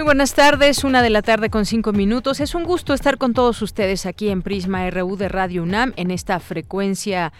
Muy 0.00 0.06
buenas 0.06 0.32
tardes, 0.32 0.82
una 0.82 1.02
de 1.02 1.10
la 1.10 1.20
tarde 1.20 1.50
con 1.50 1.66
cinco 1.66 1.92
minutos. 1.92 2.40
Es 2.40 2.54
un 2.54 2.64
gusto 2.64 2.94
estar 2.94 3.18
con 3.18 3.34
todos 3.34 3.60
ustedes 3.60 4.06
aquí 4.06 4.30
en 4.30 4.40
Prisma 4.40 4.88
RU 4.88 5.14
de 5.18 5.28
Radio 5.28 5.62
UNAM 5.62 5.92
en 5.96 6.10
esta 6.10 6.40
frecuencia 6.40 7.34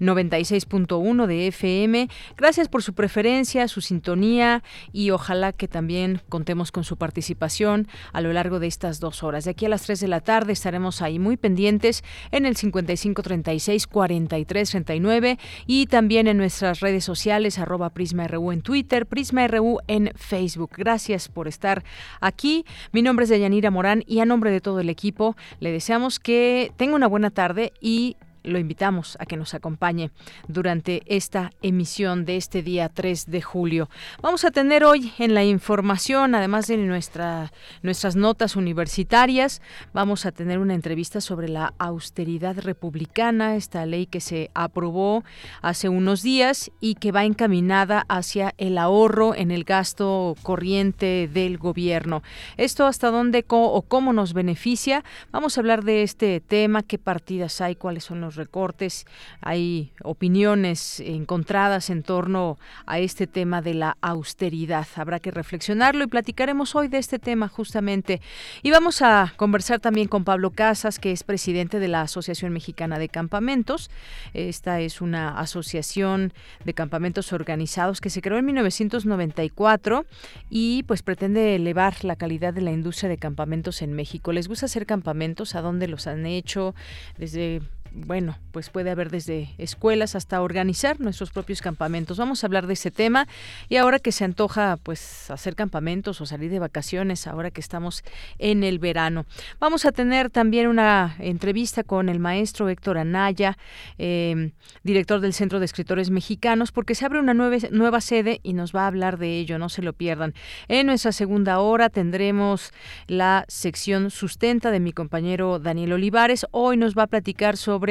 96.1 0.00 1.26
de 1.26 1.48
FM. 1.48 2.08
Gracias 2.38 2.68
por 2.68 2.82
su 2.82 2.94
preferencia, 2.94 3.68
su 3.68 3.82
sintonía 3.82 4.62
y 4.94 5.10
ojalá 5.10 5.52
que 5.52 5.68
también 5.68 6.22
contemos 6.30 6.72
con 6.72 6.84
su 6.84 6.96
participación 6.96 7.86
a 8.14 8.22
lo 8.22 8.32
largo 8.32 8.60
de 8.60 8.68
estas 8.68 8.98
dos 8.98 9.22
horas. 9.22 9.44
De 9.44 9.50
aquí 9.50 9.66
a 9.66 9.68
las 9.68 9.82
tres 9.82 10.00
de 10.00 10.08
la 10.08 10.20
tarde 10.20 10.54
estaremos 10.54 11.02
ahí 11.02 11.18
muy 11.18 11.36
pendientes 11.36 12.02
en 12.30 12.46
el 12.46 12.56
5536 12.56 13.86
4339 13.88 15.38
y 15.66 15.86
también 15.86 16.28
en 16.28 16.38
nuestras 16.38 16.80
redes 16.80 17.04
sociales 17.04 17.58
arroba 17.58 17.90
Prisma 17.90 18.26
RU 18.26 18.52
en 18.52 18.62
Twitter, 18.62 19.04
Prisma 19.04 19.46
RU 19.48 19.80
en 19.86 20.12
Facebook. 20.16 20.70
Gracias 20.78 21.28
por 21.28 21.46
estar 21.46 21.84
aquí. 22.20 22.64
Mi 22.92 23.02
nombre 23.02 23.24
es 23.24 23.30
Deyanira 23.30 23.70
Morán 23.70 24.02
y 24.06 24.20
a 24.20 24.24
nombre 24.24 24.50
de 24.50 24.60
todo 24.60 24.80
el 24.80 24.88
equipo 24.88 25.36
le 25.60 25.72
deseamos 25.72 26.18
que 26.18 26.72
tenga 26.76 26.94
una 26.94 27.06
buena 27.06 27.30
tarde 27.30 27.72
y 27.80 28.16
lo 28.46 28.58
invitamos 28.58 29.16
a 29.20 29.26
que 29.26 29.36
nos 29.36 29.54
acompañe 29.54 30.10
durante 30.48 31.02
esta 31.06 31.50
emisión 31.62 32.24
de 32.24 32.36
este 32.36 32.62
día 32.62 32.88
3 32.88 33.26
de 33.30 33.42
julio. 33.42 33.90
Vamos 34.22 34.44
a 34.44 34.50
tener 34.50 34.84
hoy 34.84 35.12
en 35.18 35.34
la 35.34 35.44
información, 35.44 36.34
además 36.34 36.66
de 36.66 36.76
nuestra, 36.76 37.52
nuestras 37.82 38.16
notas 38.16 38.56
universitarias, 38.56 39.60
vamos 39.92 40.26
a 40.26 40.32
tener 40.32 40.58
una 40.58 40.74
entrevista 40.74 41.20
sobre 41.20 41.48
la 41.48 41.74
austeridad 41.78 42.58
republicana, 42.58 43.56
esta 43.56 43.84
ley 43.86 44.06
que 44.06 44.20
se 44.20 44.50
aprobó 44.54 45.24
hace 45.62 45.88
unos 45.88 46.22
días 46.22 46.70
y 46.80 46.94
que 46.94 47.12
va 47.12 47.24
encaminada 47.24 48.04
hacia 48.08 48.54
el 48.58 48.78
ahorro 48.78 49.34
en 49.34 49.50
el 49.50 49.64
gasto 49.64 50.36
corriente 50.42 51.28
del 51.32 51.58
gobierno. 51.58 52.22
Esto 52.56 52.86
hasta 52.86 53.10
dónde 53.10 53.44
o 53.48 53.82
cómo 53.82 54.12
nos 54.12 54.32
beneficia. 54.32 55.04
Vamos 55.32 55.56
a 55.56 55.60
hablar 55.60 55.84
de 55.84 56.02
este 56.02 56.40
tema, 56.40 56.82
qué 56.82 56.98
partidas 56.98 57.60
hay, 57.60 57.76
cuáles 57.76 58.04
son 58.04 58.20
los 58.20 58.35
recortes, 58.36 59.06
hay 59.40 59.92
opiniones 60.02 61.00
encontradas 61.00 61.90
en 61.90 62.02
torno 62.02 62.58
a 62.86 62.98
este 62.98 63.26
tema 63.26 63.62
de 63.62 63.74
la 63.74 63.96
austeridad. 64.00 64.86
Habrá 64.96 65.20
que 65.20 65.30
reflexionarlo 65.30 66.04
y 66.04 66.08
platicaremos 66.08 66.74
hoy 66.74 66.88
de 66.88 66.98
este 66.98 67.18
tema 67.18 67.48
justamente. 67.48 68.20
Y 68.62 68.70
vamos 68.70 69.02
a 69.02 69.32
conversar 69.36 69.80
también 69.80 70.08
con 70.08 70.24
Pablo 70.24 70.50
Casas, 70.50 70.98
que 70.98 71.12
es 71.12 71.24
presidente 71.24 71.78
de 71.78 71.88
la 71.88 72.02
Asociación 72.02 72.52
Mexicana 72.52 72.98
de 72.98 73.08
Campamentos. 73.08 73.90
Esta 74.34 74.80
es 74.80 75.00
una 75.00 75.38
asociación 75.38 76.32
de 76.64 76.74
campamentos 76.74 77.32
organizados 77.32 78.00
que 78.00 78.10
se 78.10 78.22
creó 78.22 78.38
en 78.38 78.46
1994 78.46 80.06
y 80.50 80.82
pues 80.84 81.02
pretende 81.02 81.54
elevar 81.54 82.04
la 82.04 82.16
calidad 82.16 82.54
de 82.54 82.60
la 82.60 82.72
industria 82.72 83.08
de 83.08 83.18
campamentos 83.18 83.82
en 83.82 83.92
México. 83.92 84.32
¿Les 84.32 84.48
gusta 84.48 84.66
hacer 84.66 84.86
campamentos? 84.86 85.54
¿A 85.54 85.62
dónde 85.62 85.88
los 85.88 86.06
han 86.06 86.26
hecho? 86.26 86.74
Desde 87.18 87.62
bueno, 87.96 88.36
pues 88.52 88.68
puede 88.68 88.90
haber 88.90 89.10
desde 89.10 89.54
escuelas 89.56 90.14
hasta 90.14 90.42
organizar 90.42 91.00
nuestros 91.00 91.30
propios 91.30 91.62
campamentos. 91.62 92.18
Vamos 92.18 92.42
a 92.42 92.46
hablar 92.46 92.66
de 92.66 92.74
ese 92.74 92.90
tema 92.90 93.26
y 93.70 93.76
ahora 93.76 93.98
que 93.98 94.12
se 94.12 94.24
antoja 94.24 94.76
pues 94.82 95.30
hacer 95.30 95.56
campamentos 95.56 96.20
o 96.20 96.26
salir 96.26 96.50
de 96.50 96.58
vacaciones, 96.58 97.26
ahora 97.26 97.50
que 97.50 97.60
estamos 97.62 98.04
en 98.38 98.64
el 98.64 98.78
verano. 98.78 99.24
Vamos 99.60 99.86
a 99.86 99.92
tener 99.92 100.28
también 100.28 100.66
una 100.66 101.16
entrevista 101.18 101.84
con 101.84 102.10
el 102.10 102.18
maestro 102.18 102.68
Héctor 102.68 102.98
Anaya, 102.98 103.56
em, 103.96 104.52
director 104.82 105.20
del 105.20 105.32
Centro 105.32 105.58
de 105.58 105.64
Escritores 105.64 106.10
Mexicanos, 106.10 106.72
porque 106.72 106.94
se 106.94 107.06
abre 107.06 107.18
una 107.18 107.32
nueva, 107.32 107.56
nueva 107.70 108.02
sede 108.02 108.40
y 108.42 108.52
nos 108.52 108.74
va 108.74 108.82
a 108.82 108.88
hablar 108.88 109.16
de 109.16 109.38
ello, 109.38 109.58
no 109.58 109.70
se 109.70 109.80
lo 109.80 109.94
pierdan. 109.94 110.34
En 110.68 110.86
nuestra 110.86 111.12
segunda 111.12 111.60
hora 111.60 111.88
tendremos 111.88 112.72
la 113.06 113.46
sección 113.48 114.10
sustenta 114.10 114.70
de 114.70 114.80
mi 114.80 114.92
compañero 114.92 115.58
Daniel 115.58 115.94
Olivares. 115.94 116.46
Hoy 116.50 116.76
nos 116.76 116.94
va 116.94 117.04
a 117.04 117.06
platicar 117.06 117.56
sobre 117.56 117.85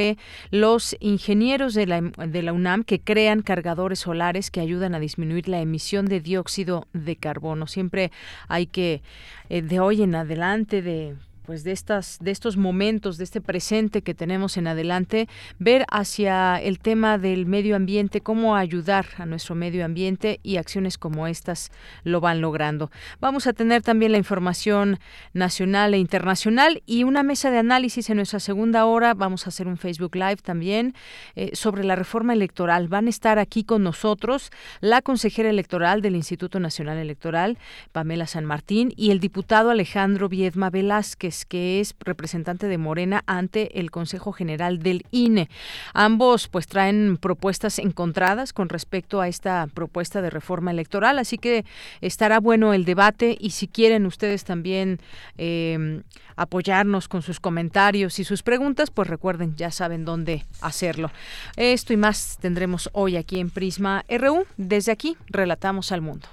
los 0.51 0.95
ingenieros 1.00 1.73
de 1.73 1.88
la, 1.88 2.01
de 2.01 2.41
la 2.44 2.53
UNAM 2.53 2.83
que 2.83 3.00
crean 3.00 3.41
cargadores 3.41 4.00
solares 4.00 4.51
que 4.51 4.59
ayudan 4.59 4.95
a 4.95 5.00
disminuir 5.00 5.47
la 5.47 5.61
emisión 5.61 6.06
de 6.06 6.22
dióxido 6.22 6.88
de 6.94 7.16
carbono. 7.16 7.67
Siempre 7.67 8.11
hay 8.47 8.67
que, 8.67 9.01
eh, 9.50 9.61
de 9.61 9.79
hoy 9.79 10.01
en 10.01 10.16
adelante, 10.16 10.81
de 10.81 11.16
pues 11.45 11.63
de 11.63 11.72
estas 11.72 12.17
de 12.19 12.31
estos 12.31 12.57
momentos 12.57 13.17
de 13.17 13.23
este 13.23 13.41
presente 13.41 14.01
que 14.01 14.13
tenemos 14.13 14.57
en 14.57 14.67
adelante 14.67 15.28
ver 15.59 15.85
hacia 15.89 16.61
el 16.61 16.79
tema 16.79 17.17
del 17.17 17.45
medio 17.45 17.75
ambiente 17.75 18.22
cómo 18.22 18.56
ayudar 18.56 19.06
a 19.17 19.25
nuestro 19.25 19.56
medio 19.56 19.85
ambiente 19.85 20.39
y 20.44 20.57
acciones 20.57 20.97
como 20.97 21.28
estas 21.28 21.72
lo 22.03 22.22
van 22.22 22.41
logrando. 22.41 22.91
Vamos 23.19 23.47
a 23.47 23.53
tener 23.53 23.81
también 23.81 24.11
la 24.11 24.17
información 24.17 25.00
nacional 25.33 25.94
e 25.94 25.97
internacional 25.97 26.81
y 26.85 27.03
una 27.03 27.23
mesa 27.23 27.51
de 27.51 27.59
análisis 27.59 28.09
en 28.09 28.17
nuestra 28.17 28.39
segunda 28.39 28.85
hora. 28.85 29.13
Vamos 29.13 29.45
a 29.45 29.50
hacer 29.50 29.67
un 29.67 29.77
Facebook 29.77 30.16
Live 30.16 30.38
también 30.38 30.94
eh, 31.35 31.51
sobre 31.53 31.83
la 31.83 31.95
reforma 31.95 32.33
electoral. 32.33 32.88
Van 32.88 33.07
a 33.07 33.09
estar 33.09 33.39
aquí 33.39 33.63
con 33.63 33.83
nosotros 33.83 34.50
la 34.81 35.01
consejera 35.01 35.50
electoral 35.50 36.01
del 36.01 36.16
Instituto 36.16 36.59
Nacional 36.59 36.97
Electoral 36.97 37.57
Pamela 37.91 38.27
San 38.27 38.45
Martín 38.45 38.94
y 38.95 39.12
el 39.12 39.19
diputado 39.19 39.69
Alejandro 39.69 40.29
Viedma 40.29 40.69
Velázquez 40.69 41.34
que 41.44 41.81
es 41.81 41.94
representante 42.00 42.68
de 42.68 42.78
Morena 42.78 43.23
ante 43.25 43.79
el 43.79 43.91
Consejo 43.91 44.31
General 44.31 44.79
del 44.79 45.06
INE. 45.12 45.50
Ambos 45.94 46.47
pues 46.47 46.68
traen 46.68 47.18
propuestas 47.18 47.79
encontradas 47.79 48.53
con 48.53 48.69
respecto 48.69 49.19
a 49.19 49.28
esta 49.28 49.68
propuesta 49.74 50.22
de 50.22 50.29
reforma 50.29 50.72
electoral, 50.72 51.19
así 51.19 51.38
que 51.38 51.66
estará 52.00 52.40
bueno 52.40 52.74
el 52.74 52.85
debate 52.85 53.35
y 53.40 53.50
si 53.50 53.68
quieren 53.68 54.06
ustedes 54.06 54.45
también 54.45 55.00
eh, 55.38 56.01
apoyarnos 56.35 57.07
con 57.07 57.22
sus 57.22 57.40
comentarios 57.40 58.19
y 58.19 58.24
sus 58.24 58.44
preguntas, 58.44 58.91
pues 58.91 59.07
recuerden, 59.07 59.56
ya 59.56 59.72
saben 59.72 60.06
dónde 60.06 60.45
hacerlo. 60.62 61.12
Esto 61.56 61.94
y 61.94 61.97
más 61.97 62.38
tendremos 62.40 62.90
hoy 62.94 63.18
aquí 63.18 63.40
en 63.40 63.50
Prisma 63.50 64.06
RU. 64.09 64.45
Desde 64.57 64.91
aquí, 64.91 65.18
relatamos 65.28 65.91
al 65.91 66.01
mundo. 66.01 66.28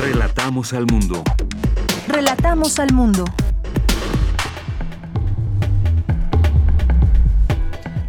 Relatamos 0.00 0.72
al 0.72 0.86
mundo. 0.86 1.22
Relatamos 2.08 2.78
al 2.78 2.92
mundo. 2.92 3.24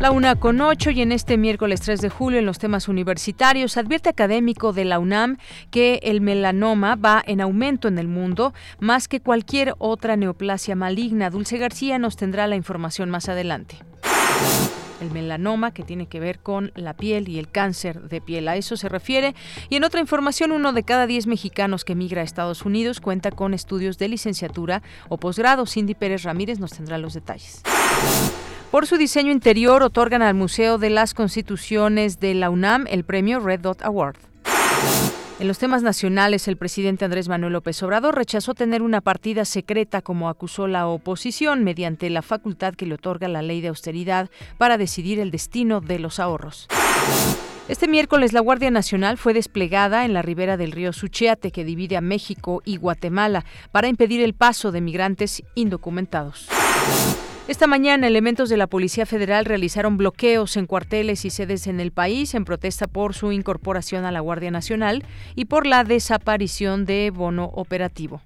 La 0.02 0.10
una 0.10 0.36
con 0.36 0.62
ocho 0.62 0.90
y 0.90 1.00
en 1.04 1.12
este 1.12 1.38
miércoles 1.38 1.80
3 1.82 2.02
de 2.02 2.10
julio 2.10 2.40
en 2.40 2.48
los 2.48 2.58
temas 2.58 2.88
universitarios 2.88 3.78
advierte 3.78 4.10
académico 4.10 4.74
de 4.74 4.84
la 4.84 4.98
UNAM 4.98 5.38
que 5.70 6.00
el 6.02 6.22
melanoma 6.22 6.96
va 6.96 7.22
en 7.24 7.40
aumento 7.40 7.88
en 7.88 8.00
el 8.00 8.08
mundo 8.08 8.52
más 8.80 9.08
que 9.08 9.20
cualquier 9.20 9.76
otra 9.78 10.16
neoplasia 10.16 10.76
maligna. 10.76 11.30
Dulce 11.30 11.60
García 11.60 12.00
nos 12.00 12.16
tendrá 12.16 12.48
la 12.48 12.56
información 12.56 13.12
más 13.12 13.30
adelante 13.30 13.78
el 15.02 15.12
melanoma, 15.12 15.74
que 15.74 15.84
tiene 15.84 16.08
que 16.08 16.20
ver 16.20 16.40
con 16.40 16.72
la 16.76 16.94
piel 16.94 17.28
y 17.28 17.40
el 17.40 17.50
cáncer 17.50 18.02
de 18.02 18.22
piel. 18.22 18.48
A 18.48 18.56
eso 18.56 18.78
se 18.78 18.90
refiere. 18.90 19.36
Y 19.70 19.76
en 19.76 19.84
otra 19.84 20.00
información, 20.00 20.52
uno 20.52 20.74
de 20.74 20.84
cada 20.84 21.08
diez 21.08 21.28
mexicanos 21.28 21.84
que 21.84 21.96
migra 21.96 22.22
a 22.22 22.24
Estados 22.24 22.64
Unidos 22.64 23.02
cuenta 23.02 23.32
con 23.32 23.54
estudios 23.54 23.98
de 23.98 24.08
licenciatura 24.08 24.82
o 25.10 25.18
posgrado. 25.18 25.66
Cindy 25.66 25.96
Pérez 25.96 26.24
Ramírez 26.24 26.60
nos 26.60 26.72
tendrá 26.72 26.98
los 26.98 27.14
detalles. 27.14 27.62
Por 28.72 28.88
su 28.88 28.98
diseño 28.98 29.32
interior 29.32 29.84
otorgan 29.84 30.22
al 30.22 30.34
Museo 30.34 30.78
de 30.78 30.90
las 30.90 31.14
Constituciones 31.14 32.20
de 32.20 32.34
la 32.36 32.50
UNAM 32.50 32.86
el 32.90 33.04
premio 33.04 33.42
Red 33.42 33.60
Dot 33.60 33.82
Award. 33.82 34.16
En 35.42 35.48
los 35.48 35.58
temas 35.58 35.82
nacionales, 35.82 36.48
el 36.48 36.56
presidente 36.56 37.04
Andrés 37.04 37.28
Manuel 37.28 37.54
López 37.54 37.82
Obrador 37.82 38.14
rechazó 38.14 38.54
tener 38.54 38.84
una 38.84 39.02
partida 39.02 39.44
secreta 39.44 40.04
como 40.04 40.30
acusó 40.30 40.68
la 40.68 40.86
oposición 40.86 41.64
mediante 41.64 42.12
la 42.12 42.22
facultad 42.22 42.76
que 42.76 42.86
le 42.86 42.94
otorga 42.94 43.28
la 43.28 43.42
ley 43.42 43.60
de 43.60 43.70
austeridad 43.70 44.30
para 44.60 44.78
decidir 44.78 45.20
el 45.20 45.32
destino 45.32 45.82
de 45.82 45.98
los 45.98 46.20
ahorros. 46.20 46.68
Este 47.68 47.88
miércoles 47.88 48.34
la 48.34 48.40
Guardia 48.40 48.70
Nacional 48.70 49.18
fue 49.18 49.34
desplegada 49.34 50.06
en 50.06 50.14
la 50.14 50.22
ribera 50.22 50.58
del 50.58 50.74
río 50.74 50.94
Suchiate 50.94 51.50
que 51.50 51.66
divide 51.66 51.98
a 51.98 52.02
México 52.02 52.62
y 52.64 52.78
Guatemala 52.78 53.44
para 53.72 53.88
impedir 53.88 54.22
el 54.22 54.36
paso 54.36 54.72
de 54.72 54.82
migrantes 54.82 55.42
indocumentados. 55.56 56.50
Esta 57.48 57.66
mañana, 57.66 58.08
elementos 58.08 58.50
de 58.50 58.58
la 58.58 58.68
Policía 58.68 59.06
Federal 59.06 59.46
realizaron 59.46 59.98
bloqueos 59.98 60.56
en 60.58 60.68
cuarteles 60.68 61.26
y 61.26 61.32
sedes 61.32 61.66
en 61.66 61.80
el 61.80 61.92
país 61.92 62.36
en 62.36 62.46
protesta 62.46 62.86
por 62.88 63.16
su 63.16 63.32
incorporación 63.32 64.06
a 64.06 64.12
la 64.12 64.20
Guardia 64.20 64.52
Nacional 64.52 65.04
y 65.36 65.46
por 65.46 65.66
la 65.66 65.84
desaparición 65.84 66.86
de 66.86 67.10
bono 67.10 67.46
operativo. 67.46 68.22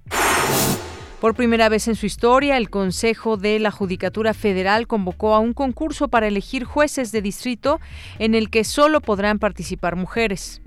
Por 1.20 1.34
primera 1.34 1.70
vez 1.70 1.88
en 1.88 1.96
su 1.96 2.04
historia, 2.04 2.58
el 2.58 2.68
Consejo 2.68 3.38
de 3.38 3.58
la 3.58 3.70
Judicatura 3.70 4.34
Federal 4.34 4.86
convocó 4.86 5.34
a 5.34 5.40
un 5.40 5.54
concurso 5.54 6.08
para 6.08 6.28
elegir 6.28 6.64
jueces 6.64 7.10
de 7.10 7.22
distrito 7.22 7.80
en 8.18 8.34
el 8.34 8.50
que 8.50 8.64
solo 8.64 9.00
podrán 9.00 9.38
participar 9.38 9.96
mujeres. 9.96 10.60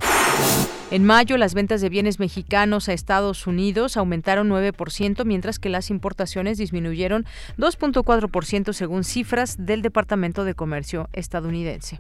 En 0.92 1.06
mayo, 1.06 1.38
las 1.38 1.54
ventas 1.54 1.82
de 1.82 1.90
bienes 1.90 2.20
mexicanos 2.20 2.90
a 2.90 2.94
Estados 2.94 3.46
Unidos 3.46 3.96
aumentaron 3.96 4.50
9%, 4.50 5.24
mientras 5.24 5.60
que 5.60 5.70
las 5.70 5.92
importaciones 5.92 6.58
disminuyeron 6.58 7.26
2.4% 7.60 8.74
según 8.74 9.04
cifras 9.04 9.56
del 9.60 9.84
Departamento 9.84 10.44
de 10.46 10.56
Comercio 10.56 11.08
estadounidense. 11.14 12.00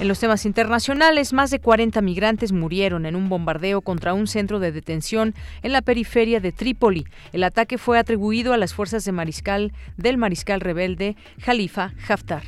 En 0.00 0.08
los 0.08 0.18
temas 0.18 0.44
internacionales, 0.44 1.32
más 1.32 1.50
de 1.50 1.60
40 1.60 2.00
migrantes 2.02 2.52
murieron 2.52 3.06
en 3.06 3.16
un 3.16 3.28
bombardeo 3.28 3.80
contra 3.80 4.14
un 4.14 4.26
centro 4.26 4.58
de 4.58 4.72
detención 4.72 5.34
en 5.62 5.72
la 5.72 5.82
periferia 5.82 6.40
de 6.40 6.52
Trípoli. 6.52 7.04
El 7.32 7.44
ataque 7.44 7.78
fue 7.78 7.98
atribuido 7.98 8.52
a 8.52 8.58
las 8.58 8.74
fuerzas 8.74 9.04
de 9.04 9.12
mariscal 9.12 9.72
del 9.96 10.16
mariscal 10.16 10.60
rebelde 10.60 11.16
Khalifa 11.44 11.92
Haftar. 12.08 12.42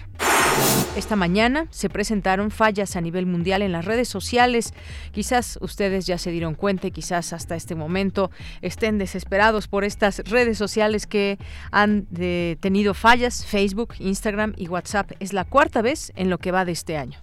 Esta 0.97 1.17
mañana 1.17 1.67
se 1.71 1.89
presentaron 1.89 2.51
fallas 2.51 2.97
a 2.97 3.01
nivel 3.01 3.25
mundial 3.25 3.63
en 3.63 3.73
las 3.73 3.85
redes 3.85 4.09
sociales. 4.09 4.75
Quizás 5.13 5.59
ustedes 5.63 6.07
ya 6.07 6.19
se 6.19 6.31
dieron 6.31 6.55
cuenta 6.55 6.89
y 6.89 6.91
quizás 6.91 7.33
hasta 7.33 7.57
este 7.57 7.75
momento 7.75 8.31
estén 8.61 8.99
desesperados 8.99 9.69
por 9.69 9.85
estas 9.85 10.19
redes 10.19 10.59
sociales 10.59 11.07
que 11.07 11.39
han 11.71 12.07
eh, 12.19 12.57
tenido 12.61 12.95
fallas. 12.95 13.47
Facebook, 13.47 13.95
Instagram 13.99 14.53
y 14.57 14.69
WhatsApp 14.69 15.13
es 15.21 15.33
la 15.33 15.45
cuarta 15.45 15.81
vez 15.81 16.13
en 16.17 16.29
lo 16.29 16.39
que 16.39 16.51
va 16.51 16.65
de 16.65 16.73
este 16.73 16.97
año. 16.97 17.19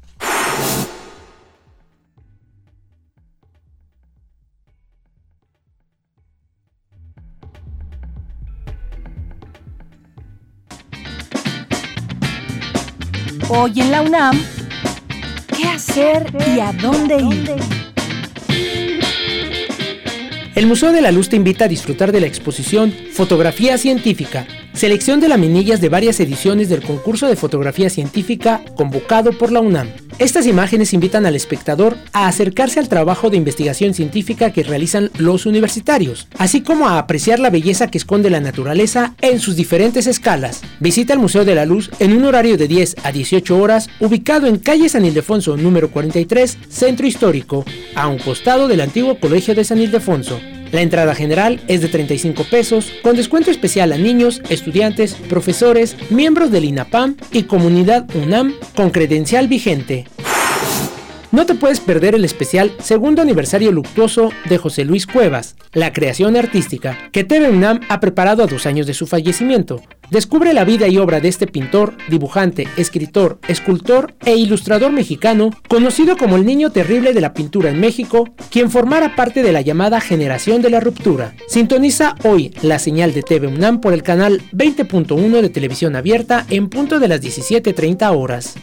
Hoy 13.50 13.80
en 13.80 13.92
la 13.92 14.02
UNAM, 14.02 14.38
¿qué 15.56 15.70
hacer 15.70 16.26
y 16.54 16.60
a 16.60 16.74
dónde 16.74 17.16
ir? 17.16 17.56
El 20.54 20.68
Museo 20.68 20.92
de 20.92 21.00
la 21.00 21.12
Luz 21.12 21.30
te 21.30 21.38
invita 21.38 21.64
a 21.64 21.68
disfrutar 21.70 22.12
de 22.12 22.20
la 22.20 22.28
exposición 22.28 22.94
Fotografía 23.14 23.78
Científica, 23.78 24.46
selección 24.78 25.20
de 25.20 25.28
laminillas 25.28 25.82
de 25.82 25.90
varias 25.90 26.20
ediciones 26.20 26.70
del 26.70 26.84
concurso 26.84 27.28
de 27.28 27.36
fotografía 27.36 27.90
científica 27.90 28.62
convocado 28.76 29.32
por 29.32 29.52
la 29.52 29.60
UNAM. 29.60 29.90
Estas 30.20 30.46
imágenes 30.46 30.94
invitan 30.94 31.26
al 31.26 31.36
espectador 31.36 31.96
a 32.12 32.28
acercarse 32.28 32.80
al 32.80 32.90
trabajo 32.90 33.30
de 33.30 33.38
investigación 33.38 33.94
científica 33.94 34.52
que 34.52 34.64
realizan 34.64 35.12
los 35.18 35.46
universitarios, 35.46 36.28
así 36.38 36.62
como 36.62 36.88
a 36.88 36.98
apreciar 36.98 37.40
la 37.40 37.50
belleza 37.50 37.88
que 37.88 37.98
esconde 37.98 38.30
la 38.30 38.40
naturaleza 38.40 39.16
en 39.22 39.40
sus 39.40 39.56
diferentes 39.56 40.08
escalas. 40.08 40.62
Visita 40.80 41.14
el 41.14 41.20
Museo 41.20 41.46
de 41.46 41.56
la 41.56 41.66
Luz 41.66 41.92
en 42.00 42.14
un 42.14 42.26
horario 42.26 42.58
de 42.58 42.68
10 42.68 42.98
a 43.04 43.12
18 43.12 43.58
horas, 43.58 43.90
ubicado 44.00 44.48
en 44.48 44.58
calle 44.58 44.90
San 44.90 45.06
Ildefonso 45.06 45.56
número 45.58 45.92
43, 45.92 46.58
Centro 46.70 47.06
Histórico, 47.06 47.66
a 47.96 48.08
un 48.08 48.18
costado 48.18 48.68
del 48.68 48.82
antiguo 48.82 49.20
Colegio 49.20 49.54
de 49.54 49.64
San 49.64 49.80
Ildefonso. 49.80 50.40
La 50.72 50.82
entrada 50.82 51.16
general 51.16 51.62
es 51.68 51.82
de 51.82 51.88
35 51.88 52.44
pesos, 52.50 52.92
con 53.02 53.16
descuento 53.16 53.52
especial 53.52 53.94
a 53.94 53.98
niños, 53.98 54.42
estudiantes, 54.50 55.16
profesores, 55.16 55.96
miembros 56.10 56.52
del 56.52 56.66
INAPAM 56.66 57.16
y 57.32 57.44
comunidad 57.44 58.06
UNAM 58.16 58.54
con 58.76 58.90
credencial 58.90 59.48
vigente. 59.48 60.06
No 61.32 61.46
te 61.46 61.56
puedes 61.56 61.80
perder 61.80 62.16
el 62.16 62.26
especial 62.26 62.72
segundo 62.80 63.22
aniversario 63.22 63.72
luctuoso 63.72 64.32
de 64.46 64.58
José 64.58 64.86
Luis 64.86 65.06
Cuevas, 65.06 65.56
la 65.74 65.92
creación 65.92 66.38
artística, 66.38 66.98
que 67.12 67.24
TV 67.24 67.50
UNAM 67.50 67.82
ha 67.90 68.00
preparado 68.00 68.44
a 68.44 68.48
dos 68.48 68.66
años 68.66 68.88
de 68.88 68.94
su 68.94 69.08
fallecimiento. 69.08 69.82
Descubre 70.10 70.54
la 70.54 70.64
vida 70.64 70.88
y 70.88 70.98
obra 70.98 71.20
de 71.20 71.28
este 71.28 71.48
pintor, 71.48 71.94
dibujante, 72.10 72.66
escritor, 72.78 73.40
escultor 73.50 74.14
e 74.26 74.38
ilustrador 74.38 74.94
mexicano, 74.94 75.50
conocido 75.68 76.16
como 76.16 76.38
el 76.38 76.46
niño 76.46 76.72
terrible 76.72 77.14
de 77.14 77.20
la 77.20 77.34
pintura 77.34 77.72
en 77.72 77.82
México, 77.82 78.30
quien 78.50 78.72
formara 78.72 79.18
parte 79.18 79.44
de 79.44 79.52
la 79.52 79.60
llamada 79.60 80.00
generación 80.00 80.62
de 80.62 80.70
la 80.70 80.80
ruptura. 80.80 81.36
Sintoniza 81.50 82.16
hoy 82.24 82.54
la 82.62 82.80
señal 82.80 83.14
de 83.14 83.22
TV 83.22 83.48
UNAM 83.48 83.82
por 83.82 83.94
el 83.94 84.02
canal 84.02 84.42
20.1 84.54 85.42
de 85.42 85.50
televisión 85.50 85.98
abierta 85.98 86.46
en 86.50 86.70
punto 86.70 87.00
de 87.00 87.10
las 87.10 87.22
17.30 87.22 88.16
horas. 88.16 88.56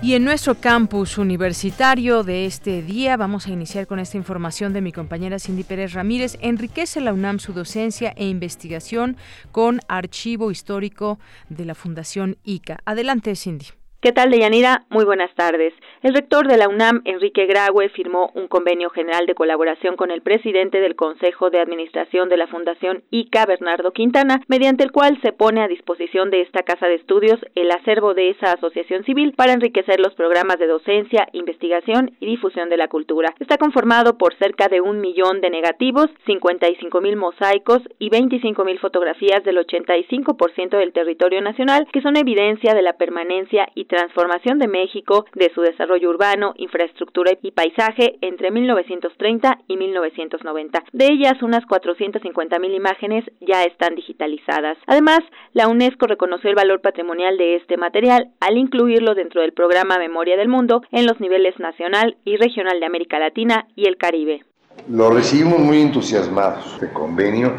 Y 0.00 0.14
en 0.14 0.24
nuestro 0.24 0.54
campus 0.54 1.18
universitario 1.18 2.22
de 2.22 2.46
este 2.46 2.80
día 2.80 3.18
vamos 3.18 3.46
a 3.46 3.50
iniciar 3.50 3.86
con 3.86 3.98
esta 3.98 4.16
información 4.16 4.72
de 4.72 4.80
mi 4.80 4.90
compañera 4.90 5.38
Cindy 5.38 5.64
Pérez 5.64 5.92
Ramírez. 5.92 6.38
Enriquece 6.40 7.02
la 7.02 7.12
UNAM 7.12 7.40
su 7.40 7.52
docencia 7.52 8.14
e 8.16 8.26
investigación 8.26 9.18
con 9.52 9.80
archivo 9.86 10.50
histórico 10.50 11.18
de 11.50 11.66
la 11.66 11.74
Fundación 11.74 12.38
ICA. 12.42 12.78
Adelante, 12.86 13.36
Cindy. 13.36 13.66
¿Qué 14.06 14.12
tal, 14.12 14.30
Deyanira? 14.30 14.84
Muy 14.88 15.04
buenas 15.04 15.34
tardes. 15.34 15.74
El 16.04 16.14
rector 16.14 16.46
de 16.46 16.56
la 16.56 16.68
UNAM, 16.68 17.02
Enrique 17.06 17.44
Graue, 17.46 17.88
firmó 17.88 18.30
un 18.36 18.46
convenio 18.46 18.88
general 18.90 19.26
de 19.26 19.34
colaboración 19.34 19.96
con 19.96 20.12
el 20.12 20.22
presidente 20.22 20.78
del 20.78 20.94
Consejo 20.94 21.50
de 21.50 21.58
Administración 21.58 22.28
de 22.28 22.36
la 22.36 22.46
Fundación 22.46 23.02
ICA, 23.10 23.46
Bernardo 23.46 23.90
Quintana, 23.90 24.42
mediante 24.46 24.84
el 24.84 24.92
cual 24.92 25.18
se 25.22 25.32
pone 25.32 25.60
a 25.60 25.66
disposición 25.66 26.30
de 26.30 26.42
esta 26.42 26.62
casa 26.62 26.86
de 26.86 26.94
estudios 26.94 27.40
el 27.56 27.68
acervo 27.72 28.14
de 28.14 28.30
esa 28.30 28.52
asociación 28.52 29.02
civil 29.02 29.32
para 29.32 29.54
enriquecer 29.54 29.98
los 29.98 30.14
programas 30.14 30.60
de 30.60 30.68
docencia, 30.68 31.26
investigación 31.32 32.12
y 32.20 32.26
difusión 32.26 32.68
de 32.68 32.76
la 32.76 32.86
cultura. 32.86 33.34
Está 33.40 33.58
conformado 33.58 34.18
por 34.18 34.36
cerca 34.36 34.68
de 34.68 34.80
un 34.80 35.00
millón 35.00 35.40
de 35.40 35.50
negativos, 35.50 36.06
55 36.26 37.00
mil 37.00 37.16
mosaicos 37.16 37.82
y 37.98 38.10
25 38.10 38.64
mil 38.64 38.78
fotografías 38.78 39.42
del 39.42 39.56
85% 39.56 40.78
del 40.78 40.92
territorio 40.92 41.40
nacional, 41.40 41.88
que 41.92 42.02
son 42.02 42.16
evidencia 42.16 42.72
de 42.72 42.82
la 42.82 42.92
permanencia 42.92 43.66
y 43.74 43.86
transformación 43.96 44.58
de 44.58 44.68
México, 44.68 45.24
de 45.34 45.50
su 45.54 45.62
desarrollo 45.62 46.10
urbano, 46.10 46.52
infraestructura 46.56 47.32
y 47.40 47.50
paisaje 47.52 48.18
entre 48.20 48.50
1930 48.50 49.60
y 49.68 49.76
1990. 49.76 50.84
De 50.92 51.06
ellas, 51.06 51.42
unas 51.42 51.64
450 51.64 52.58
mil 52.58 52.74
imágenes 52.74 53.24
ya 53.40 53.64
están 53.64 53.94
digitalizadas. 53.94 54.76
Además, 54.86 55.20
la 55.54 55.68
UNESCO 55.68 56.06
reconoció 56.06 56.50
el 56.50 56.56
valor 56.56 56.82
patrimonial 56.82 57.38
de 57.38 57.56
este 57.56 57.78
material 57.78 58.32
al 58.40 58.58
incluirlo 58.58 59.14
dentro 59.14 59.40
del 59.40 59.54
programa 59.54 59.98
Memoria 59.98 60.36
del 60.36 60.48
Mundo 60.48 60.82
en 60.92 61.06
los 61.06 61.18
niveles 61.18 61.58
nacional 61.58 62.16
y 62.24 62.36
regional 62.36 62.78
de 62.78 62.86
América 62.86 63.18
Latina 63.18 63.66
y 63.76 63.88
el 63.88 63.96
Caribe. 63.96 64.44
Lo 64.90 65.08
recibimos 65.10 65.58
muy 65.58 65.80
entusiasmados, 65.80 66.74
este 66.74 66.92
convenio, 66.92 67.54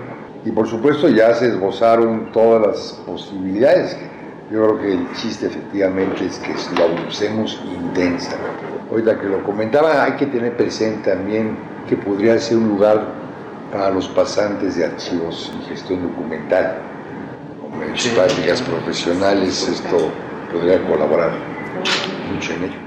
y 0.45 0.51
por 0.51 0.67
supuesto 0.67 1.09
ya 1.09 1.33
se 1.33 1.47
esbozaron 1.47 2.31
todas 2.31 2.67
las 2.67 3.03
posibilidades 3.07 3.97
yo 4.51 4.63
creo 4.63 4.79
que 4.79 4.93
el 4.93 5.13
chiste 5.13 5.47
efectivamente 5.47 6.25
es 6.25 6.37
que 6.39 6.53
lo 6.75 7.07
usemos 7.07 7.61
intensamente. 7.65 8.65
Ahorita 8.89 9.19
que 9.19 9.27
lo 9.27 9.43
comentaba, 9.43 10.03
hay 10.03 10.13
que 10.13 10.27
tener 10.27 10.55
presente 10.55 11.11
también 11.11 11.57
que 11.89 11.97
podría 11.97 12.39
ser 12.39 12.57
un 12.57 12.69
lugar 12.69 13.03
para 13.71 13.89
los 13.89 14.07
pasantes 14.07 14.77
de 14.77 14.85
archivos 14.85 15.51
y 15.59 15.69
gestión 15.69 16.03
documental. 16.03 16.77
Como 17.61 17.83
en 17.83 17.93
prácticas 18.15 18.61
profesionales, 18.61 19.67
esto 19.67 20.09
podría 20.51 20.81
colaborar 20.87 21.31
mucho 22.31 22.53
en 22.53 22.63
ello. 22.63 22.86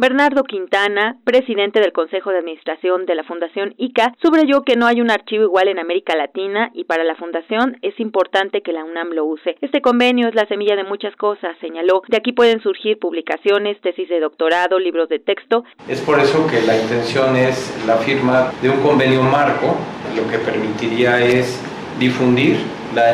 Bernardo 0.00 0.44
Quintana, 0.44 1.16
presidente 1.24 1.80
del 1.80 1.92
Consejo 1.92 2.30
de 2.30 2.38
Administración 2.38 3.04
de 3.04 3.16
la 3.16 3.24
Fundación 3.24 3.74
ICA, 3.78 4.14
subrayó 4.22 4.62
que 4.62 4.76
no 4.76 4.86
hay 4.86 5.00
un 5.00 5.10
archivo 5.10 5.42
igual 5.42 5.66
en 5.66 5.80
América 5.80 6.14
Latina 6.14 6.70
y 6.72 6.84
para 6.84 7.02
la 7.02 7.16
Fundación 7.16 7.78
es 7.82 7.98
importante 7.98 8.62
que 8.62 8.72
la 8.72 8.84
UNAM 8.84 9.08
lo 9.10 9.24
use. 9.24 9.56
Este 9.60 9.80
convenio 9.80 10.28
es 10.28 10.36
la 10.36 10.46
semilla 10.46 10.76
de 10.76 10.84
muchas 10.84 11.16
cosas, 11.16 11.56
señaló. 11.60 12.02
De 12.06 12.16
aquí 12.16 12.30
pueden 12.30 12.60
surgir 12.60 13.00
publicaciones, 13.00 13.80
tesis 13.80 14.08
de 14.08 14.20
doctorado, 14.20 14.78
libros 14.78 15.08
de 15.08 15.18
texto. 15.18 15.64
Es 15.88 16.00
por 16.00 16.20
eso 16.20 16.46
que 16.46 16.62
la 16.62 16.80
intención 16.80 17.34
es 17.34 17.84
la 17.84 17.96
firma 17.96 18.52
de 18.62 18.70
un 18.70 18.80
convenio 18.80 19.24
marco, 19.24 19.76
lo 20.14 20.30
que 20.30 20.38
permitiría 20.38 21.26
es 21.26 21.60
difundir 21.98 22.56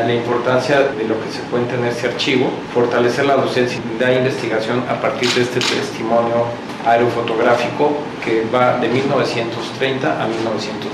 la, 0.05 0.13
importancia 0.13 0.79
de 0.79 1.03
lo 1.05 1.21
que 1.21 1.31
se 1.31 1.41
cuenta 1.51 1.75
en 1.75 1.85
este 1.85 2.07
archivo, 2.07 2.49
fortalecer 2.73 3.25
la 3.25 3.35
docencia 3.35 3.79
y 3.79 4.01
la 4.01 4.13
investigación 4.13 4.83
a 4.89 4.99
partir 4.99 5.29
de 5.29 5.41
este 5.41 5.59
testimonio 5.59 6.45
aerofotográfico 6.85 7.97
que 8.23 8.45
va 8.53 8.77
de 8.77 8.87
1930 8.87 10.23
a 10.23 10.27
1990. 10.27 10.89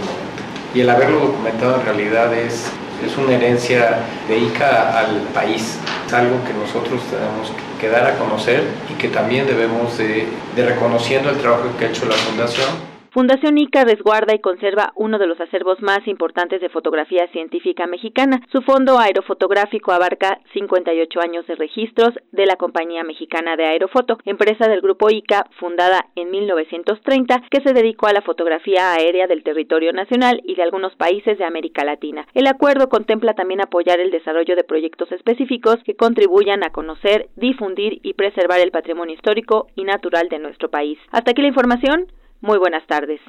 Y 0.74 0.81
el 0.81 0.89
haberlo 0.89 1.19
documentado 1.19 1.75
en 1.75 1.86
realidad 1.86 2.33
es, 2.33 2.67
es 3.05 3.17
una 3.17 3.33
herencia 3.33 4.00
de 4.27 4.38
ICA 4.38 5.00
al 5.00 5.21
país, 5.33 5.77
es 6.07 6.13
algo 6.13 6.43
que 6.45 6.53
nosotros 6.53 7.01
tenemos 7.10 7.51
que 7.79 7.89
dar 7.89 8.05
a 8.05 8.17
conocer 8.17 8.63
y 8.89 8.93
que 8.93 9.07
también 9.07 9.48
debemos 9.48 9.98
de, 9.98 10.27
de 10.55 10.65
reconociendo 10.65 11.29
el 11.29 11.38
trabajo 11.38 11.63
que 11.77 11.86
ha 11.86 11.89
hecho 11.89 12.05
la 12.05 12.15
Fundación 12.15 12.90
Fundación 13.13 13.58
ICA 13.58 13.84
resguarda 13.84 14.34
y 14.34 14.39
conserva 14.39 14.94
uno 14.96 15.20
de 15.20 15.27
los 15.27 15.38
acervos 15.41 15.82
más 15.82 16.00
importantes 16.08 16.62
de 16.62 16.70
fotografía 16.70 17.27
científica 17.34 17.86
mexicana. 17.86 18.39
Su 18.53 18.62
fondo 18.62 18.98
aerofotográfico 19.00 19.91
abarca 19.91 20.39
58 20.53 21.20
años 21.20 21.46
de 21.46 21.56
registros 21.56 22.12
de 22.32 22.46
la 22.46 22.56
Compañía 22.56 23.03
Mexicana 23.03 23.58
de 23.58 23.65
Aerofoto, 23.65 24.18
empresa 24.24 24.70
del 24.70 24.80
grupo 24.80 25.10
ICA 25.10 25.46
fundada 25.60 26.06
en 26.15 26.32
1930 26.32 27.44
que 27.51 27.62
se 27.62 27.74
dedicó 27.74 28.08
a 28.08 28.13
la 28.13 28.22
fotografía 28.22 28.94
aérea 28.94 29.27
del 29.27 29.44
territorio 29.44 29.91
nacional 29.91 30.41
y 30.46 30.56
de 30.56 30.63
algunos 30.63 30.96
países 30.96 31.38
de 31.38 31.44
América 31.44 31.84
Latina. 31.84 32.25
El 32.34 32.48
acuerdo 32.48 32.88
contempla 32.88 33.34
también 33.34 33.60
apoyar 33.60 34.00
el 34.00 34.12
desarrollo 34.12 34.56
de 34.56 34.63
proyectos 34.63 35.12
específicos 35.12 35.84
que 35.84 35.98
contribuyan 35.98 36.63
a 36.63 36.70
conocer, 36.70 37.27
difundir 37.36 38.00
y 38.03 38.13
preservar 38.13 38.62
el 38.62 38.72
patrimonio 38.72 39.15
histórico 39.15 39.68
y 39.75 39.84
natural 39.84 40.30
de 40.30 40.39
nuestro 40.39 40.70
país. 40.70 40.98
Hasta 41.12 41.32
aquí 41.32 41.41
la 41.41 41.50
información. 41.50 42.08
Muy 42.41 42.57
buenas 42.57 42.86
tardes. 42.88 43.21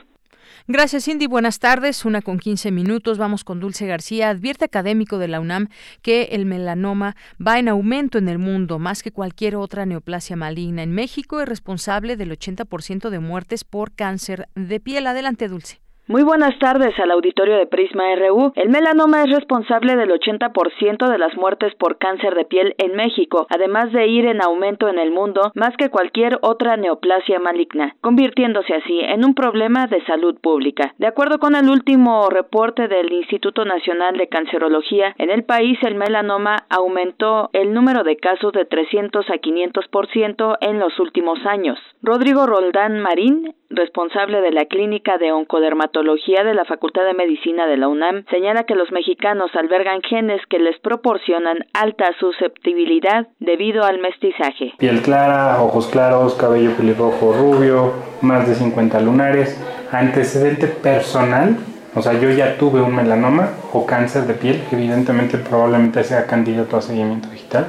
Gracias, 0.68 1.04
Cindy. 1.04 1.26
Buenas 1.26 1.58
tardes. 1.58 2.04
Una 2.04 2.22
con 2.22 2.38
15 2.38 2.70
minutos. 2.70 3.18
Vamos 3.18 3.44
con 3.44 3.60
Dulce 3.60 3.86
García. 3.86 4.30
Advierte 4.30 4.64
académico 4.64 5.18
de 5.18 5.28
la 5.28 5.40
UNAM 5.40 5.68
que 6.02 6.30
el 6.32 6.46
melanoma 6.46 7.16
va 7.44 7.58
en 7.58 7.68
aumento 7.68 8.18
en 8.18 8.28
el 8.28 8.38
mundo, 8.38 8.78
más 8.78 9.02
que 9.02 9.12
cualquier 9.12 9.56
otra 9.56 9.86
neoplasia 9.86 10.36
maligna. 10.36 10.82
En 10.82 10.92
México 10.92 11.40
es 11.40 11.48
responsable 11.48 12.16
del 12.16 12.30
80% 12.30 13.10
de 13.10 13.18
muertes 13.18 13.64
por 13.64 13.92
cáncer 13.92 14.48
de 14.54 14.80
piel. 14.80 15.06
Adelante, 15.06 15.48
Dulce. 15.48 15.80
Muy 16.08 16.24
buenas 16.24 16.58
tardes 16.58 16.98
al 16.98 17.12
auditorio 17.12 17.56
de 17.56 17.68
Prisma 17.68 18.02
RU. 18.16 18.52
El 18.56 18.70
melanoma 18.70 19.22
es 19.22 19.30
responsable 19.30 19.94
del 19.94 20.10
80% 20.10 21.08
de 21.08 21.16
las 21.16 21.36
muertes 21.36 21.72
por 21.76 21.96
cáncer 21.98 22.34
de 22.34 22.44
piel 22.44 22.74
en 22.78 22.96
México, 22.96 23.46
además 23.48 23.92
de 23.92 24.08
ir 24.08 24.26
en 24.26 24.42
aumento 24.42 24.88
en 24.88 24.98
el 24.98 25.12
mundo 25.12 25.52
más 25.54 25.76
que 25.76 25.90
cualquier 25.90 26.40
otra 26.42 26.76
neoplasia 26.76 27.38
maligna, 27.38 27.94
convirtiéndose 28.00 28.74
así 28.74 28.98
en 28.98 29.24
un 29.24 29.36
problema 29.36 29.86
de 29.86 30.04
salud 30.04 30.36
pública. 30.40 30.92
De 30.98 31.06
acuerdo 31.06 31.38
con 31.38 31.54
el 31.54 31.70
último 31.70 32.28
reporte 32.30 32.88
del 32.88 33.12
Instituto 33.12 33.64
Nacional 33.64 34.16
de 34.16 34.28
Cancerología, 34.28 35.14
en 35.18 35.30
el 35.30 35.44
país 35.44 35.78
el 35.82 35.94
melanoma 35.94 36.64
aumentó 36.68 37.48
el 37.52 37.72
número 37.72 38.02
de 38.02 38.16
casos 38.16 38.52
de 38.54 38.64
300 38.64 39.30
a 39.30 39.34
500% 39.34 40.58
en 40.62 40.80
los 40.80 40.98
últimos 40.98 41.38
años. 41.46 41.78
Rodrigo 42.02 42.44
Roldán 42.46 42.98
Marín, 42.98 43.54
responsable 43.70 44.40
de 44.40 44.50
la 44.50 44.64
Clínica 44.64 45.16
de 45.18 45.30
Oncodermatología 45.30 45.92
de 46.02 46.54
la 46.54 46.64
Facultad 46.64 47.04
de 47.04 47.14
Medicina 47.14 47.66
de 47.66 47.76
la 47.76 47.88
UNAM, 47.88 48.24
señala 48.30 48.64
que 48.64 48.74
los 48.74 48.90
mexicanos 48.90 49.50
albergan 49.54 50.02
genes 50.02 50.40
que 50.48 50.58
les 50.58 50.78
proporcionan 50.80 51.58
alta 51.72 52.10
susceptibilidad 52.18 53.28
debido 53.38 53.84
al 53.84 53.98
mestizaje. 53.98 54.74
Piel 54.78 55.00
clara, 55.02 55.62
ojos 55.62 55.86
claros, 55.88 56.34
cabello 56.34 56.76
pelirrojo 56.76 57.32
rubio, 57.32 57.92
más 58.20 58.48
de 58.48 58.54
50 58.54 59.00
lunares, 59.00 59.58
antecedente 59.92 60.66
personal 60.66 61.56
o 61.94 62.00
sea, 62.00 62.14
yo 62.14 62.30
ya 62.30 62.56
tuve 62.56 62.80
un 62.80 62.94
melanoma 62.94 63.50
o 63.70 63.84
cáncer 63.84 64.26
de 64.26 64.32
piel, 64.32 64.62
evidentemente 64.72 65.36
probablemente 65.36 66.02
sea 66.04 66.26
candidato 66.26 66.78
a 66.78 66.80
seguimiento 66.80 67.28
digital. 67.28 67.66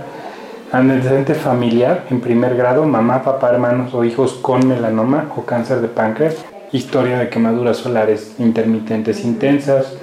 Antecedente 0.71 1.35
familiar 1.35 2.05
en 2.09 2.21
primer 2.21 2.55
grado, 2.55 2.85
mamá, 2.85 3.21
papá, 3.21 3.49
hermanos 3.49 3.93
o 3.93 4.05
hijos 4.05 4.35
con 4.35 4.65
melanoma 4.65 5.29
o 5.35 5.45
cáncer 5.45 5.81
de 5.81 5.89
páncreas, 5.89 6.45
historia 6.73 7.19
de 7.19 7.29
quemaduras 7.29 7.77
solares 7.77 8.33
intermitentes 8.39 9.23
intensas. 9.23 9.93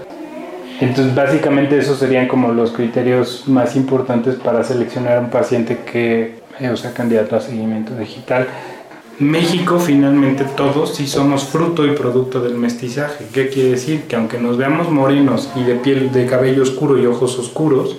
Entonces 0.81 1.15
básicamente 1.15 1.77
esos 1.77 1.99
serían 1.99 2.27
como 2.27 2.53
los 2.53 2.71
criterios 2.71 3.45
más 3.47 3.77
importantes 3.77 4.37
para 4.37 4.65
seleccionar 4.65 5.19
a 5.19 5.21
un 5.21 5.31
paciente 5.31 5.81
que 5.85 6.41
eh, 6.59 6.77
sea 6.77 6.95
candidato 6.95 7.37
a 7.37 7.41
seguimiento 7.41 7.95
digital. 7.97 8.47
México 9.19 9.79
finalmente 9.79 10.45
todos 10.57 10.95
sí 10.95 11.07
somos 11.07 11.45
fruto 11.45 11.87
y 11.87 11.91
producto 11.91 12.41
del 12.41 12.55
mestizaje. 12.55 13.27
¿Qué 13.35 13.49
quiere 13.49 13.73
decir? 13.73 14.05
Que 14.05 14.17
aunque 14.17 14.39
nos 14.39 14.57
veamos 14.57 14.91
morenos 14.91 15.50
y 15.57 15.65
de 15.65 15.75
piel 15.75 16.11
de 16.12 16.25
cabello 16.25 16.62
oscuro 16.62 16.97
y 16.99 17.05
ojos 17.05 17.39
oscuros, 17.39 17.99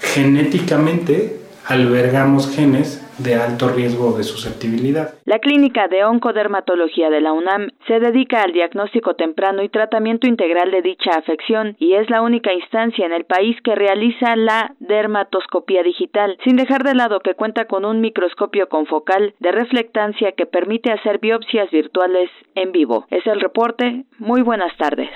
genéticamente 0.00 1.38
albergamos 1.64 2.50
genes 2.50 3.01
de 3.18 3.34
alto 3.34 3.68
riesgo 3.68 4.12
de 4.12 4.24
susceptibilidad. 4.24 5.14
La 5.24 5.38
Clínica 5.38 5.88
de 5.88 6.04
Oncodermatología 6.04 7.10
de 7.10 7.20
la 7.20 7.32
UNAM 7.32 7.68
se 7.86 8.00
dedica 8.00 8.42
al 8.42 8.52
diagnóstico 8.52 9.14
temprano 9.14 9.62
y 9.62 9.68
tratamiento 9.68 10.26
integral 10.26 10.70
de 10.70 10.82
dicha 10.82 11.12
afección 11.12 11.76
y 11.78 11.94
es 11.94 12.08
la 12.10 12.22
única 12.22 12.52
instancia 12.52 13.06
en 13.06 13.12
el 13.12 13.24
país 13.24 13.56
que 13.62 13.74
realiza 13.74 14.36
la 14.36 14.74
dermatoscopía 14.80 15.82
digital, 15.82 16.36
sin 16.44 16.56
dejar 16.56 16.82
de 16.84 16.94
lado 16.94 17.20
que 17.20 17.34
cuenta 17.34 17.66
con 17.66 17.84
un 17.84 18.00
microscopio 18.00 18.68
confocal 18.68 19.34
de 19.40 19.52
reflectancia 19.52 20.32
que 20.32 20.46
permite 20.46 20.92
hacer 20.92 21.18
biopsias 21.18 21.70
virtuales 21.70 22.30
en 22.54 22.72
vivo. 22.72 23.06
Es 23.10 23.26
el 23.26 23.40
reporte. 23.40 24.04
Muy 24.18 24.42
buenas 24.42 24.76
tardes. 24.76 25.10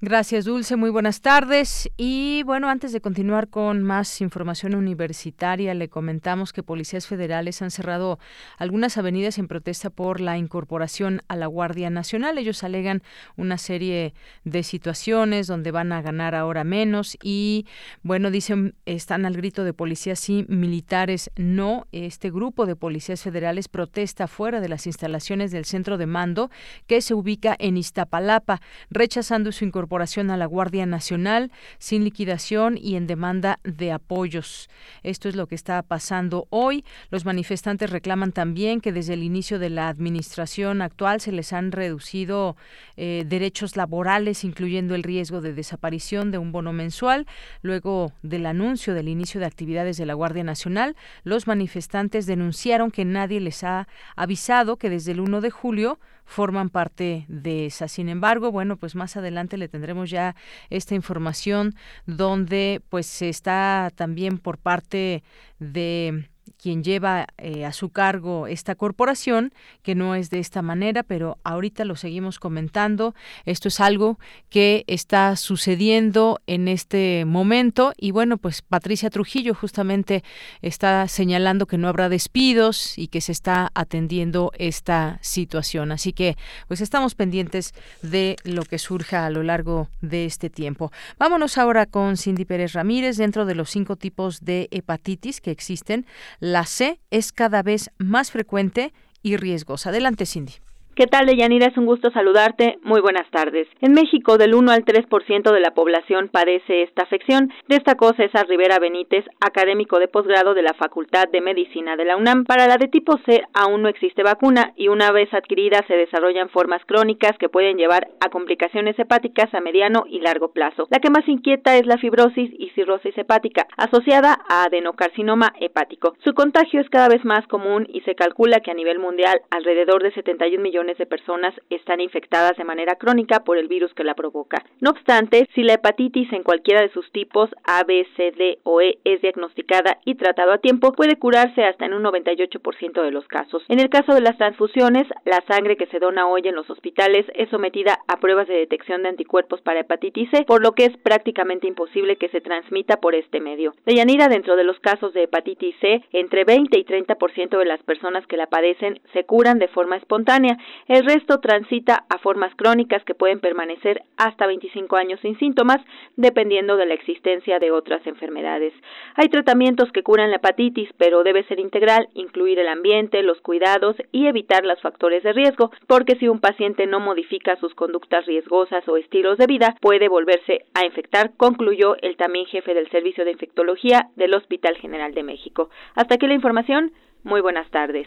Gracias, 0.00 0.44
Dulce. 0.44 0.76
Muy 0.76 0.90
buenas 0.90 1.22
tardes. 1.22 1.90
Y 1.96 2.44
bueno, 2.44 2.68
antes 2.68 2.92
de 2.92 3.00
continuar 3.00 3.48
con 3.48 3.82
más 3.82 4.20
información 4.20 4.76
universitaria, 4.76 5.74
le 5.74 5.88
comentamos 5.88 6.52
que 6.52 6.62
policías 6.62 7.08
federales 7.08 7.62
han 7.62 7.72
cerrado 7.72 8.20
algunas 8.58 8.96
avenidas 8.96 9.38
en 9.38 9.48
protesta 9.48 9.90
por 9.90 10.20
la 10.20 10.38
incorporación 10.38 11.22
a 11.26 11.34
la 11.34 11.48
Guardia 11.48 11.90
Nacional. 11.90 12.38
Ellos 12.38 12.62
alegan 12.62 13.02
una 13.36 13.58
serie 13.58 14.14
de 14.44 14.62
situaciones 14.62 15.48
donde 15.48 15.72
van 15.72 15.90
a 15.90 16.00
ganar 16.00 16.36
ahora 16.36 16.62
menos 16.62 17.18
y, 17.20 17.66
bueno, 18.04 18.30
dicen, 18.30 18.76
están 18.86 19.26
al 19.26 19.36
grito 19.36 19.64
de 19.64 19.72
policías 19.72 20.28
y 20.28 20.46
militares 20.48 21.32
no. 21.34 21.88
Este 21.90 22.30
grupo 22.30 22.66
de 22.66 22.76
policías 22.76 23.20
federales 23.20 23.66
protesta 23.66 24.28
fuera 24.28 24.60
de 24.60 24.68
las 24.68 24.86
instalaciones 24.86 25.50
del 25.50 25.64
centro 25.64 25.98
de 25.98 26.06
mando 26.06 26.52
que 26.86 27.00
se 27.00 27.14
ubica 27.14 27.56
en 27.58 27.76
Iztapalapa, 27.76 28.60
rechazando 28.90 29.50
su 29.50 29.64
incorporación 29.64 29.87
a 29.88 30.36
la 30.36 30.46
Guardia 30.46 30.86
Nacional 30.86 31.50
sin 31.78 32.04
liquidación 32.04 32.78
y 32.80 32.96
en 32.96 33.06
demanda 33.06 33.58
de 33.64 33.92
apoyos. 33.92 34.68
Esto 35.02 35.28
es 35.28 35.36
lo 35.36 35.46
que 35.46 35.54
está 35.54 35.82
pasando 35.82 36.46
hoy. 36.50 36.84
Los 37.10 37.24
manifestantes 37.24 37.90
reclaman 37.90 38.32
también 38.32 38.80
que 38.80 38.92
desde 38.92 39.14
el 39.14 39.22
inicio 39.22 39.58
de 39.58 39.70
la 39.70 39.88
administración 39.88 40.82
actual 40.82 41.20
se 41.20 41.32
les 41.32 41.52
han 41.52 41.72
reducido 41.72 42.56
eh, 42.96 43.24
derechos 43.26 43.76
laborales, 43.76 44.44
incluyendo 44.44 44.94
el 44.94 45.02
riesgo 45.02 45.40
de 45.40 45.52
desaparición 45.54 46.30
de 46.30 46.38
un 46.38 46.52
bono 46.52 46.72
mensual. 46.72 47.26
Luego 47.62 48.12
del 48.22 48.46
anuncio 48.46 48.94
del 48.94 49.08
inicio 49.08 49.40
de 49.40 49.46
actividades 49.46 49.96
de 49.96 50.06
la 50.06 50.14
Guardia 50.14 50.44
Nacional, 50.44 50.96
los 51.24 51.46
manifestantes 51.46 52.26
denunciaron 52.26 52.90
que 52.90 53.04
nadie 53.04 53.40
les 53.40 53.64
ha 53.64 53.88
avisado 54.16 54.76
que 54.76 54.90
desde 54.90 55.12
el 55.12 55.20
1 55.20 55.40
de 55.40 55.50
julio 55.50 55.98
forman 56.28 56.68
parte 56.68 57.24
de 57.28 57.66
esa. 57.66 57.88
Sin 57.88 58.10
embargo, 58.10 58.52
bueno, 58.52 58.76
pues 58.76 58.94
más 58.94 59.16
adelante 59.16 59.56
le 59.56 59.66
tendremos 59.66 60.10
ya 60.10 60.36
esta 60.68 60.94
información 60.94 61.74
donde 62.04 62.82
pues 62.90 63.06
se 63.06 63.30
está 63.30 63.90
también 63.96 64.36
por 64.38 64.58
parte 64.58 65.24
de 65.58 66.28
quien 66.60 66.82
lleva 66.82 67.26
eh, 67.38 67.64
a 67.64 67.72
su 67.72 67.90
cargo 67.90 68.46
esta 68.46 68.74
corporación, 68.74 69.52
que 69.82 69.94
no 69.94 70.14
es 70.14 70.30
de 70.30 70.40
esta 70.40 70.60
manera, 70.62 71.02
pero 71.02 71.38
ahorita 71.44 71.84
lo 71.84 71.96
seguimos 71.96 72.38
comentando. 72.38 73.14
Esto 73.44 73.68
es 73.68 73.80
algo 73.80 74.18
que 74.50 74.84
está 74.86 75.36
sucediendo 75.36 76.40
en 76.46 76.68
este 76.68 77.24
momento 77.24 77.92
y 77.96 78.10
bueno, 78.10 78.38
pues 78.38 78.62
Patricia 78.62 79.10
Trujillo 79.10 79.54
justamente 79.54 80.24
está 80.62 81.06
señalando 81.08 81.66
que 81.66 81.78
no 81.78 81.88
habrá 81.88 82.08
despidos 82.08 82.98
y 82.98 83.08
que 83.08 83.20
se 83.20 83.32
está 83.32 83.70
atendiendo 83.74 84.52
esta 84.58 85.18
situación. 85.22 85.92
Así 85.92 86.12
que 86.12 86.36
pues 86.66 86.80
estamos 86.80 87.14
pendientes 87.14 87.72
de 88.02 88.36
lo 88.44 88.64
que 88.64 88.78
surja 88.78 89.26
a 89.26 89.30
lo 89.30 89.42
largo 89.42 89.88
de 90.00 90.26
este 90.26 90.50
tiempo. 90.50 90.90
Vámonos 91.18 91.58
ahora 91.58 91.86
con 91.86 92.16
Cindy 92.16 92.44
Pérez 92.44 92.72
Ramírez 92.72 93.16
dentro 93.16 93.46
de 93.46 93.54
los 93.54 93.70
cinco 93.70 93.96
tipos 93.96 94.44
de 94.44 94.68
hepatitis 94.70 95.40
que 95.40 95.50
existen. 95.50 96.06
La 96.50 96.64
C 96.64 96.98
es 97.10 97.30
cada 97.30 97.62
vez 97.62 97.90
más 97.98 98.30
frecuente 98.30 98.94
y 99.22 99.36
riesgos. 99.36 99.86
Adelante, 99.86 100.24
Cindy. 100.24 100.54
¿Qué 100.98 101.06
tal, 101.06 101.26
Deyanira? 101.26 101.66
Es 101.66 101.76
un 101.76 101.86
gusto 101.86 102.10
saludarte. 102.10 102.80
Muy 102.82 103.00
buenas 103.00 103.30
tardes. 103.30 103.68
En 103.80 103.92
México, 103.92 104.36
del 104.36 104.52
1 104.52 104.72
al 104.72 104.84
3% 104.84 105.52
de 105.52 105.60
la 105.60 105.70
población 105.70 106.28
padece 106.28 106.82
esta 106.82 107.04
afección, 107.04 107.52
destacó 107.68 108.14
César 108.14 108.48
Rivera 108.48 108.80
Benítez, 108.80 109.24
académico 109.38 110.00
de 110.00 110.08
posgrado 110.08 110.54
de 110.54 110.62
la 110.62 110.74
Facultad 110.74 111.28
de 111.30 111.40
Medicina 111.40 111.94
de 111.94 112.04
la 112.04 112.16
UNAM. 112.16 112.42
Para 112.42 112.66
la 112.66 112.78
de 112.78 112.88
tipo 112.88 113.16
C 113.26 113.42
aún 113.54 113.82
no 113.82 113.88
existe 113.88 114.24
vacuna 114.24 114.72
y 114.74 114.88
una 114.88 115.12
vez 115.12 115.32
adquirida 115.32 115.84
se 115.86 115.94
desarrollan 115.94 116.48
formas 116.48 116.84
crónicas 116.84 117.38
que 117.38 117.48
pueden 117.48 117.76
llevar 117.76 118.08
a 118.18 118.28
complicaciones 118.30 118.98
hepáticas 118.98 119.54
a 119.54 119.60
mediano 119.60 120.02
y 120.08 120.18
largo 120.18 120.50
plazo. 120.50 120.88
La 120.90 120.98
que 120.98 121.10
más 121.10 121.28
inquieta 121.28 121.76
es 121.76 121.86
la 121.86 121.98
fibrosis 121.98 122.50
y 122.58 122.70
cirrosis 122.70 123.16
hepática, 123.16 123.68
asociada 123.76 124.36
a 124.48 124.64
adenocarcinoma 124.64 125.52
hepático. 125.60 126.16
Su 126.24 126.34
contagio 126.34 126.80
es 126.80 126.90
cada 126.90 127.08
vez 127.08 127.24
más 127.24 127.46
común 127.46 127.86
y 127.88 128.00
se 128.00 128.16
calcula 128.16 128.58
que 128.58 128.72
a 128.72 128.74
nivel 128.74 128.98
mundial 128.98 129.42
alrededor 129.50 130.02
de 130.02 130.10
71 130.10 130.60
millones 130.60 130.87
de 130.96 131.06
personas 131.06 131.54
están 131.68 132.00
infectadas 132.00 132.56
de 132.56 132.64
manera 132.64 132.94
crónica 132.94 133.40
por 133.40 133.58
el 133.58 133.68
virus 133.68 133.92
que 133.92 134.04
la 134.04 134.14
provoca. 134.14 134.64
No 134.80 134.90
obstante, 134.90 135.48
si 135.54 135.62
la 135.62 135.74
hepatitis 135.74 136.32
en 136.32 136.42
cualquiera 136.42 136.80
de 136.80 136.90
sus 136.90 137.10
tipos 137.12 137.50
A, 137.64 137.84
B, 137.84 138.06
C, 138.16 138.30
D 138.30 138.58
o 138.62 138.80
E 138.80 138.98
es 139.04 139.20
diagnosticada 139.20 139.98
y 140.04 140.14
tratado 140.14 140.52
a 140.52 140.58
tiempo, 140.58 140.92
puede 140.92 141.16
curarse 141.16 141.64
hasta 141.64 141.84
en 141.84 141.94
un 141.94 142.04
98% 142.04 143.02
de 143.02 143.10
los 143.10 143.26
casos. 143.28 143.62
En 143.68 143.80
el 143.80 143.90
caso 143.90 144.14
de 144.14 144.20
las 144.20 144.38
transfusiones, 144.38 145.06
la 145.24 145.42
sangre 145.48 145.76
que 145.76 145.86
se 145.86 145.98
dona 145.98 146.28
hoy 146.28 146.42
en 146.44 146.54
los 146.54 146.70
hospitales 146.70 147.26
es 147.34 147.50
sometida 147.50 147.98
a 148.06 148.18
pruebas 148.18 148.48
de 148.48 148.54
detección 148.54 149.02
de 149.02 149.08
anticuerpos 149.10 149.60
para 149.60 149.80
hepatitis 149.80 150.30
C, 150.30 150.44
por 150.44 150.62
lo 150.62 150.72
que 150.72 150.84
es 150.84 150.96
prácticamente 150.98 151.66
imposible 151.66 152.16
que 152.16 152.28
se 152.28 152.40
transmita 152.40 152.98
por 152.98 153.14
este 153.14 153.40
medio. 153.40 153.74
Deyanira, 153.84 154.28
dentro 154.28 154.56
de 154.56 154.64
los 154.64 154.78
casos 154.80 155.12
de 155.12 155.24
hepatitis 155.24 155.74
C, 155.80 156.04
entre 156.12 156.44
20 156.44 156.78
y 156.78 156.84
30% 156.84 157.58
de 157.58 157.64
las 157.64 157.82
personas 157.82 158.26
que 158.26 158.36
la 158.36 158.46
padecen 158.46 159.00
se 159.12 159.24
curan 159.24 159.58
de 159.58 159.68
forma 159.68 159.96
espontánea 159.96 160.56
el 160.86 161.04
resto 161.04 161.40
transita 161.40 162.04
a 162.08 162.18
formas 162.18 162.54
crónicas 162.54 163.04
que 163.04 163.14
pueden 163.14 163.40
permanecer 163.40 164.02
hasta 164.16 164.46
25 164.46 164.96
años 164.96 165.20
sin 165.20 165.38
síntomas, 165.38 165.78
dependiendo 166.16 166.76
de 166.76 166.86
la 166.86 166.94
existencia 166.94 167.58
de 167.58 167.70
otras 167.70 168.06
enfermedades. 168.06 168.72
Hay 169.14 169.28
tratamientos 169.28 169.90
que 169.92 170.02
curan 170.02 170.30
la 170.30 170.36
hepatitis, 170.36 170.90
pero 170.96 171.24
debe 171.24 171.44
ser 171.44 171.60
integral, 171.60 172.08
incluir 172.14 172.58
el 172.58 172.68
ambiente, 172.68 173.22
los 173.22 173.40
cuidados 173.40 173.96
y 174.12 174.26
evitar 174.26 174.64
los 174.64 174.80
factores 174.80 175.22
de 175.22 175.32
riesgo, 175.32 175.70
porque 175.86 176.16
si 176.16 176.28
un 176.28 176.40
paciente 176.40 176.86
no 176.86 177.00
modifica 177.00 177.56
sus 177.56 177.74
conductas 177.74 178.26
riesgosas 178.26 178.86
o 178.88 178.96
estilos 178.96 179.38
de 179.38 179.46
vida, 179.46 179.76
puede 179.80 180.08
volverse 180.08 180.64
a 180.74 180.84
infectar, 180.84 181.32
concluyó 181.36 181.96
el 182.02 182.16
también 182.16 182.46
jefe 182.46 182.74
del 182.74 182.90
Servicio 182.90 183.24
de 183.24 183.32
Infectología 183.32 184.08
del 184.16 184.34
Hospital 184.34 184.76
General 184.76 185.12
de 185.14 185.22
México. 185.22 185.70
Hasta 185.94 186.14
aquí 186.14 186.26
la 186.26 186.34
información. 186.34 186.92
Muy 187.24 187.40
buenas 187.40 187.70
tardes. 187.70 188.06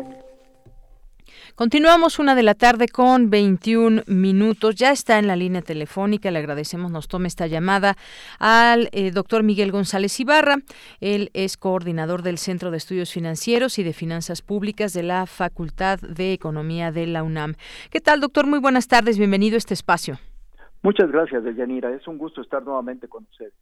Continuamos 1.55 2.17
una 2.17 2.33
de 2.33 2.43
la 2.43 2.55
tarde 2.55 2.87
con 2.87 3.29
21 3.29 4.03
minutos. 4.07 4.75
Ya 4.75 4.91
está 4.91 5.19
en 5.19 5.27
la 5.27 5.35
línea 5.35 5.61
telefónica. 5.61 6.31
Le 6.31 6.39
agradecemos 6.39 6.91
nos 6.91 7.07
tome 7.07 7.27
esta 7.27 7.47
llamada 7.47 7.97
al 8.39 8.89
eh, 8.93 9.11
doctor 9.11 9.43
Miguel 9.43 9.71
González 9.71 10.17
Ibarra. 10.19 10.57
Él 11.01 11.29
es 11.33 11.57
coordinador 11.57 12.21
del 12.23 12.37
Centro 12.37 12.71
de 12.71 12.77
Estudios 12.77 13.11
Financieros 13.11 13.79
y 13.79 13.83
de 13.83 13.93
Finanzas 13.93 14.41
Públicas 14.41 14.93
de 14.93 15.03
la 15.03 15.25
Facultad 15.25 15.99
de 15.99 16.33
Economía 16.33 16.91
de 16.91 17.07
la 17.07 17.21
UNAM. 17.21 17.55
¿Qué 17.89 17.99
tal, 17.99 18.21
doctor? 18.21 18.47
Muy 18.47 18.59
buenas 18.59 18.87
tardes. 18.87 19.17
Bienvenido 19.17 19.55
a 19.55 19.59
este 19.59 19.73
espacio. 19.73 20.19
Muchas 20.83 21.11
gracias, 21.11 21.43
Deyanira. 21.43 21.93
Es 21.93 22.07
un 22.07 22.17
gusto 22.17 22.41
estar 22.41 22.63
nuevamente 22.63 23.07
con 23.07 23.23
ustedes. 23.29 23.53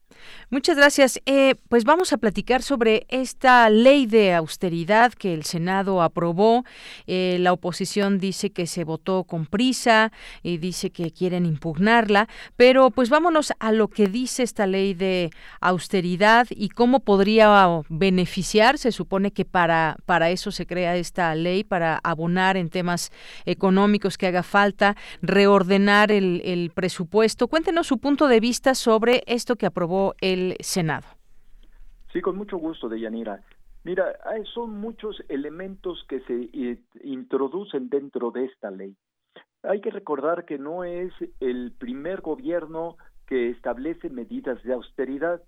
Muchas 0.49 0.77
gracias. 0.77 1.19
Eh, 1.25 1.55
pues 1.67 1.83
vamos 1.83 2.13
a 2.13 2.17
platicar 2.17 2.61
sobre 2.61 3.05
esta 3.09 3.69
ley 3.69 4.05
de 4.05 4.33
austeridad 4.33 5.11
que 5.11 5.33
el 5.33 5.43
Senado 5.43 6.01
aprobó. 6.01 6.63
Eh, 7.07 7.35
la 7.41 7.51
oposición 7.51 8.19
dice 8.19 8.51
que 8.51 8.67
se 8.67 8.85
votó 8.85 9.25
con 9.25 9.47
prisa 9.47 10.13
y 10.43 10.59
dice 10.59 10.91
que 10.91 11.11
quieren 11.11 11.45
impugnarla. 11.45 12.29
Pero 12.55 12.89
pues 12.89 13.09
vámonos 13.09 13.51
a 13.59 13.73
lo 13.73 13.89
que 13.89 14.07
dice 14.07 14.43
esta 14.43 14.65
ley 14.65 14.93
de 14.93 15.29
austeridad 15.59 16.47
y 16.49 16.69
cómo 16.69 17.01
podría 17.01 17.81
beneficiar. 17.89 18.77
Se 18.77 18.93
supone 18.93 19.31
que 19.31 19.43
para, 19.43 19.97
para 20.05 20.29
eso 20.29 20.51
se 20.51 20.65
crea 20.65 20.95
esta 20.95 21.35
ley, 21.35 21.65
para 21.65 21.99
abonar 22.01 22.55
en 22.55 22.69
temas 22.69 23.11
económicos 23.45 24.17
que 24.17 24.27
haga 24.27 24.43
falta, 24.43 24.95
reordenar 25.21 26.13
el, 26.13 26.41
el 26.45 26.71
presupuesto 26.73 27.08
Cuéntenos 27.49 27.87
su 27.87 27.97
punto 27.97 28.27
de 28.27 28.39
vista 28.39 28.75
sobre 28.75 29.23
esto 29.25 29.55
que 29.55 29.65
aprobó 29.65 30.15
el 30.21 30.55
Senado. 30.59 31.07
Sí, 32.13 32.21
con 32.21 32.37
mucho 32.37 32.57
gusto, 32.57 32.89
Deyanira. 32.89 33.41
Mira, 33.83 34.05
son 34.53 34.79
muchos 34.79 35.23
elementos 35.29 36.05
que 36.07 36.19
se 36.21 36.49
eh, 36.53 36.79
introducen 37.03 37.89
dentro 37.89 38.31
de 38.31 38.45
esta 38.45 38.71
ley. 38.71 38.95
Hay 39.63 39.81
que 39.81 39.89
recordar 39.89 40.45
que 40.45 40.57
no 40.57 40.83
es 40.83 41.11
el 41.39 41.71
primer 41.77 42.21
gobierno 42.21 42.97
que 43.25 43.49
establece 43.49 44.09
medidas 44.09 44.61
de 44.63 44.73
austeridad, 44.73 45.41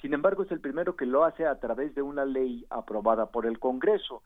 sin 0.00 0.14
embargo 0.14 0.42
es 0.42 0.50
el 0.50 0.60
primero 0.60 0.96
que 0.96 1.06
lo 1.06 1.24
hace 1.24 1.46
a 1.46 1.58
través 1.60 1.94
de 1.94 2.02
una 2.02 2.24
ley 2.24 2.66
aprobada 2.70 3.30
por 3.30 3.46
el 3.46 3.58
Congreso. 3.58 4.22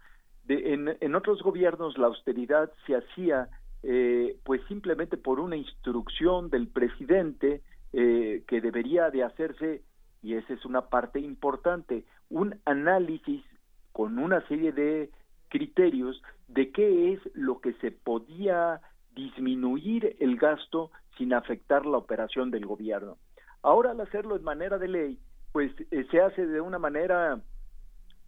en, 0.48 1.14
otros 1.14 1.42
gobiernos 1.42 1.96
la 1.98 2.08
austeridad 2.08 2.70
se 2.86 2.96
hacía 2.96 3.48
eh, 3.82 4.36
pues 4.44 4.60
simplemente 4.68 5.16
por 5.16 5.40
una 5.40 5.56
instrucción 5.56 6.50
del 6.50 6.68
presidente 6.68 7.62
eh, 7.92 8.44
que 8.46 8.60
debería 8.60 9.10
de 9.10 9.24
hacerse, 9.24 9.82
y 10.22 10.34
esa 10.34 10.54
es 10.54 10.64
una 10.64 10.82
parte 10.88 11.20
importante, 11.20 12.04
un 12.30 12.58
análisis 12.64 13.44
con 13.92 14.18
una 14.18 14.46
serie 14.48 14.72
de 14.72 15.10
criterios 15.48 16.22
de 16.48 16.70
qué 16.70 17.12
es 17.12 17.20
lo 17.34 17.60
que 17.60 17.74
se 17.74 17.90
podía 17.90 18.80
disminuir 19.14 20.16
el 20.20 20.36
gasto 20.36 20.90
sin 21.18 21.34
afectar 21.34 21.84
la 21.84 21.98
operación 21.98 22.50
del 22.50 22.64
gobierno. 22.64 23.18
Ahora 23.62 23.90
al 23.90 24.00
hacerlo 24.00 24.36
en 24.36 24.44
manera 24.44 24.78
de 24.78 24.88
ley, 24.88 25.18
pues 25.52 25.70
eh, 25.90 26.06
se 26.10 26.20
hace 26.20 26.46
de 26.46 26.60
una 26.60 26.78
manera 26.78 27.40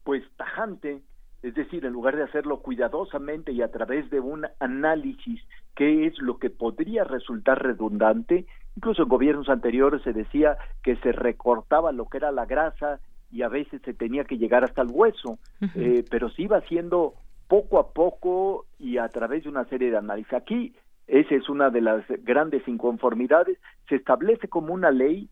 pues 0.03 0.23
tajante 0.37 1.03
es 1.44 1.54
decir, 1.54 1.85
en 1.85 1.92
lugar 1.92 2.16
de 2.16 2.22
hacerlo 2.22 2.61
cuidadosamente 2.61 3.52
y 3.52 3.61
a 3.61 3.70
través 3.70 4.09
de 4.09 4.18
un 4.18 4.46
análisis 4.61 5.42
qué 5.76 6.07
es 6.07 6.18
lo 6.18 6.38
que 6.38 6.48
podría 6.48 7.04
resultar 7.04 7.62
redundante, 7.62 8.46
incluso 8.76 9.02
en 9.02 9.09
gobiernos 9.11 9.50
anteriores 9.50 10.00
se 10.02 10.14
decía 10.14 10.57
que 10.83 10.96
se 10.96 11.12
recortaba 11.12 11.92
lo 11.92 12.07
que 12.07 12.16
era 12.16 12.33
la 12.33 12.46
grasa 12.46 12.98
y 13.30 13.42
a 13.42 13.48
veces 13.48 13.83
se 13.83 13.92
tenía 13.92 14.24
que 14.24 14.38
llegar 14.38 14.64
hasta 14.64 14.80
el 14.80 14.88
hueso, 14.90 15.38
eh, 15.74 16.02
pero 16.11 16.30
se 16.30 16.42
iba 16.42 16.57
haciendo 16.57 17.12
poco 17.46 17.78
a 17.78 17.92
poco 17.92 18.64
y 18.78 18.96
a 18.96 19.07
través 19.11 19.44
de 19.44 19.50
una 19.50 19.66
serie 19.66 19.90
de 19.90 19.98
análisis. 19.98 20.33
Aquí 20.33 20.74
esa 21.07 21.35
es 21.35 21.50
una 21.50 21.68
de 21.68 21.83
las 21.83 22.07
grandes 22.22 22.66
inconformidades, 22.66 23.59
se 23.90 23.96
establece 23.96 24.48
como 24.48 24.72
una 24.72 24.90
ley 24.90 25.28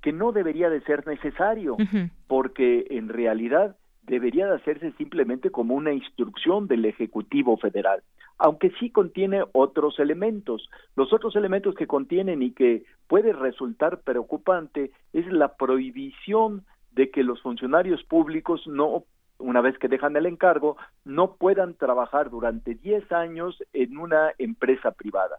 que 0.00 0.14
no 0.14 0.32
debería 0.32 0.70
de 0.70 0.80
ser 0.80 1.06
necesario, 1.06 1.76
porque 2.26 2.86
en 2.88 3.10
realidad 3.10 3.76
debería 4.02 4.46
de 4.46 4.56
hacerse 4.56 4.92
simplemente 4.92 5.50
como 5.50 5.74
una 5.74 5.92
instrucción 5.92 6.66
del 6.66 6.84
Ejecutivo 6.84 7.56
Federal, 7.56 8.02
aunque 8.38 8.72
sí 8.80 8.90
contiene 8.90 9.44
otros 9.52 9.98
elementos. 9.98 10.68
Los 10.96 11.12
otros 11.12 11.36
elementos 11.36 11.74
que 11.74 11.86
contienen 11.86 12.42
y 12.42 12.52
que 12.52 12.84
puede 13.06 13.32
resultar 13.32 14.00
preocupante 14.00 14.90
es 15.12 15.26
la 15.32 15.54
prohibición 15.56 16.64
de 16.92 17.10
que 17.10 17.22
los 17.22 17.40
funcionarios 17.42 18.02
públicos 18.04 18.66
no 18.66 19.04
una 19.40 19.60
vez 19.60 19.78
que 19.78 19.88
dejan 19.88 20.16
el 20.16 20.26
encargo, 20.26 20.76
no 21.04 21.36
puedan 21.36 21.74
trabajar 21.74 22.30
durante 22.30 22.74
10 22.74 23.10
años 23.12 23.56
en 23.72 23.96
una 23.96 24.32
empresa 24.38 24.92
privada. 24.92 25.38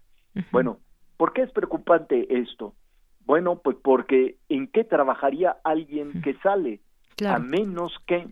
Bueno, 0.51 0.79
¿por 1.17 1.33
qué 1.33 1.43
es 1.43 1.51
preocupante 1.51 2.39
esto? 2.39 2.73
Bueno, 3.25 3.61
pues 3.63 3.77
porque 3.81 4.37
¿en 4.49 4.67
qué 4.67 4.83
trabajaría 4.83 5.57
alguien 5.63 6.21
que 6.23 6.33
sale? 6.39 6.81
A 7.27 7.37
menos 7.37 7.93
que 8.07 8.27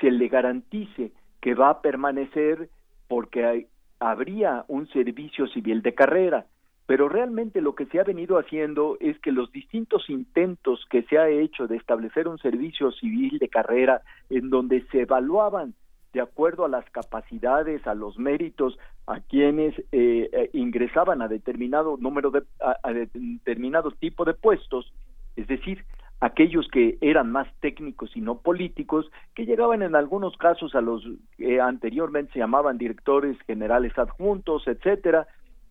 se 0.00 0.10
le 0.10 0.28
garantice 0.28 1.12
que 1.40 1.54
va 1.54 1.70
a 1.70 1.82
permanecer 1.82 2.68
porque 3.08 3.68
habría 4.00 4.64
un 4.68 4.88
servicio 4.88 5.46
civil 5.48 5.82
de 5.82 5.94
carrera. 5.94 6.46
Pero 6.86 7.08
realmente 7.08 7.60
lo 7.60 7.74
que 7.74 7.86
se 7.86 7.98
ha 7.98 8.04
venido 8.04 8.38
haciendo 8.38 8.96
es 9.00 9.18
que 9.18 9.32
los 9.32 9.50
distintos 9.50 10.08
intentos 10.08 10.86
que 10.88 11.02
se 11.02 11.18
ha 11.18 11.28
hecho 11.28 11.66
de 11.66 11.76
establecer 11.76 12.28
un 12.28 12.38
servicio 12.38 12.92
civil 12.92 13.38
de 13.38 13.48
carrera 13.48 14.02
en 14.30 14.50
donde 14.50 14.82
se 14.92 15.02
evaluaban 15.02 15.74
de 16.12 16.20
acuerdo 16.22 16.64
a 16.64 16.68
las 16.68 16.88
capacidades, 16.90 17.86
a 17.86 17.94
los 17.94 18.18
méritos, 18.18 18.78
a 19.06 19.20
quienes 19.20 19.78
eh, 19.92 20.30
eh, 20.32 20.50
ingresaban 20.54 21.20
a 21.20 21.28
determinado 21.28 21.98
número 21.98 22.30
de, 22.30 22.42
a, 22.60 22.92
determinado 22.92 23.90
tipo 23.90 24.24
de 24.24 24.32
puestos, 24.32 24.92
es 25.36 25.46
decir, 25.46 25.84
aquellos 26.20 26.66
que 26.68 26.96
eran 27.00 27.30
más 27.30 27.48
técnicos 27.60 28.16
y 28.16 28.20
no 28.20 28.38
políticos, 28.38 29.10
que 29.34 29.44
llegaban 29.44 29.82
en 29.82 29.94
algunos 29.94 30.36
casos 30.36 30.74
a 30.74 30.80
los 30.80 31.06
que 31.36 31.60
anteriormente 31.60 32.32
se 32.32 32.38
llamaban 32.38 32.78
directores 32.78 33.38
generales 33.46 33.96
adjuntos, 33.98 34.66
etcétera, 34.66 35.26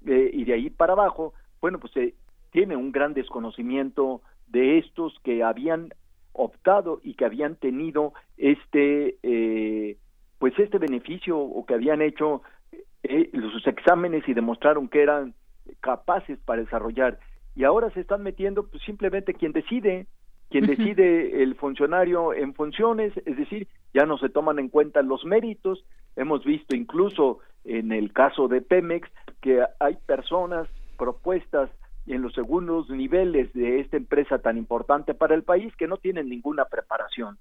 eh, 0.05 0.29
y 0.31 0.45
de 0.45 0.53
ahí 0.53 0.69
para 0.69 0.93
abajo, 0.93 1.33
bueno, 1.61 1.79
pues 1.79 1.93
se 1.93 2.13
tiene 2.51 2.75
un 2.75 2.91
gran 2.91 3.13
desconocimiento 3.13 4.21
de 4.47 4.77
estos 4.77 5.17
que 5.23 5.43
habían 5.43 5.89
optado 6.33 6.99
y 7.03 7.15
que 7.15 7.25
habían 7.25 7.55
tenido 7.55 8.13
este 8.37 9.17
eh, 9.23 9.97
pues 10.37 10.53
este 10.59 10.77
beneficio 10.77 11.39
o 11.39 11.65
que 11.65 11.73
habían 11.73 12.01
hecho 12.01 12.43
eh, 13.03 13.31
sus 13.33 13.65
exámenes 13.67 14.27
y 14.27 14.33
demostraron 14.33 14.89
que 14.89 15.01
eran 15.01 15.33
capaces 15.79 16.37
para 16.39 16.61
desarrollar. 16.61 17.19
Y 17.55 17.63
ahora 17.63 17.89
se 17.91 18.01
están 18.01 18.21
metiendo 18.21 18.67
pues 18.67 18.83
simplemente 18.83 19.33
quien 19.33 19.53
decide 19.53 20.07
quien 20.49 20.67
decide 20.67 21.43
el 21.43 21.55
funcionario 21.55 22.33
en 22.33 22.53
funciones, 22.53 23.13
es 23.25 23.37
decir, 23.37 23.67
ya 23.93 24.05
no 24.05 24.17
se 24.17 24.29
toman 24.29 24.59
en 24.59 24.69
cuenta 24.69 25.01
los 25.01 25.25
méritos. 25.25 25.83
Hemos 26.15 26.43
visto 26.45 26.75
incluso 26.75 27.39
en 27.63 27.91
el 27.91 28.13
caso 28.13 28.47
de 28.47 28.61
Pemex 28.61 29.09
que 29.41 29.63
hay 29.79 29.97
personas 30.05 30.67
propuestas 30.97 31.69
en 32.07 32.21
los 32.21 32.33
segundos 32.33 32.89
niveles 32.89 33.51
de 33.53 33.79
esta 33.79 33.97
empresa 33.97 34.39
tan 34.39 34.57
importante 34.57 35.13
para 35.13 35.35
el 35.35 35.43
país 35.43 35.75
que 35.75 35.87
no 35.87 35.97
tienen 35.97 36.29
ninguna 36.29 36.65
preparación 36.65 37.37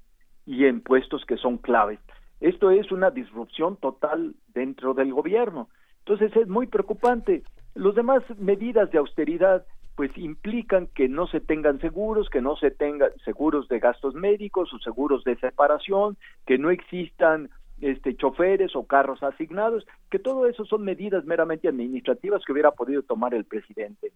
y 0.46 0.64
en 0.64 0.80
puestos 0.80 1.24
que 1.26 1.36
son 1.36 1.58
claves. 1.58 2.00
Esto 2.40 2.70
es 2.70 2.90
una 2.90 3.10
disrupción 3.10 3.76
total 3.76 4.34
dentro 4.54 4.94
del 4.94 5.12
gobierno. 5.12 5.68
Entonces 6.00 6.34
es 6.36 6.48
muy 6.48 6.66
preocupante. 6.66 7.42
Los 7.74 7.94
demás 7.94 8.22
medidas 8.38 8.90
de 8.90 8.98
austeridad 8.98 9.64
pues 9.96 10.16
implican 10.16 10.88
que 10.88 11.08
no 11.08 11.26
se 11.26 11.40
tengan 11.40 11.80
seguros, 11.80 12.28
que 12.28 12.40
no 12.40 12.56
se 12.56 12.70
tengan 12.70 13.10
seguros 13.24 13.68
de 13.68 13.78
gastos 13.78 14.14
médicos 14.14 14.72
o 14.72 14.78
seguros 14.78 15.22
de 15.24 15.36
separación, 15.36 16.16
que 16.46 16.58
no 16.58 16.70
existan 16.70 17.50
este 17.80 18.16
choferes 18.16 18.74
o 18.74 18.86
carros 18.86 19.22
asignados, 19.22 19.86
que 20.10 20.18
todo 20.18 20.46
eso 20.46 20.64
son 20.64 20.82
medidas 20.82 21.24
meramente 21.24 21.68
administrativas 21.68 22.42
que 22.44 22.52
hubiera 22.52 22.72
podido 22.72 23.02
tomar 23.02 23.34
el 23.34 23.44
presidente. 23.44 24.12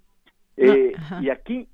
Eh, 0.56 0.92
y 1.20 1.30
aquí, 1.30 1.68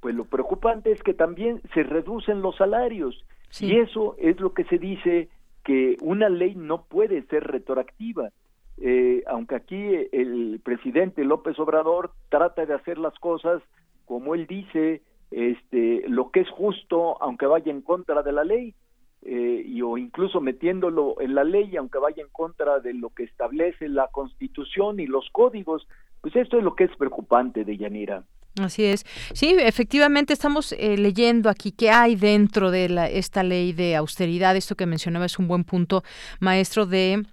pues 0.00 0.14
lo 0.14 0.24
preocupante 0.24 0.90
es 0.90 1.02
que 1.02 1.14
también 1.14 1.60
se 1.72 1.82
reducen 1.84 2.42
los 2.42 2.56
salarios 2.56 3.24
y 3.60 3.78
eso 3.78 4.16
es 4.18 4.40
lo 4.40 4.52
que 4.52 4.64
se 4.64 4.78
dice 4.78 5.28
que 5.64 5.96
una 6.00 6.28
ley 6.28 6.54
no 6.56 6.84
puede 6.84 7.22
ser 7.26 7.44
retroactiva. 7.44 8.30
Eh, 8.78 9.22
aunque 9.26 9.54
aquí 9.54 10.08
el 10.12 10.60
presidente 10.64 11.24
López 11.24 11.58
Obrador 11.58 12.12
trata 12.28 12.66
de 12.66 12.74
hacer 12.74 12.98
las 12.98 13.14
cosas 13.20 13.62
como 14.04 14.34
él 14.34 14.46
dice, 14.46 15.02
este, 15.30 16.04
lo 16.08 16.30
que 16.30 16.40
es 16.40 16.50
justo, 16.50 17.20
aunque 17.22 17.46
vaya 17.46 17.70
en 17.70 17.82
contra 17.82 18.22
de 18.22 18.32
la 18.32 18.44
ley, 18.44 18.74
eh, 19.22 19.64
y, 19.66 19.80
o 19.80 19.96
incluso 19.96 20.40
metiéndolo 20.40 21.20
en 21.20 21.34
la 21.34 21.44
ley, 21.44 21.76
aunque 21.76 21.98
vaya 21.98 22.22
en 22.22 22.28
contra 22.28 22.80
de 22.80 22.92
lo 22.92 23.10
que 23.10 23.24
establece 23.24 23.88
la 23.88 24.08
Constitución 24.08 25.00
y 25.00 25.06
los 25.06 25.28
códigos, 25.32 25.86
pues 26.20 26.36
esto 26.36 26.58
es 26.58 26.64
lo 26.64 26.74
que 26.74 26.84
es 26.84 26.96
preocupante 26.96 27.64
de 27.64 27.76
Yanira. 27.76 28.24
Así 28.60 28.84
es. 28.84 29.04
Sí, 29.32 29.56
efectivamente 29.58 30.32
estamos 30.32 30.72
eh, 30.72 30.96
leyendo 30.96 31.50
aquí 31.50 31.72
qué 31.72 31.90
hay 31.90 32.14
dentro 32.14 32.70
de 32.70 32.88
la, 32.88 33.08
esta 33.08 33.42
ley 33.42 33.72
de 33.72 33.96
austeridad. 33.96 34.54
Esto 34.54 34.76
que 34.76 34.86
mencionaba 34.86 35.26
es 35.26 35.38
un 35.38 35.48
buen 35.48 35.64
punto, 35.64 36.04
maestro, 36.38 36.86
de 36.86 37.24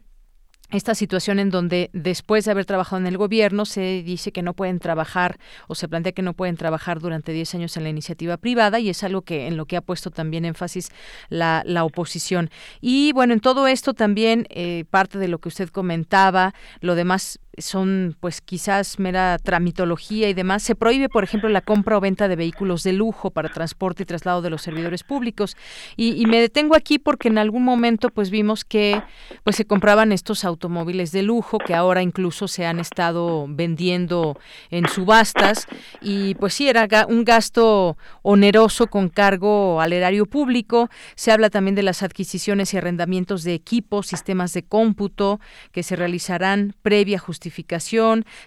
esta 0.71 0.95
situación 0.95 1.39
en 1.39 1.49
donde 1.49 1.89
después 1.93 2.45
de 2.45 2.51
haber 2.51 2.65
trabajado 2.65 2.99
en 2.99 3.07
el 3.07 3.17
gobierno 3.17 3.65
se 3.65 4.03
dice 4.03 4.31
que 4.31 4.41
no 4.41 4.53
pueden 4.53 4.79
trabajar 4.79 5.37
o 5.67 5.75
se 5.75 5.87
plantea 5.87 6.13
que 6.13 6.21
no 6.21 6.33
pueden 6.33 6.57
trabajar 6.57 6.99
durante 6.99 7.33
10 7.33 7.55
años 7.55 7.77
en 7.77 7.83
la 7.83 7.89
iniciativa 7.89 8.37
privada 8.37 8.79
y 8.79 8.89
es 8.89 9.03
algo 9.03 9.21
que 9.21 9.47
en 9.47 9.57
lo 9.57 9.65
que 9.65 9.77
ha 9.77 9.81
puesto 9.81 10.11
también 10.11 10.45
énfasis 10.45 10.89
la, 11.29 11.63
la 11.65 11.83
oposición. 11.83 12.49
Y 12.79 13.11
bueno, 13.13 13.33
en 13.33 13.39
todo 13.39 13.67
esto 13.67 13.93
también 13.93 14.47
eh, 14.49 14.85
parte 14.89 15.19
de 15.19 15.27
lo 15.27 15.39
que 15.39 15.49
usted 15.49 15.69
comentaba, 15.69 16.53
lo 16.79 16.95
demás 16.95 17.39
son 17.57 18.15
pues 18.19 18.39
quizás 18.39 18.97
mera 18.99 19.37
tramitología 19.37 20.29
y 20.29 20.33
demás. 20.33 20.63
Se 20.63 20.75
prohíbe, 20.75 21.09
por 21.09 21.23
ejemplo, 21.23 21.49
la 21.49 21.61
compra 21.61 21.97
o 21.97 22.01
venta 22.01 22.27
de 22.27 22.35
vehículos 22.35 22.83
de 22.83 22.93
lujo 22.93 23.31
para 23.31 23.49
transporte 23.49 24.03
y 24.03 24.05
traslado 24.05 24.41
de 24.41 24.49
los 24.49 24.61
servidores 24.61 25.03
públicos. 25.03 25.57
Y, 25.97 26.25
me 26.31 26.39
detengo 26.39 26.75
aquí 26.75 26.97
porque 26.97 27.27
en 27.27 27.37
algún 27.37 27.63
momento 27.63 28.09
pues 28.09 28.29
vimos 28.29 28.63
que 28.63 29.01
pues 29.43 29.57
se 29.57 29.65
compraban 29.65 30.13
estos 30.13 30.45
automóviles 30.45 31.11
de 31.11 31.23
lujo 31.23 31.57
que 31.57 31.73
ahora 31.73 32.01
incluso 32.01 32.47
se 32.47 32.65
han 32.65 32.79
estado 32.79 33.47
vendiendo 33.49 34.39
en 34.69 34.87
subastas 34.87 35.67
y 35.99 36.35
pues 36.35 36.53
sí 36.53 36.69
era 36.69 36.87
un 37.09 37.25
gasto 37.25 37.97
oneroso 38.21 38.87
con 38.87 39.09
cargo 39.09 39.81
al 39.81 39.91
erario 39.91 40.25
público. 40.25 40.89
Se 41.15 41.33
habla 41.33 41.49
también 41.49 41.75
de 41.75 41.83
las 41.83 42.01
adquisiciones 42.01 42.73
y 42.73 42.77
arrendamientos 42.77 43.43
de 43.43 43.55
equipos, 43.55 44.07
sistemas 44.07 44.53
de 44.53 44.63
cómputo 44.63 45.41
que 45.73 45.83
se 45.83 45.97
realizarán 45.97 46.75
previa 46.81 47.19
justicia 47.19 47.40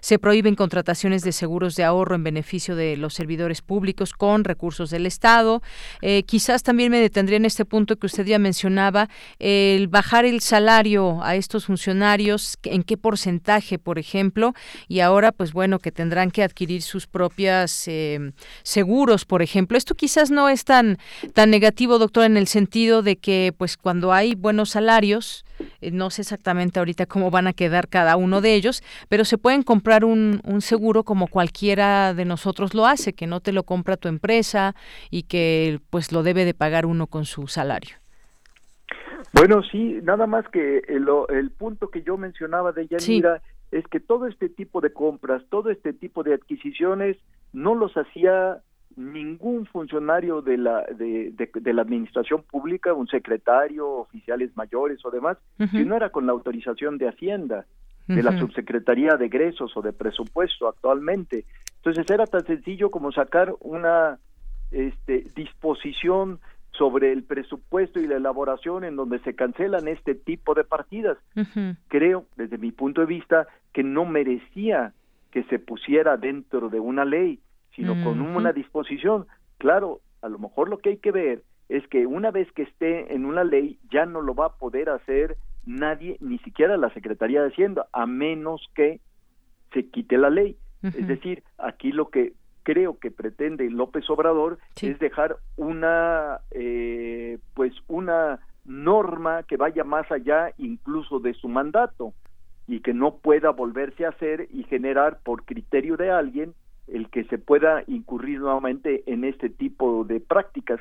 se 0.01 0.19
prohíben 0.19 0.55
contrataciones 0.55 1.23
de 1.23 1.33
seguros 1.33 1.77
de 1.77 1.85
ahorro 1.85 2.15
en 2.15 2.25
beneficio 2.25 2.77
de 2.77 2.97
los 2.97 3.15
servidores 3.15 3.63
públicos 3.63 4.13
con 4.13 4.45
recursos 4.45 4.91
del 4.91 5.07
Estado. 5.07 5.63
Eh, 6.03 6.23
quizás 6.25 6.63
también 6.63 6.91
me 6.91 7.01
detendría 7.01 7.37
en 7.37 7.45
este 7.45 7.65
punto 7.65 7.97
que 7.97 8.07
usted 8.07 8.25
ya 8.25 8.39
mencionaba, 8.39 9.09
el 9.39 9.89
bajar 9.89 10.25
el 10.25 10.41
salario 10.41 11.23
a 11.23 11.37
estos 11.37 11.67
funcionarios, 11.67 12.59
en 12.65 12.83
qué 12.83 12.97
porcentaje, 12.97 13.79
por 13.79 13.99
ejemplo, 13.99 14.55
y 14.89 15.01
ahora, 15.01 15.33
pues 15.33 15.53
bueno, 15.53 15.79
que 15.79 15.93
tendrán 15.93 16.31
que 16.31 16.43
adquirir 16.43 16.83
sus 16.83 17.07
propias 17.07 17.89
eh, 17.89 18.33
seguros, 18.63 19.25
por 19.25 19.43
ejemplo. 19.43 19.77
Esto 19.79 19.95
quizás 19.95 20.31
no 20.31 20.49
es 20.49 20.65
tan, 20.65 20.99
tan 21.33 21.51
negativo, 21.51 21.99
doctor, 21.99 22.25
en 22.25 22.37
el 22.37 22.47
sentido 22.47 23.03
de 23.03 23.17
que, 23.17 23.53
pues 23.57 23.77
cuando 23.77 24.13
hay 24.13 24.35
buenos 24.35 24.71
salarios, 24.71 25.45
no 25.93 26.11
sé 26.11 26.23
exactamente 26.23 26.79
ahorita 26.79 27.07
cómo 27.07 27.31
van 27.31 27.47
a 27.47 27.53
quedar 27.53 27.89
cada 27.89 28.17
uno 28.17 28.41
de 28.41 28.55
ellos, 28.55 28.83
pero 29.09 29.25
se 29.25 29.39
pueden 29.39 29.63
comprar 29.63 30.05
un, 30.05 30.41
un 30.45 30.61
seguro 30.61 31.05
como 31.05 31.27
cualquiera 31.27 32.15
de 32.15 32.25
nosotros 32.25 32.75
lo 32.75 32.87
hace, 32.87 33.13
que 33.13 33.27
no 33.27 33.41
te 33.41 33.53
lo 33.53 33.65
compra 33.65 33.97
tu 33.97 34.09
empresa 34.09 34.75
y 35.11 35.25
que 35.25 35.81
pues 35.91 36.13
lo 36.13 36.23
debe 36.23 36.45
de 36.45 36.55
pagar 36.55 36.87
uno 36.87 37.07
con 37.07 37.25
su 37.25 37.47
salario. 37.47 37.97
Bueno, 39.33 39.63
sí, 39.63 39.99
nada 40.03 40.27
más 40.27 40.47
que 40.49 40.79
el, 40.89 41.07
el 41.31 41.51
punto 41.51 41.89
que 41.89 42.03
yo 42.03 42.17
mencionaba 42.17 42.73
de 42.73 42.87
Yanira 42.87 43.43
es 43.73 43.85
que 43.89 43.99
todo 43.99 44.27
este 44.27 44.49
tipo 44.49 44.81
de 44.81 44.93
compras, 44.93 45.43
todo 45.51 45.71
este 45.71 45.93
tipo 45.93 46.23
de 46.23 46.35
adquisiciones 46.35 47.17
no 47.53 47.75
los 47.75 47.97
hacía 47.97 48.59
ningún 48.97 49.67
funcionario 49.67 50.43
de 50.43 50.57
la 50.57 50.83
de, 50.83 51.33
de, 51.33 51.73
la 51.73 51.83
administración 51.83 52.43
pública, 52.43 52.93
un 52.93 53.09
secretario, 53.09 53.89
oficiales 53.89 54.57
mayores 54.57 55.05
o 55.05 55.11
demás, 55.11 55.39
si 55.71 55.85
no 55.85 55.97
era 55.97 56.11
con 56.11 56.27
la 56.27 56.33
autorización 56.33 56.99
de 56.99 57.09
Hacienda, 57.09 57.67
de 58.07 58.23
la 58.23 58.39
subsecretaría 58.39 59.17
de 59.17 59.27
egresos 59.27 59.77
o 59.77 59.83
de 59.83 59.93
presupuesto 59.93 60.69
actualmente. 60.69 61.45
Entonces 61.77 62.09
era 62.11 62.27
tan 62.27 62.45
sencillo 62.47 62.91
como 62.91 63.13
sacar 63.13 63.55
una 63.61 64.19
este, 64.71 65.27
disposición 65.35 66.41
sobre 66.73 67.13
el 67.13 67.23
presupuesto 67.23 68.01
y 68.01 68.07
la 68.07 68.17
elaboración 68.17 68.85
en 68.85 68.97
donde 68.97 69.21
se 69.21 69.35
cancelan 69.35 69.89
este 69.89 70.15
tipo 70.15 70.55
de 70.55 70.65
partidas. 70.65 71.19
Creo, 71.89 72.27
desde 72.37 72.59
mi 72.59 72.73
punto 72.73 73.01
de 73.01 73.07
vista, 73.07 73.47
que 73.73 73.83
no 73.83 74.05
merecía 74.05 74.93
que 75.31 75.45
se 75.45 75.59
pusiera 75.59 76.17
dentro 76.17 76.69
de 76.69 76.81
una 76.81 77.05
ley 77.05 77.41
sino 77.75 78.03
con 78.05 78.21
una 78.21 78.53
disposición. 78.53 79.27
Claro, 79.59 80.01
a 80.23 80.29
lo 80.29 80.39
mejor 80.39 80.69
lo 80.69 80.79
que 80.79 80.91
hay 80.91 80.97
que 80.99 81.13
ver 81.13 81.43
es 81.69 81.87
que 81.89 82.07
una 82.07 82.31
vez 82.31 82.51
que 82.53 82.63
esté 82.63 83.15
en 83.15 83.25
una 83.25 83.45
ley 83.45 83.79
ya 83.91 84.07
no 84.07 84.21
lo 84.21 84.35
va 84.35 84.47
a 84.47 84.57
poder 84.57 84.91
hacer 84.91 85.37
nadie, 85.67 86.17
ni 86.21 86.39
siquiera 86.39 86.77
la 86.77 86.91
Secretaría 86.91 87.43
de 87.43 87.49
Hacienda, 87.49 87.87
a 87.93 88.07
menos 88.07 88.69
que 88.75 89.01
se 89.73 89.89
quite 89.89 90.19
la 90.19 90.31
ley. 90.31 90.57
Es 90.83 91.09
decir, 91.09 91.43
aquí 91.57 91.93
lo 91.93 92.11
que 92.11 92.35
creo 92.63 92.99
que 92.99 93.11
pretende 93.11 93.71
López 93.71 94.09
Obrador 94.11 94.59
es 94.83 94.99
dejar 94.99 95.37
una, 95.57 96.41
eh, 96.51 97.39
pues 97.55 97.73
una 97.89 98.41
norma 98.67 99.45
que 99.45 99.57
vaya 99.57 99.83
más 99.83 100.11
allá 100.13 100.53
incluso 100.59 101.21
de 101.21 101.33
su 101.33 101.49
mandato 101.49 102.13
y 102.67 102.81
que 102.81 102.93
no 102.93 103.17
pueda 103.17 103.51
volverse 103.51 104.05
a 104.05 104.11
hacer 104.11 104.49
y 104.51 104.65
generar 104.65 105.21
por 105.23 105.45
criterio 105.45 105.97
de 105.97 106.11
alguien 106.11 106.55
el 106.87 107.09
que 107.09 107.25
se 107.25 107.39
pueda 107.39 107.83
incurrir 107.87 108.41
nuevamente 108.41 109.03
en 109.07 109.25
este 109.25 109.49
tipo 109.49 110.05
de 110.05 110.21
prácticas. 110.21 110.81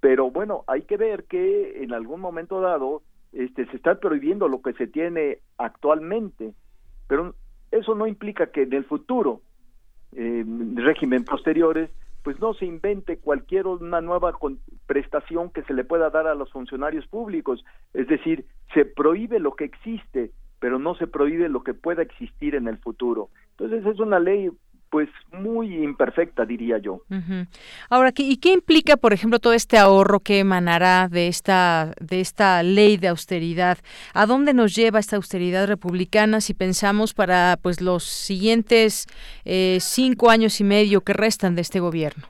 Pero 0.00 0.30
bueno, 0.30 0.64
hay 0.66 0.82
que 0.82 0.96
ver 0.96 1.24
que 1.24 1.82
en 1.82 1.92
algún 1.92 2.20
momento 2.20 2.60
dado 2.60 3.02
este, 3.32 3.66
se 3.66 3.76
está 3.76 3.94
prohibiendo 4.00 4.48
lo 4.48 4.60
que 4.60 4.72
se 4.74 4.86
tiene 4.86 5.38
actualmente, 5.58 6.54
pero 7.08 7.34
eso 7.70 7.94
no 7.94 8.06
implica 8.06 8.48
que 8.48 8.62
en 8.62 8.72
el 8.72 8.84
futuro, 8.84 9.40
en 10.12 10.76
régimen 10.76 11.24
posteriores, 11.24 11.90
pues 12.22 12.38
no 12.40 12.54
se 12.54 12.66
invente 12.66 13.18
cualquier 13.18 13.66
una 13.66 14.00
nueva 14.00 14.32
prestación 14.86 15.50
que 15.50 15.62
se 15.62 15.74
le 15.74 15.84
pueda 15.84 16.10
dar 16.10 16.26
a 16.26 16.34
los 16.34 16.52
funcionarios 16.52 17.06
públicos. 17.08 17.64
Es 17.94 18.06
decir, 18.06 18.46
se 18.74 18.84
prohíbe 18.84 19.40
lo 19.40 19.54
que 19.54 19.64
existe, 19.64 20.30
pero 20.60 20.78
no 20.78 20.94
se 20.94 21.06
prohíbe 21.06 21.48
lo 21.48 21.64
que 21.64 21.74
pueda 21.74 22.02
existir 22.02 22.54
en 22.54 22.68
el 22.68 22.78
futuro. 22.78 23.30
Entonces 23.52 23.84
es 23.84 23.98
una 23.98 24.20
ley 24.20 24.50
pues 24.92 25.08
muy 25.32 25.82
imperfecta, 25.82 26.44
diría 26.44 26.76
yo. 26.76 27.00
Ahora, 27.88 28.12
¿y 28.14 28.36
qué 28.36 28.52
implica, 28.52 28.98
por 28.98 29.14
ejemplo, 29.14 29.38
todo 29.38 29.54
este 29.54 29.78
ahorro 29.78 30.20
que 30.20 30.40
emanará 30.40 31.08
de 31.08 31.28
esta, 31.28 31.94
de 31.98 32.20
esta 32.20 32.62
ley 32.62 32.98
de 32.98 33.08
austeridad? 33.08 33.78
¿A 34.12 34.26
dónde 34.26 34.52
nos 34.52 34.74
lleva 34.74 34.98
esta 34.98 35.16
austeridad 35.16 35.66
republicana 35.66 36.42
si 36.42 36.52
pensamos 36.52 37.14
para 37.14 37.56
pues 37.62 37.80
los 37.80 38.04
siguientes 38.04 39.06
eh, 39.46 39.78
cinco 39.80 40.28
años 40.28 40.60
y 40.60 40.64
medio 40.64 41.00
que 41.00 41.14
restan 41.14 41.54
de 41.54 41.62
este 41.62 41.80
gobierno? 41.80 42.24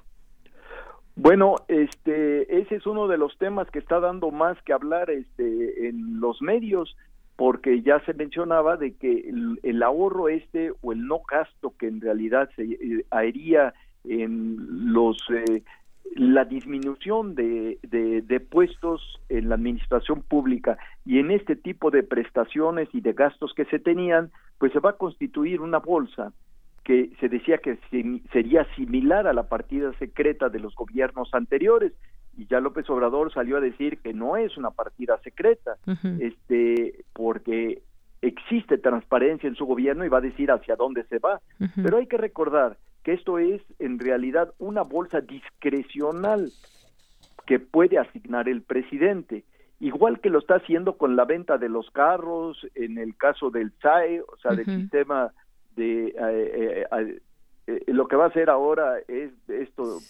Bueno, 1.16 1.57
este, 1.66 2.61
ese 2.61 2.77
es 2.77 2.87
uno 2.87 3.09
de 3.09 3.18
los 3.18 3.37
temas 3.38 3.68
que 3.72 3.81
está 3.81 3.98
dando 3.98 4.31
más 4.31 4.57
que 4.62 4.72
hablar 4.72 5.11
este, 5.11 5.88
en 5.88 6.20
los 6.20 6.40
medios 6.40 6.96
porque 7.37 7.83
ya 7.83 8.01
se 8.05 8.14
mencionaba 8.14 8.77
de 8.77 8.95
que 8.95 9.31
el, 9.62 9.83
ahorro 9.83 10.29
este 10.29 10.73
o 10.81 10.92
el 10.92 11.07
no 11.07 11.21
gasto 11.29 11.75
que 11.79 11.88
en 11.88 12.01
realidad 12.01 12.51
se 12.57 12.62
eh, 12.62 13.05
haría 13.11 13.75
en 14.05 14.92
los 14.92 15.16
eh, 15.31 15.62
la 16.14 16.45
disminución 16.45 17.35
de, 17.35 17.79
de, 17.83 18.40
puestos 18.40 19.21
en 19.29 19.49
la 19.49 19.55
administración 19.55 20.23
pública 20.23 20.77
y 21.07 21.18
en 21.18 21.31
este 21.31 21.57
tipo 21.57 21.90
de 21.90 22.03
prestaciones 22.03 22.88
y 22.92 23.01
de 23.01 23.14
gastos 23.14 23.55
que 23.55 23.64
se 23.66 23.79
tenían, 23.79 24.31
pues 24.59 24.73
se 24.73 24.81
va 24.81 24.90
a 24.90 24.97
constituir 24.97 25.61
una 25.61 25.79
bolsa 25.79 26.33
que 26.85 27.11
se 27.21 27.29
decía 27.29 27.59
que 27.59 27.79
sería 28.33 28.66
similar 28.75 29.27
a 29.27 29.33
la 29.33 29.49
partida 29.49 29.92
secreta 29.99 30.49
de 30.49 30.59
los 30.61 30.75
gobiernos 30.75 31.33
anteriores 31.33 31.92
y 32.37 32.47
ya 32.47 32.61
López 32.61 32.88
Obrador 32.90 33.33
salió 33.33 33.57
a 33.57 33.61
decir 33.61 33.99
que 33.99 34.12
no 34.12 34.37
es 34.37 34.57
una 34.57 34.71
partida 34.71 35.18
secreta, 35.23 35.77
este, 36.18 37.05
porque 37.12 37.83
existe 38.23 38.79
transparencia 38.79 39.49
en 39.49 39.57
su 39.57 39.66
gobierno 39.66 40.05
y 40.05 40.09
va 40.09 40.18
a 40.18 40.23
decir 40.23 40.51
hacia 40.51 40.77
dónde 40.77 41.05
se 41.05 41.18
va. 41.18 41.40
Pero 41.77 41.99
hay 41.99 42.07
que 42.07 42.16
recordar 42.16 42.79
que 43.03 43.12
esto 43.12 43.38
es 43.38 43.61
en 43.79 43.99
realidad 43.99 44.55
una 44.59 44.83
bolsa 44.83 45.21
discrecional 45.21 46.51
que 47.47 47.59
puede 47.59 47.99
asignar 47.99 48.49
el 48.49 48.62
presidente, 48.62 49.45
igual 49.81 50.21
que 50.21 50.31
lo 50.31 50.38
está 50.38 50.55
haciendo 50.55 50.97
con 50.97 51.16
la 51.16 51.25
venta 51.25 51.59
de 51.59 51.68
los 51.68 51.90
carros, 51.90 52.66
en 52.75 52.99
el 52.99 53.16
caso 53.16 53.51
del 53.51 53.73
SAE, 53.83 54.23
o 54.23 54.37
sea, 54.40 54.53
del 54.53 54.66
sistema 54.66 55.33
de 55.75 56.09
eh, 56.09 56.87
eh, 56.92 57.21
eh, 57.66 57.85
eh, 57.87 57.92
lo 57.92 58.09
que 58.09 58.16
va 58.16 58.25
a 58.25 58.29
hacer 58.29 58.51
ahora 58.51 58.98
es 59.07 59.31
esto, 59.48 60.01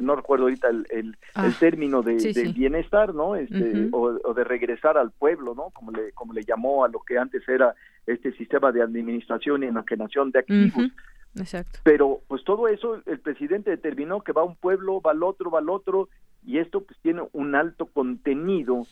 no 0.00 0.16
recuerdo 0.16 0.44
ahorita 0.44 0.68
el, 0.68 0.86
el, 0.90 1.16
ah, 1.34 1.50
término 1.58 2.02
de, 2.02 2.16
bienestar, 2.54 3.14
¿no? 3.14 3.34
Este, 3.34 3.88
o, 3.92 4.34
de 4.34 4.44
regresar 4.44 4.98
al 4.98 5.10
pueblo, 5.12 5.54
¿no? 5.54 5.70
Como 5.70 5.90
le, 5.90 6.12
como 6.12 6.34
le 6.34 6.44
llamó 6.44 6.84
a 6.84 6.88
lo 6.88 7.00
que 7.00 7.18
antes 7.18 7.48
era 7.48 7.74
este 8.06 8.32
sistema 8.32 8.72
de 8.72 8.82
administración 8.82 9.62
y 9.62 9.66
enajenación 9.66 10.30
de 10.32 10.38
activos. 10.40 10.90
Exacto. 11.36 11.80
Pero 11.82 12.20
pues 12.28 12.44
todo 12.44 12.68
eso 12.68 13.00
el 13.06 13.20
presidente 13.20 13.70
determinó 13.70 14.22
que 14.22 14.32
va 14.32 14.42
a 14.42 14.46
un 14.46 14.56
pueblo, 14.56 15.00
va 15.00 15.12
al 15.12 15.22
otro, 15.22 15.50
va 15.50 15.60
al 15.60 15.70
otro, 15.70 16.08
y 16.44 16.58
esto 16.58 16.82
pues 16.82 16.98
tiene 17.00 17.22
un 17.32 17.54
alto 17.54 17.86
contenido 17.86 18.86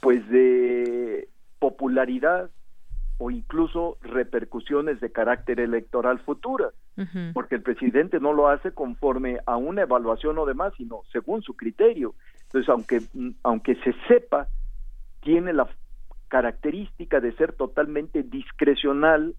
pues 0.00 0.28
de 0.28 1.28
popularidad 1.60 2.50
o 3.18 3.30
incluso 3.30 3.98
repercusiones 4.02 5.00
de 5.00 5.12
carácter 5.12 5.60
electoral 5.60 6.18
futura, 6.18 6.70
porque 7.32 7.54
el 7.54 7.62
presidente 7.62 8.20
no 8.20 8.32
lo 8.32 8.48
hace 8.48 8.72
conforme 8.72 9.38
a 9.46 9.56
una 9.56 9.82
evaluación 9.82 10.38
o 10.38 10.46
demás, 10.46 10.74
sino 10.76 11.02
según 11.10 11.42
su 11.42 11.54
criterio. 11.54 12.14
Entonces, 12.44 12.68
aunque, 12.68 13.00
aunque 13.42 13.76
se 13.76 13.94
sepa, 14.08 14.48
tiene 15.22 15.52
la 15.52 15.68
característica 16.28 17.20
de 17.20 17.32
ser 17.32 17.52
totalmente 17.52 18.22
discrecional 18.22 19.34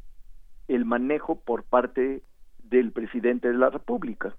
el 0.68 0.86
manejo 0.86 1.40
por 1.40 1.64
parte 1.64 2.24
del 2.64 2.92
presidente 2.92 3.50
de 3.50 3.58
la 3.58 3.70
República. 3.70 4.36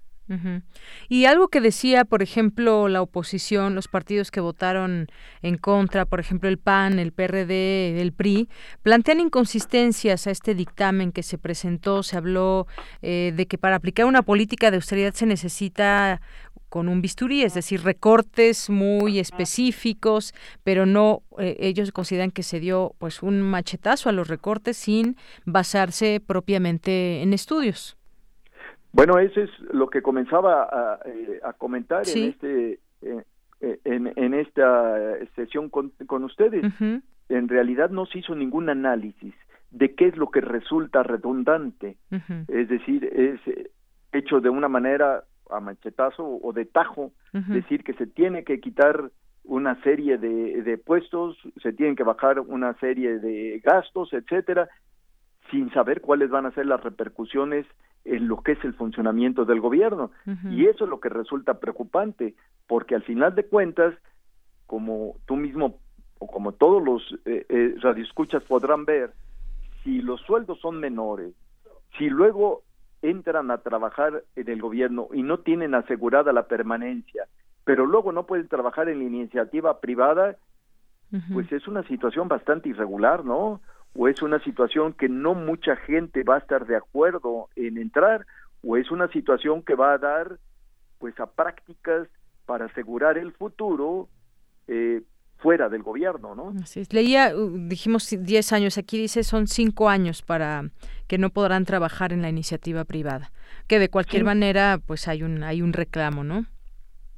Y 1.07 1.25
algo 1.25 1.49
que 1.49 1.61
decía, 1.61 2.03
por 2.03 2.23
ejemplo, 2.23 2.87
la 2.87 3.01
oposición, 3.01 3.75
los 3.75 3.87
partidos 3.87 4.31
que 4.31 4.39
votaron 4.39 5.07
en 5.41 5.57
contra, 5.57 6.05
por 6.05 6.19
ejemplo, 6.19 6.49
el 6.49 6.57
PAN, 6.57 6.97
el 6.97 7.11
PRD, 7.11 8.01
el 8.01 8.11
PRI, 8.11 8.49
plantean 8.81 9.19
inconsistencias 9.19 10.25
a 10.25 10.31
este 10.31 10.55
dictamen 10.55 11.11
que 11.11 11.21
se 11.21 11.37
presentó. 11.37 12.01
Se 12.01 12.17
habló 12.17 12.65
eh, 13.01 13.33
de 13.35 13.45
que 13.45 13.57
para 13.57 13.75
aplicar 13.75 14.05
una 14.05 14.23
política 14.23 14.71
de 14.71 14.77
austeridad 14.77 15.13
se 15.13 15.27
necesita 15.27 16.21
con 16.69 16.89
un 16.89 17.01
bisturí, 17.01 17.43
es 17.43 17.53
decir, 17.53 17.83
recortes 17.83 18.69
muy 18.69 19.19
específicos, 19.19 20.33
pero 20.63 20.85
no 20.85 21.23
eh, 21.37 21.55
ellos 21.59 21.91
consideran 21.91 22.31
que 22.31 22.43
se 22.43 22.59
dio 22.59 22.95
pues 22.97 23.23
un 23.23 23.41
machetazo 23.41 24.09
a 24.09 24.11
los 24.11 24.27
recortes 24.27 24.75
sin 24.75 25.15
basarse 25.45 26.19
propiamente 26.19 27.21
en 27.21 27.33
estudios. 27.33 27.95
Bueno, 28.95 29.19
eso 29.19 29.41
es 29.41 29.49
lo 29.73 29.89
que 29.89 30.01
comenzaba 30.01 30.63
a, 30.63 30.99
eh, 31.05 31.41
comentar 31.57 32.07
en 32.07 32.29
este 32.29 32.79
eh, 33.01 33.25
eh, 33.59 33.79
en, 33.83 34.33
esta 34.33 35.17
sesión 35.35 35.69
con, 35.69 35.91
ustedes. 36.23 36.63
En 37.27 37.49
realidad 37.49 37.89
no 37.89 38.05
se 38.05 38.19
hizo 38.19 38.35
ningún 38.35 38.69
análisis 38.69 39.33
de 39.71 39.95
qué 39.95 40.07
es 40.07 40.15
lo 40.15 40.31
que 40.31 40.39
resulta 40.39 41.03
redundante, 41.03 41.97
es 42.47 42.69
decir, 42.69 43.03
es 43.03 43.41
hecho 44.13 44.39
de 44.39 44.47
una 44.47 44.69
manera 44.69 45.25
a 45.49 45.59
manchetazo 45.59 46.25
o 46.25 46.53
de 46.53 46.63
tajo, 46.63 47.11
decir 47.33 47.83
que 47.83 47.95
se 47.95 48.07
tiene 48.07 48.45
que 48.45 48.61
quitar 48.61 49.11
una 49.43 49.75
serie 49.83 50.17
de, 50.17 50.61
de 50.61 50.77
puestos, 50.77 51.37
se 51.61 51.73
tienen 51.73 51.97
que 51.97 52.03
bajar 52.03 52.39
una 52.39 52.73
serie 52.75 53.19
de 53.19 53.59
gastos, 53.59 54.13
etcétera, 54.13 54.69
sin 55.51 55.69
saber 55.73 55.99
cuáles 55.99 56.29
van 56.29 56.45
a 56.45 56.51
ser 56.51 56.65
las 56.65 56.81
repercusiones 56.81 57.65
en 58.05 58.27
lo 58.27 58.41
que 58.41 58.53
es 58.53 58.63
el 58.63 58.73
funcionamiento 58.75 59.45
del 59.45 59.59
gobierno. 59.59 60.11
Y 60.49 60.65
eso 60.65 60.85
es 60.85 60.89
lo 60.89 60.99
que 60.99 61.09
resulta 61.09 61.59
preocupante, 61.59 62.35
porque 62.67 62.95
al 62.95 63.03
final 63.03 63.35
de 63.35 63.45
cuentas, 63.45 63.95
como 64.67 65.15
tú 65.25 65.35
mismo 65.35 65.79
o 66.19 66.27
como 66.27 66.53
todos 66.53 66.81
los 66.83 67.01
eh, 67.25 67.45
eh, 67.49 67.75
radioescuchas 67.81 68.43
podrán 68.43 68.85
ver, 68.85 69.11
si 69.83 70.01
los 70.01 70.21
sueldos 70.21 70.59
son 70.61 70.79
menores, 70.79 71.33
si 71.97 72.09
luego 72.09 72.63
entran 73.01 73.51
a 73.51 73.57
trabajar 73.59 74.23
en 74.35 74.49
el 74.49 74.61
gobierno 74.61 75.09
y 75.13 75.23
no 75.23 75.39
tienen 75.39 75.75
asegurada 75.75 76.31
la 76.31 76.47
permanencia, 76.47 77.27
pero 77.63 77.85
luego 77.85 78.11
no 78.11 78.25
pueden 78.25 78.47
trabajar 78.47 78.89
en 78.89 78.99
la 78.99 79.05
iniciativa 79.05 79.79
privada, 79.79 80.37
pues 81.31 81.49
es 81.53 81.65
una 81.67 81.83
situación 81.83 82.27
bastante 82.27 82.67
irregular, 82.67 83.23
¿no? 83.23 83.61
O 83.95 84.07
es 84.07 84.21
una 84.21 84.39
situación 84.43 84.93
que 84.93 85.09
no 85.09 85.33
mucha 85.33 85.75
gente 85.77 86.23
va 86.23 86.35
a 86.35 86.39
estar 86.39 86.67
de 86.67 86.75
acuerdo 86.75 87.49
en 87.55 87.77
entrar 87.77 88.25
o 88.63 88.77
es 88.77 88.91
una 88.91 89.07
situación 89.09 89.61
que 89.61 89.75
va 89.75 89.93
a 89.93 89.97
dar 89.97 90.37
pues 90.99 91.19
a 91.19 91.27
prácticas 91.27 92.07
para 92.45 92.65
asegurar 92.65 93.17
el 93.17 93.31
futuro 93.33 94.09
eh, 94.67 95.01
fuera 95.37 95.69
del 95.69 95.83
gobierno, 95.83 96.35
¿no? 96.35 96.53
Así 96.61 96.79
es. 96.79 96.93
Leía, 96.93 97.35
uh, 97.35 97.67
dijimos 97.67 98.09
10 98.09 98.53
años, 98.53 98.77
aquí 98.77 98.97
dice 98.97 99.23
son 99.23 99.47
5 99.47 99.89
años 99.89 100.21
para 100.21 100.69
que 101.07 101.17
no 101.17 101.29
podrán 101.29 101.65
trabajar 101.65 102.13
en 102.13 102.21
la 102.21 102.29
iniciativa 102.29 102.83
privada, 102.85 103.31
que 103.67 103.79
de 103.79 103.89
cualquier 103.89 104.23
manera 104.23 104.79
pues 104.85 105.07
hay 105.07 105.23
un 105.23 105.43
hay 105.43 105.61
un 105.61 105.73
reclamo, 105.73 106.23
¿no? 106.23 106.45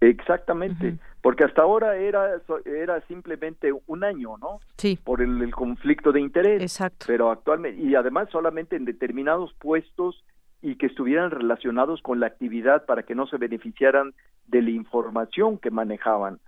Exactamente, 0.02 0.98
porque 1.28 1.44
hasta 1.44 1.62
ahora 1.62 1.98
era 1.98 2.42
era 2.63 3.02
simplemente 3.02 3.74
un 3.86 4.06
año, 4.06 4.38
¿no? 4.38 4.62
Sí. 4.78 4.98
Por 5.04 5.22
el, 5.22 5.54
conflicto 5.54 6.13
de 6.13 6.22
interés. 6.22 6.62
Exacto. 6.62 7.06
Pero 7.06 7.32
actualmente 7.32 7.82
y 7.82 7.96
además 7.96 8.30
solamente 8.32 8.78
en 8.78 8.86
determinados 8.86 9.54
puestos 9.56 10.24
y 10.62 10.78
que 10.78 10.86
estuvieran 10.86 11.32
relacionados 11.32 12.02
con 12.02 12.22
la 12.22 12.28
actividad 12.28 12.86
para 12.86 13.04
que 13.04 13.13
no 13.13 13.28
se 13.28 13.36
beneficiaran 13.36 14.13
de 14.48 14.62
la 14.62 14.70
información 14.70 15.58
que 15.58 15.70
manejaban. 15.70 16.40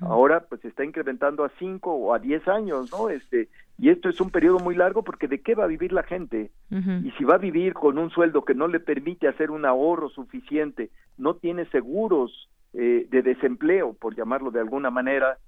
Ahora 0.00 0.46
pues 0.48 0.60
se 0.60 0.68
está 0.68 0.84
incrementando 0.84 1.44
a 1.44 1.50
cinco 1.58 1.92
o 1.94 2.14
a 2.14 2.20
diez 2.20 2.46
años, 2.46 2.92
¿no? 2.92 3.08
Este 3.08 3.48
y 3.76 3.88
esto 3.90 4.08
es 4.08 4.20
un 4.20 4.30
periodo 4.30 4.60
muy 4.60 4.76
largo 4.76 5.02
porque 5.02 5.26
de 5.26 5.40
qué 5.40 5.56
va 5.56 5.64
a 5.64 5.74
vivir 5.74 5.92
la 5.92 6.04
gente 6.04 6.52
y 6.70 7.10
si 7.18 7.24
va 7.24 7.34
a 7.34 7.38
vivir 7.38 7.74
con 7.74 7.98
un 7.98 8.10
sueldo 8.10 8.44
que 8.44 8.54
no 8.54 8.68
le 8.68 8.78
permite 8.78 9.26
hacer 9.26 9.50
un 9.50 9.64
ahorro 9.64 10.08
suficiente, 10.10 10.90
no 11.16 11.34
tiene 11.34 11.66
seguros 11.70 12.48
eh, 12.74 13.06
de 13.10 13.22
desempleo, 13.22 13.94
por 13.94 14.14
llamarlo 14.14 14.50
de 14.50 14.60
alguna 14.60 14.90
manera, 14.90 15.38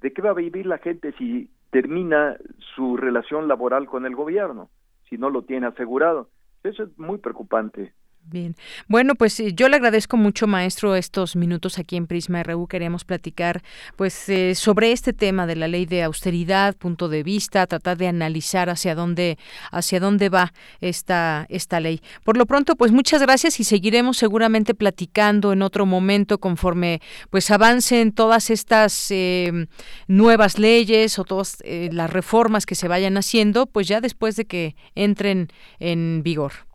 ¿de 0.00 0.12
qué 0.12 0.22
va 0.22 0.30
a 0.30 0.34
vivir 0.34 0.66
la 0.66 0.78
gente 0.78 1.12
si 1.12 1.50
termina 1.70 2.36
su 2.74 2.96
relación 2.96 3.48
laboral 3.48 3.86
con 3.86 4.06
el 4.06 4.14
gobierno, 4.14 4.70
si 5.08 5.16
no 5.16 5.30
lo 5.30 5.42
tiene 5.42 5.66
asegurado? 5.66 6.28
Eso 6.62 6.84
es 6.84 6.98
muy 6.98 7.18
preocupante. 7.18 7.92
Bien. 8.28 8.56
Bueno, 8.88 9.14
pues 9.14 9.38
eh, 9.38 9.52
yo 9.54 9.68
le 9.68 9.76
agradezco 9.76 10.16
mucho, 10.16 10.48
maestro, 10.48 10.96
estos 10.96 11.36
minutos 11.36 11.78
aquí 11.78 11.94
en 11.94 12.08
Prisma 12.08 12.42
RU. 12.42 12.66
Queremos 12.66 13.04
platicar 13.04 13.62
pues 13.94 14.28
eh, 14.28 14.56
sobre 14.56 14.90
este 14.90 15.12
tema 15.12 15.46
de 15.46 15.54
la 15.54 15.68
ley 15.68 15.86
de 15.86 16.02
austeridad, 16.02 16.74
punto 16.74 17.08
de 17.08 17.22
vista, 17.22 17.68
tratar 17.68 17.98
de 17.98 18.08
analizar 18.08 18.68
hacia 18.68 18.96
dónde 18.96 19.38
hacia 19.70 20.00
dónde 20.00 20.28
va 20.28 20.52
esta 20.80 21.46
esta 21.50 21.78
ley. 21.78 22.00
Por 22.24 22.36
lo 22.36 22.46
pronto, 22.46 22.74
pues 22.74 22.90
muchas 22.90 23.22
gracias 23.22 23.60
y 23.60 23.64
seguiremos 23.64 24.16
seguramente 24.16 24.74
platicando 24.74 25.52
en 25.52 25.62
otro 25.62 25.86
momento 25.86 26.38
conforme 26.38 27.00
pues 27.30 27.48
avancen 27.52 28.10
todas 28.10 28.50
estas 28.50 29.08
eh, 29.12 29.68
nuevas 30.08 30.58
leyes 30.58 31.20
o 31.20 31.24
todas 31.24 31.58
las 31.64 32.10
reformas 32.10 32.66
que 32.66 32.74
se 32.74 32.88
vayan 32.88 33.16
haciendo, 33.18 33.66
pues 33.66 33.86
ya 33.86 34.00
después 34.00 34.34
de 34.34 34.46
que 34.46 34.74
entren 34.96 35.46
en 35.78 36.22
vigor. 36.24 36.66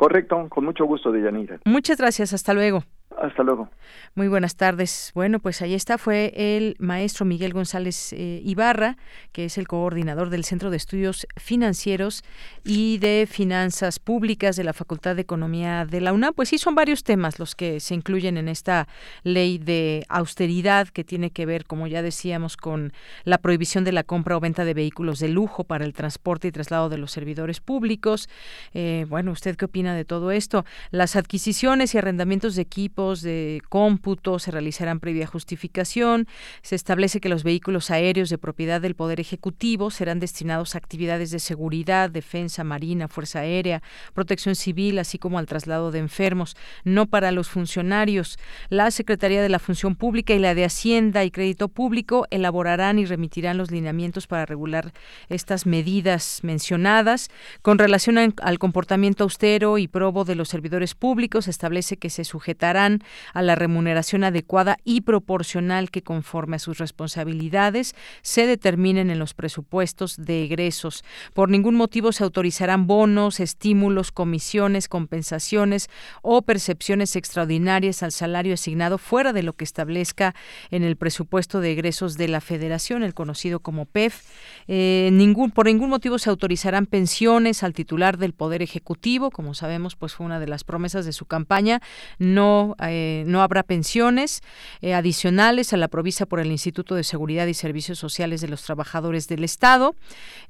Correcto, 0.00 0.48
con 0.48 0.64
mucho 0.64 0.86
gusto, 0.86 1.12
Deyanira. 1.12 1.60
Muchas 1.66 1.98
gracias, 1.98 2.32
hasta 2.32 2.54
luego. 2.54 2.84
Hasta 3.18 3.42
luego. 3.42 3.68
Muy 4.14 4.28
buenas 4.28 4.56
tardes. 4.56 5.10
Bueno, 5.14 5.40
pues 5.40 5.62
ahí 5.62 5.74
está, 5.74 5.98
fue 5.98 6.32
el 6.36 6.76
maestro 6.78 7.26
Miguel 7.26 7.52
González 7.52 8.12
eh, 8.12 8.40
Ibarra, 8.44 8.96
que 9.32 9.44
es 9.46 9.58
el 9.58 9.66
coordinador 9.66 10.30
del 10.30 10.44
Centro 10.44 10.70
de 10.70 10.76
Estudios 10.76 11.26
Financieros 11.36 12.22
y 12.64 12.98
de 12.98 13.26
Finanzas 13.28 13.98
Públicas 13.98 14.56
de 14.56 14.64
la 14.64 14.72
Facultad 14.72 15.16
de 15.16 15.22
Economía 15.22 15.86
de 15.86 16.00
la 16.00 16.12
UNAM. 16.12 16.34
Pues 16.34 16.50
sí, 16.50 16.58
son 16.58 16.74
varios 16.74 17.02
temas 17.02 17.38
los 17.38 17.54
que 17.54 17.80
se 17.80 17.94
incluyen 17.94 18.36
en 18.36 18.48
esta 18.48 18.86
ley 19.22 19.58
de 19.58 20.06
austeridad 20.08 20.88
que 20.88 21.04
tiene 21.04 21.30
que 21.30 21.46
ver, 21.46 21.66
como 21.66 21.88
ya 21.88 22.02
decíamos, 22.02 22.56
con 22.56 22.92
la 23.24 23.38
prohibición 23.38 23.84
de 23.84 23.92
la 23.92 24.04
compra 24.04 24.36
o 24.36 24.40
venta 24.40 24.64
de 24.64 24.74
vehículos 24.74 25.18
de 25.18 25.28
lujo 25.28 25.64
para 25.64 25.84
el 25.84 25.94
transporte 25.94 26.48
y 26.48 26.52
traslado 26.52 26.88
de 26.88 26.98
los 26.98 27.10
servidores 27.10 27.60
públicos. 27.60 28.28
Eh, 28.72 29.04
bueno, 29.08 29.32
¿usted 29.32 29.56
qué 29.56 29.64
opina 29.64 29.94
de 29.94 30.04
todo 30.04 30.30
esto? 30.30 30.64
Las 30.90 31.16
adquisiciones 31.16 31.94
y 31.94 31.98
arrendamientos 31.98 32.54
de 32.54 32.62
equipos 32.62 32.99
de 33.00 33.62
cómputo 33.68 34.38
se 34.38 34.50
realizarán 34.50 35.00
previa 35.00 35.26
justificación. 35.26 36.28
Se 36.62 36.74
establece 36.74 37.20
que 37.20 37.28
los 37.30 37.44
vehículos 37.44 37.90
aéreos 37.90 38.28
de 38.28 38.38
propiedad 38.38 38.80
del 38.80 38.94
Poder 38.94 39.20
Ejecutivo 39.20 39.90
serán 39.90 40.20
destinados 40.20 40.74
a 40.74 40.78
actividades 40.78 41.30
de 41.30 41.38
seguridad, 41.38 42.10
defensa, 42.10 42.62
marina, 42.62 43.08
fuerza 43.08 43.40
aérea, 43.40 43.82
protección 44.12 44.54
civil, 44.54 44.98
así 44.98 45.18
como 45.18 45.38
al 45.38 45.46
traslado 45.46 45.90
de 45.90 45.98
enfermos, 46.00 46.56
no 46.84 47.06
para 47.06 47.32
los 47.32 47.48
funcionarios. 47.48 48.38
La 48.68 48.90
Secretaría 48.90 49.40
de 49.40 49.48
la 49.48 49.58
Función 49.58 49.96
Pública 49.96 50.34
y 50.34 50.38
la 50.38 50.54
de 50.54 50.64
Hacienda 50.64 51.24
y 51.24 51.30
Crédito 51.30 51.68
Público 51.68 52.26
elaborarán 52.30 52.98
y 52.98 53.06
remitirán 53.06 53.56
los 53.56 53.70
lineamientos 53.70 54.26
para 54.26 54.44
regular 54.44 54.92
estas 55.28 55.64
medidas 55.64 56.40
mencionadas. 56.42 57.30
Con 57.62 57.78
relación 57.78 58.18
al 58.18 58.58
comportamiento 58.58 59.24
austero 59.24 59.78
y 59.78 59.88
probo 59.88 60.24
de 60.24 60.34
los 60.34 60.48
servidores 60.48 60.94
públicos, 60.94 61.46
se 61.46 61.50
establece 61.50 61.96
que 61.96 62.10
se 62.10 62.24
sujetarán 62.24 62.89
a 63.32 63.42
la 63.42 63.54
remuneración 63.54 64.24
adecuada 64.24 64.78
y 64.84 65.02
proporcional 65.02 65.90
que 65.90 66.02
conforme 66.02 66.56
a 66.56 66.58
sus 66.58 66.78
responsabilidades 66.78 67.94
se 68.22 68.46
determinen 68.46 69.10
en 69.10 69.18
los 69.18 69.34
presupuestos 69.34 70.16
de 70.16 70.44
egresos. 70.44 71.04
Por 71.34 71.48
ningún 71.48 71.76
motivo 71.76 72.12
se 72.12 72.24
autorizarán 72.24 72.86
bonos, 72.86 73.40
estímulos, 73.40 74.12
comisiones, 74.12 74.88
compensaciones 74.88 75.88
o 76.22 76.42
percepciones 76.42 77.16
extraordinarias 77.16 78.02
al 78.02 78.12
salario 78.12 78.54
asignado 78.54 78.98
fuera 78.98 79.32
de 79.32 79.42
lo 79.42 79.52
que 79.52 79.64
establezca 79.64 80.34
en 80.70 80.82
el 80.82 80.96
presupuesto 80.96 81.60
de 81.60 81.72
egresos 81.72 82.16
de 82.16 82.28
la 82.28 82.40
Federación, 82.40 83.02
el 83.02 83.14
conocido 83.14 83.60
como 83.60 83.86
PEF. 83.86 84.22
Eh, 84.68 85.10
por 85.54 85.66
ningún 85.66 85.90
motivo 85.90 86.18
se 86.18 86.30
autorizarán 86.30 86.86
pensiones 86.86 87.62
al 87.62 87.72
titular 87.72 88.18
del 88.18 88.32
Poder 88.32 88.62
Ejecutivo, 88.62 89.30
como 89.30 89.54
sabemos, 89.54 89.96
pues 89.96 90.14
fue 90.14 90.26
una 90.26 90.40
de 90.40 90.46
las 90.46 90.64
promesas 90.64 91.04
de 91.04 91.12
su 91.12 91.26
campaña. 91.26 91.80
No 92.18 92.74
eh, 92.88 93.24
no 93.26 93.42
habrá 93.42 93.62
pensiones 93.62 94.42
eh, 94.80 94.94
adicionales 94.94 95.72
a 95.72 95.76
la 95.76 95.88
provista 95.88 96.26
por 96.26 96.40
el 96.40 96.50
Instituto 96.50 96.94
de 96.94 97.04
Seguridad 97.04 97.46
y 97.46 97.54
Servicios 97.54 97.98
Sociales 97.98 98.40
de 98.40 98.48
los 98.48 98.62
Trabajadores 98.62 99.28
del 99.28 99.44
Estado. 99.44 99.94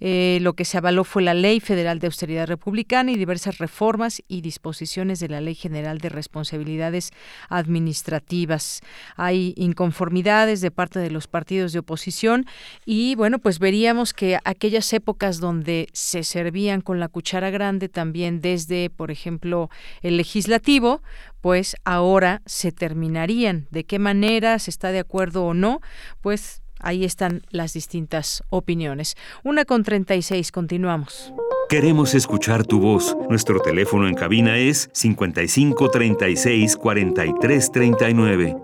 Eh, 0.01 0.39
lo 0.43 0.55
que 0.55 0.65
se 0.65 0.79
avaló 0.79 1.05
fue 1.05 1.23
la 1.23 1.35
Ley 1.35 1.61
Federal 1.61 1.99
de 1.99 2.07
Austeridad 2.07 2.47
Republicana 2.47 3.11
y 3.11 3.17
diversas 3.17 3.59
reformas 3.59 4.23
y 4.29 4.41
disposiciones 4.41 5.21
de 5.21 5.29
la 5.29 5.41
Ley 5.41 5.55
General 5.55 5.99
de 5.99 6.09
Responsabilidades 6.09 7.13
Administrativas. 7.49 8.81
Hay 9.17 9.55
inconformidades 9.57 10.61
de 10.61 10.71
parte 10.71 10.99
de 10.99 11.11
los 11.11 11.27
partidos 11.27 11.73
de 11.73 11.81
oposición 11.81 12.47
y 12.85 13.15
bueno, 13.15 13.39
pues 13.39 13.59
veríamos 13.59 14.13
que 14.13 14.39
aquellas 14.45 14.93
épocas 14.93 15.41
donde 15.41 15.89
se 15.93 16.23
servían 16.23 16.81
con 16.81 17.01
la 17.01 17.09
cuchara 17.09 17.51
grande 17.51 17.89
también 17.89 18.41
desde, 18.41 18.91
por 18.91 19.11
ejemplo, 19.11 19.71
el 20.03 20.17
legislativo, 20.17 21.03
pues 21.41 21.77
ahora 21.85 22.43
se 22.47 22.73
terminarían. 22.73 23.69
¿De 23.71 23.85
qué 23.85 23.99
manera 23.99 24.59
se 24.59 24.71
está 24.71 24.93
de 24.93 24.99
acuerdo 24.99 25.45
o 25.45 25.55
no? 25.55 25.81
Pues 26.21 26.61
ahí 26.79 27.05
están 27.05 27.41
las 27.51 27.73
distintas 27.73 28.43
opiniones. 28.51 29.17
Una 29.45 29.65
con 29.65 29.85
36, 29.85 30.53
continuamos. 30.53 31.33
Queremos 31.69 32.15
escuchar 32.15 32.67
tu 32.67 32.81
voz. 32.81 33.17
Nuestro 33.29 33.61
teléfono 33.61 34.09
en 34.09 34.15
cabina 34.15 34.57
es 34.59 34.91
55 34.93 35.91
36 35.91 36.77
43 36.77 37.73
39. 37.73 38.57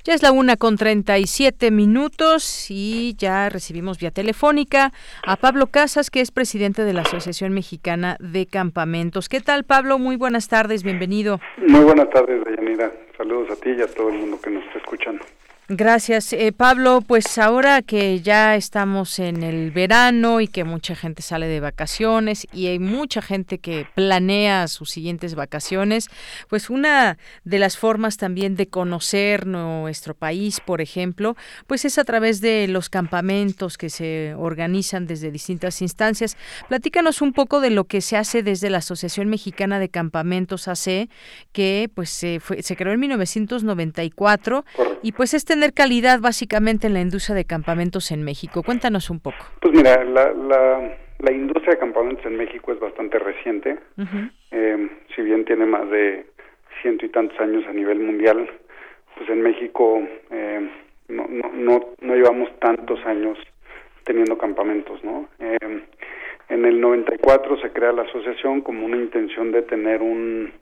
Ya 0.07 0.14
es 0.14 0.23
la 0.23 0.31
una 0.31 0.57
con 0.57 0.77
37 0.77 1.73
minutos 1.73 2.71
y 2.71 3.16
ya 3.19 3.49
recibimos 3.49 3.99
vía 3.99 4.12
telefónica 4.12 4.92
a 5.27 5.35
Pablo 5.35 5.66
Casas, 5.66 6.11
que 6.11 6.21
es 6.21 6.31
presidente 6.31 6.85
de 6.85 6.92
la 6.92 7.03
Asociación 7.03 7.53
Mexicana 7.53 8.16
de 8.21 8.47
Campamentos. 8.47 9.29
¿Qué 9.29 9.40
tal, 9.40 9.64
Pablo? 9.64 9.99
Muy 9.99 10.14
buenas 10.14 10.47
tardes, 10.47 10.85
bienvenido. 10.85 11.40
Muy 11.57 11.81
buenas 11.81 12.09
tardes, 12.11 12.40
Dayanira. 12.45 12.92
Saludos 13.16 13.51
a 13.51 13.57
ti 13.57 13.71
y 13.77 13.83
a 13.83 13.88
todo 13.88 14.11
el 14.11 14.19
mundo 14.19 14.40
que 14.40 14.51
nos 14.51 14.64
está 14.66 14.79
escuchando. 14.79 15.25
Gracias, 15.68 16.33
eh, 16.33 16.52
Pablo. 16.52 17.00
Pues 17.05 17.38
ahora 17.38 17.83
que 17.83 18.20
ya 18.20 18.55
estamos 18.55 19.18
en 19.18 19.42
el 19.42 19.72
verano 19.72 20.40
y 20.40 20.46
que 20.46 20.62
mucha 20.62 20.94
gente 20.94 21.22
sale 21.22 21.48
de 21.48 21.59
vacaciones 21.59 22.46
y 22.52 22.68
hay 22.68 22.79
mucha 22.79 23.20
gente 23.20 23.59
que 23.59 23.85
planea 23.96 24.68
sus 24.68 24.90
siguientes 24.90 25.35
vacaciones, 25.35 26.09
pues 26.48 26.70
una 26.70 27.18
de 27.42 27.59
las 27.59 27.76
formas 27.79 28.16
también 28.16 28.55
de 28.55 28.68
conocer 28.68 29.48
nuestro 29.48 30.14
país, 30.14 30.61
por 30.61 30.81
ejemplo, 30.81 31.37
pues 31.66 31.85
es 31.85 31.98
a 31.98 32.05
través 32.05 32.40
de 32.40 32.68
los 32.68 32.88
campamentos 32.88 33.76
que 33.76 33.90
se 33.90 34.37
organizan 34.37 35.09
desde 35.09 35.33
distintas 35.33 35.83
instancias. 35.83 36.37
Platícanos 36.68 37.22
un 37.22 37.33
poco 37.33 37.61
de 37.61 37.70
lo 37.70 37.87
que 37.87 38.02
se 38.02 38.16
hace 38.16 38.44
desde 38.44 38.70
la 38.70 38.79
Asociación 38.79 39.29
Mexicana 39.29 39.81
de 39.81 39.88
Campamentos 39.88 40.68
AC, 40.68 41.09
que 41.50 41.90
pues 41.92 42.11
se, 42.11 42.38
fue, 42.38 42.62
se 42.62 42.76
creó 42.76 42.92
en 42.92 43.00
1994 43.00 44.64
y 45.02 45.11
pues 45.11 45.35
este 45.35 45.56
tener 45.57 45.73
calidad 45.73 46.21
básicamente 46.21 46.87
en 46.87 46.92
la 46.92 47.01
industria 47.01 47.35
de 47.35 47.47
campamentos 47.47 48.11
en 48.12 48.23
México? 48.23 48.62
Cuéntanos 48.62 49.09
un 49.09 49.21
poco. 49.21 49.42
Pues 49.61 49.73
mira, 49.75 50.05
la, 50.05 50.33
la, 51.19 51.33
industria 51.33 51.73
de 51.73 51.79
campamentos 51.79 52.27
en 52.27 52.37
México 52.37 52.73
es 52.73 52.79
bastante 52.79 53.19
reciente. 53.19 53.79
Eh, 54.51 54.88
si 55.14 55.23
bien 55.23 55.47
tiene 55.47 55.64
más 55.64 55.88
de 55.90 56.27
ciento 56.83 57.07
y 57.07 57.09
tantos 57.09 57.40
años 57.40 57.64
a 57.66 57.73
nivel 57.73 58.01
mundial, 58.01 58.51
pues 59.16 59.31
en 59.31 59.40
México 59.40 60.07
eh, 60.31 60.71
no, 61.09 61.27
no, 61.27 61.51
no, 61.55 61.81
no, 62.03 62.14
llevamos 62.14 62.51
tantos 62.59 63.01
años 63.07 63.38
teniendo 64.05 64.37
campamentos, 64.37 65.03
¿no? 65.03 65.27
Eh, 65.38 65.57
en 66.51 66.64
el 66.66 66.81
94 66.83 67.61
se 67.62 67.71
crea 67.71 67.92
la 67.92 68.03
asociación 68.03 68.61
como 68.61 68.85
una 68.85 68.99
intención 68.99 69.53
de 69.53 69.62
tener 69.62 70.03
un, 70.03 70.53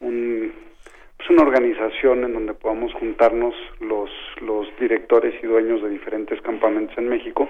un 0.00 0.52
es 1.24 1.30
una 1.30 1.42
organización 1.42 2.24
en 2.24 2.34
donde 2.34 2.52
podamos 2.52 2.92
juntarnos 2.94 3.54
los, 3.80 4.10
los 4.42 4.68
directores 4.78 5.34
y 5.42 5.46
dueños 5.46 5.82
de 5.82 5.88
diferentes 5.88 6.40
campamentos 6.42 6.96
en 6.98 7.08
México 7.08 7.48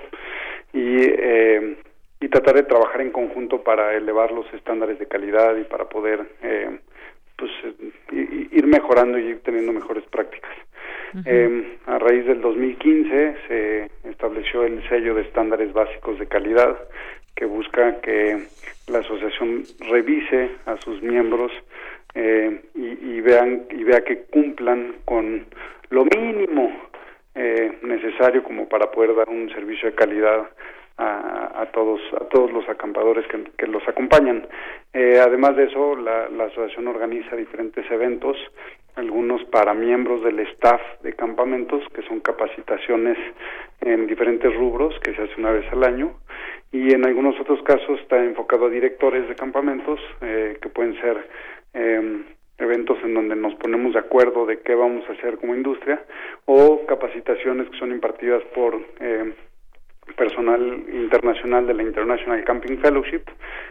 y, 0.72 0.98
eh, 1.00 1.76
y 2.20 2.28
tratar 2.28 2.54
de 2.54 2.62
trabajar 2.62 3.00
en 3.00 3.10
conjunto 3.10 3.64
para 3.64 3.94
elevar 3.94 4.30
los 4.30 4.46
estándares 4.54 5.00
de 5.00 5.06
calidad 5.06 5.56
y 5.56 5.64
para 5.64 5.88
poder 5.88 6.24
eh, 6.42 6.78
pues 7.36 7.50
ir 8.12 8.66
mejorando 8.66 9.18
y 9.18 9.26
ir 9.26 9.40
teniendo 9.40 9.72
mejores 9.72 10.04
prácticas. 10.04 10.52
Eh, 11.26 11.78
a 11.86 11.98
raíz 11.98 12.26
del 12.26 12.40
2015 12.40 13.36
se 13.48 13.90
estableció 14.04 14.64
el 14.64 14.88
sello 14.88 15.14
de 15.14 15.22
estándares 15.22 15.72
básicos 15.72 16.18
de 16.18 16.26
calidad 16.26 16.76
que 17.34 17.44
busca 17.44 18.00
que 18.00 18.46
la 18.88 18.98
asociación 18.98 19.64
revise 19.88 20.50
a 20.66 20.76
sus 20.76 21.02
miembros 21.02 21.52
eh, 22.14 22.60
y, 22.74 23.20
vean 23.20 23.64
y 23.70 23.82
vea 23.84 24.02
que 24.02 24.24
cumplan 24.24 24.96
con 25.04 25.46
lo 25.90 26.04
mínimo 26.04 26.70
eh, 27.34 27.78
necesario 27.82 28.42
como 28.42 28.68
para 28.68 28.90
poder 28.90 29.14
dar 29.14 29.28
un 29.28 29.50
servicio 29.50 29.90
de 29.90 29.96
calidad 29.96 30.48
a, 30.96 31.62
a 31.62 31.66
todos 31.72 32.00
a 32.14 32.24
todos 32.26 32.52
los 32.52 32.68
acampadores 32.68 33.26
que, 33.26 33.42
que 33.58 33.66
los 33.66 33.86
acompañan. 33.88 34.46
Eh, 34.92 35.18
además 35.20 35.56
de 35.56 35.64
eso, 35.64 35.96
la, 35.96 36.28
la 36.28 36.44
asociación 36.44 36.86
organiza 36.86 37.34
diferentes 37.34 37.84
eventos, 37.90 38.36
algunos 38.94 39.42
para 39.46 39.74
miembros 39.74 40.22
del 40.22 40.38
staff 40.40 40.80
de 41.02 41.14
campamentos, 41.14 41.82
que 41.92 42.02
son 42.02 42.20
capacitaciones 42.20 43.18
en 43.80 44.06
diferentes 44.06 44.54
rubros 44.54 44.94
que 45.00 45.14
se 45.14 45.22
hace 45.22 45.34
una 45.38 45.50
vez 45.50 45.64
al 45.72 45.82
año, 45.82 46.14
y 46.70 46.94
en 46.94 47.04
algunos 47.04 47.38
otros 47.40 47.60
casos 47.62 48.00
está 48.00 48.22
enfocado 48.24 48.66
a 48.66 48.70
directores 48.70 49.28
de 49.28 49.34
campamentos, 49.34 49.98
eh, 50.20 50.58
que 50.62 50.68
pueden 50.68 50.94
ser 51.00 51.28
eh, 51.74 52.24
eventos 52.58 52.98
en 53.02 53.14
donde 53.14 53.36
nos 53.36 53.54
ponemos 53.56 53.92
de 53.94 53.98
acuerdo 53.98 54.46
de 54.46 54.60
qué 54.60 54.74
vamos 54.74 55.08
a 55.08 55.12
hacer 55.12 55.38
como 55.38 55.54
industria 55.54 56.00
o 56.46 56.86
capacitaciones 56.86 57.68
que 57.68 57.78
son 57.78 57.90
impartidas 57.90 58.42
por 58.54 58.80
eh, 59.00 59.34
personal 60.16 60.84
internacional 60.92 61.66
de 61.66 61.74
la 61.74 61.82
International 61.82 62.44
Camping 62.44 62.78
Fellowship, 62.78 63.22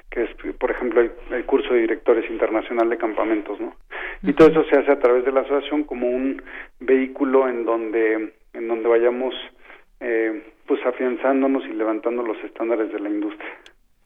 que 0.10 0.24
es, 0.24 0.30
por 0.58 0.72
ejemplo, 0.72 1.01
el, 1.01 1.45
curso 1.45 1.74
de 1.74 1.82
directores 1.82 2.30
internacional 2.30 2.89
de 2.89 2.97
campamentos, 2.97 3.60
¿no? 3.60 3.76
Y 4.24 4.34
todo 4.34 4.49
eso 4.49 4.64
se 4.66 4.78
hace 4.78 4.91
a 4.91 4.99
través 4.99 5.26
de 5.26 5.32
la 5.32 5.41
asociación 5.41 5.84
como 5.84 6.10
un 6.10 6.41
vehículo 6.80 7.47
en 7.47 7.66
donde, 7.66 8.34
en 8.54 8.68
donde 8.68 8.89
vayamos 8.89 9.34
eh, 9.99 10.43
pues 10.66 10.86
afianzándonos 10.86 11.66
y 11.66 11.74
levantando 11.74 12.24
los 12.24 12.38
estándares 12.43 12.91
de 12.91 12.99
la 12.99 13.10
industria. 13.10 13.51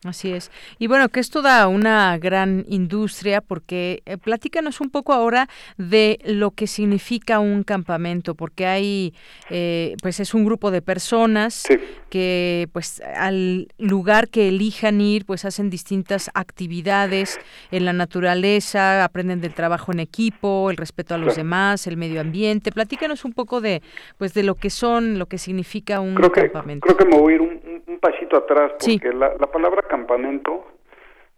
Así 0.03 0.31
es. 0.31 0.51
Y 0.77 0.85
bueno, 0.85 1.09
que 1.09 1.19
es 1.19 1.31
toda 1.31 1.67
una 1.67 2.17
gran 2.19 2.65
industria 2.67 3.41
porque 3.41 4.03
eh, 4.05 4.17
platícanos 4.17 4.79
un 4.79 4.91
poco 4.91 5.11
ahora 5.11 5.49
de 5.77 6.19
lo 6.23 6.51
que 6.51 6.67
significa 6.67 7.39
un 7.39 7.63
campamento, 7.63 8.35
porque 8.35 8.67
hay, 8.67 9.15
eh, 9.49 9.95
pues 10.03 10.19
es 10.19 10.35
un 10.35 10.45
grupo 10.45 10.69
de 10.69 10.83
personas 10.83 11.65
que 12.11 12.69
pues 12.73 13.01
al 13.01 13.69
lugar 13.79 14.29
que 14.29 14.49
elijan 14.49 15.01
ir, 15.01 15.25
pues 15.25 15.45
hacen 15.45 15.71
distintas 15.71 16.29
actividades 16.35 17.39
en 17.71 17.83
la 17.83 17.93
naturaleza, 17.93 19.03
aprenden 19.03 19.41
del 19.41 19.55
trabajo 19.55 19.91
en 19.91 19.99
equipo, 19.99 20.69
el 20.69 20.77
respeto 20.77 21.15
a 21.15 21.17
los 21.17 21.35
demás, 21.35 21.87
el 21.87 21.97
medio 21.97 22.21
ambiente. 22.21 22.71
Platícanos 22.71 23.25
un 23.25 23.33
poco 23.33 23.61
de, 23.61 23.81
pues 24.19 24.35
de 24.35 24.43
lo 24.43 24.53
que 24.53 24.69
son, 24.69 25.17
lo 25.17 25.25
que 25.25 25.39
significa 25.39 25.99
un 26.01 26.15
campamento. 26.15 26.85
Creo 26.85 26.97
que 26.97 27.05
me 27.05 27.17
voy 27.17 27.33
a 27.33 27.35
ir 27.37 27.41
un, 27.41 27.57
pasito 27.99 28.37
atrás 28.37 28.73
porque 28.79 29.11
la, 29.11 29.33
la 29.39 29.47
palabra 29.47 29.86
campamento, 29.87 30.65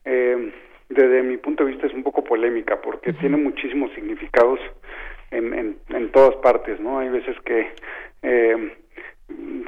eh, 0.06 0.52
desde 0.90 1.22
mi 1.24 1.38
punto 1.38 1.64
de 1.64 1.72
vista, 1.72 1.88
es 1.88 1.94
un 1.94 2.04
poco 2.04 2.24
polémica 2.24 2.82
porque 2.82 3.14
tiene 3.14 3.38
muchísimos 3.38 3.92
significados 3.94 4.60
en, 5.32 5.78
en, 5.90 6.12
todas 6.12 6.36
partes, 6.38 6.80
¿no? 6.80 7.00
Hay 7.00 7.10
veces 7.10 7.40
que 7.46 7.72
eh, 8.24 8.74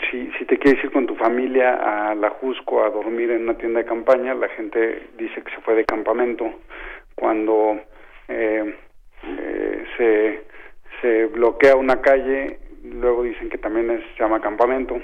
si, 0.10 0.32
si 0.38 0.46
te 0.46 0.58
quieres 0.58 0.84
ir 0.84 0.92
con 0.92 1.06
tu 1.06 1.16
familia 1.16 2.10
a 2.10 2.16
la 2.16 2.32
Jusco 2.32 2.84
a 2.84 2.90
dormir 2.90 3.30
en 3.32 3.44
una 3.44 3.58
tienda 3.58 3.80
de 3.80 3.86
campaña, 3.86 4.34
la 4.34 4.50
gente 4.50 5.10
dice 5.18 5.42
que 5.44 5.52
se 5.52 5.62
fue 5.62 5.76
de 5.76 5.86
campamento. 5.86 6.52
Cuando 7.16 7.80
eh, 8.28 8.76
se, 9.98 10.42
se 11.02 11.26
bloquea 11.28 11.76
una 11.76 12.02
calle, 12.02 12.58
luego 12.84 13.24
dicen 13.24 13.50
que 13.50 13.58
también 13.58 13.92
es, 13.92 14.02
se 14.16 14.24
llama 14.24 14.42
campamento. 14.42 15.00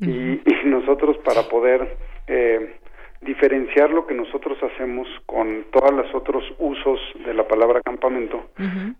y, 0.00 0.40
y, 0.44 0.64
nosotros 0.64 1.18
para 1.18 1.42
poder 1.42 1.96
eh, 2.26 2.79
diferenciar 3.20 3.90
lo 3.90 4.06
que 4.06 4.14
nosotros 4.14 4.58
hacemos 4.62 5.06
con 5.26 5.66
todos 5.70 5.92
los 5.92 6.14
otros 6.14 6.42
usos 6.58 6.98
de 7.24 7.34
la 7.34 7.46
palabra 7.46 7.82
campamento, 7.82 8.46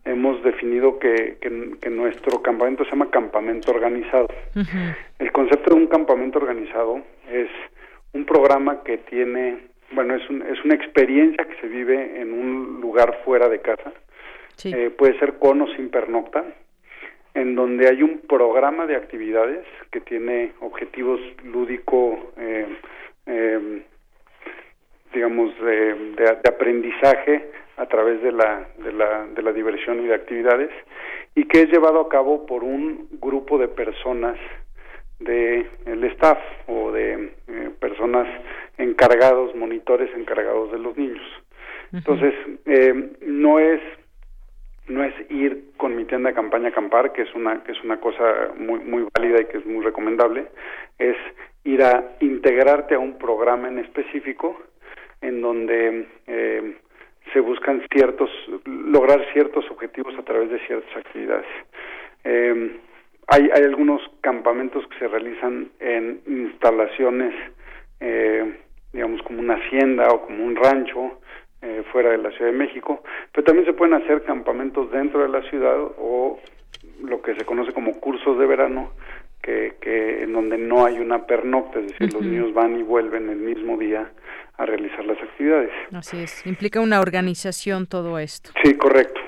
hemos 0.04 0.42
definido 0.42 0.98
que, 0.98 1.38
que, 1.40 1.90
nuestro 1.90 2.42
campamento 2.42 2.84
se 2.84 2.90
llama 2.90 3.10
campamento 3.10 3.70
organizado. 3.70 4.28
El 5.18 5.32
concepto 5.32 5.74
de 5.74 5.80
un 5.80 5.86
campamento 5.86 6.38
organizado 6.38 7.00
es 7.30 7.48
un 8.12 8.26
programa 8.26 8.82
que 8.82 8.98
tiene, 8.98 9.58
bueno, 9.92 10.14
es, 10.14 10.28
un, 10.28 10.42
es 10.42 10.62
una 10.64 10.74
experiencia 10.74 11.44
que 11.44 11.56
se 11.60 11.66
vive 11.66 12.20
en 12.20 12.32
un 12.32 12.80
lugar 12.80 13.20
fuera 13.24 13.48
de 13.48 13.60
casa. 13.60 13.92
Eh, 14.64 14.90
puede 14.90 15.18
ser 15.18 15.38
con 15.38 15.62
o 15.62 15.66
sin 15.74 15.88
pernocta, 15.88 16.44
en 17.32 17.54
donde 17.54 17.88
hay 17.88 18.02
un 18.02 18.18
programa 18.18 18.86
de 18.86 18.96
actividades 18.96 19.64
que 19.90 20.00
tiene 20.00 20.52
objetivos 20.60 21.20
lúdico 21.44 22.32
eh, 22.36 22.66
eh, 23.26 23.82
digamos, 25.12 25.58
de, 25.60 25.94
de, 26.16 26.48
aprendizaje 26.48 27.50
a 27.76 27.86
través 27.86 28.22
de 28.22 28.32
la, 28.32 28.66
de, 28.78 28.92
la, 28.92 29.26
de 29.26 29.42
la 29.42 29.52
diversión 29.52 30.00
y 30.04 30.06
de 30.06 30.14
actividades, 30.14 30.70
y 31.34 31.44
que 31.44 31.62
es 31.62 31.70
llevado 31.70 32.00
a 32.00 32.08
cabo 32.08 32.46
por 32.46 32.62
un 32.64 33.08
grupo 33.20 33.58
de 33.58 33.68
personas 33.68 34.36
de 35.20 35.66
el 35.86 36.04
staff 36.04 36.38
o 36.66 36.92
de 36.92 37.32
eh, 37.46 37.70
personas 37.78 38.26
encargados, 38.78 39.54
monitores 39.54 40.10
encargados 40.16 40.72
de 40.72 40.78
los 40.78 40.96
niños. 40.96 41.22
Entonces, 41.92 42.34
eh, 42.66 43.12
no 43.22 43.58
es 43.58 43.80
no 44.88 45.04
es 45.04 45.14
ir 45.30 45.70
con 45.76 45.94
mi 45.94 46.04
tienda 46.04 46.30
de 46.30 46.34
campaña 46.34 46.66
a 46.66 46.70
acampar, 46.70 47.12
que 47.12 47.22
es 47.22 47.34
una 47.34 47.62
que 47.62 47.72
es 47.72 47.82
una 47.84 48.00
cosa 48.00 48.52
muy 48.58 48.80
muy 48.80 49.06
válida 49.14 49.42
y 49.42 49.44
que 49.46 49.58
es 49.58 49.66
muy 49.66 49.84
recomendable, 49.84 50.46
es 50.98 51.16
ir 51.64 51.82
a 51.82 52.16
integrarte 52.20 52.94
a 52.94 52.98
un 52.98 53.18
programa 53.18 53.68
en 53.68 53.78
específico 53.78 54.56
en 55.20 55.40
donde 55.40 56.06
eh, 56.26 56.76
se 57.32 57.40
buscan 57.40 57.82
ciertos, 57.92 58.30
lograr 58.64 59.24
ciertos 59.32 59.70
objetivos 59.70 60.14
a 60.18 60.22
través 60.22 60.50
de 60.50 60.58
ciertas 60.66 60.96
actividades. 60.96 61.46
Eh, 62.24 62.80
hay, 63.28 63.48
hay 63.54 63.62
algunos 63.62 64.02
campamentos 64.20 64.84
que 64.88 64.98
se 64.98 65.08
realizan 65.08 65.70
en 65.78 66.20
instalaciones, 66.26 67.34
eh, 68.00 68.58
digamos 68.92 69.22
como 69.22 69.40
una 69.40 69.54
hacienda 69.54 70.08
o 70.12 70.26
como 70.26 70.44
un 70.44 70.56
rancho 70.56 71.20
eh, 71.62 71.84
fuera 71.92 72.10
de 72.10 72.18
la 72.18 72.30
Ciudad 72.32 72.50
de 72.50 72.58
México, 72.58 73.02
pero 73.32 73.44
también 73.44 73.66
se 73.66 73.72
pueden 73.72 73.94
hacer 73.94 74.22
campamentos 74.24 74.90
dentro 74.90 75.22
de 75.22 75.28
la 75.28 75.42
ciudad 75.48 75.78
o 75.98 76.40
lo 77.04 77.22
que 77.22 77.34
se 77.34 77.44
conoce 77.44 77.72
como 77.72 78.00
cursos 78.00 78.38
de 78.38 78.46
verano, 78.46 78.92
que, 79.42 79.76
que 79.80 80.24
en 80.24 80.32
donde 80.32 80.58
no 80.58 80.84
hay 80.84 80.98
una 80.98 81.26
pernocta, 81.26 81.80
es 81.80 81.88
decir, 81.88 82.12
los 82.12 82.22
niños 82.22 82.52
van 82.52 82.78
y 82.78 82.82
vuelven 82.82 83.28
el 83.28 83.38
mismo 83.38 83.78
día 83.78 84.10
a 84.56 84.66
realizar 84.66 85.04
las 85.04 85.18
actividades. 85.18 85.70
Así 85.92 86.18
es, 86.18 86.46
implica 86.46 86.80
una 86.80 87.00
organización 87.00 87.86
todo 87.86 88.18
esto. 88.18 88.50
Sí, 88.62 88.74
correcto. 88.74 89.20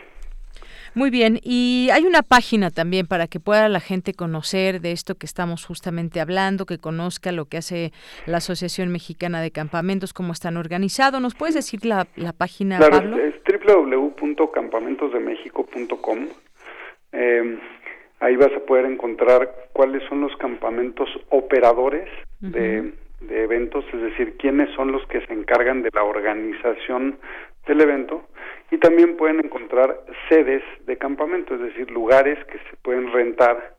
Muy 0.95 1.09
bien, 1.09 1.39
y 1.43 1.89
hay 1.91 2.05
una 2.05 2.21
página 2.21 2.71
también 2.71 3.07
para 3.07 3.27
que 3.27 3.41
pueda 3.41 3.67
la 3.71 3.81
gente 3.81 4.13
conocer 4.13 4.83
de 4.83 4.93
esto 4.93 5.15
que 5.15 5.25
estamos 5.25 5.65
justamente 5.65 6.21
hablando, 6.21 6.67
que 6.67 6.77
conozca 6.77 7.33
lo 7.33 7.47
que 7.47 7.57
hace 7.57 7.93
la 8.27 8.37
Asociación 8.37 8.93
Mexicana 8.93 9.41
de 9.41 9.51
Campamentos, 9.51 10.13
cómo 10.13 10.35
están 10.35 10.59
organizados. 10.59 11.23
¿Nos 11.23 11.35
puedes 11.35 11.55
decir 11.55 11.87
la, 11.87 12.07
la 12.17 12.35
página, 12.35 12.77
claro, 12.77 12.99
Pablo? 12.99 13.17
Es 13.17 13.37
www.campamentosdemexico.com. 13.67 16.29
Eh, 17.13 17.59
ahí 18.23 18.37
vas 18.37 18.53
a 18.57 18.61
poder 18.61 18.87
encontrar 18.87 19.69
cuáles 19.73 20.03
son 20.09 20.23
los 20.23 20.35
campamentos 20.37 21.09
operadores 21.29 22.09
de 22.41 22.93
de 23.29 23.45
eventos, 23.45 23.85
es 23.93 24.01
decir, 24.01 24.37
quiénes 24.37 24.71
son 24.75 24.93
los 24.93 25.07
que 25.07 25.21
se 25.27 25.33
encargan 25.33 25.83
de 25.83 25.91
la 25.93 26.05
organización 26.05 27.19
del 27.67 27.81
evento 27.81 28.25
y 28.71 28.79
también 28.79 29.17
pueden 29.17 29.41
encontrar 29.41 30.01
sedes 30.29 30.63
de 30.87 30.97
campamento, 30.97 31.55
es 31.55 31.61
decir, 31.61 31.91
lugares 31.91 32.39
que 32.47 32.59
se 32.59 32.77
pueden 32.83 33.13
rentar 33.13 33.77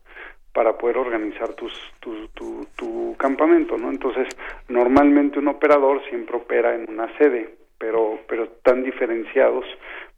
para 0.52 0.78
poder 0.78 0.98
organizar 0.98 1.52
tus, 1.54 1.72
tu, 2.00 2.28
tu, 2.28 2.66
tu 2.76 3.16
campamento, 3.18 3.76
¿no? 3.76 3.90
Entonces, 3.90 4.28
normalmente 4.68 5.38
un 5.38 5.48
operador 5.48 6.00
siempre 6.08 6.36
opera 6.36 6.74
en 6.74 6.88
una 6.88 7.08
sede, 7.18 7.56
pero, 7.76 8.20
pero 8.28 8.44
están 8.44 8.84
diferenciados 8.84 9.64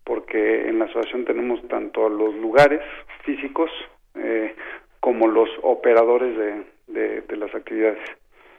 porque 0.04 0.68
en 0.68 0.78
la 0.78 0.84
asociación 0.84 1.24
tenemos 1.24 1.66
tanto 1.68 2.08
los 2.08 2.34
lugares 2.36 2.82
físicos 3.24 3.70
eh, 4.18 4.54
como 5.00 5.28
los 5.28 5.48
operadores 5.62 6.36
de, 6.88 7.20
de 7.22 7.36
las 7.36 7.54
actividades. 7.54 7.98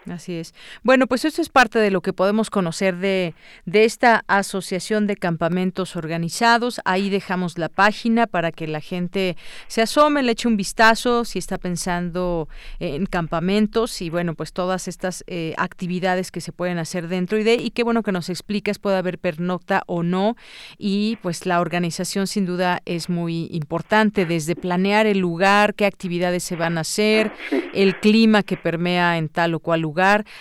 Así 0.10 0.36
es. 0.36 0.54
Bueno, 0.84 1.08
pues 1.08 1.26
eso 1.26 1.42
es 1.42 1.50
parte 1.50 1.80
de 1.80 1.92
lo 1.92 2.02
que 2.02 2.14
podemos 2.14 2.50
conocer 2.50 2.98
de, 2.98 3.34
de 3.66 3.84
esta 3.84 4.24
asociación 4.28 5.06
de 5.06 5.18
campamentos 5.18 5.98
organizados. 5.98 6.80
Ahí 6.86 7.10
dejamos 7.10 7.58
la 7.58 7.68
página 7.68 8.26
para 8.26 8.52
que 8.52 8.68
la 8.68 8.80
gente 8.80 9.36
se 9.68 9.82
asome, 9.82 10.24
le 10.24 10.32
eche 10.32 10.48
un 10.48 10.56
vistazo 10.56 11.26
si 11.26 11.40
está 11.40 11.58
pensando 11.58 12.48
en 12.80 13.06
campamentos 13.06 14.02
y 14.02 14.10
bueno, 14.10 14.34
pues 14.34 14.54
todas 14.54 14.88
estas 14.88 15.26
eh, 15.28 15.54
actividades 15.58 16.32
que 16.32 16.40
se 16.40 16.54
pueden 16.54 16.78
hacer 16.78 17.10
dentro 17.10 17.38
y 17.38 17.44
de, 17.44 17.56
y 17.56 17.72
qué 17.72 17.84
bueno 17.84 18.02
que 18.02 18.14
nos 18.14 18.30
explicas, 18.30 18.80
puede 18.80 18.98
haber 18.98 19.20
pernocta 19.20 19.84
o 19.88 20.04
no, 20.04 20.36
y 20.78 21.18
pues 21.22 21.46
la 21.46 21.60
organización 21.60 22.28
sin 22.28 22.46
duda 22.46 22.82
es 22.86 23.10
muy 23.10 23.50
importante, 23.52 24.26
desde 24.26 24.56
planear 24.56 25.06
el 25.06 25.20
lugar, 25.20 25.74
qué 25.74 25.86
actividades 25.86 26.44
se 26.44 26.56
van 26.56 26.78
a 26.78 26.82
hacer, 26.82 27.32
el 27.74 28.00
clima 28.00 28.44
que 28.44 28.56
permea 28.56 29.18
en 29.18 29.30
tal 29.30 29.54
o 29.54 29.60
cual 29.60 29.82
lugar 29.82 29.97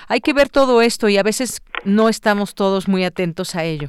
hay 0.08 0.20
que 0.20 0.32
ver 0.32 0.48
todo 0.48 0.82
esto 0.82 1.08
y 1.08 1.18
a 1.18 1.22
veces 1.22 1.62
no 1.84 2.08
estamos 2.08 2.54
todos 2.54 2.88
muy 2.88 3.04
atentos 3.04 3.54
a 3.54 3.64
ello. 3.64 3.88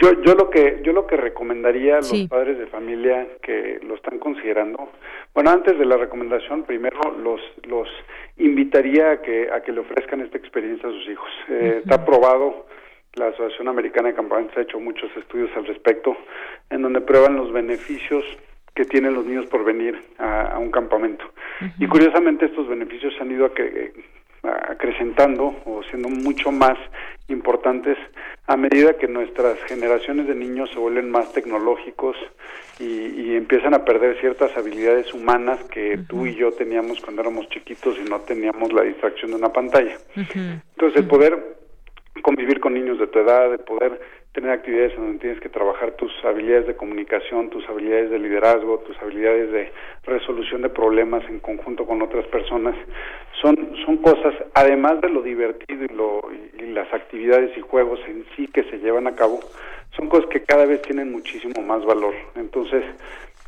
Yo, 0.00 0.12
yo 0.22 0.34
lo 0.34 0.50
que 0.50 0.80
yo 0.84 0.92
lo 0.92 1.06
que 1.06 1.16
recomendaría 1.16 1.96
a 1.96 2.00
los 2.00 2.26
padres 2.28 2.58
de 2.58 2.66
familia 2.66 3.26
que 3.42 3.80
lo 3.82 3.96
están 3.96 4.18
considerando, 4.18 4.90
bueno, 5.34 5.50
antes 5.50 5.78
de 5.78 5.84
la 5.84 5.96
recomendación, 5.96 6.64
primero 6.64 6.98
los 7.18 7.40
los 7.64 7.88
invitaría 8.36 9.12
a 9.12 9.22
que 9.22 9.50
a 9.50 9.62
que 9.62 9.72
le 9.72 9.80
ofrezcan 9.80 10.20
esta 10.20 10.38
experiencia 10.38 10.88
a 10.88 10.92
sus 10.92 11.08
hijos. 11.08 11.30
Eh, 11.48 11.80
está 11.82 12.04
probado, 12.04 12.66
la 13.14 13.28
Asociación 13.28 13.68
Americana 13.68 14.08
de 14.08 14.14
Campamentos 14.14 14.56
ha 14.56 14.62
hecho 14.62 14.80
muchos 14.80 15.10
estudios 15.16 15.50
al 15.56 15.66
respecto, 15.66 16.16
en 16.70 16.82
donde 16.82 17.00
prueban 17.00 17.36
los 17.36 17.52
beneficios 17.52 18.24
que 18.74 18.84
tienen 18.84 19.14
los 19.14 19.26
niños 19.26 19.46
por 19.46 19.64
venir 19.64 20.00
a, 20.18 20.58
un 20.58 20.70
campamento. 20.70 21.24
Y 21.78 21.86
curiosamente 21.86 22.46
estos 22.46 22.66
beneficios 22.68 23.12
han 23.20 23.30
ido 23.30 23.44
a 23.46 23.54
que 23.54 23.92
acrecentando 24.42 25.54
o 25.64 25.82
siendo 25.84 26.08
mucho 26.08 26.50
más 26.50 26.76
importantes 27.28 27.96
a 28.46 28.56
medida 28.56 28.98
que 28.98 29.06
nuestras 29.06 29.58
generaciones 29.64 30.26
de 30.26 30.34
niños 30.34 30.70
se 30.72 30.78
vuelven 30.78 31.10
más 31.10 31.32
tecnológicos 31.32 32.16
y, 32.80 33.36
empiezan 33.36 33.74
a 33.74 33.84
perder 33.84 34.20
ciertas 34.20 34.56
habilidades 34.56 35.12
humanas 35.14 35.58
que 35.64 35.98
tú 36.08 36.26
y 36.26 36.34
yo 36.34 36.52
teníamos 36.52 37.00
cuando 37.00 37.22
éramos 37.22 37.48
chiquitos 37.48 37.96
y 37.98 38.08
no 38.08 38.20
teníamos 38.20 38.72
la 38.72 38.82
distracción 38.82 39.30
de 39.30 39.36
una 39.36 39.52
pantalla. 39.52 39.96
Entonces, 40.14 41.00
el 41.00 41.06
poder 41.06 41.56
convivir 42.22 42.60
con 42.60 42.74
niños 42.74 42.98
de 42.98 43.06
tu 43.06 43.18
edad, 43.20 43.50
de 43.50 43.58
poder 43.58 44.00
tener 44.32 44.50
actividades 44.50 44.92
en 44.94 45.04
donde 45.04 45.18
tienes 45.18 45.40
que 45.40 45.50
trabajar 45.50 45.92
tus 45.92 46.10
habilidades 46.24 46.66
de 46.66 46.76
comunicación, 46.76 47.50
tus 47.50 47.68
habilidades 47.68 48.10
de 48.10 48.18
liderazgo, 48.18 48.78
tus 48.78 48.96
habilidades 49.02 49.52
de 49.52 49.70
resolución 50.04 50.62
de 50.62 50.70
problemas 50.70 51.22
en 51.28 51.38
conjunto 51.40 51.84
con 51.84 52.00
otras 52.00 52.26
personas, 52.26 52.74
son, 53.40 53.56
son 53.84 53.98
cosas, 53.98 54.34
además 54.54 55.00
de 55.02 55.10
lo 55.10 55.22
divertido 55.22 55.84
y, 55.84 55.88
lo, 55.88 56.22
y 56.58 56.66
las 56.72 56.92
actividades 56.94 57.56
y 57.58 57.60
juegos 57.60 58.00
en 58.08 58.24
sí 58.34 58.46
que 58.48 58.64
se 58.64 58.78
llevan 58.78 59.06
a 59.06 59.14
cabo, 59.14 59.40
son 59.96 60.08
cosas 60.08 60.26
que 60.30 60.42
cada 60.42 60.64
vez 60.64 60.80
tienen 60.82 61.12
muchísimo 61.12 61.60
más 61.60 61.84
valor. 61.84 62.14
Entonces, 62.34 62.82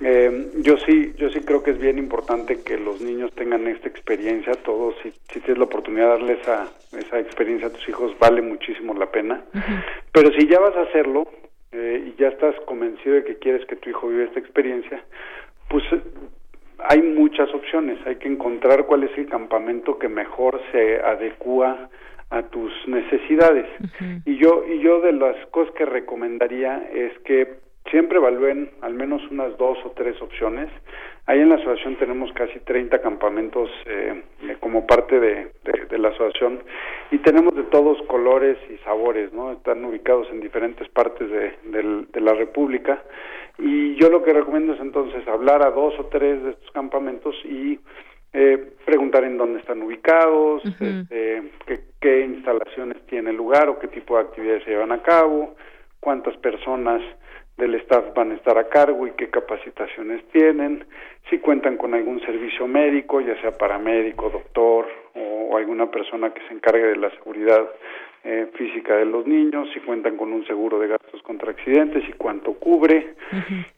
eh, 0.01 0.51
yo 0.63 0.77
sí, 0.79 1.13
yo 1.17 1.31
sí 1.31 1.41
creo 1.41 1.63
que 1.63 1.71
es 1.71 1.79
bien 1.79 1.99
importante 1.99 2.63
que 2.63 2.79
los 2.79 3.01
niños 3.01 3.33
tengan 3.35 3.67
esta 3.69 3.89
experiencia. 3.89 4.53
Todos, 4.65 4.95
si, 5.03 5.11
si 5.33 5.41
tienes 5.41 5.59
la 5.59 5.65
oportunidad 5.65 6.05
de 6.05 6.11
darle 6.11 6.33
esa, 6.41 6.69
esa 6.99 7.21
experiencia 7.21 7.69
a 7.69 7.73
tus 7.73 7.89
hijos, 7.89 8.13
vale 8.19 8.43
muchísimo 8.43 8.95
la 8.95 9.11
pena. 9.11 9.45
Pero 10.13 10.33
si 10.33 10.49
ya 10.49 10.59
vas 10.59 10.77
a 10.77 10.83
hacerlo 10.83 11.29
eh, 11.73 12.05
y 12.09 12.21
ya 12.21 12.29
estás 12.29 12.55
convencido 12.67 13.15
de 13.15 13.25
que 13.25 13.39
quieres 13.39 13.65
que 13.67 13.77
tu 13.77 13.91
hijo 13.91 14.09
viva 14.09 14.25
esta 14.25 14.41
experiencia, 14.41 15.05
pues 15.69 15.85
hay 16.79 17.03
muchas 17.03 17.53
opciones. 17.55 17.99
Hay 18.07 18.17
que 18.17 18.29
encontrar 18.29 18.87
cuál 18.87 19.05
es 19.05 19.17
el 19.17 19.29
campamento 19.29 19.99
que 19.99 20.09
mejor 20.09 20.61
se 20.73 21.01
adecua 21.01 21.89
a 22.31 22.43
tus 22.43 22.73
necesidades. 22.89 23.67
Y 24.25 24.37
yo 24.39 24.65
y 24.67 24.81
yo 24.81 25.01
de 25.01 25.13
las 25.13 25.37
cosas 25.47 25.73
que 25.75 25.85
recomendaría 25.85 26.89
es 26.93 27.17
que 27.21 27.64
siempre 27.91 28.19
evalúen 28.19 28.71
al 28.81 28.95
menos 28.95 29.23
unas 29.31 29.57
dos 29.59 29.79
o 29.85 29.91
tres 29.91 30.21
opciones. 30.23 30.69
Ahí 31.27 31.41
en 31.41 31.49
la 31.49 31.57
asociación 31.57 31.97
tenemos 31.97 32.33
casi 32.33 32.59
30 32.61 33.01
campamentos 33.01 33.71
eh, 33.87 34.23
como 34.61 34.87
parte 34.87 35.19
de, 35.21 35.53
la 35.99 36.09
asociación 36.09 36.61
y 37.11 37.19
tenemos 37.19 37.55
de 37.55 37.63
todos 37.65 38.01
colores 38.09 38.59
y 38.69 38.77
sabores, 38.79 39.33
¿no? 39.33 39.53
Están 39.53 39.85
ubicados 39.85 40.29
en 40.31 40.41
diferentes 40.41 40.89
partes 40.89 41.31
de, 41.31 42.21
la 42.21 42.35
República 42.35 43.03
y 43.59 43.95
yo 43.97 44.11
lo 44.11 44.23
que 44.23 44.33
recomiendo 44.33 44.75
es 44.75 44.81
entonces 44.81 45.27
hablar 45.29 45.63
a 45.63 45.71
dos 45.71 45.95
o 45.99 46.07
tres 46.07 46.43
de 46.43 46.51
estos 46.51 46.71
campamentos 46.73 47.35
y 47.45 47.79
eh, 48.33 48.73
preguntar 48.85 49.25
en 49.25 49.39
dónde 49.39 49.61
están 49.61 49.83
ubicados, 49.83 50.65
este, 50.65 51.43
qué, 51.67 51.81
qué 52.01 52.21
instalaciones 52.25 53.01
tiene 53.07 53.31
el 53.31 53.37
lugar 53.37 53.69
o 53.69 53.79
qué 53.79 53.89
tipo 53.89 54.17
de 54.17 54.23
actividades 54.23 54.65
se 54.65 54.71
llevan 54.71 54.93
a 54.93 55.03
cabo, 55.03 55.55
cuántas 56.01 56.37
personas 56.39 57.01
del 57.57 57.75
staff 57.77 58.13
van 58.15 58.33
a 58.33 58.35
estar 58.35 58.59
a 58.59 58.69
cargo 58.69 59.07
y 59.07 59.13
qué 59.13 59.31
capacitaciones 59.31 60.25
tienen, 60.33 60.85
si 61.31 61.39
cuentan 61.39 61.77
con 61.77 61.95
algún 61.95 62.21
servicio 62.21 62.67
médico, 62.67 63.21
ya 63.21 63.41
sea 63.41 63.57
paramédico, 63.57 64.29
doctor 64.29 64.87
o, 65.15 65.57
alguna 65.57 65.89
persona 65.91 66.35
que 66.35 66.43
se 66.49 66.55
encargue 66.55 66.85
de 66.85 66.97
la 66.97 67.11
seguridad 67.11 67.65
eh, 68.25 68.49
física 68.55 68.97
de 68.97 69.05
los 69.05 69.25
niños, 69.27 69.69
si 69.73 69.81
cuentan 69.81 70.17
con 70.17 70.33
un 70.33 70.45
seguro 70.47 70.81
de 70.81 70.89
gastos 70.89 71.23
contra 71.23 71.53
accidentes 71.53 72.03
y 72.09 72.13
cuánto 72.15 72.55
cubre 72.55 73.15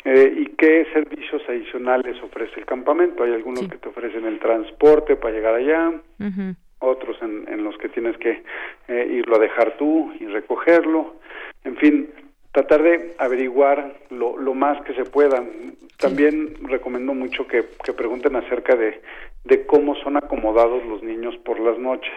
eh, 0.05 0.35
y 0.39 0.47
qué 0.57 0.87
servicios 0.93 1.43
adicionales 1.49 2.17
ofrece 2.23 2.61
el 2.61 2.65
campamento. 2.65 3.25
Hay 3.25 3.35
algunos 3.35 3.69
que 3.69 3.77
te 3.77 3.89
ofrecen 3.89 4.25
el 4.25 4.39
transporte 4.39 5.17
para 5.17 5.35
llegar 5.35 5.55
allá, 5.55 5.93
otros 6.79 7.17
en, 7.21 7.47
en, 7.49 7.63
los 7.63 7.77
que 7.77 7.89
tienes 7.91 8.17
que 8.19 8.43
eh, 8.89 9.09
irlo 9.11 9.37
a 9.37 9.41
dejar 9.41 9.77
tú 9.77 10.13
y 10.19 10.27
recogerlo. 10.27 11.17
En 11.65 11.77
fin, 11.77 12.09
tratar 12.57 12.83
de 12.83 13.15
averiguar 13.19 13.97
lo, 14.09 14.39
lo 14.39 14.55
más 14.55 14.81
que 14.85 14.95
se 14.95 15.05
pueda. 15.05 15.45
También 15.99 16.55
recomiendo 16.63 17.13
mucho 17.13 17.47
que, 17.47 17.67
que 17.85 17.93
pregunten 17.93 18.35
acerca 18.35 18.75
de, 18.75 19.03
de, 19.45 19.67
cómo 19.67 19.95
son 19.97 20.17
acomodados 20.17 20.83
los 20.87 21.03
niños 21.03 21.37
por 21.45 21.61
las 21.61 21.79
noches. 21.79 22.15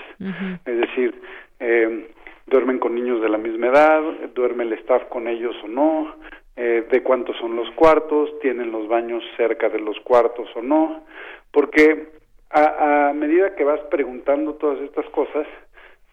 Es 0.66 0.78
decir, 0.80 1.14
eh, 1.60 2.08
duermen 2.48 2.80
con 2.80 2.96
niños 2.96 3.22
de 3.22 3.28
la 3.28 3.38
misma 3.38 3.68
edad, 3.68 4.02
duerme 4.34 4.64
el 4.64 4.72
staff 4.74 5.04
con 5.10 5.28
ellos 5.28 5.58
o 5.62 5.68
no, 5.68 6.16
eh, 6.56 6.88
de 6.90 7.04
cuántos 7.04 7.36
son 7.36 7.58
los 7.58 7.70
cuartos, 7.72 8.40
tienen 8.40 8.72
los 8.72 8.88
baños 8.88 9.22
cerca 9.36 9.68
de 9.68 9.80
los 9.80 10.00
cuartos 10.06 10.48
o 10.56 10.62
no, 10.62 11.04
porque 11.52 12.14
a, 12.50 13.10
a 13.10 13.14
medida 13.14 13.56
que 13.56 13.66
vas 13.66 13.82
preguntando 13.92 14.54
todas 14.54 14.80
estas 14.84 15.06
cosas, 15.10 15.46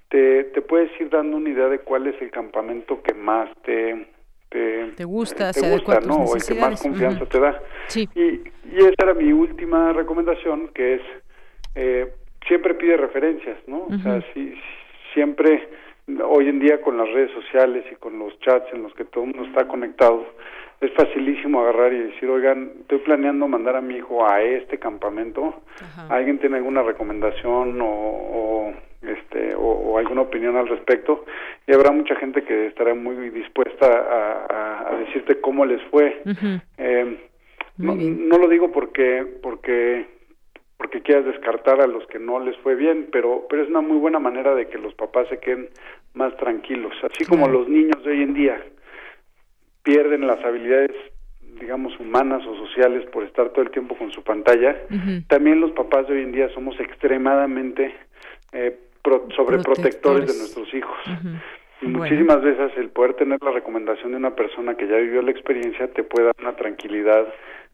te, 0.08 0.44
te 0.44 0.62
puedes 0.62 0.90
ir 1.00 1.10
dando 1.10 1.36
una 1.36 1.50
idea 1.50 1.68
de 1.68 1.78
cuál 1.78 2.08
es 2.08 2.20
el 2.20 2.30
campamento 2.32 3.02
que 3.02 3.14
más 3.14 3.48
te, 3.62 4.15
te, 4.48 5.04
gusta, 5.04 5.52
te 5.52 5.70
gusta, 5.70 6.00
¿no? 6.00 6.16
O 6.24 6.36
el 6.36 6.42
que 6.42 6.54
más 6.54 6.80
confianza 6.80 7.26
te 7.26 7.40
da. 7.40 7.60
Sí. 7.88 8.08
Y, 8.14 8.20
y 8.72 8.78
esa 8.78 8.94
era 9.02 9.14
mi 9.14 9.32
última 9.32 9.92
recomendación, 9.92 10.68
que 10.68 10.94
es 10.94 11.02
eh, 11.74 12.12
siempre 12.46 12.74
pide 12.74 12.96
referencias, 12.96 13.58
¿no? 13.66 13.86
O 13.86 13.98
sea, 13.98 14.22
si, 14.32 14.54
siempre 15.12 15.68
hoy 16.24 16.48
en 16.48 16.60
día 16.60 16.80
con 16.80 16.96
las 16.96 17.08
redes 17.08 17.30
sociales 17.32 17.84
y 17.90 17.96
con 17.96 18.18
los 18.18 18.38
chats 18.40 18.72
en 18.72 18.82
los 18.82 18.94
que 18.94 19.04
todo 19.04 19.24
el 19.24 19.34
mundo 19.34 19.48
está 19.48 19.66
conectado, 19.66 20.24
es 20.80 20.92
facilísimo 20.92 21.60
agarrar 21.60 21.92
y 21.92 21.98
decir, 21.98 22.28
oigan, 22.28 22.72
estoy 22.80 22.98
planeando 22.98 23.48
mandar 23.48 23.76
a 23.76 23.80
mi 23.80 23.96
hijo 23.96 24.28
a 24.28 24.42
este 24.42 24.78
campamento, 24.78 25.62
¿alguien 26.08 26.38
tiene 26.38 26.58
alguna 26.58 26.82
recomendación 26.82 27.80
o, 27.80 27.86
o 27.86 28.74
este 29.08 29.54
o, 29.56 29.98
alguna 29.98 30.22
opinión 30.22 30.56
al 30.56 30.68
respecto 30.68 31.24
y 31.66 31.72
habrá 31.72 31.90
mucha 31.90 32.14
gente 32.16 32.42
que 32.44 32.66
estará 32.66 32.94
muy 32.94 33.30
dispuesta 33.30 33.86
a, 33.86 34.92
a, 34.92 34.96
decirte 34.98 35.40
cómo 35.40 35.64
les 35.64 35.82
fue. 35.90 36.22
Eh, 36.78 37.18
no, 37.78 37.94
no, 37.94 38.38
lo 38.38 38.48
digo 38.48 38.72
porque 38.72 39.26
porque 39.42 40.06
porque 40.76 41.00
quieras 41.02 41.26
descartar 41.26 41.80
a 41.80 41.86
los 41.86 42.06
que 42.06 42.18
no 42.18 42.40
les 42.40 42.56
fue 42.58 42.74
bien 42.74 43.08
pero 43.10 43.46
pero 43.48 43.62
es 43.62 43.68
una 43.68 43.80
muy 43.80 43.98
buena 43.98 44.18
manera 44.18 44.54
de 44.54 44.68
que 44.68 44.78
los 44.78 44.94
papás 44.94 45.28
se 45.28 45.38
queden 45.38 45.68
más 46.14 46.36
tranquilos. 46.36 46.92
Así 47.02 47.24
como 47.24 47.48
los 47.48 47.68
niños 47.68 48.02
de 48.04 48.10
hoy 48.10 48.22
en 48.22 48.34
día 48.34 48.62
pierden 49.82 50.26
las 50.26 50.44
habilidades 50.44 50.92
digamos 51.60 51.98
humanas 51.98 52.44
o 52.46 52.54
sociales 52.56 53.08
por 53.10 53.24
estar 53.24 53.50
todo 53.50 53.62
el 53.62 53.70
tiempo 53.70 53.96
con 53.96 54.10
su 54.12 54.22
pantalla 54.22 54.76
también 55.28 55.60
los 55.60 55.70
papás 55.72 56.06
de 56.06 56.14
hoy 56.14 56.22
en 56.22 56.32
día 56.32 56.48
somos 56.50 56.78
extremadamente 56.80 57.94
eh, 58.52 58.78
sobreprotectores 59.34 60.26
de 60.26 60.38
nuestros 60.38 60.72
hijos. 60.74 60.96
Y 61.82 61.86
muchísimas 61.86 62.42
veces 62.42 62.72
el 62.76 62.88
poder 62.88 63.14
tener 63.14 63.42
la 63.42 63.50
recomendación 63.50 64.12
de 64.12 64.16
una 64.16 64.34
persona 64.34 64.76
que 64.76 64.88
ya 64.88 64.96
vivió 64.96 65.20
la 65.22 65.30
experiencia 65.30 65.88
te 65.92 66.02
puede 66.02 66.26
dar 66.26 66.34
una 66.40 66.56
tranquilidad 66.56 67.26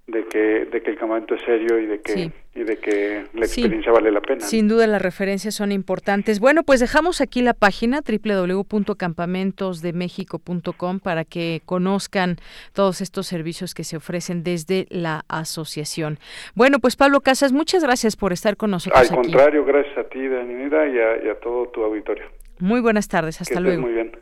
de 0.07 0.24
que 0.26 0.66
de 0.66 0.82
que 0.82 0.90
el 0.90 0.98
campamento 0.98 1.36
es 1.36 1.42
serio 1.42 1.78
y 1.78 1.86
de 1.86 2.00
que 2.00 2.32
y 2.55 2.64
de 2.64 2.76
que 2.76 3.24
la 3.32 3.46
experiencia 3.46 3.90
vale 3.92 4.11
la 4.11 4.20
pena. 4.20 4.40
Sin 4.40 4.68
duda 4.68 4.86
las 4.86 5.00
referencias 5.00 5.55
son 5.55 5.72
importantes. 5.72 6.38
Bueno, 6.40 6.64
pues 6.64 6.80
dejamos 6.80 7.20
aquí 7.20 7.40
la 7.40 7.55
página 7.55 8.03
www.campamentosdemexico.com 8.03 11.00
para 11.00 11.24
que 11.24 11.62
conozcan 11.64 12.36
todos 12.74 13.00
estos 13.00 13.26
servicios 13.26 13.72
que 13.74 13.84
se 13.84 13.96
ofrecen 13.96 14.42
desde 14.42 14.86
la 14.90 15.24
asociación. 15.28 16.18
Bueno, 16.55 16.78
pues 16.78 16.96
Pablo 16.96 17.20
Casas, 17.20 17.53
muchas 17.53 17.82
gracias 17.84 18.16
por 18.16 18.32
estar 18.32 18.57
con 18.57 18.72
nosotros 18.72 19.11
Al 19.11 19.16
contrario, 19.16 19.64
gracias 19.64 19.96
a 19.96 20.05
ti, 20.05 20.28
Daniela, 20.28 20.88
y 20.88 20.98
a, 20.98 21.24
y 21.24 21.30
a 21.30 21.40
todo 21.40 21.68
tu 21.68 21.82
auditorio. 21.84 22.24
Muy 22.59 22.80
buenas 22.80 23.09
tardes, 23.09 23.40
hasta 23.40 23.61
luego. 23.61 23.80
Muy 23.82 23.92
bien. 23.92 24.12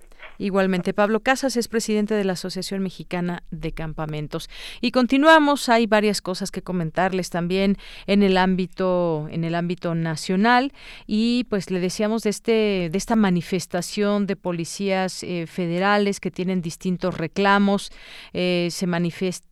Igualmente, 0.40 0.94
Pablo 0.94 1.20
Casas 1.20 1.58
es 1.58 1.68
presidente 1.68 2.14
de 2.14 2.24
la 2.24 2.32
Asociación 2.32 2.82
Mexicana 2.82 3.42
de 3.50 3.72
Campamentos. 3.72 4.48
Y 4.80 4.90
continuamos, 4.90 5.68
hay 5.68 5.86
varias 5.86 6.22
cosas 6.22 6.50
que 6.50 6.62
comentarles 6.62 7.28
también 7.28 7.76
en 8.06 8.22
el 8.22 8.38
ámbito, 8.38 9.28
en 9.30 9.44
el 9.44 9.54
ámbito 9.54 9.94
nacional. 9.94 10.72
Y 11.06 11.44
pues 11.50 11.70
le 11.70 11.78
decíamos 11.78 12.22
de 12.22 12.30
este, 12.30 12.88
de 12.90 12.96
esta 12.96 13.16
manifestación 13.16 14.26
de 14.26 14.36
policías 14.36 15.22
eh, 15.24 15.46
federales 15.46 16.20
que 16.20 16.30
tienen 16.30 16.62
distintos 16.62 17.18
reclamos. 17.18 17.92
Eh, 18.32 18.68
se, 18.70 18.86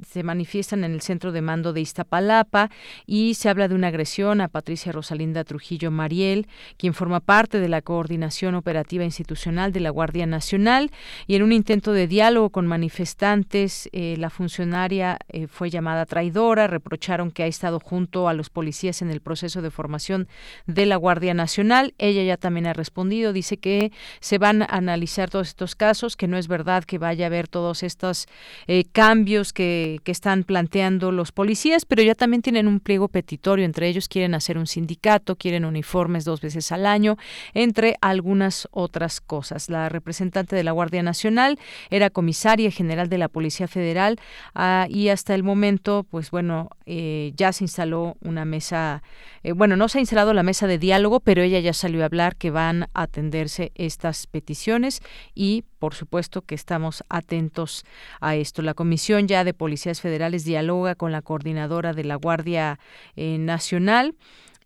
se 0.08 0.22
manifiestan 0.22 0.84
en 0.84 0.92
el 0.92 1.02
centro 1.02 1.32
de 1.32 1.42
mando 1.42 1.74
de 1.74 1.82
Iztapalapa 1.82 2.70
y 3.04 3.34
se 3.34 3.50
habla 3.50 3.68
de 3.68 3.74
una 3.74 3.88
agresión 3.88 4.40
a 4.40 4.48
Patricia 4.48 4.90
Rosalinda 4.90 5.44
Trujillo 5.44 5.90
Mariel, 5.90 6.46
quien 6.78 6.94
forma 6.94 7.20
parte 7.20 7.60
de 7.60 7.68
la 7.68 7.82
coordinación 7.82 8.54
operativa 8.54 9.04
institucional 9.04 9.70
de 9.70 9.80
la 9.80 9.90
Guardia 9.90 10.24
Nacional 10.24 10.77
Y 11.26 11.34
en 11.34 11.42
un 11.42 11.52
intento 11.52 11.92
de 11.92 12.06
diálogo 12.06 12.50
con 12.50 12.66
manifestantes, 12.66 13.88
eh, 13.92 14.16
la 14.18 14.30
funcionaria 14.30 15.18
eh, 15.28 15.46
fue 15.46 15.70
llamada 15.70 16.06
traidora, 16.06 16.66
reprocharon 16.66 17.30
que 17.30 17.42
ha 17.42 17.46
estado 17.46 17.80
junto 17.80 18.28
a 18.28 18.34
los 18.34 18.50
policías 18.50 19.02
en 19.02 19.10
el 19.10 19.20
proceso 19.20 19.62
de 19.62 19.70
formación 19.70 20.28
de 20.66 20.86
la 20.86 20.96
Guardia 20.96 21.34
Nacional. 21.34 21.94
Ella 21.98 22.22
ya 22.22 22.36
también 22.36 22.66
ha 22.66 22.72
respondido, 22.72 23.32
dice 23.32 23.56
que 23.56 23.92
se 24.20 24.38
van 24.38 24.62
a 24.62 24.66
analizar 24.66 25.30
todos 25.30 25.48
estos 25.48 25.74
casos, 25.74 26.16
que 26.16 26.28
no 26.28 26.36
es 26.36 26.48
verdad 26.48 26.84
que 26.84 26.98
vaya 26.98 27.26
a 27.26 27.28
haber 27.28 27.48
todos 27.48 27.82
estos 27.82 28.26
eh, 28.66 28.84
cambios 28.92 29.52
que, 29.52 30.00
que 30.04 30.12
están 30.12 30.44
planteando 30.44 31.12
los 31.12 31.32
policías, 31.32 31.84
pero 31.84 32.02
ya 32.02 32.14
también 32.14 32.42
tienen 32.42 32.68
un 32.68 32.80
pliego 32.80 33.08
petitorio, 33.08 33.64
entre 33.64 33.88
ellos 33.88 34.08
quieren 34.08 34.34
hacer 34.34 34.58
un 34.58 34.66
sindicato, 34.66 35.36
quieren 35.36 35.64
uniformes 35.64 36.24
dos 36.24 36.40
veces 36.40 36.72
al 36.72 36.86
año, 36.86 37.16
entre 37.54 37.96
algunas 38.00 38.68
otras 38.70 39.20
cosas. 39.20 39.68
La 39.68 39.88
representante 39.88 40.56
de 40.56 40.64
la 40.64 40.67
Guardia 40.72 41.02
Nacional 41.02 41.58
era 41.90 42.10
comisaria 42.10 42.70
general 42.70 43.08
de 43.08 43.18
la 43.18 43.28
Policía 43.28 43.68
Federal 43.68 44.18
ah, 44.54 44.86
y 44.88 45.08
hasta 45.08 45.34
el 45.34 45.42
momento, 45.42 46.06
pues 46.10 46.30
bueno, 46.30 46.70
eh, 46.86 47.32
ya 47.36 47.52
se 47.52 47.64
instaló 47.64 48.16
una 48.20 48.44
mesa, 48.44 49.02
eh, 49.42 49.52
bueno, 49.52 49.76
no 49.76 49.88
se 49.88 49.98
ha 49.98 50.00
instalado 50.00 50.32
la 50.34 50.42
mesa 50.42 50.66
de 50.66 50.78
diálogo, 50.78 51.20
pero 51.20 51.42
ella 51.42 51.60
ya 51.60 51.72
salió 51.72 52.02
a 52.02 52.06
hablar 52.06 52.36
que 52.36 52.50
van 52.50 52.84
a 52.94 53.02
atenderse 53.02 53.72
estas 53.74 54.26
peticiones 54.26 55.00
y 55.34 55.64
por 55.78 55.94
supuesto 55.94 56.42
que 56.42 56.54
estamos 56.54 57.04
atentos 57.08 57.84
a 58.20 58.36
esto. 58.36 58.62
La 58.62 58.74
Comisión 58.74 59.28
ya 59.28 59.44
de 59.44 59.54
Policías 59.54 60.00
Federales 60.00 60.44
dialoga 60.44 60.94
con 60.94 61.12
la 61.12 61.22
coordinadora 61.22 61.92
de 61.92 62.04
la 62.04 62.16
Guardia 62.16 62.78
eh, 63.16 63.38
Nacional 63.38 64.14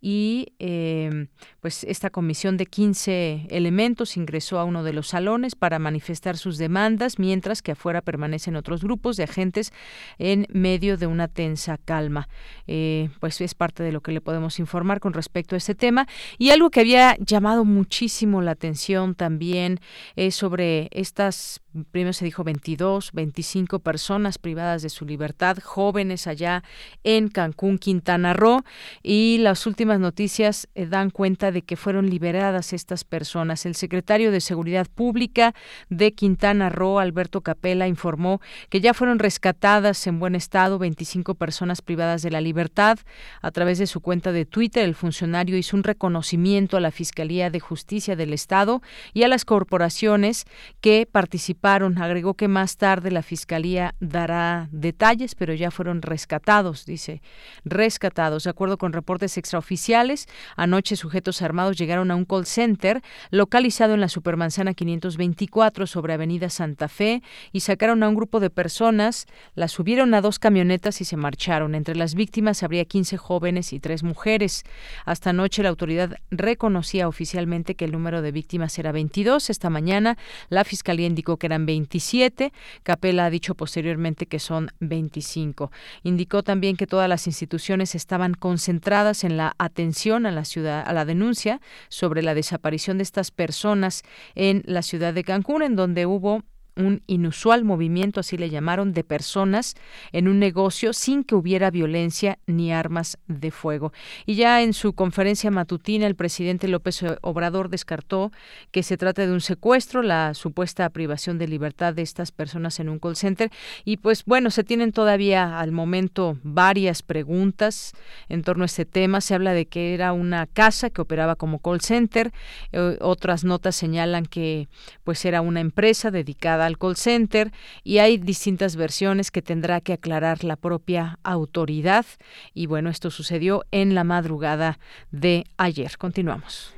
y 0.05 0.49
eh, 0.59 1.29
pues 1.61 1.85
esta 1.85 2.11
comisión 2.11 2.57
de 2.57 2.67
15 2.67 3.47
elementos 3.51 4.17
ingresó 4.17 4.59
a 4.59 4.65
uno 4.65 4.83
de 4.83 4.93
los 4.93 5.07
salones 5.07 5.55
para 5.55 5.79
manifestar 5.79 6.37
sus 6.37 6.59
demandas, 6.59 7.21
mientras 7.21 7.63
que 7.63 7.73
afuera 7.73 8.03
permanecen 8.03 8.57
otros 8.57 8.83
grupos 8.83 9.17
de 9.17 9.23
agentes 9.23 9.73
en 10.19 10.49
medio 10.51 10.97
de 10.97 11.07
una 11.07 11.29
tensa 11.29 11.79
calma. 11.79 12.29
Eh, 12.67 13.11
pues 13.21 13.41
es 13.41 13.55
parte 13.55 13.85
de 13.85 13.93
lo 13.93 14.01
que 14.01 14.11
le 14.11 14.21
podemos 14.21 14.59
informar 14.59 14.99
con 14.99 15.13
respecto 15.13 15.55
a 15.55 15.59
este 15.59 15.77
tema. 15.77 16.09
Y 16.37 16.51
algo 16.51 16.71
que 16.71 16.81
había 16.81 17.17
llamado 17.21 17.65
muchísimo 17.65 18.43
la 18.43 18.51
atención 18.51 19.15
también 19.15 19.79
es 20.17 20.35
sobre 20.35 20.89
estas, 20.91 21.62
primero 21.91 22.13
se 22.13 22.25
dijo 22.25 22.45
22, 22.45 23.13
25 23.13 23.79
personas 23.79 24.39
privadas 24.39 24.83
de 24.83 24.91
su 24.91 25.07
libertad, 25.07 25.59
jóvenes 25.63 26.27
allá 26.27 26.63
en 27.05 27.29
Cancún, 27.29 27.79
Quintana 27.79 28.35
Roo, 28.35 28.65
y 29.03 29.39
las 29.39 29.67
últimas 29.67 29.99
noticias 29.99 30.69
eh, 30.75 30.87
dan 30.87 31.11
cuenta 31.11 31.51
de 31.51 31.63
que 31.63 31.77
fueron 31.77 32.11
liberadas 32.11 32.73
estas 32.73 33.05
personas. 33.05 33.65
El 33.65 33.75
secretario 33.75 34.31
de 34.31 34.41
Seguridad 34.41 34.87
Pública 34.95 35.55
de 35.89 36.13
Quintana 36.13 36.69
Roo, 36.69 36.99
Alberto 36.99 37.41
Capella, 37.41 37.87
informó 37.87 38.41
que 38.69 38.81
ya 38.81 38.93
fueron 38.93 39.19
rescatadas 39.19 40.07
en 40.07 40.19
buen 40.19 40.35
estado 40.35 40.79
25 40.79 41.35
personas 41.37 41.81
privadas 41.81 42.23
de 42.23 42.31
la 42.31 42.41
libertad. 42.41 42.99
A 43.41 43.51
través 43.51 43.79
de 43.79 43.87
su 43.87 44.01
cuenta 44.01 44.33
de 44.33 44.45
Twitter, 44.45 44.85
el 44.85 44.95
funcionario 44.95 45.57
hizo 45.57 45.77
un 45.77 45.85
reconocimiento 45.85 46.77
a 46.77 46.81
la 46.81 46.91
Fiscalía 46.91 47.51
de 47.51 47.61
Justicia 47.61 48.17
del 48.17 48.33
Estado 48.33 48.83
y 49.15 49.23
a 49.23 49.29
las 49.29 49.45
corporaciones 49.45 50.45
que 50.81 51.09
participaron. 51.11 51.62
Agregó 51.63 52.35
que 52.35 52.49
más 52.49 52.77
tarde 52.77 53.13
la 53.13 53.23
Fiscalía 53.23 53.95
dará 54.01 54.69
detalles, 54.73 55.37
pero 55.37 55.55
ya 55.55 55.71
fueron 55.71 56.03
rescatados, 56.03 56.85
dice, 56.87 57.23
rescatados. 57.65 58.45
De 58.45 58.51
acuerdo 58.51 58.79
con 58.79 58.93
reportes 58.93 59.39
extraoficiales, 59.39 60.27
anoche 60.57 60.97
sujetos 60.97 61.41
armados 61.41 61.77
llegaron 61.79 62.11
a 62.11 62.17
un 62.17 62.25
call 62.25 62.47
center 62.47 63.01
localizado 63.31 63.95
en 63.95 64.01
la 64.01 64.09
Supermanzana 64.09 64.75
524 64.75 65.87
sobre 65.87 66.15
Avenida 66.15 66.51
Santa 66.51 66.89
Fe 66.89 67.23
y 67.53 67.61
sacaron 67.61 68.03
a 68.03 68.09
un 68.09 68.17
grupo 68.17 68.41
de 68.41 68.51
personas, 68.51 69.27
las 69.55 69.71
subieron 69.71 70.15
a 70.15 70.21
dos 70.21 70.41
camionetas 70.41 71.01
y 71.01 71.05
se 71.05 71.17
marcharon. 71.17 71.77
Entre 71.77 71.95
las 71.95 72.17
víctimas 72.17 72.65
habría 72.65 72.85
15 72.85 73.19
jóvenes 73.19 73.73
y 73.73 73.79
tres 73.79 74.03
mujeres. 74.03 74.65
Hasta 75.05 75.31
anoche 75.31 75.63
la 75.63 75.69
autoridad 75.69 76.17
reconocía 76.33 77.07
oficialmente 77.07 77.77
que 77.77 77.85
el 77.85 77.93
número 77.93 78.21
de 78.21 78.33
víctimas 78.33 78.77
era 78.81 78.91
22. 78.91 79.49
Esta 79.49 79.71
mañana 79.71 80.19
la 80.49 80.65
Fiscalía 80.65 81.07
indicó 81.07 81.37
que 81.37 81.52
eran 81.53 81.67
27. 81.67 82.53
Capela 82.83 83.27
ha 83.27 83.31
dicho 83.31 83.55
posteriormente 83.55 84.27
que 84.27 84.39
son 84.39 84.71
25. 84.81 85.71
Indicó 86.03 86.43
también 86.43 86.77
que 86.77 86.87
todas 86.87 87.09
las 87.09 87.27
instituciones 87.27 87.95
estaban 87.95 88.35
concentradas 88.35 89.25
en 89.25 89.37
la 89.37 89.55
atención 89.59 90.27
a 90.27 90.31
la 90.31 90.45
ciudad, 90.45 90.83
a 90.87 90.93
la 90.93 91.05
denuncia 91.05 91.61
sobre 91.89 92.23
la 92.23 92.35
desaparición 92.35 92.99
de 92.99 93.05
estas 93.05 93.31
personas 93.31 94.03
en 94.35 94.63
la 94.67 94.83
ciudad 94.83 95.15
de 95.15 95.25
Cancún, 95.25 95.63
en 95.63 95.77
donde 95.77 96.07
hubo 96.07 96.43
un 96.77 97.03
inusual 97.07 97.65
movimiento, 97.65 98.21
así 98.21 98.37
le 98.37 98.51
llamaron, 98.51 98.93
de 98.93 99.05
personas 99.05 99.75
en 100.13 100.29
un 100.29 100.39
negocio 100.39 100.93
sin 100.93 101.25
que 101.25 101.35
hubiera 101.35 101.71
violencia 101.71 102.39
ni 102.47 102.73
armas 102.73 103.19
de 103.27 103.51
fuego. 103.51 103.93
Y 104.27 104.35
ya 104.35 104.63
en 104.63 104.73
su 104.73 104.95
conferencia 104.95 105.51
matutina, 105.51 106.07
el 106.07 106.15
presidente 106.15 106.69
López 106.69 107.05
Obrador 107.21 107.69
descartó 107.69 108.33
que 108.71 108.83
se 108.83 108.97
trata 108.97 109.27
de 109.27 109.33
un 109.33 109.41
secuestro, 109.41 110.03
la 110.03 110.35
supuesta 110.35 110.89
privación 110.91 111.39
de 111.39 111.49
libertad 111.49 111.95
de 111.95 112.03
estas 112.03 112.33
personas 112.33 112.81
en 112.81 112.89
un 112.89 112.99
call 112.99 113.17
center. 113.17 113.51
Y 113.85 113.99
pues 113.99 114.25
bueno, 114.25 114.51
se 114.51 114.65
tienen 114.65 114.93
todavía 114.93 115.61
al 115.61 115.73
momento 115.73 116.39
varias 116.43 117.03
preguntas 117.03 117.93
en 118.29 118.43
torno 118.43 118.65
a 118.65 118.67
este 118.67 118.85
tema. 118.85 119.21
Se 119.21 119.35
habla 119.35 119.53
de 119.53 119.67
que 119.67 119.95
era 119.95 120.13
una 120.13 120.47
casa 120.47 120.91
que 120.91 121.03
operaba 121.03 121.37
como 121.37 121.59
call 121.59 121.81
center. 121.81 122.33
Eh, 122.73 122.99
otras 123.01 123.45
notas 123.45 123.77
señalan 123.77 124.27
que 124.27 124.69
pues 125.05 125.25
era 125.25 125.41
una 125.41 125.61
empresa 125.61 126.11
dedicada 126.11 126.62
al 126.67 126.79
call 126.79 126.97
center 126.97 127.53
y 127.85 127.99
hay 127.99 128.19
distintas 128.19 128.77
versiones 128.77 129.31
que 129.31 129.43
tendrá 129.43 129.81
que 129.81 129.93
aclarar 129.93 130.45
la 130.45 130.57
propia 130.57 131.19
autoridad. 131.23 132.07
Y 132.55 132.67
bueno, 132.67 132.91
esto 132.91 133.11
sucedió 133.11 133.65
en 133.71 133.95
la 133.95 134.05
madrugada 134.05 134.79
de 135.11 135.45
ayer. 135.57 135.99
Continuamos. 135.99 136.75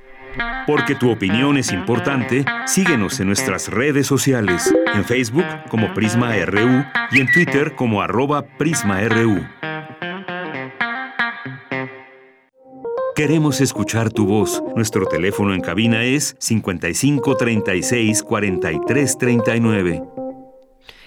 Porque 0.67 0.95
tu 0.95 1.11
opinión 1.11 1.57
es 1.57 1.73
importante, 1.73 2.45
síguenos 2.67 3.21
en 3.21 3.29
nuestras 3.29 3.69
redes 3.69 4.07
sociales, 4.07 4.75
en 4.93 5.05
Facebook 5.05 5.47
como 5.69 5.95
Prisma 5.95 6.35
RU 6.45 6.85
y 7.13 7.21
en 7.21 7.31
Twitter 7.31 7.75
como 7.77 8.03
arroba 8.03 8.43
PrismaRU. 8.59 9.45
Queremos 13.15 13.61
escuchar 13.61 14.13
tu 14.13 14.27
voz. 14.27 14.61
Nuestro 14.75 15.07
teléfono 15.07 15.55
en 15.55 15.61
cabina 15.61 16.03
es 16.03 16.35
55 16.41 17.37
36 17.37 18.25
43 18.25 19.19
39. 19.19 20.03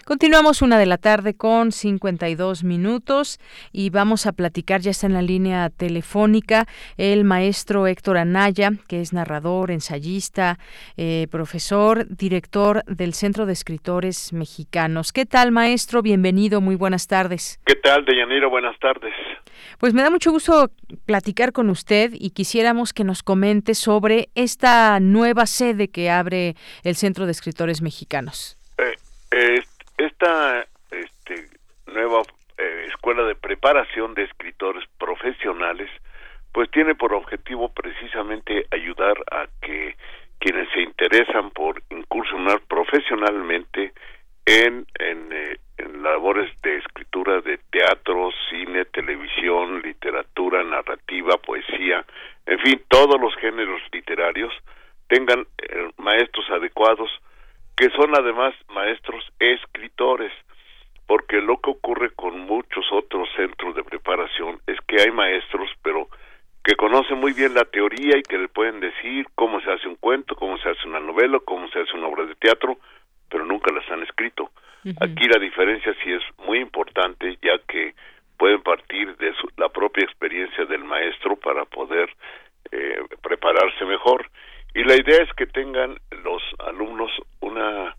Continuamos 0.06 0.62
una 0.62 0.80
de 0.80 0.86
la 0.86 0.98
tarde 0.98 1.36
con 1.36 1.74
52 1.74 2.64
minutos 2.64 3.40
y 3.74 3.90
vamos 3.90 4.26
a 4.26 4.32
platicar, 4.32 4.80
ya 4.80 4.92
está 4.92 5.08
en 5.08 5.16
la 5.16 5.22
línea 5.22 5.70
telefónica, 5.70 6.66
el 6.96 7.26
maestro 7.26 7.88
Héctor 7.88 8.18
Anaya, 8.18 8.72
que 8.88 9.02
es 9.02 9.12
narrador, 9.12 9.70
ensayista, 9.70 10.60
eh, 10.96 11.28
profesor, 11.30 12.08
director 12.08 12.86
del 12.86 13.16
Centro 13.16 13.46
de 13.46 13.52
Escritores 13.52 14.32
Mexicanos. 14.32 15.12
¿Qué 15.12 15.26
tal, 15.26 15.52
maestro? 15.52 16.02
Bienvenido, 16.02 16.62
muy 16.62 16.76
buenas 16.76 17.08
tardes. 17.08 17.60
¿Qué 17.66 17.76
tal, 17.76 18.06
Deyanira? 18.06 18.48
Buenas 18.48 18.80
tardes. 18.80 19.14
Pues 19.80 19.94
me 19.94 20.02
da 20.02 20.10
mucho 20.10 20.32
gusto 20.32 20.72
platicar 21.06 21.52
con 21.52 21.70
usted 21.70 22.12
y 22.14 22.32
quisiéramos 22.32 22.94
que 22.94 23.04
nos 23.04 23.24
comente 23.24 23.74
sobre 23.76 24.30
esta 24.36 25.00
nueva 25.00 25.46
sede 25.46 25.90
que 25.90 26.10
abre 26.10 26.56
el 26.84 26.96
Centro 26.96 27.26
de 27.26 27.32
Escritores 27.32 27.82
Mexicanos. 27.82 28.58
Eh, 29.32 29.62
esta 29.98 30.66
este, 30.92 31.50
nueva 31.88 32.22
eh, 32.58 32.86
escuela 32.88 33.24
de 33.24 33.36
preparación 33.36 34.14
de 34.14 34.24
escritores 34.24 34.84
profesionales 34.98 35.90
pues 36.58 36.72
tiene 36.72 36.96
por 36.96 37.14
objetivo 37.14 37.70
precisamente 37.70 38.66
ayudar 38.72 39.16
a 39.30 39.48
que 39.62 39.96
quienes 40.40 40.68
se 40.72 40.82
interesan 40.82 41.52
por 41.52 41.84
incursionar 41.92 42.62
profesionalmente 42.68 43.94
en, 44.46 44.88
en, 44.98 45.30
eh, 45.32 45.58
en 45.78 46.04
labores 46.04 46.50
de 46.62 46.78
escritura 46.78 47.42
de 47.42 47.58
teatro, 47.72 48.30
cine, 48.50 48.86
televisión, 48.86 49.82
literatura, 49.82 50.64
narrativa, 50.64 51.38
poesía, 51.38 52.06
en 52.46 52.60
fin, 52.60 52.82
todos 52.88 53.20
los 53.20 53.36
géneros 53.36 53.82
literarios 53.92 54.54
tengan 55.08 55.46
eh, 55.58 55.90
maestros 55.98 56.50
adecuados 56.50 57.10
que 57.76 57.90
son 57.92 58.16
además 58.18 58.56
maestros 58.70 59.24
escritores, 59.40 60.32
porque 61.06 61.42
lo 61.42 61.62
que 61.62 61.70
ocurre 61.70 62.10
con 62.16 62.40
muchos 62.40 62.86
otros 62.92 63.30
centros 63.36 63.76
de 63.76 63.84
preparación 63.84 64.60
es 64.66 64.80
que 64.88 65.00
hay 65.02 65.12
maestros, 65.12 65.70
pero 65.84 66.08
que 66.64 66.76
conocen 66.76 67.20
muy 67.20 67.34
bien 67.34 67.54
la 67.54 67.66
teoría 67.66 68.18
y 68.18 68.24
que 68.24 68.38
le 68.38 68.48
pueden 68.48 68.80
decir 68.80 69.28
cómo 69.36 69.62
se 69.62 69.72
hace 69.72 69.88
un 69.88 69.96
cuento, 69.96 70.36
cómo 70.36 70.58
se 70.58 70.70
hace 70.70 70.88
una 70.88 71.00
novela, 71.00 71.40
cómo 71.46 71.68
se 71.70 71.80
hace 71.80 71.96
una 71.96 72.08
obra 72.08 72.26
de 72.26 72.36
teatro, 72.36 72.78
pero 73.30 73.46
nunca 73.46 73.72
las 73.72 73.90
han 73.92 74.04
escrito. 74.04 74.50
Aquí 75.02 75.28
la 75.28 75.40
diferencia 75.40 75.94
sí 76.04 76.12
es 76.12 76.24
muy 76.46 76.60
importante, 76.60 77.38
ya 77.42 77.60
que 77.68 77.94
pueden 78.38 78.62
partir 78.62 79.16
de 79.18 79.34
su, 79.34 79.50
la 79.58 79.70
propia 79.70 80.04
experiencia 80.04 80.66
del 80.66 80.84
maestro 80.84 81.36
para 81.36 81.66
poder 81.66 82.10
eh, 82.72 83.00
prepararse 83.22 83.86
mejor. 83.86 84.30
Y 84.74 84.84
la 84.84 84.96
idea 84.96 85.24
es 85.24 85.34
que 85.34 85.48
tengan 85.48 85.98
los 86.24 86.42
alumnos 86.60 87.12
una 87.42 87.96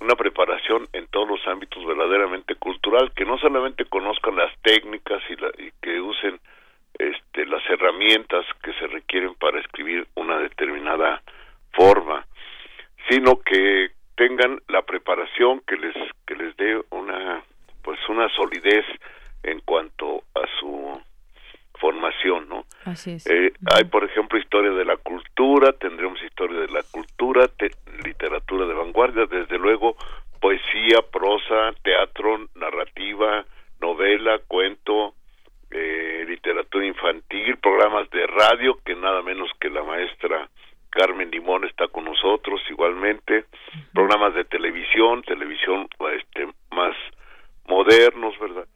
una 0.00 0.14
preparación 0.14 0.88
en 0.92 1.06
todos 1.08 1.28
los 1.28 1.46
ámbitos 1.46 1.84
verdaderamente 1.84 2.54
cultural, 2.56 3.12
que 3.14 3.24
no 3.24 3.38
solamente 3.38 3.86
conozcan 3.86 4.36
las 4.36 4.52
técnicas 4.62 5.22
y, 5.30 5.36
la, 5.36 5.48
y 5.58 5.72
que 5.80 6.00
usen 6.00 6.38
este, 6.98 7.46
las 7.46 7.62
herramientas 7.68 8.44
que 8.62 8.72
se 8.74 8.86
requieren 8.88 9.34
para 9.34 9.60
escribir 9.60 10.06
una 10.14 10.38
determinada 10.38 11.22
forma, 11.72 12.26
sino 13.08 13.40
que 13.40 13.90
tengan 14.16 14.60
la 14.68 14.82
preparación 14.82 15.60
que 15.66 15.76
les 15.76 15.94
que 16.26 16.34
les 16.34 16.56
dé 16.56 16.82
una 16.90 17.42
pues 17.82 17.98
una 18.08 18.28
solidez 18.30 18.84
en 19.42 19.60
cuanto 19.60 20.24
a 20.34 20.42
su 20.58 21.00
formación, 21.78 22.48
¿no? 22.48 22.64
Así 22.84 23.12
es. 23.12 23.26
Eh, 23.26 23.52
hay, 23.72 23.84
por 23.84 24.02
ejemplo, 24.04 24.38
historia 24.38 24.72
de 24.72 24.84
la 24.84 24.96
cultura, 24.96 25.72
tendremos 25.72 26.20
historia 26.22 26.60
de 26.60 26.68
la 26.68 26.82
cultura, 26.90 27.48
literatura 28.04 28.66
de 28.66 28.74
vanguardia, 28.74 29.26
desde 29.26 29.58
luego 29.58 29.96
poesía, 30.40 31.02
prosa, 31.12 31.72
teatro, 31.82 32.48
narrativa, 32.54 33.44
novela, 33.80 34.40
cuento, 34.46 35.14
eh, 35.70 36.24
literatura 36.26 36.86
infantil, 36.86 37.56
programas 37.58 38.08
de 38.10 38.26
radio, 38.26 38.78
que 38.84 38.94
nada 38.94 39.22
menos 39.22 39.50
que 39.60 39.70
la 39.70 39.82
maestra 39.82 40.48
Carmen 40.96 41.30
Limón 41.30 41.64
está 41.64 41.88
con 41.88 42.04
nosotros 42.04 42.60
igualmente, 42.70 43.44
programas 43.92 44.34
de 44.34 44.44
televisión, 44.44 45.22
televisión 45.22 45.88
este 46.18 46.48
más 46.70 46.96
modernos, 47.68 48.38
¿verdad? 48.38 48.66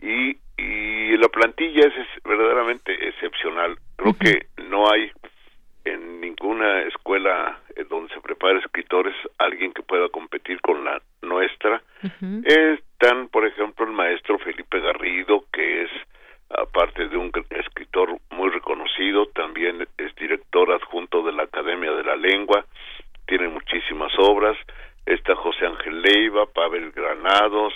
Y, 0.00 0.36
y 0.58 1.16
la 1.16 1.28
plantilla 1.28 1.86
es, 1.86 2.22
verdaderamente 2.24 2.92
excepcional. 3.08 3.76
Creo 3.96 4.14
que 4.14 4.46
no 4.68 4.90
hay 4.90 5.10
en 5.84 6.20
ninguna 6.20 6.82
escuela 6.82 7.58
eh, 7.74 7.84
donde 7.88 8.12
se 8.14 8.20
prepara 8.20 8.58
escritores 8.58 9.14
alguien 9.38 9.72
que 9.72 9.82
pueda 9.82 10.08
competir 10.10 10.60
con 10.60 10.84
la 10.84 11.00
nuestra. 11.22 11.82
Están, 12.44 13.28
por 13.28 13.46
ejemplo, 13.46 13.86
el 13.86 13.92
maestro 13.92 14.38
Felipe 14.38 14.80
Garrido, 14.80 15.44
que 15.52 15.84
es 15.84 15.90
aparte 16.58 17.08
de 17.08 17.16
un 17.16 17.32
escritor 17.50 18.16
muy 18.30 18.50
reconocido, 18.50 19.26
también 19.26 19.86
es 19.98 20.14
director 20.16 20.72
adjunto 20.72 21.22
de 21.22 21.32
la 21.32 21.44
Academia 21.44 21.92
de 21.92 22.04
la 22.04 22.16
Lengua, 22.16 22.64
tiene 23.26 23.48
muchísimas 23.48 24.12
obras, 24.18 24.56
está 25.06 25.34
José 25.36 25.66
Ángel 25.66 26.02
Leiva, 26.02 26.46
Pavel 26.46 26.92
Granados, 26.92 27.72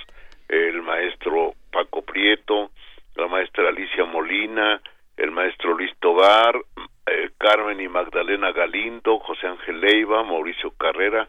el 0.49 0.83
maestro 0.83 1.55
Paco 1.73 2.03
Prieto, 2.03 2.71
la 3.17 3.27
maestra 3.29 3.69
Alicia 3.69 4.05
Molina, 4.05 4.81
el 5.17 5.31
maestro 5.31 5.75
Luis 5.75 5.93
Tobar, 5.99 6.57
eh, 7.07 7.31
Carmen 7.39 7.81
y 7.81 7.89
Magdalena 7.89 8.53
Galindo, 8.53 9.19
José 9.21 9.47
Ángel 9.47 9.81
Leiva, 9.81 10.23
Mauricio 10.23 10.73
Carrera, 10.73 11.29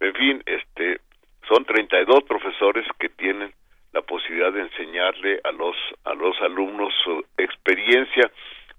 en 0.00 0.14
fin, 0.14 0.42
este 0.46 1.00
son 1.48 1.64
32 1.64 2.24
profesores 2.24 2.84
que 2.98 3.08
tienen 3.08 3.52
la 3.96 4.02
posibilidad 4.02 4.52
de 4.52 4.60
enseñarle 4.60 5.40
a 5.42 5.52
los 5.52 5.74
a 6.04 6.12
los 6.12 6.38
alumnos 6.42 6.92
su 7.02 7.24
experiencia, 7.38 8.30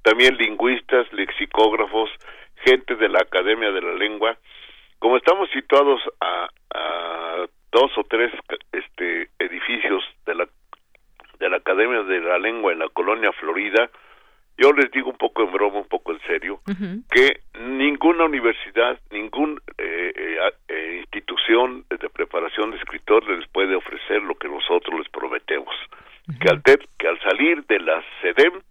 también 0.04 0.38
lingüistas, 0.38 1.12
lexicógrafos, 1.12 2.12
gente 2.64 2.96
de 2.96 3.10
la 3.10 3.20
Academia 3.20 3.72
de 3.72 3.82
la 3.82 3.94
Lengua. 3.96 4.38
Como 5.00 5.18
estamos 5.18 5.50
situados 5.50 6.00
a, 6.22 6.50
a 6.76 7.48
dos 7.72 7.98
o 7.98 8.04
tres 8.04 8.32
este 8.72 9.30
edificios 9.40 10.04
de 10.28 10.36
la 10.36 10.48
de 11.40 11.50
la 11.50 11.58
Academia 11.58 12.04
de 12.04 12.20
la 12.20 12.38
Lengua 12.38 12.72
en 12.74 12.80
la 12.80 12.90
colonia 12.90 13.32
Florida, 13.32 13.90
yo 14.58 14.72
les 14.74 14.92
digo 14.92 15.10
un 15.10 15.18
poco 15.18 15.44
en 15.44 15.52
broma, 15.52 15.80
un 15.80 15.88
poco 15.88 16.12
en 16.12 16.20
serio, 16.22 16.62
que 17.12 17.42
ninguna 17.60 18.26
universidad, 18.26 19.00
ninguna 19.12 19.62
eh, 19.78 20.12
eh, 20.16 20.38
eh, 20.68 20.98
institución 21.00 21.86
de 21.90 22.10
preparación 22.10 22.72
de 22.72 22.78
escritor 22.78 23.28
les 23.30 23.48
puede 23.50 23.76
ofrecer 23.76 24.22
lo 24.24 24.36
que 24.36 24.48
nosotros 24.48 25.00
les 25.00 25.10
prometemos. 25.10 25.74
que, 26.42 26.50
al 26.50 26.62
que 26.62 27.08
al 27.08 27.20
salir 27.22 27.66
de 27.68 27.80
la 27.80 28.04
SEDEM 28.22 28.62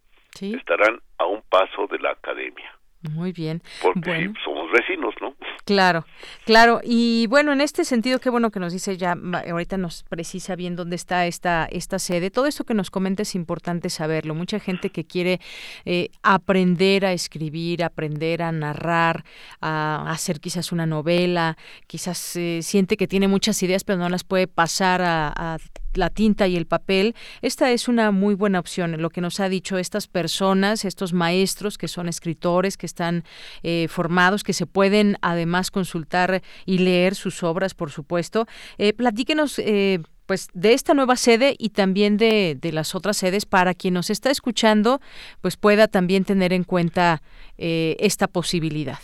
estarán 0.40 1.00
a 1.18 1.24
un 1.24 1.42
paso 1.48 1.86
de 1.86 1.98
la 1.98 2.10
academia. 2.10 2.75
Muy 3.10 3.32
bien. 3.32 3.62
Porque 3.82 4.32
somos 4.44 4.70
vecinos, 4.72 5.14
¿no? 5.20 5.34
Claro, 5.64 6.04
claro. 6.44 6.80
Y 6.84 7.26
bueno, 7.28 7.52
en 7.52 7.60
este 7.60 7.84
sentido, 7.84 8.20
qué 8.20 8.30
bueno 8.30 8.50
que 8.50 8.60
nos 8.60 8.72
dice 8.72 8.96
ya, 8.96 9.16
ahorita 9.48 9.76
nos 9.76 10.04
precisa 10.04 10.54
bien 10.54 10.76
dónde 10.76 10.96
está 10.96 11.26
esta, 11.26 11.66
esta 11.70 11.98
sede. 11.98 12.30
Todo 12.30 12.46
esto 12.46 12.64
que 12.64 12.74
nos 12.74 12.90
comenta 12.90 13.22
es 13.22 13.34
importante 13.34 13.90
saberlo. 13.90 14.34
Mucha 14.34 14.60
gente 14.60 14.90
que 14.90 15.04
quiere 15.04 15.40
eh, 15.84 16.10
aprender 16.22 17.04
a 17.04 17.12
escribir, 17.12 17.82
aprender 17.82 18.42
a 18.42 18.52
narrar, 18.52 19.24
a, 19.60 20.08
hacer 20.10 20.40
quizás 20.40 20.70
una 20.70 20.86
novela, 20.86 21.56
quizás 21.86 22.36
eh, 22.36 22.60
siente 22.62 22.96
que 22.96 23.08
tiene 23.08 23.26
muchas 23.26 23.60
ideas, 23.62 23.82
pero 23.82 23.98
no 23.98 24.08
las 24.08 24.24
puede 24.24 24.46
pasar 24.46 25.02
a, 25.02 25.32
a 25.34 25.58
la 25.96 26.10
tinta 26.10 26.46
y 26.46 26.56
el 26.56 26.66
papel, 26.66 27.14
esta 27.42 27.70
es 27.70 27.88
una 27.88 28.10
muy 28.10 28.34
buena 28.34 28.58
opción. 28.58 29.00
Lo 29.00 29.10
que 29.10 29.20
nos 29.20 29.40
ha 29.40 29.48
dicho 29.48 29.78
estas 29.78 30.06
personas, 30.06 30.84
estos 30.84 31.12
maestros 31.12 31.78
que 31.78 31.88
son 31.88 32.08
escritores, 32.08 32.76
que 32.76 32.86
están 32.96 33.24
eh, 33.62 33.88
formados, 33.88 34.42
que 34.42 34.54
se 34.54 34.64
pueden 34.64 35.16
además 35.20 35.70
consultar 35.70 36.40
y 36.64 36.78
leer 36.78 37.14
sus 37.14 37.42
obras, 37.42 37.74
por 37.74 37.90
supuesto. 37.90 38.46
Eh, 38.78 38.94
platíquenos. 38.94 39.58
Eh, 39.58 40.00
pues 40.26 40.48
de 40.54 40.72
esta 40.72 40.92
nueva 40.92 41.14
sede 41.14 41.54
y 41.56 41.68
también 41.68 42.16
de, 42.16 42.56
de, 42.60 42.72
las 42.72 42.96
otras 42.96 43.16
sedes 43.16 43.46
para 43.46 43.74
quien 43.74 43.94
nos 43.94 44.10
está 44.10 44.28
escuchando 44.32 44.98
pues 45.40 45.56
pueda 45.56 45.86
también 45.86 46.24
tener 46.24 46.52
en 46.52 46.64
cuenta 46.64 47.22
esta 47.56 48.26
posibilidad. 48.26 48.98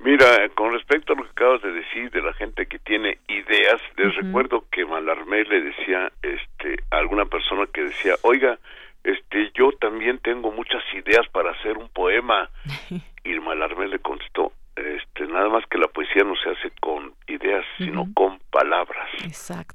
Mira, 0.00 0.46
con 0.54 0.74
respecto 0.74 1.14
a 1.14 1.16
lo 1.16 1.24
que 1.24 1.30
acabas 1.30 1.62
de 1.62 1.72
decir 1.72 2.10
de 2.10 2.20
la 2.20 2.34
gente 2.34 2.66
que 2.66 2.78
tiene 2.80 3.16
ideas, 3.28 3.80
les 3.96 4.14
recuerdo 4.16 4.66
que 4.70 4.84
Malarmé 4.84 5.44
le 5.44 5.62
decía 5.62 6.12
este, 6.20 6.82
a 6.90 6.98
alguna 6.98 7.24
persona 7.24 7.64
que 7.72 7.84
decía, 7.84 8.16
oiga, 8.20 8.58
este, 9.04 9.50
yo 9.54 9.72
también 9.72 10.18
tengo 10.18 10.50
muchas 10.50 10.82
ideas 10.94 11.26
para 11.32 11.52
hacer 11.52 11.78
un 11.78 11.88
poema. 11.88 12.50
y 13.24 13.40
Malarmé 13.40 13.88
le 13.88 13.98
contestó, 13.98 14.52
este, 14.76 15.26
nada 15.26 15.48
más 15.48 15.64
que 15.66 15.78
la 15.78 15.88
poesía 15.88 16.24
no 16.24 16.34
se 16.36 16.50
hace 16.50 16.70
con 16.80 17.12
ideas, 17.26 17.64
sino 17.76 18.06
con 18.14 18.38
palabras. 18.50 19.10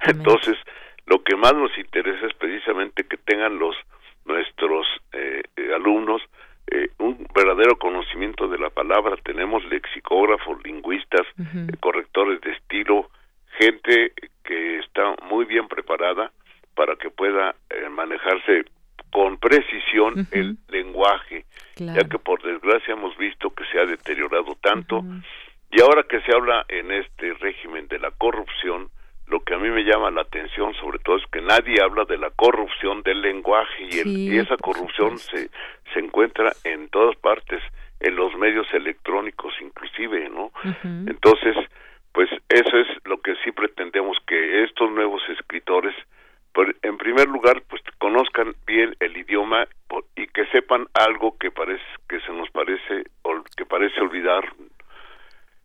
Entonces, 0.06 0.58
lo 1.06 1.24
que 1.24 1.36
más 1.36 1.54
nos 1.54 1.78
interesa 1.78 2.26
es 2.26 2.34
precisamente 2.36 3.04
que 3.04 3.18
tengan 3.18 3.60
los 3.60 3.76
nuestros 4.26 4.88
eh, 5.12 5.44
eh 5.58 5.74
alumnos 5.76 6.22
eh, 6.68 6.90
un 7.00 7.28
verdadero 7.36 7.78
conocimiento 7.78 8.48
de 8.48 8.58
la 8.58 8.70
palabra. 8.70 9.18
Tenemos 9.24 9.64
lexicógrafos, 9.66 10.64
lingüistas, 10.64 11.28
correctores 11.82 12.40
de 12.42 12.52
estilo, 12.54 13.10
gente 13.60 14.14
que 14.44 14.80
está 14.80 15.16
muy 15.24 15.46
bien 15.46 15.68
preparada 15.68 16.32
para 16.74 16.96
que 16.96 17.10
pueda 17.10 17.56
eh, 17.70 17.90
manejarse 17.90 18.66
con 19.14 19.38
precisión 19.38 20.28
el 20.32 20.58
lenguaje, 20.70 21.46
ya 21.76 22.04
que 22.10 22.18
por 22.18 22.42
desgracia 22.42 22.94
hemos 22.94 23.16
visto 23.16 23.52
que 23.52 23.64
se 23.72 23.80
ha 23.80 23.86
deteriorado 23.86 24.58
tanto. 24.60 25.04
Y 25.72 25.82
ahora 25.82 26.04
que 26.10 26.20
se 26.22 26.36
habla 26.36 26.66
en 26.68 26.92
este 26.92 27.34
régimen 27.36 27.88
de 27.88 28.00
la 28.00 28.10
corrupción, 28.10 28.90
lo 29.28 29.40
que 29.42 29.54
a 29.54 29.60
mí 29.60 29.70
me 29.70 29.84
llama 29.84 30.10
la 30.10 30.22
atención 30.22 30.74
sobre 30.76 30.98
todo 31.00 31.18
es 31.18 31.26
que 31.32 31.42
nadie 31.42 31.82
habla 31.82 32.06
de 32.06 32.18
la 32.18 32.32
corrupción 32.32 33.04
del 33.04 33.22
lenguaje 33.22 33.88
y, 34.04 34.38
esa 34.38 34.58
corrupción 34.58 35.20
se, 35.20 35.50
se 35.94 36.00
encuentra 36.00 36.52
en 36.64 36.90
todas 36.90 37.16
partes, 37.18 37.62
en 38.00 38.16
los 38.16 38.36
medios 38.36 38.68
electrónicos 38.74 39.54
inclusive, 39.62 40.28
¿no? 40.30 40.52
Entonces, 40.84 41.56
pues 42.12 42.30
eso 42.50 42.78
es 42.78 42.88
lo 43.06 43.22
que 43.22 43.36
sí 43.44 43.52
pretendemos 43.52 44.18
que 44.28 44.64
estos 44.64 44.92
nuevos 44.92 45.22
escritores 45.30 45.96
pues, 46.54 46.76
en 46.82 46.98
primer 46.98 47.28
lugar 47.28 47.62
pues 47.68 47.82
conozcan 47.98 48.56
bien 48.66 48.96
el 49.00 49.18
idioma 49.18 49.68
y 50.16 50.28
que 50.28 50.46
sepan 50.48 50.88
algo 50.94 51.38
que 51.38 51.52
parece 51.52 51.84
que 52.08 52.20
se 52.22 52.32
nos 52.32 52.50
parece 52.52 53.04
que 53.58 53.66
parece 53.66 54.00
olvidar 54.02 54.44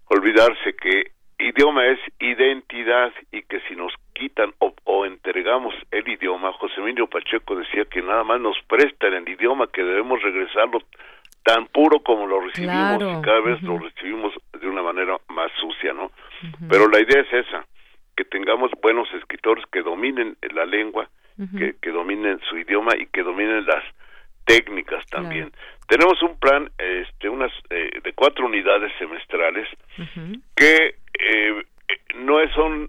olvidarse 0.06 0.74
que 0.74 1.12
idioma 1.38 1.86
es 1.86 1.98
identidad 2.18 3.12
y 3.30 3.42
que 3.42 3.60
si 3.68 3.76
nos 3.76 3.92
quitan 4.14 4.52
o, 4.58 4.74
entregamos 5.06 5.74
el 5.90 6.08
idioma, 6.08 6.52
José 6.54 6.80
Emilio 6.80 7.06
Pacheco 7.06 7.54
decía 7.54 7.84
que 7.84 8.02
nada 8.02 8.24
más 8.24 8.40
nos 8.40 8.56
prestan 8.66 9.14
el 9.14 9.28
idioma, 9.28 9.68
que 9.68 9.82
debemos 9.82 10.20
regresarlo 10.22 10.82
tan 11.44 11.66
puro 11.66 12.00
como 12.00 12.26
lo 12.26 12.40
recibimos 12.40 12.96
y 12.96 13.22
cada 13.22 13.40
vez 13.40 13.62
lo 13.62 13.78
recibimos 13.78 14.34
de 14.60 14.68
una 14.68 14.82
manera 14.82 15.16
más 15.28 15.50
sucia, 15.60 15.92
¿no? 15.92 16.10
Pero 16.68 16.88
la 16.88 17.00
idea 17.00 17.22
es 17.22 17.46
esa, 17.46 17.64
que 18.18 18.24
tengamos 18.24 18.72
buenos 18.82 19.08
escritores 19.14 19.64
que 19.70 19.80
dominen 19.80 20.36
la 20.52 20.66
lengua, 20.66 21.08
que, 21.56 21.76
que 21.80 21.90
dominen 21.92 22.40
su 22.50 22.58
idioma 22.58 22.90
y 22.98 23.06
que 23.06 23.22
dominen 23.22 23.64
las 23.64 23.84
técnicas 24.44 25.06
también. 25.06 25.52
Tenemos 25.86 26.20
un 26.24 26.36
plan, 26.40 26.68
este, 26.78 27.28
unas 27.28 27.52
eh, 27.70 28.00
de 28.02 28.12
cuatro 28.14 28.46
unidades 28.46 28.90
semestrales 28.98 29.68
que 30.56 30.96
eh, 31.16 31.62
no 32.16 32.40
son 32.56 32.88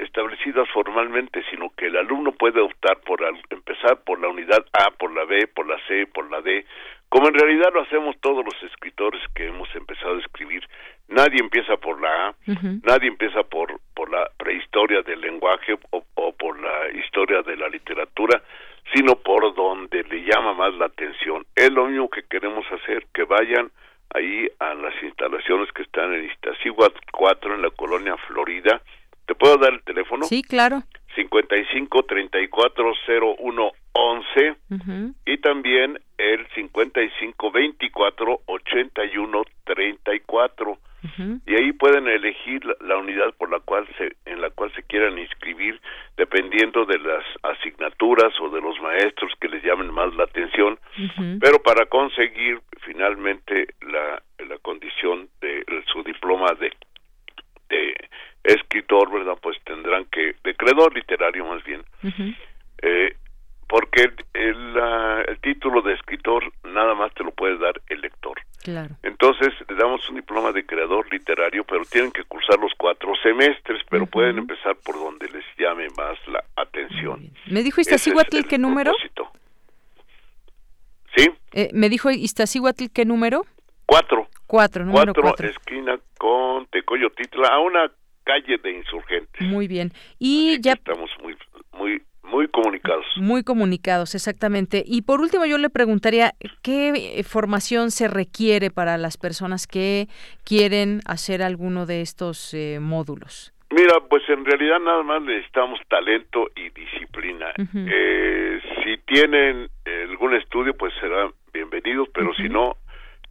establecidas 0.00 0.66
formalmente, 0.70 1.44
sino 1.50 1.68
que 1.76 1.88
el 1.88 1.96
alumno 1.98 2.32
puede 2.32 2.60
optar 2.62 2.98
por 3.00 3.20
empezar 3.50 4.00
por 4.04 4.18
la 4.22 4.28
unidad 4.28 4.64
A, 4.72 4.90
por 4.92 5.12
la 5.12 5.24
B, 5.24 5.48
por 5.48 5.68
la 5.68 5.76
C, 5.86 6.06
por 6.06 6.30
la 6.30 6.40
D, 6.40 6.64
como 7.10 7.28
en 7.28 7.34
realidad 7.34 7.68
lo 7.74 7.82
hacemos 7.82 8.16
todos 8.22 8.42
los 8.42 8.62
escritores 8.62 9.20
que 9.34 9.48
hemos 9.48 9.68
empezado 9.74 10.14
a 10.14 10.20
escribir. 10.20 10.66
Nadie 11.10 11.40
empieza 11.40 11.76
por 11.76 12.00
la 12.00 12.28
A, 12.28 12.34
nadie 12.84 13.08
empieza 13.08 13.42
por, 13.42 13.80
por 13.94 14.10
la 14.10 14.30
prehistoria 14.38 15.02
del 15.02 15.20
lenguaje 15.20 15.76
o, 15.90 16.32
por 16.32 16.58
la 16.60 16.88
historia 16.88 17.10
historia 17.10 17.42
de 17.42 17.56
la 17.56 17.68
literatura, 17.68 18.40
sino 18.94 19.16
por 19.16 19.54
donde 19.54 20.04
le 20.04 20.24
llama 20.24 20.54
más 20.54 20.72
la 20.74 20.86
atención. 20.86 21.44
Es 21.54 21.70
lo 21.70 21.86
mismo 21.86 22.08
que 22.08 22.22
queremos 22.22 22.64
hacer, 22.70 23.06
que 23.12 23.24
vayan 23.24 23.70
ahí 24.14 24.48
a 24.58 24.74
las 24.74 24.94
instalaciones 25.02 25.70
que 25.72 25.82
están 25.82 26.14
en 26.14 26.24
Iztaccíhuatl 26.26 26.98
4 27.12 27.54
en 27.54 27.62
la 27.62 27.70
colonia 27.70 28.16
Florida. 28.28 28.80
¿Te 29.26 29.34
puedo 29.34 29.56
dar 29.58 29.72
el 29.72 29.82
teléfono? 29.82 30.24
Sí, 30.24 30.42
claro. 30.42 30.82
55 31.14 32.02
34 32.04 32.92
01 33.38 33.72
11 33.92 34.56
y 35.26 35.38
también 35.38 35.98
el 36.18 36.46
55 36.54 37.50
24 37.50 38.40
81 38.46 39.42
34 39.64 40.78
y 41.46 41.54
ahí 41.54 41.72
pueden 41.72 42.06
elegir 42.08 42.62
la, 42.80 42.98
unidad 42.98 43.32
por 43.38 43.50
la 43.50 43.60
cual 43.60 43.88
se 43.96 44.16
en 44.26 44.40
la 44.42 44.50
cual 44.50 44.70
se 44.74 44.82
quieran 44.82 45.18
inscribir 45.18 45.80
dependiendo 46.16 46.84
de 46.84 46.98
las 46.98 47.24
asignaturas 47.42 48.32
o 48.40 48.50
de 48.50 48.60
los 48.60 48.78
maestros 48.80 49.32
que 49.40 49.48
les 49.48 49.64
llamen 49.64 49.90
más 49.92 50.14
la 50.14 50.24
atención. 50.24 50.78
Pero 51.40 51.62
para 51.62 51.86
conseguir 51.86 52.60
finalmente 52.82 53.74
la, 53.80 54.22
la 54.46 54.58
condición 54.58 55.30
de 55.40 55.64
su 55.90 56.02
diploma 56.02 56.52
de 56.60 56.70
de 57.70 57.94
escritor, 58.44 59.10
¿verdad? 59.10 59.38
Pues 59.40 59.56
tendrán 59.64 60.04
que, 60.06 60.34
de 60.44 60.54
creador 60.54 60.94
literario 60.94 61.46
más 61.46 61.64
bien, 61.64 61.82
eh, 62.82 63.16
porque 63.70 64.02
el, 64.34 64.76
el, 65.28 65.40
título 65.40 65.80
de 65.80 65.94
escritor 65.94 66.42
nada 66.64 66.92
más 66.96 67.14
te 67.14 67.22
lo 67.22 67.30
puede 67.30 67.56
dar 67.56 67.80
el 67.88 68.00
lector. 68.00 68.36
Claro. 68.64 68.96
Entonces 69.04 69.54
le 69.68 69.76
damos 69.76 70.06
un 70.10 70.16
diploma 70.16 70.50
de 70.50 70.66
creador 70.66 71.10
literario, 71.10 71.62
pero 71.64 71.84
tienen 71.84 72.10
que 72.10 72.24
cursar 72.24 72.58
los 72.58 72.72
cuatro 72.76 73.12
semestres, 73.22 73.80
pero 73.88 74.06
pueden 74.06 74.38
empezar 74.38 74.76
por 74.84 74.96
donde 74.96 75.28
les 75.28 75.44
llame 75.56 75.86
más 75.96 76.18
la 76.26 76.42
atención. 76.56 77.30
¿Me 77.48 77.62
dijo 77.62 77.80
Iztaccíhuatl 77.80 78.42
qué 78.48 78.58
número? 78.58 78.92
¿Sí? 81.16 81.30
Eh, 81.52 81.70
¿Me 81.72 81.88
dijo 81.88 82.10
Iztaccíhuatl 82.10 82.86
qué 82.92 83.04
número? 83.04 83.46
Cuatro. 83.86 84.26
Cuatro, 84.48 84.84
número 84.84 85.14
cuatro. 85.14 85.22
Cuatro, 85.22 85.48
esquina 85.48 85.96
con 86.18 86.66
Tecoyotitla, 86.66 87.48
a 87.48 87.60
una 87.60 87.90
calle 88.24 88.58
de 88.58 88.72
insurgentes. 88.72 89.46
Muy 89.46 89.68
bien. 89.68 89.92
Y 90.18 90.60
ya 90.60 90.72
estamos 90.72 91.08
muy 91.22 91.36
muy 91.72 92.02
muy 92.30 92.48
comunicados. 92.48 93.04
Muy 93.16 93.42
comunicados, 93.42 94.14
exactamente. 94.14 94.82
Y 94.86 95.02
por 95.02 95.20
último 95.20 95.46
yo 95.46 95.58
le 95.58 95.70
preguntaría 95.70 96.32
qué 96.62 97.22
formación 97.26 97.90
se 97.90 98.08
requiere 98.08 98.70
para 98.70 98.98
las 98.98 99.16
personas 99.16 99.66
que 99.66 100.08
quieren 100.44 101.00
hacer 101.06 101.42
alguno 101.42 101.86
de 101.86 102.00
estos 102.00 102.54
eh, 102.54 102.78
módulos. 102.80 103.52
Mira, 103.70 104.00
pues 104.08 104.22
en 104.28 104.44
realidad 104.44 104.80
nada 104.80 105.02
más 105.02 105.22
necesitamos 105.22 105.78
talento 105.88 106.50
y 106.56 106.70
disciplina. 106.70 107.52
eh, 107.56 108.60
si 108.82 108.96
tienen 109.06 109.68
algún 110.08 110.34
estudio, 110.34 110.74
pues 110.76 110.92
serán 111.00 111.30
bienvenidos, 111.52 112.08
pero 112.12 112.34
si 112.34 112.48
no, 112.48 112.76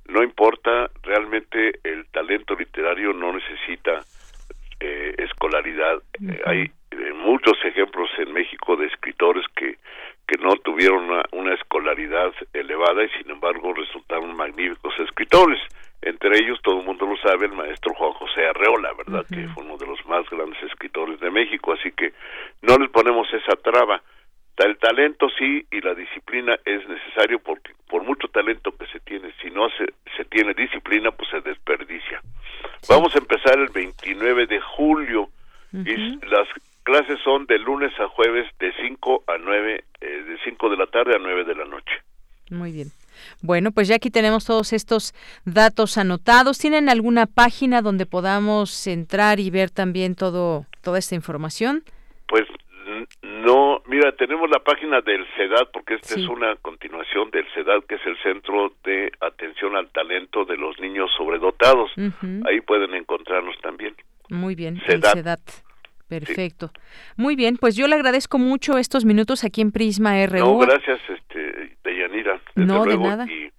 no 0.07 0.23
importa, 0.23 0.89
realmente 1.03 1.79
el 1.83 2.05
talento 2.07 2.55
literario 2.55 3.13
no 3.13 3.33
necesita 3.33 3.99
eh, 4.79 5.13
escolaridad. 5.17 6.01
Eh, 6.21 6.41
hay 6.45 6.61
eh, 6.61 6.71
muchos 7.13 7.57
ejemplos 7.63 8.09
en 8.17 8.33
México 8.33 8.75
de 8.75 8.87
escritores 8.87 9.45
que, 9.55 9.77
que 10.27 10.37
no 10.41 10.55
tuvieron 10.57 11.09
una, 11.31 11.53
escolaridad 11.53 12.31
elevada 12.53 13.03
y 13.03 13.09
sin 13.09 13.31
embargo 13.31 13.73
resultaron 13.73 14.35
magníficos 14.35 14.93
escritores. 14.99 15.59
Entre 16.01 16.37
ellos, 16.37 16.59
todo 16.61 16.79
el 16.79 16.85
mundo 16.85 17.05
lo 17.05 17.17
sabe, 17.17 17.47
el 17.47 17.51
maestro 17.51 17.93
Juan 17.93 18.13
José 18.13 18.45
Arreola, 18.45 18.93
¿verdad? 18.93 19.25
Que 19.27 19.47
fue 19.49 19.63
uno 19.63 19.77
de 19.77 19.85
los 19.85 20.05
más 20.05 20.29
grandes 20.29 20.61
escritores 20.63 21.19
de 21.19 21.29
México. 21.29 21.73
Así 21.73 21.91
que 21.91 22.13
no 22.61 22.77
les 22.77 22.89
ponemos 22.89 23.27
esa 23.33 23.55
traba. 23.57 24.01
El 24.57 24.77
talento 24.77 25.27
sí 25.37 25.65
y 25.71 25.81
la 25.81 25.95
disciplina 25.95 26.57
es 26.65 26.87
necesario 26.87 27.39
porque 27.39 27.73
por 27.87 28.03
mucho 28.03 28.27
talento 28.27 28.75
que 28.77 28.85
se 28.87 28.99
tiene, 28.99 29.31
si 29.41 29.49
no 29.49 29.69
se, 29.69 29.85
se 30.15 30.25
tiene 30.25 30.53
disciplina, 30.53 31.11
pues 31.11 31.29
se 31.29 31.41
desperdicia. 31.41 32.21
Vamos 32.87 33.15
a 33.15 33.19
empezar 33.19 33.57
el 33.57 33.69
29 33.69 34.47
de 34.47 34.59
julio 34.59 35.29
y 35.71 35.95
las 36.25 36.47
clases 36.83 37.19
son 37.23 37.45
de 37.45 37.59
lunes 37.59 37.91
a 37.99 38.07
jueves 38.07 38.47
de 38.59 38.73
5 38.81 39.23
a 39.27 39.37
9, 39.37 39.83
eh, 40.01 40.05
de 40.05 40.37
5 40.43 40.69
de 40.69 40.77
la 40.77 40.87
tarde 40.87 41.15
a 41.15 41.19
9 41.19 41.43
de 41.45 41.55
la 41.55 41.65
noche. 41.65 41.93
Muy 42.49 42.71
bien. 42.71 42.87
Bueno, 43.41 43.71
pues 43.71 43.87
ya 43.87 43.95
aquí 43.95 44.09
tenemos 44.09 44.45
todos 44.45 44.73
estos 44.73 45.13
datos 45.45 45.97
anotados. 45.97 46.57
¿Tienen 46.57 46.89
alguna 46.89 47.25
página 47.25 47.81
donde 47.81 48.05
podamos 48.05 48.87
entrar 48.87 49.39
y 49.39 49.49
ver 49.49 49.69
también 49.69 50.15
todo 50.15 50.65
toda 50.81 50.99
esta 50.99 51.15
información? 51.15 51.83
Pues 52.27 52.45
no, 53.21 53.81
mira, 53.87 54.11
tenemos 54.13 54.49
la 54.49 54.59
página 54.59 55.01
del 55.01 55.25
CEDAD, 55.35 55.69
porque 55.71 55.95
esta 55.95 56.15
es 56.15 56.27
una 56.27 56.55
continuación 56.57 57.29
del 57.31 57.45
CEDAD, 57.53 57.83
que 57.83 57.95
es 57.95 58.05
el 58.05 58.17
Centro 58.21 58.73
de 58.83 59.11
Atención 59.21 59.75
al 59.75 59.89
Talento 59.89 60.45
de 60.45 60.57
los 60.57 60.79
Niños 60.79 61.09
Sobredotados. 61.17 61.91
Ahí 62.45 62.61
pueden 62.61 62.93
encontrarnos 62.95 63.55
también. 63.61 63.95
Muy 64.29 64.55
bien, 64.55 64.81
el 64.87 65.01
CEDAD. 65.01 65.39
Perfecto. 66.09 66.71
Muy 67.17 67.35
bien, 67.35 67.57
pues 67.57 67.75
yo 67.75 67.87
le 67.87 67.95
agradezco 67.95 68.39
mucho 68.39 68.79
estos 68.79 69.05
minutos 69.05 69.43
aquí 69.43 69.61
en 69.61 69.71
Prisma 69.71 70.25
RU. 70.25 70.39
No, 70.39 70.57
gracias, 70.57 70.99
este, 71.07 71.77
Deyanira. 71.83 72.41
No, 72.55 72.83
de 72.83 72.97
nada. 72.97 73.25
Y, 73.25 73.51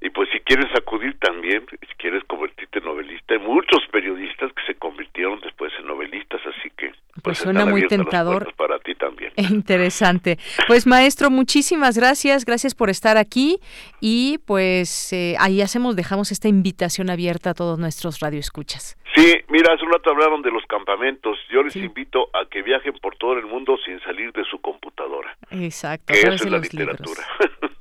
y 0.00 0.10
pues 0.10 0.28
si 0.32 0.38
quieres 0.40 0.70
acudir 0.76 1.18
también, 1.18 1.66
si 1.68 1.94
quieres 1.96 2.22
convertirte 2.24 2.78
en 2.78 2.84
novelista, 2.84 3.34
hay 3.34 3.40
muchos 3.40 3.80
periodistas 3.90 4.52
que 4.52 4.62
se 4.66 4.76
convirtieron 4.76 5.40
después 5.40 5.72
en 5.80 5.88
novelistas, 5.88 6.40
así 6.46 6.70
que 6.76 6.92
pues, 7.20 7.38
pues 7.38 7.38
suena 7.38 7.66
muy 7.66 7.86
tentador. 7.86 8.52
Para 8.54 8.78
ti 8.78 8.94
también. 8.94 9.32
Interesante. 9.36 10.38
Pues 10.66 10.86
maestro, 10.86 11.30
muchísimas 11.30 11.96
gracias, 11.96 12.44
gracias 12.44 12.74
por 12.74 12.90
estar 12.90 13.16
aquí 13.16 13.58
y 14.00 14.38
pues 14.46 15.12
eh, 15.12 15.36
ahí 15.38 15.62
hacemos, 15.62 15.96
dejamos 15.96 16.32
esta 16.32 16.48
invitación 16.48 17.10
abierta 17.10 17.50
a 17.50 17.54
todos 17.54 17.78
nuestros 17.78 18.20
radioescuchas. 18.20 18.96
Sí, 19.14 19.34
mira, 19.48 19.74
hace 19.74 19.84
un 19.84 19.92
rato 19.92 20.10
hablaron 20.10 20.40
de 20.42 20.50
los 20.50 20.64
campamentos. 20.66 21.36
Yo 21.50 21.62
les 21.62 21.74
invito 21.74 22.28
a 22.32 22.48
que 22.48 22.62
viajen 22.62 22.92
por 23.02 23.16
todo 23.16 23.32
el 23.32 23.46
mundo 23.46 23.76
sin 23.84 24.00
salir 24.00 24.32
de 24.32 24.44
su 24.44 24.60
computadora. 24.60 25.36
Exacto. 25.50 26.12
eso 26.12 26.30
es 26.30 26.50
la 26.50 26.58
literatura. 26.58 27.22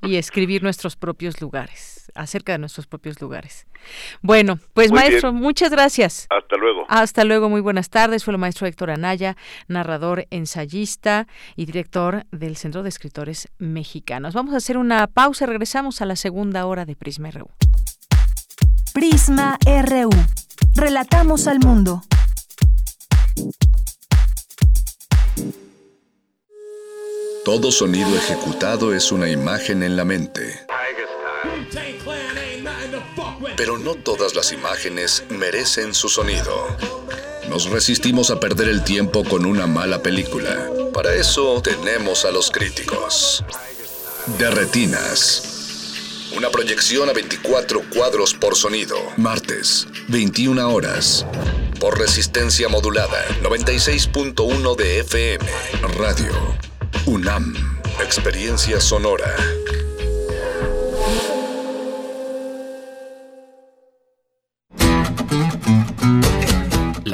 y 0.02 0.16
escribir 0.18 0.64
nuestros 0.64 0.96
propios 0.96 1.40
lugares, 1.40 2.09
acerca 2.16 2.51
de 2.53 2.57
nuestros 2.60 2.88
propios 2.88 3.20
lugares. 3.22 3.68
Bueno, 4.22 4.60
pues 4.74 4.91
maestro, 4.91 5.34
muchas 5.34 5.72
gracias. 5.72 6.28
Hasta 6.30 6.57
luego. 6.57 6.86
Hasta 6.88 7.24
luego, 7.24 7.49
muy 7.49 7.62
buenas 7.62 7.89
tardes. 7.89 8.24
Fue 8.24 8.34
el 8.34 8.38
maestro 8.38 8.68
Héctor 8.68 8.91
Anaya, 8.91 9.36
narrador, 9.68 10.26
ensayista 10.30 11.28
y 11.55 11.66
director 11.66 12.26
del 12.32 12.55
Centro 12.55 12.84
de 12.84 12.89
Escritores 12.89 13.49
Mexicanos. 13.57 14.34
Vamos 14.34 14.53
a 14.53 14.57
hacer 14.57 14.78
una 14.78 15.07
pausa, 15.07 15.45
regresamos 15.45 16.01
a 16.01 16.05
la 16.05 16.16
segunda 16.16 16.66
hora 16.66 16.86
de 16.86 16.95
Prisma 16.95 17.32
RU. 17.32 17.49
Prisma 18.93 19.57
RU. 19.66 20.10
Relatamos 20.76 21.47
al 21.47 21.60
mundo. 21.60 22.01
Todo 27.45 27.72
sonido 27.72 28.16
ejecutado 28.16 28.93
es 28.93 29.12
una 29.12 29.30
imagen 29.30 29.82
en 29.82 29.95
la 29.95 30.05
mente. 30.05 30.60
Pero 33.56 33.78
no 33.78 33.96
todas 33.96 34.36
las 34.36 34.52
imágenes 34.52 35.24
merecen 35.30 35.94
su 35.94 36.10
sonido. 36.10 36.68
Nos 37.50 37.70
resistimos 37.70 38.30
a 38.32 38.40
perder 38.40 38.70
el 38.70 38.84
tiempo 38.84 39.24
con 39.24 39.46
una 39.46 39.68
mala 39.68 40.02
película. 40.02 40.70
Para 40.94 41.16
eso 41.16 41.62
tenemos 41.62 42.26
a 42.26 42.32
los 42.32 42.52
críticos. 42.52 43.44
De 44.38 44.50
Retinas. 44.52 45.44
Una 46.38 46.50
proyección 46.52 47.10
a 47.10 47.14
24 47.14 47.82
cuadros 47.94 48.34
por 48.36 48.56
sonido. 48.56 48.98
Martes, 49.18 49.88
21 50.10 50.70
horas. 50.72 51.26
Por 51.80 51.98
resistencia 51.98 52.70
modulada, 52.70 53.26
96.1 53.42 54.76
de 54.76 55.00
FM. 55.00 55.46
Radio. 55.98 56.34
UNAM. 57.08 57.56
Experiencia 58.00 58.80
sonora. 58.80 59.36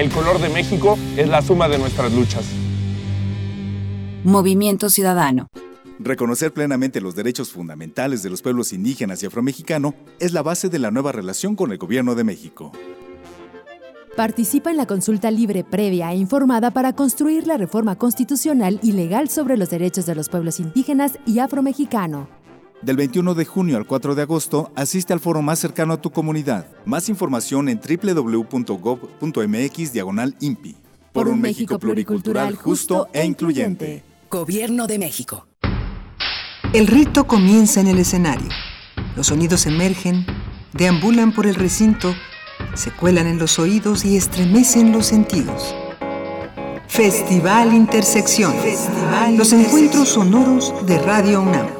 El 0.00 0.08
color 0.08 0.40
de 0.40 0.48
México 0.48 0.96
es 1.14 1.28
la 1.28 1.42
suma 1.42 1.68
de 1.68 1.76
nuestras 1.76 2.10
luchas. 2.10 2.46
Movimiento 4.24 4.88
Ciudadano. 4.88 5.48
Reconocer 5.98 6.54
plenamente 6.54 7.02
los 7.02 7.14
derechos 7.14 7.50
fundamentales 7.50 8.22
de 8.22 8.30
los 8.30 8.40
pueblos 8.40 8.72
indígenas 8.72 9.22
y 9.22 9.26
afromexicano 9.26 9.94
es 10.18 10.32
la 10.32 10.40
base 10.40 10.70
de 10.70 10.78
la 10.78 10.90
nueva 10.90 11.12
relación 11.12 11.54
con 11.54 11.70
el 11.70 11.76
Gobierno 11.76 12.14
de 12.14 12.24
México. 12.24 12.72
Participa 14.16 14.70
en 14.70 14.78
la 14.78 14.86
consulta 14.86 15.30
libre, 15.30 15.64
previa 15.64 16.10
e 16.12 16.16
informada 16.16 16.70
para 16.70 16.94
construir 16.94 17.46
la 17.46 17.58
reforma 17.58 17.96
constitucional 17.96 18.80
y 18.82 18.92
legal 18.92 19.28
sobre 19.28 19.58
los 19.58 19.68
derechos 19.68 20.06
de 20.06 20.14
los 20.14 20.30
pueblos 20.30 20.60
indígenas 20.60 21.18
y 21.26 21.40
afromexicano. 21.40 22.39
Del 22.82 22.96
21 22.96 23.34
de 23.34 23.44
junio 23.44 23.76
al 23.76 23.86
4 23.86 24.14
de 24.14 24.22
agosto, 24.22 24.72
asiste 24.74 25.12
al 25.12 25.20
foro 25.20 25.42
más 25.42 25.58
cercano 25.58 25.92
a 25.92 26.00
tu 26.00 26.10
comunidad. 26.10 26.66
Más 26.86 27.10
información 27.10 27.68
en 27.68 27.78
www.gov.mx 27.78 29.92
diagonal 29.92 30.34
INPI. 30.40 30.76
Por 31.12 31.28
un 31.28 31.42
México 31.42 31.78
pluricultural 31.78 32.56
justo 32.56 33.08
e 33.12 33.26
incluyente. 33.26 34.02
Gobierno 34.30 34.86
de 34.86 34.98
México. 34.98 35.46
El 36.72 36.86
rito 36.86 37.26
comienza 37.26 37.80
en 37.80 37.88
el 37.88 37.98
escenario. 37.98 38.48
Los 39.14 39.26
sonidos 39.26 39.66
emergen, 39.66 40.24
deambulan 40.72 41.34
por 41.34 41.46
el 41.46 41.56
recinto, 41.56 42.14
se 42.74 42.92
cuelan 42.92 43.26
en 43.26 43.38
los 43.38 43.58
oídos 43.58 44.06
y 44.06 44.16
estremecen 44.16 44.92
los 44.92 45.04
sentidos. 45.04 45.74
Festival 46.86 47.74
Intersección. 47.74 48.54
los 49.36 49.52
encuentros 49.52 50.08
sonoros 50.08 50.72
de 50.86 50.98
Radio 50.98 51.42
UNAM. 51.42 51.79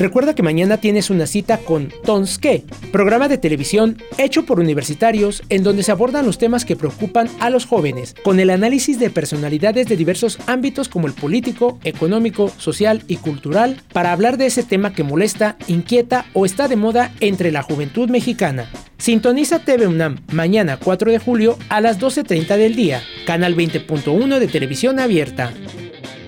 Recuerda 0.00 0.34
que 0.34 0.42
mañana 0.42 0.78
tienes 0.78 1.10
una 1.10 1.26
cita 1.26 1.58
con 1.58 1.92
Tonske, 2.06 2.64
programa 2.90 3.28
de 3.28 3.36
televisión 3.36 3.98
hecho 4.16 4.46
por 4.46 4.58
universitarios 4.58 5.42
en 5.50 5.62
donde 5.62 5.82
se 5.82 5.92
abordan 5.92 6.24
los 6.24 6.38
temas 6.38 6.64
que 6.64 6.74
preocupan 6.74 7.28
a 7.38 7.50
los 7.50 7.66
jóvenes, 7.66 8.14
con 8.24 8.40
el 8.40 8.48
análisis 8.48 8.98
de 8.98 9.10
personalidades 9.10 9.88
de 9.88 9.98
diversos 9.98 10.38
ámbitos 10.46 10.88
como 10.88 11.06
el 11.06 11.12
político, 11.12 11.78
económico, 11.84 12.50
social 12.56 13.02
y 13.08 13.16
cultural, 13.16 13.82
para 13.92 14.12
hablar 14.12 14.38
de 14.38 14.46
ese 14.46 14.62
tema 14.62 14.94
que 14.94 15.04
molesta, 15.04 15.58
inquieta 15.66 16.24
o 16.32 16.46
está 16.46 16.66
de 16.66 16.76
moda 16.76 17.12
entre 17.20 17.52
la 17.52 17.62
juventud 17.62 18.08
mexicana. 18.08 18.70
Sintoniza 18.96 19.58
TV 19.58 19.86
UNAM 19.86 20.20
mañana 20.32 20.78
4 20.78 21.10
de 21.10 21.18
julio 21.18 21.58
a 21.68 21.82
las 21.82 22.00
12.30 22.00 22.56
del 22.56 22.74
día, 22.74 23.02
canal 23.26 23.54
20.1 23.54 24.38
de 24.38 24.48
televisión 24.48 24.98
abierta. 24.98 25.52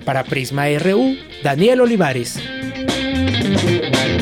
Para 0.04 0.24
Prisma 0.24 0.66
RU, 0.78 1.16
Daniel 1.42 1.80
Olivares. 1.80 2.38
Thank 3.42 4.12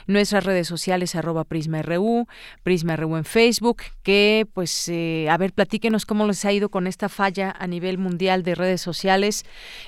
Nuestras 0.07 0.45
redes 0.45 0.58
sociales 0.67 1.15
arroba 1.15 1.45
PrismaRU, 1.45 2.27
PrismaRU 2.63 3.17
en 3.17 3.25
Facebook, 3.25 3.83
que 4.03 4.47
pues, 4.53 4.89
eh, 4.89 5.29
a 5.31 5.37
ver, 5.37 5.53
platíquenos 5.53 6.07
cómo 6.07 6.27
les 6.27 6.45
ha 6.45 6.53
ido 6.53 6.69
con 6.69 6.87
esta 6.87 7.09
falla 7.09 7.55
a 7.57 7.67
nivel 7.67 7.99
mundial 7.99 8.43
de 8.43 8.55
redes 8.55 8.81
sociales 8.81 9.45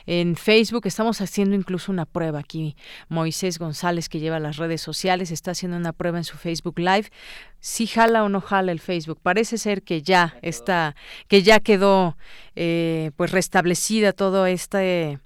en 0.06 0.36
Facebook. 0.36 0.86
Estamos 0.86 1.20
haciendo 1.20 1.56
incluso 1.56 1.90
una 1.90 2.06
prueba 2.06 2.38
aquí. 2.38 2.76
Moisés 3.08 3.58
González, 3.58 4.08
que 4.08 4.20
lleva 4.20 4.38
las 4.38 4.56
redes 4.56 4.80
sociales, 4.80 5.32
está 5.32 5.50
haciendo 5.50 5.76
una 5.76 5.92
prueba 5.92 6.18
en 6.18 6.24
su 6.24 6.36
Facebook 6.36 6.78
Live 6.78 7.08
si 7.60 7.86
jala 7.86 8.24
o 8.24 8.28
no 8.28 8.40
jala 8.40 8.72
el 8.72 8.80
Facebook. 8.80 9.20
Parece 9.22 9.58
ser 9.58 9.82
que 9.82 10.02
ya 10.02 10.36
está, 10.42 10.94
que 11.28 11.42
ya 11.42 11.60
quedó 11.60 12.16
eh, 12.56 13.10
pues 13.16 13.30
restablecida 13.30 14.12
todo 14.12 14.46
este 14.46 15.18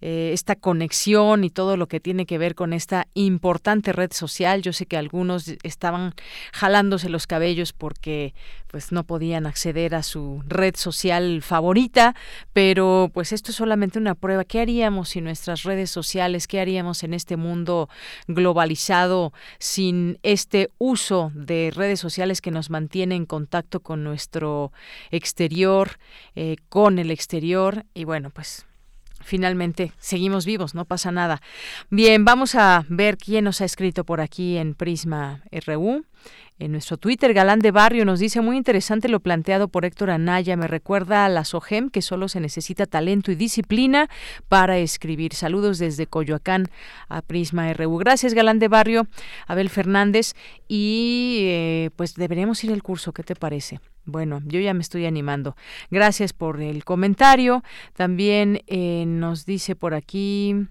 eh, 0.00 0.30
esta 0.32 0.56
conexión 0.56 1.44
y 1.44 1.50
todo 1.50 1.76
lo 1.76 1.86
que 1.86 2.00
tiene 2.00 2.26
que 2.26 2.38
ver 2.38 2.54
con 2.54 2.72
esta 2.72 3.06
importante 3.14 3.92
red 3.92 4.12
social. 4.12 4.62
Yo 4.62 4.72
sé 4.72 4.86
que 4.86 4.96
algunos 4.96 5.48
estaban 5.62 6.14
jalándose 6.52 7.08
los 7.08 7.26
cabellos 7.26 7.72
porque 7.72 8.34
pues 8.70 8.92
no 8.92 9.04
podían 9.04 9.46
acceder 9.46 9.94
a 9.94 10.02
su 10.02 10.42
red 10.46 10.76
social 10.76 11.42
favorita, 11.42 12.14
pero 12.52 13.10
pues 13.12 13.32
esto 13.32 13.50
es 13.50 13.56
solamente 13.56 13.98
una 13.98 14.14
prueba. 14.14 14.44
¿Qué 14.44 14.60
haríamos 14.60 15.10
sin 15.10 15.24
nuestras 15.24 15.64
redes 15.64 15.90
sociales? 15.90 16.46
¿Qué 16.46 16.60
haríamos 16.60 17.02
en 17.02 17.12
este 17.12 17.36
mundo 17.36 17.88
globalizado 18.28 19.32
sin 19.58 20.18
este 20.22 20.70
uso 20.78 21.32
de 21.34 21.72
redes 21.74 22.00
sociales 22.00 22.40
que 22.40 22.50
nos 22.50 22.70
mantiene 22.70 23.16
en 23.16 23.26
contacto 23.26 23.80
con 23.80 24.04
nuestro 24.04 24.72
exterior, 25.10 25.98
eh, 26.36 26.56
con 26.68 26.98
el 26.98 27.10
exterior? 27.10 27.84
Y 27.92 28.04
bueno, 28.04 28.30
pues 28.30 28.66
finalmente 29.20 29.92
seguimos 29.98 30.46
vivos, 30.46 30.74
no 30.74 30.84
pasa 30.84 31.12
nada. 31.12 31.40
Bien, 31.90 32.24
vamos 32.24 32.54
a 32.54 32.84
ver 32.88 33.16
quién 33.16 33.44
nos 33.44 33.60
ha 33.60 33.64
escrito 33.64 34.04
por 34.04 34.20
aquí 34.20 34.56
en 34.56 34.74
Prisma 34.74 35.42
RU. 35.66 36.04
En 36.58 36.72
nuestro 36.72 36.98
Twitter, 36.98 37.32
Galán 37.32 37.60
de 37.60 37.70
Barrio 37.70 38.04
nos 38.04 38.20
dice 38.20 38.42
muy 38.42 38.58
interesante 38.58 39.08
lo 39.08 39.20
planteado 39.20 39.68
por 39.68 39.86
Héctor 39.86 40.10
Anaya. 40.10 40.58
Me 40.58 40.66
recuerda 40.66 41.24
a 41.24 41.28
la 41.30 41.46
SOGEM 41.46 41.88
que 41.88 42.02
solo 42.02 42.28
se 42.28 42.38
necesita 42.38 42.84
talento 42.84 43.32
y 43.32 43.34
disciplina 43.34 44.10
para 44.46 44.76
escribir. 44.76 45.32
Saludos 45.32 45.78
desde 45.78 46.06
Coyoacán 46.06 46.66
a 47.08 47.22
Prisma 47.22 47.72
RU. 47.72 47.96
Gracias, 47.96 48.34
Galán 48.34 48.58
de 48.58 48.68
Barrio, 48.68 49.06
Abel 49.46 49.70
Fernández. 49.70 50.34
Y 50.68 51.44
eh, 51.44 51.90
pues 51.96 52.14
deberíamos 52.14 52.62
ir 52.62 52.72
al 52.72 52.82
curso, 52.82 53.12
¿qué 53.12 53.22
te 53.22 53.36
parece? 53.36 53.80
Bueno, 54.04 54.42
yo 54.44 54.60
ya 54.60 54.74
me 54.74 54.82
estoy 54.82 55.06
animando. 55.06 55.56
Gracias 55.90 56.34
por 56.34 56.60
el 56.60 56.84
comentario. 56.84 57.62
También 57.94 58.60
eh, 58.66 59.04
nos 59.06 59.46
dice 59.46 59.76
por 59.76 59.94
aquí 59.94 60.66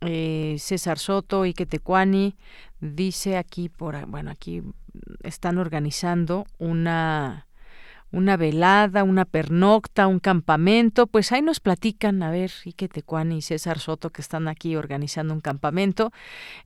eh, 0.00 0.56
César 0.58 0.98
Soto 0.98 1.46
y 1.46 1.54
Quetecuani. 1.54 2.34
Dice 2.80 3.36
aquí, 3.36 3.68
por, 3.68 4.06
bueno, 4.06 4.30
aquí 4.30 4.62
están 5.22 5.58
organizando 5.58 6.46
una 6.58 7.46
una 8.12 8.36
velada, 8.36 9.04
una 9.04 9.24
pernocta, 9.24 10.06
un 10.06 10.18
campamento, 10.18 11.06
pues 11.06 11.30
ahí 11.32 11.42
nos 11.42 11.60
platican, 11.60 12.22
a 12.22 12.30
ver, 12.30 12.50
y 12.64 12.72
Tecuani 12.72 13.38
y 13.38 13.42
César 13.42 13.78
Soto 13.78 14.10
que 14.10 14.20
están 14.20 14.48
aquí 14.48 14.74
organizando 14.76 15.32
un 15.32 15.40
campamento, 15.40 16.12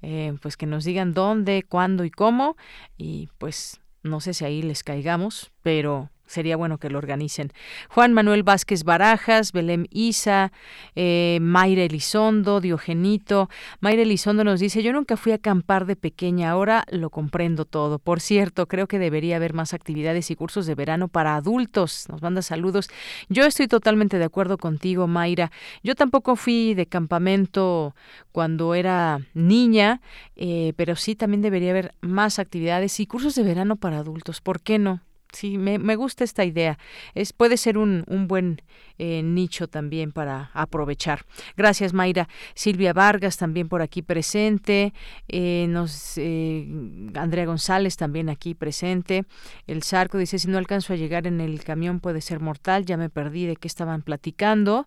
eh, 0.01 0.35
pues 0.41 0.57
que 0.57 0.67
nos 0.67 0.85
digan 0.85 1.13
dónde, 1.13 1.63
cuándo 1.63 2.05
y 2.05 2.11
cómo, 2.11 2.57
y 2.97 3.29
pues 3.39 3.81
no 4.03 4.21
sé 4.21 4.33
si 4.35 4.45
ahí 4.45 4.63
les 4.63 4.83
caigamos, 4.83 5.53
pero 5.63 6.11
sería 6.27 6.57
bueno 6.57 6.79
que 6.79 6.91
lo 6.91 6.99
organicen. 6.99 7.53
Juan 7.89 8.13
Manuel 8.13 8.43
Vázquez 8.43 8.85
Barajas, 8.85 9.53
Belém 9.53 9.87
Isa, 9.91 10.53
eh, 10.95 11.39
Mayra 11.41 11.83
Elizondo, 11.83 12.61
Diogenito. 12.61 13.49
Mayra 13.81 14.03
Elizondo 14.03 14.45
nos 14.45 14.61
dice, 14.61 14.83
yo 14.83 14.93
nunca 14.93 15.17
fui 15.17 15.33
a 15.33 15.37
acampar 15.37 15.87
de 15.87 15.97
pequeña, 15.97 16.51
ahora 16.51 16.85
lo 16.91 17.11
comprendo 17.11 17.65
todo. 17.65 17.99
Por 17.99 18.21
cierto, 18.21 18.67
creo 18.67 18.87
que 18.87 18.99
debería 18.99 19.37
haber 19.37 19.55
más 19.55 19.75
actividades 19.75 20.31
y 20.31 20.37
cursos 20.37 20.67
de 20.67 20.75
verano 20.75 21.09
para 21.09 21.37
adultos. 21.37 22.07
Nos 22.09 22.23
manda 22.23 22.43
saludos. 22.43 22.89
Yo 23.29 23.45
estoy 23.45 23.69
totalmente 23.69 24.19
de 24.19 24.25
acuerdo 24.25 24.59
contigo, 24.59 25.07
Mayra. 25.07 25.51
Yo 25.83 25.95
tampoco 25.95 26.37
fui 26.37 26.75
de 26.75 26.87
campamento 26.87 27.95
cuando 28.33 28.75
era 28.75 29.21
niña, 29.35 30.01
eh, 30.37 30.73
pero 30.77 30.97
sí 30.97 31.15
también 31.15 31.43
debería 31.43 31.71
haber 31.71 31.95
más 32.01 32.39
actividades 32.39 32.99
y 33.01 33.07
cursos 33.07 33.35
de 33.35 33.43
verano 33.43 33.77
para 33.77 33.99
adultos. 33.99 34.41
¿Por 34.41 34.61
qué 34.61 34.79
no? 34.79 35.01
Sí, 35.35 35.59
me, 35.59 35.79
me, 35.79 35.97
gusta 35.97 36.25
esta 36.25 36.45
idea. 36.45 36.79
Es, 37.15 37.33
puede 37.33 37.57
ser 37.57 37.79
un, 37.79 38.05
un 38.07 38.29
buen 38.29 38.63
eh, 38.99 39.23
nicho 39.23 39.69
también 39.69 40.13
para 40.13 40.51
aprovechar. 40.55 41.27
Gracias, 41.57 41.93
Mayra. 41.93 42.29
Silvia 42.55 42.93
Vargas 42.93 43.37
también 43.37 43.69
por 43.69 43.83
aquí 43.83 44.03
presente. 44.03 44.95
Eh, 45.29 45.67
nos, 45.69 46.17
eh, 46.17 46.67
Andrea 47.15 47.45
González 47.45 47.97
también 47.97 48.29
aquí 48.29 48.55
presente. 48.55 49.25
El 49.67 49.83
Zarco 49.83 50.19
dice, 50.19 50.39
si 50.39 50.49
no 50.49 50.59
alcanzo 50.59 50.93
a 50.93 50.97
llegar 50.97 51.27
en 51.27 51.41
el 51.41 51.65
camión 51.65 52.01
puede 52.01 52.21
ser 52.21 52.41
mortal. 52.41 52.85
Ya 52.85 52.97
me 52.97 53.11
perdí 53.11 53.47
de 53.47 53.57
qué 53.57 53.69
estaban 53.69 54.03
platicando. 54.03 54.87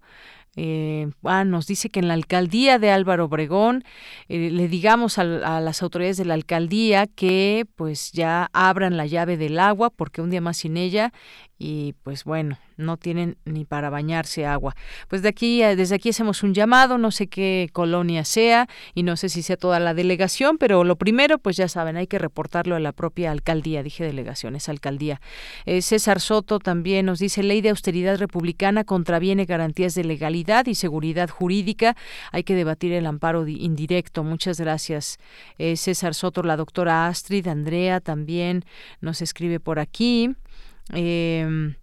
Eh, 0.55 1.09
ah, 1.23 1.43
nos 1.43 1.67
dice 1.67 1.89
que 1.89 1.99
en 1.99 2.07
la 2.07 2.15
alcaldía 2.15 2.79
de 2.79 2.89
Álvaro 2.89 3.25
Obregón 3.25 3.83
eh, 4.27 4.49
le 4.51 4.67
digamos 4.67 5.19
a, 5.19 5.21
a, 5.21 5.61
las 5.61 5.83
autoridades 5.83 6.17
de 6.17 6.25
la 6.25 6.33
alcaldía 6.33 7.05
que 7.05 7.65
pues 7.75 8.11
ya 8.11 8.49
abran 8.53 8.97
la 8.97 9.05
llave 9.05 9.37
del 9.37 9.59
agua 9.59 9.91
porque 9.91 10.21
un 10.21 10.31
día 10.31 10.41
más 10.41 10.57
sin 10.57 10.77
ella 10.77 11.13
y 11.59 11.93
pues 12.03 12.23
bueno, 12.23 12.57
no 12.77 12.97
tienen 12.97 13.37
ni 13.45 13.65
para 13.65 13.89
bañarse 13.89 14.45
agua. 14.45 14.75
Pues 15.07 15.21
de 15.21 15.29
aquí, 15.29 15.61
eh, 15.61 15.75
desde 15.75 15.95
aquí 15.95 16.09
hacemos 16.09 16.43
un 16.43 16.53
llamado, 16.53 16.97
no 16.97 17.11
sé 17.11 17.27
qué 17.27 17.69
colonia 17.73 18.23
sea 18.23 18.67
y 18.93 19.03
no 19.03 19.17
sé 19.17 19.29
si 19.29 19.41
sea 19.41 19.57
toda 19.57 19.79
la 19.79 19.93
delegación, 19.93 20.57
pero 20.57 20.83
lo 20.83 20.95
primero, 20.95 21.39
pues 21.39 21.57
ya 21.57 21.67
saben, 21.67 21.97
hay 21.97 22.07
que 22.07 22.19
reportarlo 22.19 22.75
a 22.75 22.79
la 22.79 22.91
propia 22.91 23.31
alcaldía, 23.31 23.83
dije 23.83 24.03
delegación, 24.03 24.55
es 24.55 24.69
alcaldía. 24.69 25.19
Eh, 25.65 25.81
César 25.81 26.19
Soto 26.19 26.59
también 26.59 27.05
nos 27.05 27.19
dice, 27.19 27.43
ley 27.43 27.61
de 27.61 27.69
austeridad 27.69 28.17
republicana 28.17 28.83
contraviene 28.83 29.45
garantías 29.45 29.95
de 29.95 30.03
legalidad 30.03 30.67
y 30.67 30.75
seguridad 30.75 31.29
jurídica, 31.29 31.95
hay 32.31 32.43
que 32.43 32.55
debatir 32.55 32.93
el 32.93 33.05
amparo 33.05 33.47
indirecto. 33.47 34.23
Muchas 34.23 34.59
gracias, 34.59 35.17
eh, 35.57 35.75
César 35.77 36.13
Soto, 36.13 36.43
la 36.43 36.55
doctora 36.55 37.07
Astrid, 37.07 37.47
Andrea 37.47 37.99
también 37.99 38.63
nos 39.01 39.21
escribe 39.21 39.59
por 39.59 39.79
aquí. 39.79 40.35
Eh, 40.93 41.75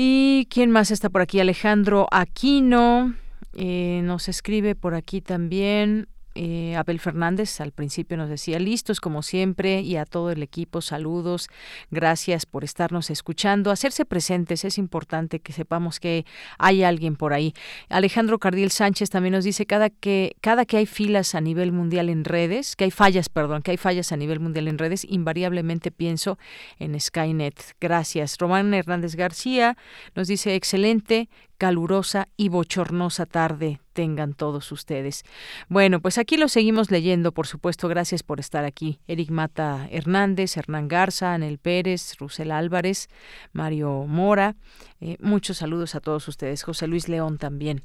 ¿Y 0.00 0.46
quién 0.48 0.70
más 0.70 0.92
está 0.92 1.10
por 1.10 1.22
aquí? 1.22 1.40
Alejandro 1.40 2.06
Aquino 2.12 3.16
eh, 3.52 4.00
nos 4.04 4.28
escribe 4.28 4.76
por 4.76 4.94
aquí 4.94 5.20
también. 5.20 6.06
Eh, 6.40 6.76
Abel 6.76 7.00
Fernández 7.00 7.60
al 7.60 7.72
principio 7.72 8.16
nos 8.16 8.28
decía, 8.28 8.60
listos 8.60 9.00
como 9.00 9.22
siempre 9.22 9.80
y 9.80 9.96
a 9.96 10.04
todo 10.04 10.30
el 10.30 10.40
equipo, 10.44 10.80
saludos, 10.80 11.48
gracias 11.90 12.46
por 12.46 12.62
estarnos 12.62 13.10
escuchando, 13.10 13.72
hacerse 13.72 14.04
presentes, 14.04 14.64
es 14.64 14.78
importante 14.78 15.40
que 15.40 15.52
sepamos 15.52 15.98
que 15.98 16.24
hay 16.56 16.84
alguien 16.84 17.16
por 17.16 17.32
ahí. 17.32 17.54
Alejandro 17.88 18.38
Cardiel 18.38 18.70
Sánchez 18.70 19.10
también 19.10 19.32
nos 19.32 19.42
dice, 19.42 19.66
cada 19.66 19.90
que, 19.90 20.36
cada 20.40 20.64
que 20.64 20.76
hay 20.76 20.86
filas 20.86 21.34
a 21.34 21.40
nivel 21.40 21.72
mundial 21.72 22.08
en 22.08 22.24
redes, 22.24 22.76
que 22.76 22.84
hay 22.84 22.92
fallas, 22.92 23.28
perdón, 23.28 23.62
que 23.62 23.72
hay 23.72 23.76
fallas 23.76 24.12
a 24.12 24.16
nivel 24.16 24.38
mundial 24.38 24.68
en 24.68 24.78
redes, 24.78 25.04
invariablemente 25.10 25.90
pienso 25.90 26.38
en 26.78 27.00
Skynet. 27.00 27.74
Gracias. 27.80 28.38
Román 28.38 28.72
Hernández 28.74 29.16
García 29.16 29.76
nos 30.14 30.28
dice, 30.28 30.54
excelente, 30.54 31.28
calurosa 31.58 32.28
y 32.36 32.48
bochornosa 32.48 33.26
tarde 33.26 33.80
tengan 33.92 34.32
todos 34.32 34.70
ustedes. 34.70 35.24
Bueno, 35.68 36.00
pues 36.00 36.18
aquí 36.18 36.36
lo 36.36 36.46
seguimos 36.46 36.92
leyendo, 36.92 37.32
por 37.32 37.48
supuesto, 37.48 37.88
gracias 37.88 38.22
por 38.22 38.38
estar 38.38 38.64
aquí. 38.64 39.00
Eric 39.08 39.30
Mata 39.30 39.88
Hernández, 39.90 40.56
Hernán 40.56 40.86
Garza, 40.86 41.34
Anel 41.34 41.58
Pérez, 41.58 42.16
Rusel 42.18 42.52
Álvarez, 42.52 43.08
Mario 43.52 44.06
Mora, 44.06 44.54
eh, 45.00 45.16
muchos 45.20 45.58
saludos 45.58 45.96
a 45.96 46.00
todos 46.00 46.28
ustedes. 46.28 46.62
José 46.62 46.86
Luis 46.86 47.08
León 47.08 47.38
también 47.38 47.82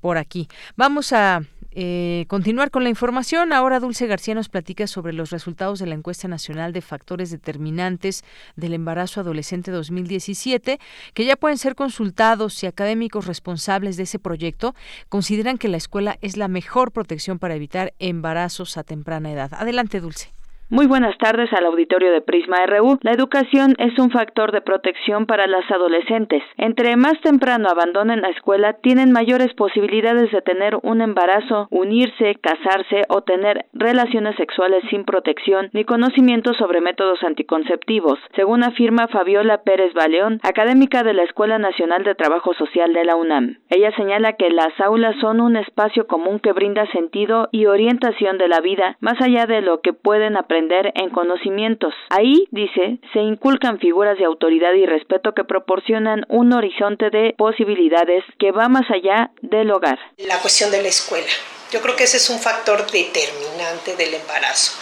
por 0.00 0.18
aquí. 0.18 0.48
Vamos 0.76 1.12
a 1.12 1.42
eh, 1.78 2.24
continuar 2.28 2.70
con 2.70 2.84
la 2.84 2.88
información. 2.88 3.52
Ahora 3.52 3.80
Dulce 3.80 4.06
García 4.06 4.34
nos 4.34 4.48
platica 4.48 4.86
sobre 4.86 5.12
los 5.12 5.28
resultados 5.28 5.78
de 5.78 5.84
la 5.84 5.94
encuesta 5.94 6.26
nacional 6.26 6.72
de 6.72 6.80
factores 6.80 7.30
determinantes 7.30 8.24
del 8.56 8.72
embarazo 8.72 9.20
adolescente 9.20 9.70
2017, 9.70 10.80
que 11.12 11.24
ya 11.26 11.36
pueden 11.36 11.58
ser 11.58 11.74
consultados 11.74 12.54
si 12.54 12.66
académicos 12.66 13.26
responsables 13.26 13.98
de 13.98 14.04
ese 14.04 14.18
proyecto 14.18 14.74
consideran 15.10 15.58
que 15.58 15.68
la 15.68 15.76
escuela 15.76 16.16
es 16.22 16.38
la 16.38 16.48
mejor 16.48 16.92
protección 16.92 17.38
para 17.38 17.56
evitar 17.56 17.92
embarazos 17.98 18.78
a 18.78 18.82
temprana 18.82 19.30
edad. 19.30 19.52
Adelante, 19.52 20.00
Dulce. 20.00 20.35
Muy 20.68 20.88
buenas 20.88 21.16
tardes 21.18 21.52
al 21.52 21.64
auditorio 21.64 22.10
de 22.10 22.22
Prisma 22.22 22.56
RU. 22.66 22.98
La 23.02 23.12
educación 23.12 23.76
es 23.78 23.96
un 24.00 24.10
factor 24.10 24.50
de 24.50 24.62
protección 24.62 25.24
para 25.24 25.46
las 25.46 25.70
adolescentes. 25.70 26.42
Entre 26.56 26.96
más 26.96 27.20
temprano 27.20 27.68
abandonen 27.70 28.20
la 28.20 28.30
escuela, 28.30 28.72
tienen 28.72 29.12
mayores 29.12 29.54
posibilidades 29.54 30.32
de 30.32 30.42
tener 30.42 30.76
un 30.82 31.02
embarazo, 31.02 31.68
unirse, 31.70 32.34
casarse 32.42 33.02
o 33.08 33.22
tener 33.22 33.66
relaciones 33.74 34.34
sexuales 34.34 34.82
sin 34.90 35.04
protección 35.04 35.70
ni 35.72 35.84
conocimiento 35.84 36.52
sobre 36.54 36.80
métodos 36.80 37.22
anticonceptivos, 37.22 38.18
según 38.34 38.64
afirma 38.64 39.06
Fabiola 39.06 39.62
Pérez 39.62 39.94
Baleón, 39.94 40.40
académica 40.42 41.04
de 41.04 41.14
la 41.14 41.22
Escuela 41.22 41.60
Nacional 41.60 42.02
de 42.02 42.16
Trabajo 42.16 42.54
Social 42.54 42.92
de 42.92 43.04
la 43.04 43.14
UNAM. 43.14 43.58
Ella 43.70 43.92
señala 43.94 44.32
que 44.32 44.50
las 44.50 44.72
aulas 44.80 45.14
son 45.20 45.40
un 45.40 45.54
espacio 45.54 46.08
común 46.08 46.40
que 46.40 46.50
brinda 46.50 46.90
sentido 46.90 47.48
y 47.52 47.66
orientación 47.66 48.36
de 48.36 48.48
la 48.48 48.60
vida, 48.60 48.96
más 48.98 49.22
allá 49.22 49.46
de 49.46 49.62
lo 49.62 49.80
que 49.80 49.92
pueden 49.92 50.36
aprender 50.36 50.55
en 50.58 51.10
conocimientos. 51.10 51.92
Ahí, 52.10 52.48
dice, 52.50 52.98
se 53.12 53.20
inculcan 53.20 53.78
figuras 53.78 54.18
de 54.18 54.24
autoridad 54.24 54.72
y 54.72 54.86
respeto 54.86 55.32
que 55.34 55.44
proporcionan 55.44 56.24
un 56.28 56.52
horizonte 56.52 57.10
de 57.10 57.34
posibilidades 57.36 58.24
que 58.38 58.52
va 58.52 58.68
más 58.68 58.90
allá 58.90 59.30
del 59.42 59.70
hogar. 59.70 59.98
La 60.18 60.38
cuestión 60.38 60.70
de 60.70 60.82
la 60.82 60.88
escuela. 60.88 61.26
Yo 61.72 61.82
creo 61.82 61.96
que 61.96 62.04
ese 62.04 62.16
es 62.16 62.30
un 62.30 62.38
factor 62.38 62.90
determinante 62.90 63.96
del 63.96 64.14
embarazo. 64.14 64.72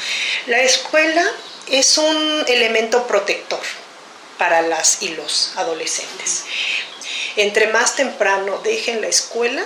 La 0.47 0.63
escuela 0.63 1.23
es 1.71 1.99
un 1.99 2.45
elemento 2.47 3.07
protector 3.07 3.61
para 4.39 4.63
las 4.63 5.03
y 5.03 5.15
los 5.17 5.57
adolescentes. 5.57 6.45
Entre 7.37 7.69
más 7.69 7.97
temprano 7.97 8.61
dejen 8.63 9.01
la 9.01 9.09
escuela, 9.09 9.65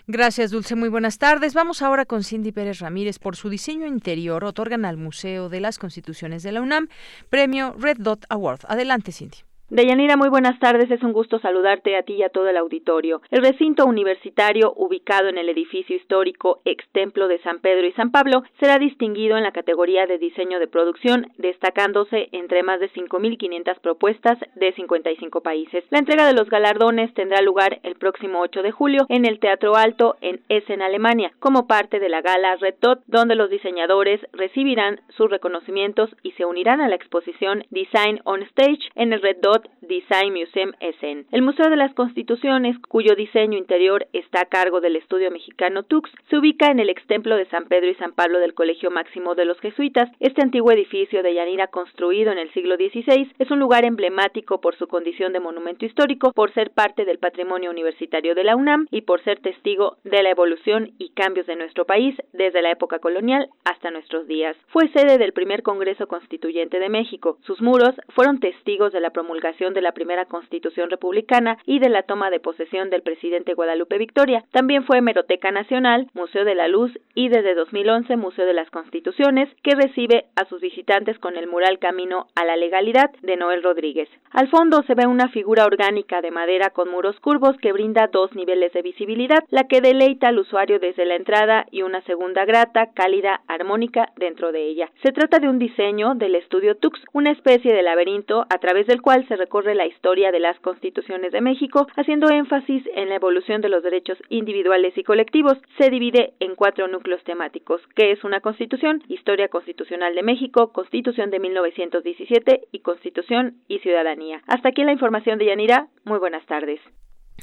Gracias, 0.09 0.51
Dulce. 0.51 0.75
Muy 0.75 0.89
buenas 0.89 1.19
tardes. 1.19 1.55
Vamos 1.55 1.83
ahora 1.83 2.05
con 2.05 2.25
Cindy 2.25 2.51
Pérez 2.51 2.81
Ramírez. 2.81 3.21
Por 3.21 3.37
su 3.37 3.49
diseño 3.49 3.87
interior, 3.87 4.43
otorgan 4.45 4.85
al 4.85 4.97
Museo 4.97 5.49
de 5.49 5.61
las 5.61 5.79
Constituciones 5.79 6.43
de 6.43 6.51
la 6.53 6.63
UNAM 6.63 6.89
premio 7.31 7.77
Red 7.79 7.99
Dot 7.99 8.25
Award. 8.29 8.63
Adelante, 8.69 9.13
Cindy. 9.13 9.46
Deyanira, 9.69 10.17
muy 10.17 10.29
buenas 10.29 10.61
tardes. 10.61 10.89
Es 10.93 11.03
un 11.03 11.13
gusto 11.13 11.41
saludarte 11.41 11.97
a 11.97 12.03
ti 12.05 12.13
y 12.13 12.23
a 12.23 12.29
todo 12.29 12.49
el 12.49 12.57
auditorio. 12.57 13.21
El 13.33 13.43
recinto 13.43 13.85
universitario, 13.85 14.73
ubicado 14.77 15.27
en 15.27 15.39
el 15.39 15.49
edificio 15.49 15.97
histórico 15.97 16.61
ex 16.65 16.87
templo 16.93 17.27
de 17.27 17.41
San 17.41 17.59
Pedro 17.59 17.85
y 17.85 17.93
San 17.95 18.13
Pablo, 18.13 18.45
será 18.61 18.79
distinguido 18.79 19.37
en 19.37 19.43
la 19.43 19.51
categoría 19.51 20.07
de 20.07 20.19
diseño 20.19 20.61
de 20.61 20.69
producción, 20.69 21.33
destacándose 21.39 22.29
entre 22.31 22.63
más 22.63 22.79
de 22.79 22.93
5.500 22.93 23.81
propuestas 23.81 24.39
de 24.55 24.73
55 24.73 25.41
países. 25.41 25.83
La 25.91 25.99
entrega 25.99 26.29
de 26.29 26.35
los 26.35 26.49
galardones 26.49 27.13
tendrá 27.15 27.43
lugar 27.43 27.81
el 27.83 27.97
próximo 27.97 28.43
8 28.43 28.63
de 28.63 28.71
julio 28.71 29.07
en 29.09 29.25
el 29.25 29.41
Teatro 29.41 29.75
Alto 29.75 30.15
en 30.21 30.43
Essen, 30.49 30.81
Alemania, 30.81 31.33
como 31.41 31.67
parte 31.67 31.99
de 31.99 32.09
la 32.09 32.23
gala 32.23 32.55
Red 32.55 32.77
Dot, 32.81 33.01
donde 33.09 33.35
los 33.35 33.51
diseñadores 33.51 34.21
recibirán 34.33 35.01
sus 35.17 35.29
reconocimientos 35.29 36.11
y 36.23 36.31
se 36.33 36.45
unirán 36.45 36.81
a 36.81 36.89
la 36.89 36.95
exposición 36.95 37.65
Design 37.71 38.21
on 38.23 38.45
Stage 38.45 38.91
en 38.95 39.13
el 39.13 39.21
Red 39.21 39.39
Dot 39.43 39.56
Design 39.81 40.33
Museum 40.33 40.73
Essen. 40.81 41.27
El 41.33 41.43
Museo 41.43 41.71
de 41.71 41.77
las 41.77 41.95
Constituciones, 41.95 42.77
cuyo 42.89 43.15
diseño 43.15 43.57
interior 43.57 44.07
está 44.13 44.43
a 44.43 44.47
cargo 44.47 44.81
del 44.81 44.97
estudio 44.97 45.31
mexicano 45.31 45.83
Tux, 45.85 46.11
se 46.29 46.37
ubica 46.37 46.71
en 46.71 46.81
el 46.81 46.91
extemplo 46.91 47.37
de 47.37 47.47
San 47.47 47.67
Pedro 47.67 47.91
y 47.91 47.95
San 47.95 48.13
Pablo 48.13 48.39
del 48.39 48.55
Colegio 48.55 48.91
Máximo 48.91 49.35
de 49.35 49.45
los 49.45 49.59
Jesuitas. 49.61 50.11
Este 50.21 50.43
antiguo 50.43 50.73
edificio 50.73 51.23
de 51.23 51.35
Yanira 51.35 51.69
construido 51.69 52.33
en 52.33 52.39
el 52.39 52.53
siglo 52.53 52.77
XVI 52.77 53.33
es 53.39 53.51
un 53.51 53.59
lugar 53.59 53.85
emblemático 53.85 54.61
por 54.61 54.77
su 54.77 54.87
condición 54.89 55.33
de 55.33 55.41
monumento 55.41 55.87
histórico, 55.87 56.33
por 56.33 56.53
ser 56.53 56.71
parte 56.71 57.05
del 57.05 57.19
patrimonio 57.19 57.71
universitario 57.71 58.35
de 58.35 58.45
la 58.45 58.57
UNAM 58.57 58.87
y 58.91 59.03
por 59.03 59.23
ser 59.23 59.41
testigo 59.41 59.97
de 60.05 60.23
la 60.23 60.31
evolución 60.31 60.93
y 60.99 61.11
cambios 61.11 61.47
de 61.47 61.57
nuestro 61.57 61.87
país 61.87 62.15
desde 62.33 62.63
la 62.63 62.73
época 62.73 62.99
colonial 62.99 63.49
hasta 63.65 63.91
nuestros 63.91 64.27
días. 64.27 64.57
Fue 64.69 64.89
sede 64.89 65.19
del 65.19 65.33
primer 65.33 65.63
Congreso 65.63 66.07
Constituyente 66.07 66.79
de 66.79 66.89
México. 66.89 67.39
Sus 67.47 67.61
muros 67.63 67.95
fueron 68.15 68.41
testigos 68.41 68.93
de 68.93 69.01
la 69.01 69.11
promulgación 69.11 69.46
de 69.47 69.81
la 69.81 69.93
primera 69.93 70.25
Constitución 70.25 70.91
republicana 70.91 71.57
y 71.67 71.79
de 71.79 71.89
la 71.89 72.03
toma 72.03 72.31
de 72.31 72.41
posesión 72.41 72.91
del 72.91 73.03
presidente 73.03 73.55
Guadalupe 73.55 73.97
Victoria. 73.97 74.43
También 74.51 74.85
fue 74.85 74.99
Hemeroteca 74.99 75.53
Nacional, 75.53 76.09
Museo 76.15 76.45
de 76.45 76.57
la 76.57 76.67
Luz 76.67 76.91
y 77.15 77.29
desde 77.29 77.55
2011 77.55 78.17
Museo 78.17 78.45
de 78.45 78.53
las 78.53 78.69
Constituciones, 78.71 79.49
que 79.63 79.77
recibe 79.77 80.25
a 80.35 80.47
sus 80.47 80.61
visitantes 80.61 81.19
con 81.21 81.37
el 81.37 81.47
mural 81.47 81.79
Camino 81.79 82.27
a 82.35 82.45
la 82.45 82.57
Legalidad 82.57 83.11
de 83.23 83.37
Noel 83.37 83.63
Rodríguez. 83.63 84.09
Al 84.33 84.49
fondo 84.49 84.83
se 84.83 84.95
ve 84.95 85.07
una 85.07 85.29
figura 85.29 85.65
orgánica 85.65 86.21
de 86.21 86.33
madera 86.33 86.71
con 86.71 86.91
muros 86.91 87.19
curvos 87.21 87.57
que 87.59 87.73
brinda 87.73 88.09
dos 88.09 88.35
niveles 88.35 88.73
de 88.73 88.83
visibilidad, 88.83 89.45
la 89.51 89.69
que 89.69 89.81
deleita 89.81 90.29
al 90.29 90.41
usuario 90.41 90.81
desde 90.81 91.05
la 91.05 91.15
entrada 91.15 91.67
y 91.71 91.83
una 91.83 92.03
segunda 92.03 92.45
grata, 92.45 92.91
cálida, 92.95 93.43
armónica 93.47 94.09
dentro 94.17 94.51
de 94.51 94.67
ella. 94.67 94.91
Se 95.05 95.13
trata 95.13 95.39
de 95.39 95.49
un 95.49 95.61
diseño 95.61 96.15
del 96.17 96.35
estudio 96.35 96.77
Tux, 96.77 97.01
una 97.13 97.31
especie 97.31 97.73
de 97.73 97.83
laberinto 97.83 98.45
a 98.51 98.59
través 98.59 98.89
del 98.89 99.01
cual 99.01 99.27
se 99.29 99.36
recorre 99.37 99.75
la 99.75 99.87
historia 99.87 100.33
de 100.33 100.41
las 100.41 100.59
constituciones 100.61 101.33
de 101.33 101.41
México, 101.41 101.87
haciendo 101.97 102.29
énfasis 102.31 102.83
en 102.95 103.09
la 103.09 103.17
evolución 103.17 103.61
de 103.61 103.69
los 103.69 103.83
derechos 103.83 104.19
individuales 104.29 104.97
y 104.97 105.05
colectivos. 105.05 105.59
Se 105.79 105.91
divide 105.91 106.35
en 106.41 106.55
cuatro 106.55 106.89
núcleos 106.89 107.23
temáticos, 107.25 107.81
que 107.95 108.13
es 108.13 108.25
una 108.25 108.41
constitución, 108.41 109.03
historia 109.09 109.49
constitucional 109.49 110.15
de 110.15 110.23
México, 110.23 110.73
constitución 110.73 111.31
de 111.31 111.41
1917 111.41 112.69
y 112.73 112.79
constitución 112.81 113.57
y 113.69 113.79
ciudadanía. 113.81 114.43
Hasta 114.47 114.71
aquí 114.71 114.83
la 114.85 114.93
información 114.93 115.39
de 115.39 115.47
Yanira. 115.47 115.89
Muy 116.05 116.19
buenas 116.19 116.45
tardes. 116.47 116.81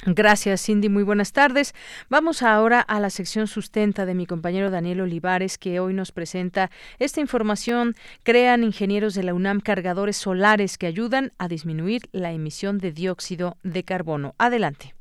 Gracias, 0.06 0.66
Cindy. 0.66 0.90
Muy 0.90 1.04
buenas 1.04 1.32
tardes. 1.32 1.74
Vamos 2.10 2.42
ahora 2.42 2.82
a 2.82 3.00
la 3.00 3.10
sección 3.10 3.48
sustenta 3.48 4.06
de 4.06 4.16
mi 4.16 4.26
compañero 4.26 4.70
Daniel 4.70 5.02
Olivares, 5.02 5.58
que 5.58 5.80
hoy 5.80 5.94
nos 5.94 6.12
presenta 6.12 6.72
esta 7.00 7.22
información. 7.22 7.96
Crean 8.24 8.64
ingenieros 8.64 9.14
de 9.14 9.24
la 9.24 9.34
UNAM 9.34 9.62
cargadores 9.62 10.18
solares 10.18 10.78
que 10.78 10.88
ayudan 10.88 11.32
a 11.38 11.48
disminuir 11.48 12.02
la 12.12 12.32
emisión 12.32 12.80
de 12.80 12.92
dióxido 12.92 13.58
de 13.64 13.84
carbono. 13.84 14.36
Adelante. 14.38 14.96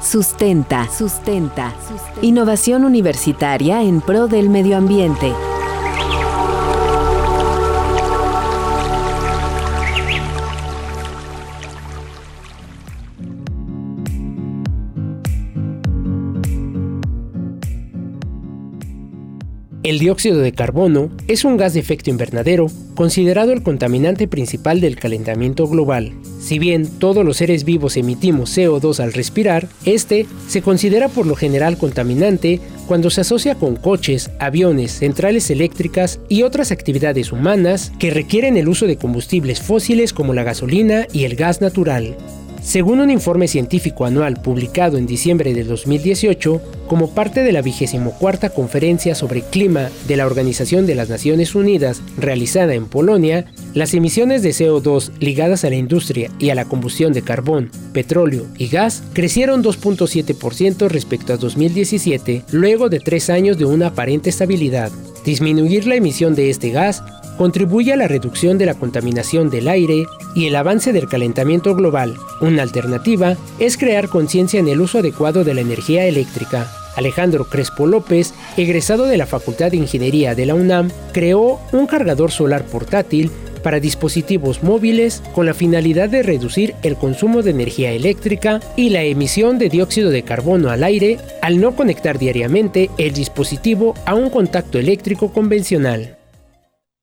Sustenta, 0.00 0.88
sustenta. 0.90 1.72
Innovación 2.20 2.84
universitaria 2.84 3.82
en 3.82 4.02
pro 4.02 4.28
del 4.28 4.50
medio 4.50 4.76
ambiente. 4.76 5.32
El 19.82 19.98
dióxido 19.98 20.38
de 20.38 20.52
carbono 20.52 21.10
es 21.26 21.44
un 21.44 21.56
gas 21.56 21.74
de 21.74 21.80
efecto 21.80 22.08
invernadero 22.08 22.68
considerado 22.94 23.52
el 23.52 23.64
contaminante 23.64 24.28
principal 24.28 24.80
del 24.80 24.94
calentamiento 24.94 25.66
global. 25.66 26.12
Si 26.40 26.60
bien 26.60 26.86
todos 27.00 27.24
los 27.24 27.38
seres 27.38 27.64
vivos 27.64 27.96
emitimos 27.96 28.56
CO2 28.56 29.00
al 29.00 29.12
respirar, 29.12 29.66
este 29.84 30.26
se 30.46 30.62
considera 30.62 31.08
por 31.08 31.26
lo 31.26 31.34
general 31.34 31.78
contaminante 31.78 32.60
cuando 32.86 33.10
se 33.10 33.22
asocia 33.22 33.56
con 33.56 33.74
coches, 33.74 34.30
aviones, 34.38 34.92
centrales 34.92 35.50
eléctricas 35.50 36.20
y 36.28 36.44
otras 36.44 36.70
actividades 36.70 37.32
humanas 37.32 37.92
que 37.98 38.10
requieren 38.10 38.56
el 38.56 38.68
uso 38.68 38.86
de 38.86 38.98
combustibles 38.98 39.60
fósiles 39.60 40.12
como 40.12 40.32
la 40.32 40.44
gasolina 40.44 41.08
y 41.12 41.24
el 41.24 41.34
gas 41.34 41.60
natural. 41.60 42.16
Según 42.62 43.00
un 43.00 43.10
informe 43.10 43.48
científico 43.48 44.04
anual 44.04 44.40
publicado 44.40 44.96
en 44.96 45.06
diciembre 45.06 45.52
de 45.52 45.64
2018, 45.64 46.62
como 46.92 47.08
parte 47.08 47.42
de 47.42 47.52
la 47.52 47.62
24 47.62 48.52
Conferencia 48.52 49.14
sobre 49.14 49.40
Clima 49.40 49.88
de 50.06 50.18
la 50.18 50.26
Organización 50.26 50.84
de 50.84 50.94
las 50.94 51.08
Naciones 51.08 51.54
Unidas 51.54 52.02
realizada 52.18 52.74
en 52.74 52.84
Polonia, 52.84 53.46
las 53.72 53.94
emisiones 53.94 54.42
de 54.42 54.50
CO2 54.50 55.10
ligadas 55.18 55.64
a 55.64 55.70
la 55.70 55.76
industria 55.76 56.30
y 56.38 56.50
a 56.50 56.54
la 56.54 56.66
combustión 56.66 57.14
de 57.14 57.22
carbón, 57.22 57.70
petróleo 57.94 58.44
y 58.58 58.68
gas 58.68 59.02
crecieron 59.14 59.64
2.7% 59.64 60.88
respecto 60.88 61.32
a 61.32 61.38
2017, 61.38 62.44
luego 62.52 62.90
de 62.90 63.00
tres 63.00 63.30
años 63.30 63.56
de 63.56 63.64
una 63.64 63.86
aparente 63.86 64.28
estabilidad. 64.28 64.92
Disminuir 65.24 65.86
la 65.86 65.94
emisión 65.94 66.34
de 66.34 66.50
este 66.50 66.72
gas 66.72 67.02
contribuye 67.38 67.94
a 67.94 67.96
la 67.96 68.06
reducción 68.06 68.58
de 68.58 68.66
la 68.66 68.74
contaminación 68.74 69.48
del 69.48 69.68
aire 69.68 70.04
y 70.34 70.44
el 70.44 70.56
avance 70.56 70.92
del 70.92 71.08
calentamiento 71.08 71.74
global. 71.74 72.16
Una 72.42 72.60
alternativa 72.60 73.38
es 73.58 73.78
crear 73.78 74.10
conciencia 74.10 74.60
en 74.60 74.68
el 74.68 74.82
uso 74.82 74.98
adecuado 74.98 75.42
de 75.42 75.54
la 75.54 75.62
energía 75.62 76.04
eléctrica. 76.04 76.70
Alejandro 76.96 77.44
Crespo 77.44 77.86
López, 77.86 78.34
egresado 78.56 79.06
de 79.06 79.16
la 79.16 79.26
Facultad 79.26 79.70
de 79.70 79.78
Ingeniería 79.78 80.34
de 80.34 80.46
la 80.46 80.54
UNAM, 80.54 80.90
creó 81.12 81.60
un 81.72 81.86
cargador 81.86 82.30
solar 82.30 82.64
portátil 82.64 83.30
para 83.62 83.80
dispositivos 83.80 84.62
móviles 84.62 85.22
con 85.34 85.46
la 85.46 85.54
finalidad 85.54 86.08
de 86.08 86.22
reducir 86.22 86.74
el 86.82 86.96
consumo 86.96 87.42
de 87.42 87.52
energía 87.52 87.92
eléctrica 87.92 88.60
y 88.76 88.90
la 88.90 89.04
emisión 89.04 89.58
de 89.58 89.68
dióxido 89.68 90.10
de 90.10 90.24
carbono 90.24 90.70
al 90.70 90.84
aire 90.84 91.18
al 91.40 91.60
no 91.60 91.74
conectar 91.74 92.18
diariamente 92.18 92.90
el 92.98 93.12
dispositivo 93.12 93.94
a 94.04 94.14
un 94.14 94.30
contacto 94.30 94.78
eléctrico 94.78 95.32
convencional. 95.32 96.18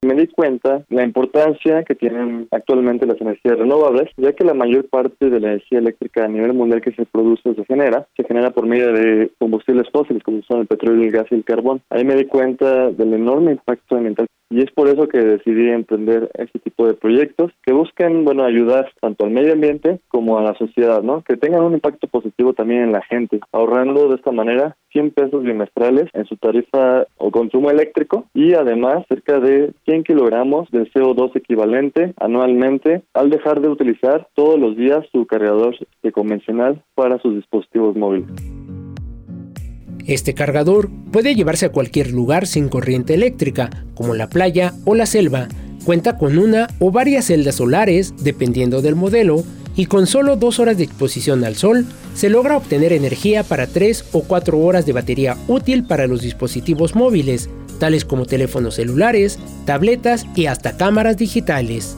Me 0.02 0.16
di 0.16 0.28
cuenta 0.28 0.86
la 0.90 1.04
importancia 1.04 1.84
que 1.84 1.94
tienen 1.94 2.48
actualmente 2.52 3.06
las 3.06 3.20
energías 3.20 3.60
renovables, 3.60 4.10
ya 4.16 4.32
que 4.32 4.46
la 4.46 4.54
mayor 4.54 4.88
parte 4.88 5.30
de 5.30 5.42
la 5.42 5.50
energía 5.50 5.80
eléctrica 5.80 6.24
a 6.24 6.30
nivel 6.30 6.54
mundial 6.54 6.82
que 6.82 6.94
se 6.94 7.06
produce 7.06 7.54
se 7.54 7.66
genera, 7.66 8.08
se 8.16 8.24
genera 8.24 8.52
por 8.52 8.66
medio 8.66 8.94
de 8.94 9.30
combustibles 9.40 9.90
fósiles 9.92 10.24
como 10.24 10.42
son 10.44 10.62
el 10.62 10.68
petróleo, 10.68 11.04
el 11.04 11.12
gas 11.12 11.28
y 11.32 11.36
el 11.36 11.44
carbón. 11.44 11.82
Ahí 11.90 12.06
me 12.06 12.16
di 12.16 12.26
cuenta 12.26 12.92
del 12.92 13.14
enorme 13.14 13.52
impacto 13.52 13.98
ambiental 13.98 14.28
y 14.50 14.62
es 14.62 14.72
por 14.72 14.88
eso 14.88 15.08
que 15.08 15.20
decidí 15.20 15.70
emprender 15.70 16.30
este 16.36 16.60
tipo 16.60 16.88
de 16.88 16.94
proyectos 16.94 17.52
que 17.64 17.74
busquen, 17.74 18.26
bueno, 18.26 18.44
ayudar 18.44 18.92
tanto 19.00 19.26
al 19.26 19.32
medio 19.32 19.54
ambiente 19.54 20.00
como 20.08 20.38
a 20.38 20.44
la 20.44 20.56
sociedad, 20.56 21.04
¿no? 21.04 21.24
Que 21.24 21.38
tengan 21.38 21.64
un 21.64 21.74
impacto 21.74 22.08
positivo 22.08 22.54
también 22.54 22.82
en 22.82 22.92
la 22.92 23.02
gente, 23.04 23.40
ahorrando 23.52 24.10
de 24.10 24.16
esta 24.16 24.32
manera 24.32 24.76
100 24.92 25.12
pesos 25.12 25.44
bimestrales 25.44 26.10
en 26.14 26.26
su 26.26 26.36
tarifa 26.38 27.06
o 27.18 27.32
consumo 27.32 27.70
eléctrico 27.70 28.26
y 28.34 28.54
además 28.54 29.06
cerca 29.08 29.40
de 29.40 29.72
100 29.86 30.04
kilogramos 30.04 30.70
de 30.72 30.92
CO2 30.92 31.36
equivalente 31.36 32.14
anualmente 32.18 33.04
al 33.14 33.30
dejar 33.30 33.62
de 33.62 33.70
utilizar 33.70 34.28
todos 34.34 34.60
los 34.60 34.76
días 34.76 35.06
su 35.12 35.26
cargador 35.26 35.76
convencional 36.12 36.84
para 36.96 37.20
sus 37.20 37.36
dispositivos 37.36 37.96
móviles. 37.96 38.32
Este 40.10 40.34
cargador 40.34 40.90
puede 41.12 41.36
llevarse 41.36 41.68
a 41.68 41.72
cualquier 41.72 42.10
lugar 42.10 42.48
sin 42.48 42.68
corriente 42.68 43.14
eléctrica, 43.14 43.70
como 43.94 44.16
la 44.16 44.28
playa 44.28 44.74
o 44.84 44.96
la 44.96 45.06
selva. 45.06 45.48
Cuenta 45.86 46.18
con 46.18 46.40
una 46.40 46.68
o 46.80 46.90
varias 46.90 47.26
celdas 47.26 47.58
solares, 47.58 48.16
dependiendo 48.18 48.82
del 48.82 48.96
modelo, 48.96 49.44
y 49.76 49.86
con 49.86 50.08
solo 50.08 50.36
dos 50.36 50.58
horas 50.58 50.80
de 50.80 50.86
exposición 50.86 51.44
al 51.44 51.56
sol, 51.56 51.86
se 52.16 52.32
logra 52.32 52.58
obtener 52.58 52.92
energía 52.92 53.44
para 53.44 53.68
3 53.68 54.06
o 54.14 54.24
4 54.24 54.58
horas 54.58 54.88
de 54.88 54.94
batería 54.94 55.38
útil 55.48 55.84
para 55.84 56.08
los 56.08 56.24
dispositivos 56.24 56.96
móviles, 56.96 57.48
tales 57.78 58.04
como 58.04 58.26
teléfonos 58.26 58.76
celulares, 58.76 59.38
tabletas 59.66 60.26
y 60.36 60.48
hasta 60.48 60.76
cámaras 60.76 61.18
digitales. 61.18 61.98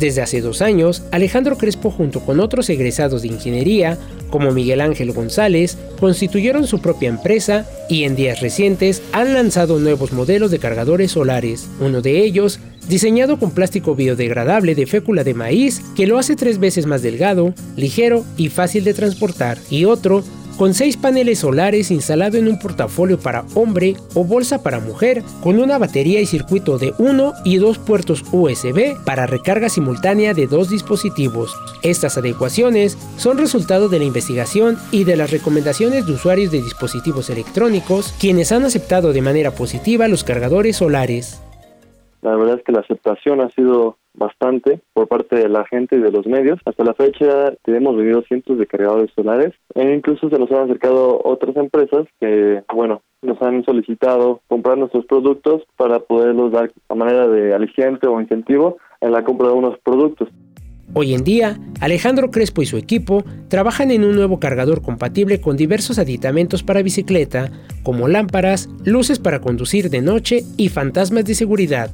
Desde 0.00 0.22
hace 0.22 0.40
dos 0.40 0.62
años, 0.62 1.02
Alejandro 1.10 1.58
Crespo 1.58 1.90
junto 1.90 2.20
con 2.20 2.40
otros 2.40 2.70
egresados 2.70 3.20
de 3.20 3.28
ingeniería, 3.28 3.98
como 4.30 4.50
Miguel 4.50 4.80
Ángel 4.80 5.12
González, 5.12 5.76
constituyeron 6.00 6.66
su 6.66 6.80
propia 6.80 7.10
empresa 7.10 7.66
y 7.86 8.04
en 8.04 8.16
días 8.16 8.40
recientes 8.40 9.02
han 9.12 9.34
lanzado 9.34 9.78
nuevos 9.78 10.12
modelos 10.12 10.50
de 10.50 10.58
cargadores 10.58 11.12
solares. 11.12 11.68
Uno 11.80 12.00
de 12.00 12.24
ellos, 12.24 12.60
diseñado 12.88 13.38
con 13.38 13.50
plástico 13.50 13.94
biodegradable 13.94 14.74
de 14.74 14.86
fécula 14.86 15.22
de 15.22 15.34
maíz, 15.34 15.82
que 15.94 16.06
lo 16.06 16.18
hace 16.18 16.34
tres 16.34 16.58
veces 16.58 16.86
más 16.86 17.02
delgado, 17.02 17.52
ligero 17.76 18.24
y 18.38 18.48
fácil 18.48 18.84
de 18.84 18.94
transportar, 18.94 19.58
y 19.68 19.84
otro 19.84 20.24
con 20.60 20.74
seis 20.74 20.98
paneles 20.98 21.38
solares 21.38 21.90
instalado 21.90 22.36
en 22.36 22.46
un 22.46 22.58
portafolio 22.58 23.18
para 23.18 23.46
hombre 23.54 23.96
o 24.12 24.24
bolsa 24.24 24.62
para 24.62 24.78
mujer, 24.78 25.22
con 25.42 25.58
una 25.58 25.78
batería 25.78 26.20
y 26.20 26.26
circuito 26.26 26.76
de 26.76 26.92
uno 26.98 27.32
y 27.46 27.56
dos 27.56 27.78
puertos 27.78 28.24
USB 28.30 29.02
para 29.06 29.26
recarga 29.26 29.70
simultánea 29.70 30.34
de 30.34 30.46
dos 30.46 30.68
dispositivos. 30.68 31.56
Estas 31.82 32.18
adecuaciones 32.18 32.98
son 33.16 33.38
resultado 33.38 33.88
de 33.88 34.00
la 34.00 34.04
investigación 34.04 34.76
y 34.90 35.04
de 35.04 35.16
las 35.16 35.30
recomendaciones 35.30 36.04
de 36.04 36.12
usuarios 36.12 36.52
de 36.52 36.60
dispositivos 36.60 37.30
electrónicos, 37.30 38.12
quienes 38.20 38.52
han 38.52 38.66
aceptado 38.66 39.14
de 39.14 39.22
manera 39.22 39.52
positiva 39.52 40.08
los 40.08 40.24
cargadores 40.24 40.76
solares. 40.76 41.40
La 42.22 42.36
verdad 42.36 42.58
es 42.58 42.64
que 42.64 42.72
la 42.72 42.80
aceptación 42.80 43.40
ha 43.40 43.50
sido 43.50 43.96
bastante 44.14 44.80
por 44.92 45.08
parte 45.08 45.36
de 45.36 45.48
la 45.48 45.64
gente 45.64 45.96
y 45.96 46.00
de 46.00 46.10
los 46.10 46.26
medios. 46.26 46.60
Hasta 46.64 46.84
la 46.84 46.94
fecha 46.94 47.54
hemos 47.66 47.96
vendido 47.96 48.22
cientos 48.22 48.58
de 48.58 48.66
cargadores 48.66 49.10
solares 49.14 49.54
e 49.74 49.94
incluso 49.94 50.28
se 50.28 50.38
nos 50.38 50.50
han 50.50 50.64
acercado 50.64 51.20
otras 51.24 51.56
empresas 51.56 52.06
que, 52.20 52.62
bueno, 52.74 53.02
nos 53.22 53.40
han 53.42 53.64
solicitado 53.64 54.40
comprar 54.48 54.78
nuestros 54.78 55.06
productos 55.06 55.62
para 55.76 56.00
poderlos 56.00 56.52
dar 56.52 56.70
a 56.88 56.94
manera 56.94 57.28
de 57.28 57.54
aliciente 57.54 58.06
o 58.06 58.20
incentivo 58.20 58.78
en 59.00 59.12
la 59.12 59.24
compra 59.24 59.48
de 59.48 59.54
unos 59.54 59.78
productos. 59.80 60.28
Hoy 60.92 61.14
en 61.14 61.22
día, 61.22 61.56
Alejandro 61.80 62.32
Crespo 62.32 62.62
y 62.62 62.66
su 62.66 62.76
equipo 62.76 63.22
trabajan 63.46 63.92
en 63.92 64.04
un 64.04 64.16
nuevo 64.16 64.40
cargador 64.40 64.82
compatible 64.82 65.40
con 65.40 65.56
diversos 65.56 66.00
aditamentos 66.00 66.64
para 66.64 66.82
bicicleta, 66.82 67.52
como 67.84 68.08
lámparas, 68.08 68.68
luces 68.84 69.20
para 69.20 69.40
conducir 69.40 69.88
de 69.88 70.02
noche 70.02 70.42
y 70.56 70.68
fantasmas 70.68 71.24
de 71.24 71.36
seguridad. 71.36 71.92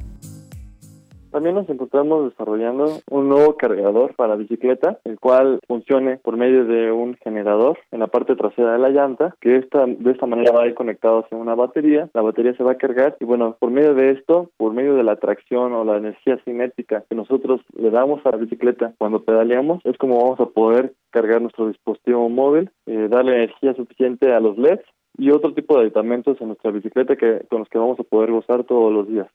También 1.31 1.55
nos 1.55 1.69
encontramos 1.69 2.31
desarrollando 2.31 2.85
un 3.11 3.29
nuevo 3.29 3.57
cargador 3.57 4.15
para 4.15 4.35
bicicleta, 4.35 4.99
el 5.03 5.19
cual 5.19 5.59
funcione 5.67 6.17
por 6.17 6.37
medio 6.37 6.65
de 6.65 6.91
un 6.91 7.15
generador 7.15 7.77
en 7.91 7.99
la 7.99 8.07
parte 8.07 8.35
trasera 8.35 8.73
de 8.73 8.79
la 8.79 8.89
llanta, 8.89 9.35
que 9.41 9.57
esta, 9.57 9.85
de 9.85 10.11
esta 10.11 10.25
manera 10.25 10.51
va 10.51 10.63
a 10.63 10.67
ir 10.67 10.73
conectado 10.73 11.19
hacia 11.19 11.37
una 11.37 11.55
batería, 11.55 12.09
la 12.13 12.21
batería 12.21 12.55
se 12.55 12.63
va 12.63 12.71
a 12.71 12.77
cargar 12.77 13.17
y 13.19 13.25
bueno, 13.25 13.57
por 13.59 13.71
medio 13.71 13.93
de 13.93 14.11
esto, 14.11 14.49
por 14.57 14.73
medio 14.73 14.95
de 14.95 15.03
la 15.03 15.17
tracción 15.17 15.73
o 15.73 15.83
la 15.83 15.97
energía 15.97 16.37
cinética 16.45 17.03
que 17.09 17.15
nosotros 17.15 17.61
le 17.75 17.89
damos 17.91 18.25
a 18.25 18.31
la 18.31 18.37
bicicleta 18.37 18.93
cuando 18.97 19.23
pedaleamos, 19.23 19.81
es 19.85 19.97
como 19.97 20.17
vamos 20.17 20.39
a 20.39 20.45
poder 20.45 20.93
cargar 21.11 21.41
nuestro 21.41 21.67
dispositivo 21.67 22.29
móvil, 22.29 22.69
eh, 22.85 23.07
darle 23.09 23.35
energía 23.35 23.73
suficiente 23.73 24.33
a 24.33 24.39
los 24.39 24.57
LEDs 24.57 24.83
y 25.17 25.31
otro 25.31 25.53
tipo 25.53 25.75
de 25.75 25.81
aditamentos 25.83 26.39
en 26.39 26.47
nuestra 26.47 26.71
bicicleta 26.71 27.15
que, 27.15 27.45
con 27.49 27.59
los 27.59 27.69
que 27.69 27.77
vamos 27.77 27.99
a 27.99 28.03
poder 28.03 28.31
gozar 28.31 28.63
todos 28.63 28.93
los 28.93 29.07
días. 29.07 29.27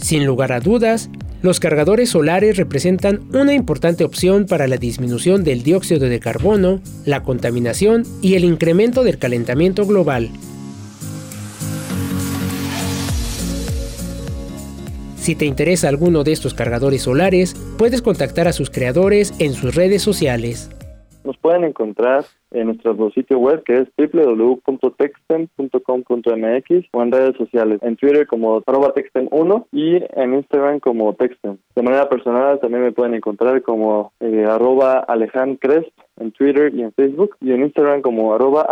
Sin 0.00 0.26
lugar 0.26 0.52
a 0.52 0.60
dudas, 0.60 1.10
los 1.42 1.58
cargadores 1.58 2.10
solares 2.10 2.56
representan 2.56 3.20
una 3.32 3.52
importante 3.52 4.04
opción 4.04 4.46
para 4.46 4.68
la 4.68 4.76
disminución 4.76 5.42
del 5.42 5.62
dióxido 5.62 6.08
de 6.08 6.20
carbono, 6.20 6.80
la 7.04 7.22
contaminación 7.22 8.04
y 8.22 8.34
el 8.34 8.44
incremento 8.44 9.02
del 9.02 9.18
calentamiento 9.18 9.84
global. 9.84 10.30
Si 15.22 15.36
te 15.36 15.44
interesa 15.46 15.88
alguno 15.88 16.24
de 16.24 16.32
estos 16.32 16.52
cargadores 16.52 17.02
solares, 17.02 17.54
puedes 17.78 18.02
contactar 18.02 18.48
a 18.48 18.52
sus 18.52 18.70
creadores 18.70 19.32
en 19.38 19.54
sus 19.54 19.74
redes 19.74 20.02
sociales. 20.02 20.68
Nos 21.24 21.36
pueden 21.36 21.64
encontrar 21.64 22.24
en 22.50 22.66
nuestro 22.66 23.10
sitio 23.12 23.38
web 23.38 23.62
que 23.64 23.78
es 23.78 23.88
www.textem.com.mx 23.96 26.86
o 26.92 27.02
en 27.02 27.12
redes 27.12 27.36
sociales, 27.36 27.78
en 27.82 27.96
Twitter 27.96 28.26
como 28.26 28.60
arroba 28.66 28.92
textem1 28.94 29.66
y 29.72 30.02
en 30.20 30.34
Instagram 30.34 30.80
como 30.80 31.14
textem. 31.14 31.56
De 31.76 31.82
manera 31.82 32.08
personal 32.08 32.58
también 32.60 32.82
me 32.82 32.90
pueden 32.92 33.14
encontrar 33.14 33.62
como 33.62 34.12
eh, 34.20 34.44
arroba 34.48 35.06
en 35.08 35.58
Twitter 36.32 36.74
y 36.74 36.82
en 36.82 36.92
Facebook 36.92 37.36
y 37.40 37.52
en 37.52 37.62
Instagram 37.62 38.02
como 38.02 38.34
arroba. 38.34 38.66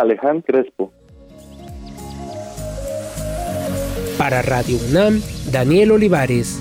Para 4.19 4.43
Radio 4.43 4.77
UNAM, 4.91 5.21
Daniel 5.53 5.93
Olivares. 5.93 6.61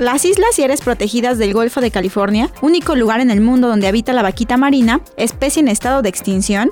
Las 0.00 0.24
islas 0.24 0.58
y 0.58 0.62
áreas 0.62 0.80
protegidas 0.80 1.36
del 1.36 1.52
Golfo 1.52 1.82
de 1.82 1.90
California, 1.90 2.50
único 2.62 2.96
lugar 2.96 3.20
en 3.20 3.30
el 3.30 3.42
mundo 3.42 3.68
donde 3.68 3.86
habita 3.86 4.14
la 4.14 4.22
vaquita 4.22 4.56
marina, 4.56 5.02
especie 5.18 5.60
en 5.60 5.68
estado 5.68 6.00
de 6.00 6.08
extinción, 6.08 6.70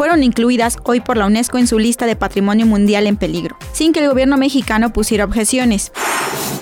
fueron 0.00 0.22
incluidas 0.22 0.78
hoy 0.84 1.00
por 1.00 1.18
la 1.18 1.26
UNESCO 1.26 1.58
en 1.58 1.66
su 1.66 1.78
lista 1.78 2.06
de 2.06 2.16
Patrimonio 2.16 2.64
Mundial 2.64 3.06
en 3.06 3.18
peligro, 3.18 3.58
sin 3.72 3.92
que 3.92 4.00
el 4.00 4.08
gobierno 4.08 4.38
mexicano 4.38 4.94
pusiera 4.94 5.26
objeciones. 5.26 5.92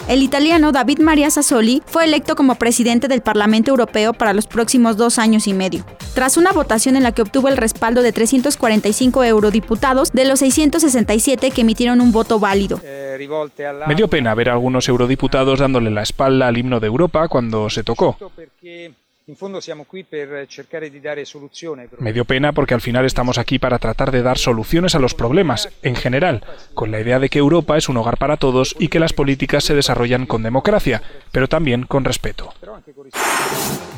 El 0.09 0.25
italiano 0.25 0.73
David 0.73 0.99
Maria 0.99 1.31
Sassoli 1.31 1.81
fue 1.87 2.03
electo 2.03 2.35
como 2.35 2.57
presidente 2.57 3.07
del 3.07 3.21
Parlamento 3.21 3.71
Europeo 3.71 4.13
para 4.13 4.33
los 4.33 4.49
próximos 4.49 4.97
dos 4.97 5.21
años 5.21 5.47
y 5.47 5.55
medio, 5.55 5.85
tras 6.15 6.37
una 6.37 6.51
votación 6.51 6.97
en 6.97 7.05
la 7.05 7.13
que 7.13 7.23
obtuvo 7.23 7.47
el 7.47 7.57
respaldo 7.57 8.03
de 8.03 8.11
345 8.11 9.23
eurodiputados 9.23 10.11
de 10.11 10.25
los 10.25 10.41
667 10.41 11.53
que 11.53 11.61
emitieron 11.61 12.01
un 12.01 12.11
voto 12.11 12.41
válido. 12.41 12.81
Me 12.83 13.95
dio 13.95 14.09
pena 14.09 14.35
ver 14.35 14.49
a 14.49 14.55
algunos 14.55 14.89
eurodiputados 14.89 15.61
dándole 15.61 15.93
la 15.93 16.03
espalda 16.03 16.49
al 16.49 16.59
himno 16.59 16.81
de 16.81 16.89
Europa 16.89 17.29
cuando 17.29 17.71
se 17.71 17.85
tocó. 17.85 18.17
Me 21.99 22.13
dio 22.13 22.25
pena 22.25 22.53
porque 22.53 22.75
al 22.75 22.81
final 22.81 23.05
estamos 23.05 23.37
aquí 23.37 23.59
para 23.59 23.79
tratar 23.79 24.11
de 24.11 24.23
dar 24.23 24.39
soluciones 24.39 24.95
a 24.95 24.99
los 24.99 25.15
problemas, 25.15 25.69
en 25.83 25.97
general, 25.97 26.45
con 26.75 26.91
la 26.91 27.01
idea 27.01 27.19
de 27.19 27.29
que 27.29 27.39
Europa 27.39 27.77
es 27.77 27.89
un 27.89 27.99
hogar 27.99 28.17
para 28.17 28.39
todos 28.39 28.75
y 28.79 28.89
que 28.89 29.01
las 29.01 29.13
políticas 29.13 29.65
se 29.65 29.75
desarrollan 29.75 30.27
con 30.27 30.43
democracia, 30.43 31.03
pero 31.31 31.47
también 31.47 31.83
con 31.83 32.05
respeto. 32.05 32.55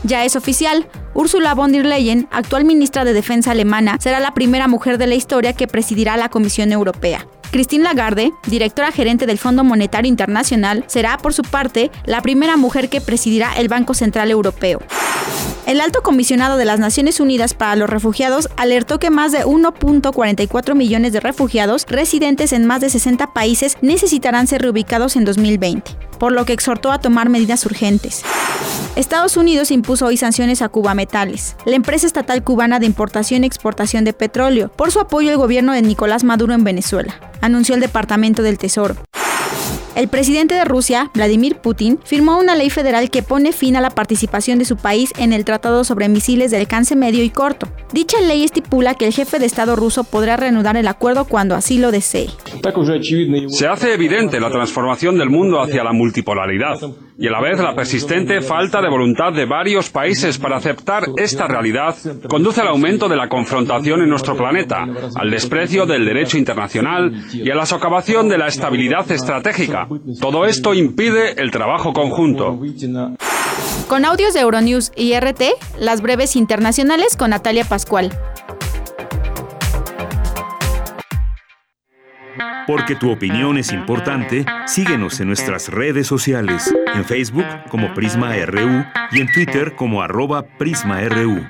Ya 0.02 0.24
es 0.24 0.34
oficial, 0.34 0.88
Ursula 1.14 1.54
von 1.54 1.72
der 1.72 1.86
Leyen, 1.86 2.26
actual 2.32 2.64
ministra 2.64 3.04
de 3.04 3.12
Defensa 3.12 3.52
alemana, 3.52 3.98
será 4.00 4.18
la 4.18 4.34
primera 4.34 4.66
mujer 4.66 4.98
de 4.98 5.06
la 5.06 5.14
historia 5.14 5.52
que 5.52 5.68
presidirá 5.68 6.16
la 6.16 6.28
Comisión 6.28 6.72
Europea. 6.72 7.26
Christine 7.50 7.84
Lagarde, 7.84 8.32
directora 8.46 8.92
gerente 8.92 9.26
del 9.26 9.38
Fondo 9.38 9.64
Monetario 9.64 10.08
Internacional, 10.08 10.84
será, 10.86 11.18
por 11.18 11.34
su 11.34 11.42
parte, 11.42 11.90
la 12.04 12.22
primera 12.22 12.56
mujer 12.56 12.88
que 12.88 13.00
presidirá 13.00 13.52
el 13.54 13.68
Banco 13.68 13.94
Central 13.94 14.30
Europeo. 14.30 14.80
El 15.66 15.80
alto 15.80 16.02
comisionado 16.02 16.56
de 16.56 16.64
las 16.64 16.80
Naciones 16.80 17.20
Unidas 17.20 17.54
para 17.54 17.76
los 17.76 17.88
Refugiados 17.88 18.48
alertó 18.56 18.98
que 18.98 19.10
más 19.10 19.30
de 19.30 19.44
1.44 19.44 20.74
millones 20.74 21.12
de 21.12 21.20
refugiados 21.20 21.86
residentes 21.88 22.52
en 22.52 22.66
más 22.66 22.80
de 22.80 22.90
60 22.90 23.32
países 23.32 23.76
necesitarán 23.80 24.46
ser 24.46 24.62
reubicados 24.62 25.16
en 25.16 25.24
2020, 25.24 25.92
por 26.18 26.32
lo 26.32 26.44
que 26.44 26.54
exhortó 26.54 26.90
a 26.90 26.98
tomar 26.98 27.28
medidas 27.28 27.64
urgentes. 27.66 28.22
Estados 28.96 29.36
Unidos 29.36 29.70
impuso 29.70 30.06
hoy 30.06 30.16
sanciones 30.16 30.62
a 30.62 30.68
Cuba 30.68 30.94
Metales, 30.94 31.54
la 31.64 31.76
empresa 31.76 32.06
estatal 32.06 32.42
cubana 32.42 32.80
de 32.80 32.86
importación 32.86 33.44
y 33.44 33.46
exportación 33.46 34.04
de 34.04 34.12
petróleo, 34.12 34.70
por 34.70 34.90
su 34.90 34.98
apoyo 34.98 35.30
al 35.30 35.36
gobierno 35.36 35.72
de 35.72 35.82
Nicolás 35.82 36.24
Maduro 36.24 36.54
en 36.54 36.64
Venezuela, 36.64 37.14
anunció 37.40 37.74
el 37.74 37.80
Departamento 37.80 38.42
del 38.42 38.58
Tesoro. 38.58 38.96
El 39.94 40.08
presidente 40.08 40.54
de 40.54 40.64
Rusia, 40.64 41.10
Vladimir 41.14 41.56
Putin, 41.56 41.98
firmó 42.04 42.38
una 42.38 42.54
ley 42.54 42.70
federal 42.70 43.10
que 43.10 43.22
pone 43.22 43.52
fin 43.52 43.76
a 43.76 43.80
la 43.80 43.90
participación 43.90 44.58
de 44.58 44.64
su 44.64 44.76
país 44.76 45.12
en 45.18 45.32
el 45.32 45.44
Tratado 45.44 45.84
sobre 45.84 46.08
Misiles 46.08 46.50
de 46.50 46.58
Alcance 46.58 46.94
Medio 46.96 47.24
y 47.24 47.30
Corto. 47.30 47.68
Dicha 47.92 48.20
ley 48.20 48.44
estipula 48.44 48.94
que 48.94 49.06
el 49.06 49.12
jefe 49.12 49.40
de 49.40 49.46
Estado 49.46 49.74
ruso 49.74 50.04
podrá 50.04 50.36
reanudar 50.36 50.76
el 50.76 50.86
acuerdo 50.86 51.24
cuando 51.24 51.56
así 51.56 51.78
lo 51.78 51.90
desee. 51.90 52.28
Se 53.48 53.66
hace 53.66 53.94
evidente 53.94 54.38
la 54.38 54.50
transformación 54.50 55.18
del 55.18 55.28
mundo 55.28 55.60
hacia 55.60 55.82
la 55.82 55.92
multipolaridad 55.92 56.78
y 57.18 57.26
a 57.26 57.30
la 57.32 57.40
vez 57.40 57.58
la 57.58 57.74
persistente 57.74 58.42
falta 58.42 58.80
de 58.80 58.88
voluntad 58.88 59.32
de 59.32 59.44
varios 59.44 59.90
países 59.90 60.38
para 60.38 60.58
aceptar 60.58 61.04
esta 61.16 61.48
realidad 61.48 61.96
conduce 62.28 62.60
al 62.60 62.68
aumento 62.68 63.08
de 63.08 63.16
la 63.16 63.28
confrontación 63.28 64.02
en 64.02 64.08
nuestro 64.08 64.36
planeta, 64.36 64.86
al 65.16 65.30
desprecio 65.30 65.84
del 65.84 66.04
derecho 66.04 66.38
internacional 66.38 67.12
y 67.32 67.50
a 67.50 67.56
la 67.56 67.66
socavación 67.66 68.28
de 68.28 68.38
la 68.38 68.46
estabilidad 68.46 69.10
estratégica. 69.10 69.88
Todo 70.20 70.46
esto 70.46 70.74
impide 70.74 71.32
el 71.42 71.50
trabajo 71.50 71.92
conjunto. 71.92 72.60
Con 73.90 74.04
audios 74.04 74.34
de 74.34 74.40
Euronews 74.42 74.92
y 74.94 75.18
RT, 75.18 75.42
las 75.80 76.00
breves 76.00 76.36
internacionales 76.36 77.16
con 77.16 77.30
Natalia 77.30 77.64
Pascual. 77.64 78.16
Porque 82.68 82.94
tu 82.94 83.10
opinión 83.10 83.58
es 83.58 83.72
importante, 83.72 84.46
síguenos 84.68 85.18
en 85.18 85.26
nuestras 85.26 85.66
redes 85.66 86.06
sociales, 86.06 86.72
en 86.94 87.04
Facebook 87.04 87.44
como 87.68 87.92
Prisma 87.92 88.36
RU 88.46 88.84
y 89.10 89.22
en 89.22 89.32
Twitter 89.32 89.74
como 89.74 90.02
arroba 90.02 90.46
PrismaRU. 90.56 91.44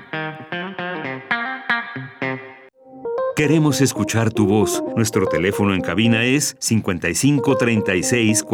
Queremos 3.36 3.82
escuchar 3.82 4.32
tu 4.32 4.46
voz. 4.46 4.82
Nuestro 4.96 5.26
teléfono 5.26 5.74
en 5.74 5.82
cabina 5.82 6.24
es 6.24 6.56
55 6.58 7.58
36 7.58 8.44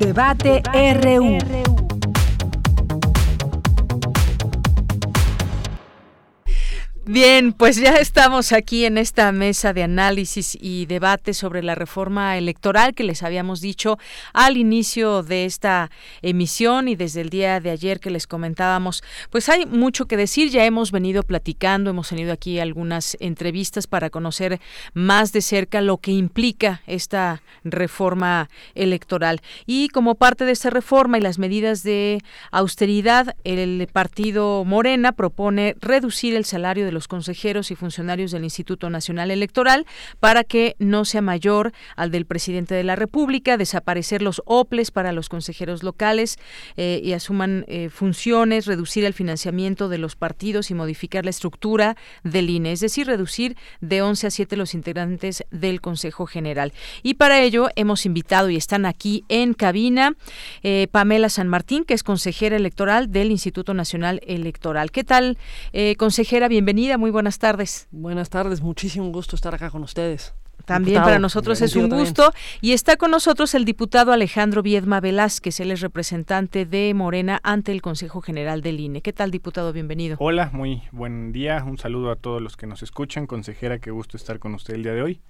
43 0.00 0.62
39. 0.62 1.40
Debate 1.40 1.76
RU. 1.76 1.79
Bien, 7.12 7.52
pues 7.52 7.74
ya 7.74 7.96
estamos 7.96 8.52
aquí 8.52 8.84
en 8.84 8.96
esta 8.96 9.32
mesa 9.32 9.72
de 9.72 9.82
análisis 9.82 10.56
y 10.60 10.86
debate 10.86 11.34
sobre 11.34 11.60
la 11.60 11.74
reforma 11.74 12.38
electoral 12.38 12.94
que 12.94 13.02
les 13.02 13.24
habíamos 13.24 13.60
dicho 13.60 13.98
al 14.32 14.56
inicio 14.56 15.24
de 15.24 15.44
esta 15.44 15.90
emisión 16.22 16.86
y 16.86 16.94
desde 16.94 17.22
el 17.22 17.28
día 17.28 17.58
de 17.58 17.70
ayer 17.70 17.98
que 17.98 18.10
les 18.10 18.28
comentábamos. 18.28 19.02
Pues 19.28 19.48
hay 19.48 19.66
mucho 19.66 20.06
que 20.06 20.16
decir, 20.16 20.50
ya 20.50 20.64
hemos 20.64 20.92
venido 20.92 21.24
platicando, 21.24 21.90
hemos 21.90 22.10
tenido 22.10 22.32
aquí 22.32 22.60
algunas 22.60 23.16
entrevistas 23.18 23.88
para 23.88 24.10
conocer 24.10 24.60
más 24.94 25.32
de 25.32 25.42
cerca 25.42 25.80
lo 25.80 25.96
que 25.96 26.12
implica 26.12 26.80
esta 26.86 27.42
reforma 27.64 28.48
electoral. 28.76 29.40
Y 29.66 29.88
como 29.88 30.14
parte 30.14 30.44
de 30.44 30.52
esta 30.52 30.70
reforma 30.70 31.18
y 31.18 31.22
las 31.22 31.40
medidas 31.40 31.82
de 31.82 32.22
austeridad, 32.52 33.34
el 33.42 33.88
partido 33.92 34.64
Morena 34.64 35.10
propone 35.10 35.74
reducir 35.80 36.36
el 36.36 36.44
salario 36.44 36.86
de 36.86 36.92
los 36.92 36.99
consejeros 37.08 37.70
y 37.70 37.76
funcionarios 37.76 38.30
del 38.30 38.44
Instituto 38.44 38.90
Nacional 38.90 39.30
Electoral 39.30 39.86
para 40.18 40.44
que 40.44 40.76
no 40.78 41.04
sea 41.04 41.22
mayor 41.22 41.72
al 41.96 42.10
del 42.10 42.26
presidente 42.26 42.74
de 42.74 42.84
la 42.84 42.96
República, 42.96 43.56
desaparecer 43.56 44.22
los 44.22 44.42
OPLES 44.44 44.90
para 44.90 45.12
los 45.12 45.28
consejeros 45.28 45.82
locales 45.82 46.38
eh, 46.76 47.00
y 47.02 47.12
asuman 47.12 47.64
eh, 47.68 47.88
funciones, 47.88 48.66
reducir 48.66 49.04
el 49.04 49.14
financiamiento 49.14 49.88
de 49.88 49.98
los 49.98 50.16
partidos 50.16 50.70
y 50.70 50.74
modificar 50.74 51.24
la 51.24 51.30
estructura 51.30 51.96
del 52.24 52.50
INE, 52.50 52.72
es 52.72 52.80
decir, 52.80 53.06
reducir 53.06 53.56
de 53.80 54.02
11 54.02 54.26
a 54.26 54.30
7 54.30 54.56
los 54.56 54.74
integrantes 54.74 55.44
del 55.50 55.80
Consejo 55.80 56.26
General. 56.26 56.72
Y 57.02 57.14
para 57.14 57.40
ello 57.40 57.68
hemos 57.76 58.06
invitado 58.06 58.50
y 58.50 58.56
están 58.56 58.86
aquí 58.86 59.24
en 59.28 59.54
cabina 59.54 60.14
eh, 60.62 60.88
Pamela 60.90 61.28
San 61.28 61.48
Martín, 61.48 61.84
que 61.84 61.94
es 61.94 62.02
consejera 62.02 62.56
electoral 62.56 63.12
del 63.12 63.30
Instituto 63.30 63.74
Nacional 63.74 64.20
Electoral. 64.26 64.90
¿Qué 64.90 65.04
tal, 65.04 65.38
consejera? 65.96 66.48
Bienvenida 66.48 66.89
muy 66.98 67.10
buenas 67.10 67.38
tardes. 67.38 67.88
Buenas 67.90 68.30
tardes, 68.30 68.60
muchísimo 68.60 69.10
gusto 69.10 69.36
estar 69.36 69.54
acá 69.54 69.70
con 69.70 69.82
ustedes. 69.82 70.34
También 70.64 71.02
para 71.02 71.18
nosotros 71.18 71.60
es 71.62 71.74
un 71.76 71.88
gusto. 71.88 72.32
Y 72.60 72.72
está 72.72 72.96
con 72.96 73.10
nosotros 73.10 73.54
el 73.54 73.64
diputado 73.64 74.12
Alejandro 74.12 74.62
Viedma 74.62 75.00
Velázquez, 75.00 75.60
él 75.60 75.70
es 75.70 75.80
representante 75.80 76.66
de 76.66 76.92
Morena 76.94 77.40
ante 77.42 77.72
el 77.72 77.82
Consejo 77.82 78.20
General 78.20 78.62
del 78.62 78.80
INE. 78.80 79.02
¿Qué 79.02 79.12
tal, 79.12 79.30
diputado? 79.30 79.72
Bienvenido. 79.72 80.16
Hola, 80.20 80.50
muy 80.52 80.82
buen 80.92 81.32
día. 81.32 81.64
Un 81.66 81.78
saludo 81.78 82.10
a 82.10 82.16
todos 82.16 82.40
los 82.40 82.56
que 82.56 82.66
nos 82.66 82.82
escuchan. 82.82 83.26
Consejera, 83.26 83.78
qué 83.78 83.90
gusto 83.90 84.16
estar 84.16 84.38
con 84.38 84.54
usted 84.54 84.74
el 84.74 84.82
día 84.82 84.92
de 84.92 85.02
hoy. 85.02 85.20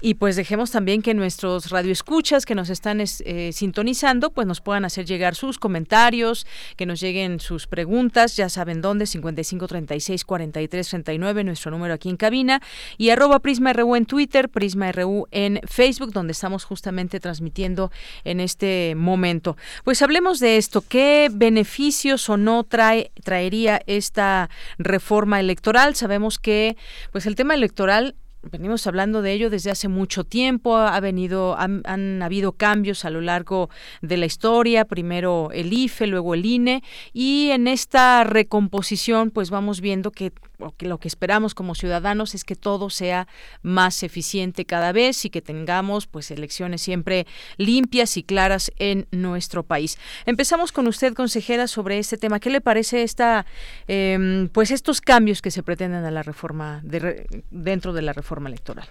Y 0.00 0.14
pues 0.14 0.36
dejemos 0.36 0.70
también 0.70 1.00
que 1.00 1.14
nuestros 1.14 1.70
radioescuchas 1.70 2.44
que 2.44 2.54
nos 2.54 2.68
están 2.68 3.00
eh, 3.00 3.50
sintonizando, 3.52 4.30
pues 4.30 4.46
nos 4.46 4.60
puedan 4.60 4.84
hacer 4.84 5.06
llegar 5.06 5.34
sus 5.34 5.58
comentarios, 5.58 6.46
que 6.76 6.84
nos 6.84 7.00
lleguen 7.00 7.40
sus 7.40 7.66
preguntas, 7.66 8.36
ya 8.36 8.48
saben 8.50 8.82
dónde, 8.82 9.06
55 9.06 9.66
36 9.66 10.24
43 10.24 10.88
39, 10.88 11.44
nuestro 11.44 11.70
número 11.70 11.94
aquí 11.94 12.10
en 12.10 12.16
cabina, 12.16 12.60
y 12.98 13.08
arroba 13.08 13.40
Prisma 13.40 13.72
RU 13.72 13.96
en 13.96 14.04
Twitter, 14.04 14.50
Prisma 14.50 14.92
RU 14.92 15.28
en 15.30 15.60
Facebook, 15.66 16.12
donde 16.12 16.32
estamos 16.32 16.64
justamente 16.64 17.18
transmitiendo 17.18 17.90
en 18.24 18.40
este 18.40 18.94
momento. 18.96 19.56
Pues 19.82 20.02
hablemos 20.02 20.40
de 20.40 20.58
esto, 20.58 20.84
¿qué 20.86 21.30
beneficios 21.32 22.28
o 22.28 22.36
no 22.36 22.64
trae, 22.64 23.12
traería 23.24 23.80
esta 23.86 24.50
reforma 24.78 25.40
electoral? 25.40 25.94
Sabemos 25.94 26.38
que 26.38 26.76
pues 27.12 27.24
el 27.24 27.34
tema 27.34 27.54
electoral 27.54 28.14
venimos 28.50 28.86
hablando 28.86 29.22
de 29.22 29.32
ello 29.32 29.50
desde 29.50 29.70
hace 29.70 29.88
mucho 29.88 30.24
tiempo, 30.24 30.76
ha 30.76 30.98
venido, 31.00 31.56
han, 31.58 32.22
habido 32.22 32.52
cambios 32.52 33.04
a 33.04 33.10
lo 33.10 33.20
largo 33.20 33.70
de 34.02 34.16
la 34.16 34.26
historia, 34.26 34.84
primero 34.84 35.50
el 35.52 35.72
IFE, 35.72 36.06
luego 36.06 36.34
el 36.34 36.46
INE, 36.46 36.82
y 37.12 37.50
en 37.50 37.68
esta 37.68 38.24
recomposición 38.24 39.30
pues 39.30 39.50
vamos 39.50 39.80
viendo 39.80 40.10
que 40.10 40.32
lo 40.78 40.98
que 40.98 41.08
esperamos 41.08 41.54
como 41.54 41.74
ciudadanos 41.74 42.34
es 42.34 42.44
que 42.44 42.56
todo 42.56 42.88
sea 42.88 43.28
más 43.62 44.02
eficiente 44.02 44.64
cada 44.64 44.92
vez 44.92 45.24
y 45.26 45.30
que 45.30 45.42
tengamos 45.42 46.06
pues 46.06 46.30
elecciones 46.30 46.80
siempre 46.80 47.26
limpias 47.58 48.16
y 48.16 48.22
claras 48.22 48.72
en 48.78 49.06
nuestro 49.10 49.64
país. 49.64 49.98
Empezamos 50.24 50.72
con 50.72 50.86
usted, 50.86 51.12
consejera, 51.12 51.66
sobre 51.66 51.98
este 51.98 52.16
tema. 52.16 52.40
¿Qué 52.40 52.48
le 52.48 52.62
parece 52.62 53.02
esta 53.02 53.44
eh, 53.86 54.48
pues 54.52 54.70
estos 54.70 55.00
cambios 55.00 55.42
que 55.42 55.50
se 55.50 55.62
pretenden 55.62 56.04
a 56.04 56.10
la 56.10 56.22
reforma 56.22 56.80
de, 56.82 57.26
dentro 57.50 57.92
de 57.92 58.02
la 58.02 58.12
reforma 58.12 58.35
electoral? 58.44 58.88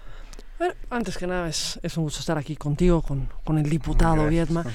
antes 0.89 1.17
que 1.17 1.27
nada, 1.27 1.49
es, 1.49 1.79
es, 1.83 1.97
un 1.97 2.05
gusto 2.05 2.19
estar 2.19 2.37
aquí 2.37 2.55
contigo, 2.55 3.01
con, 3.01 3.29
con 3.43 3.57
el 3.57 3.69
diputado 3.69 4.27
Viedma, 4.27 4.65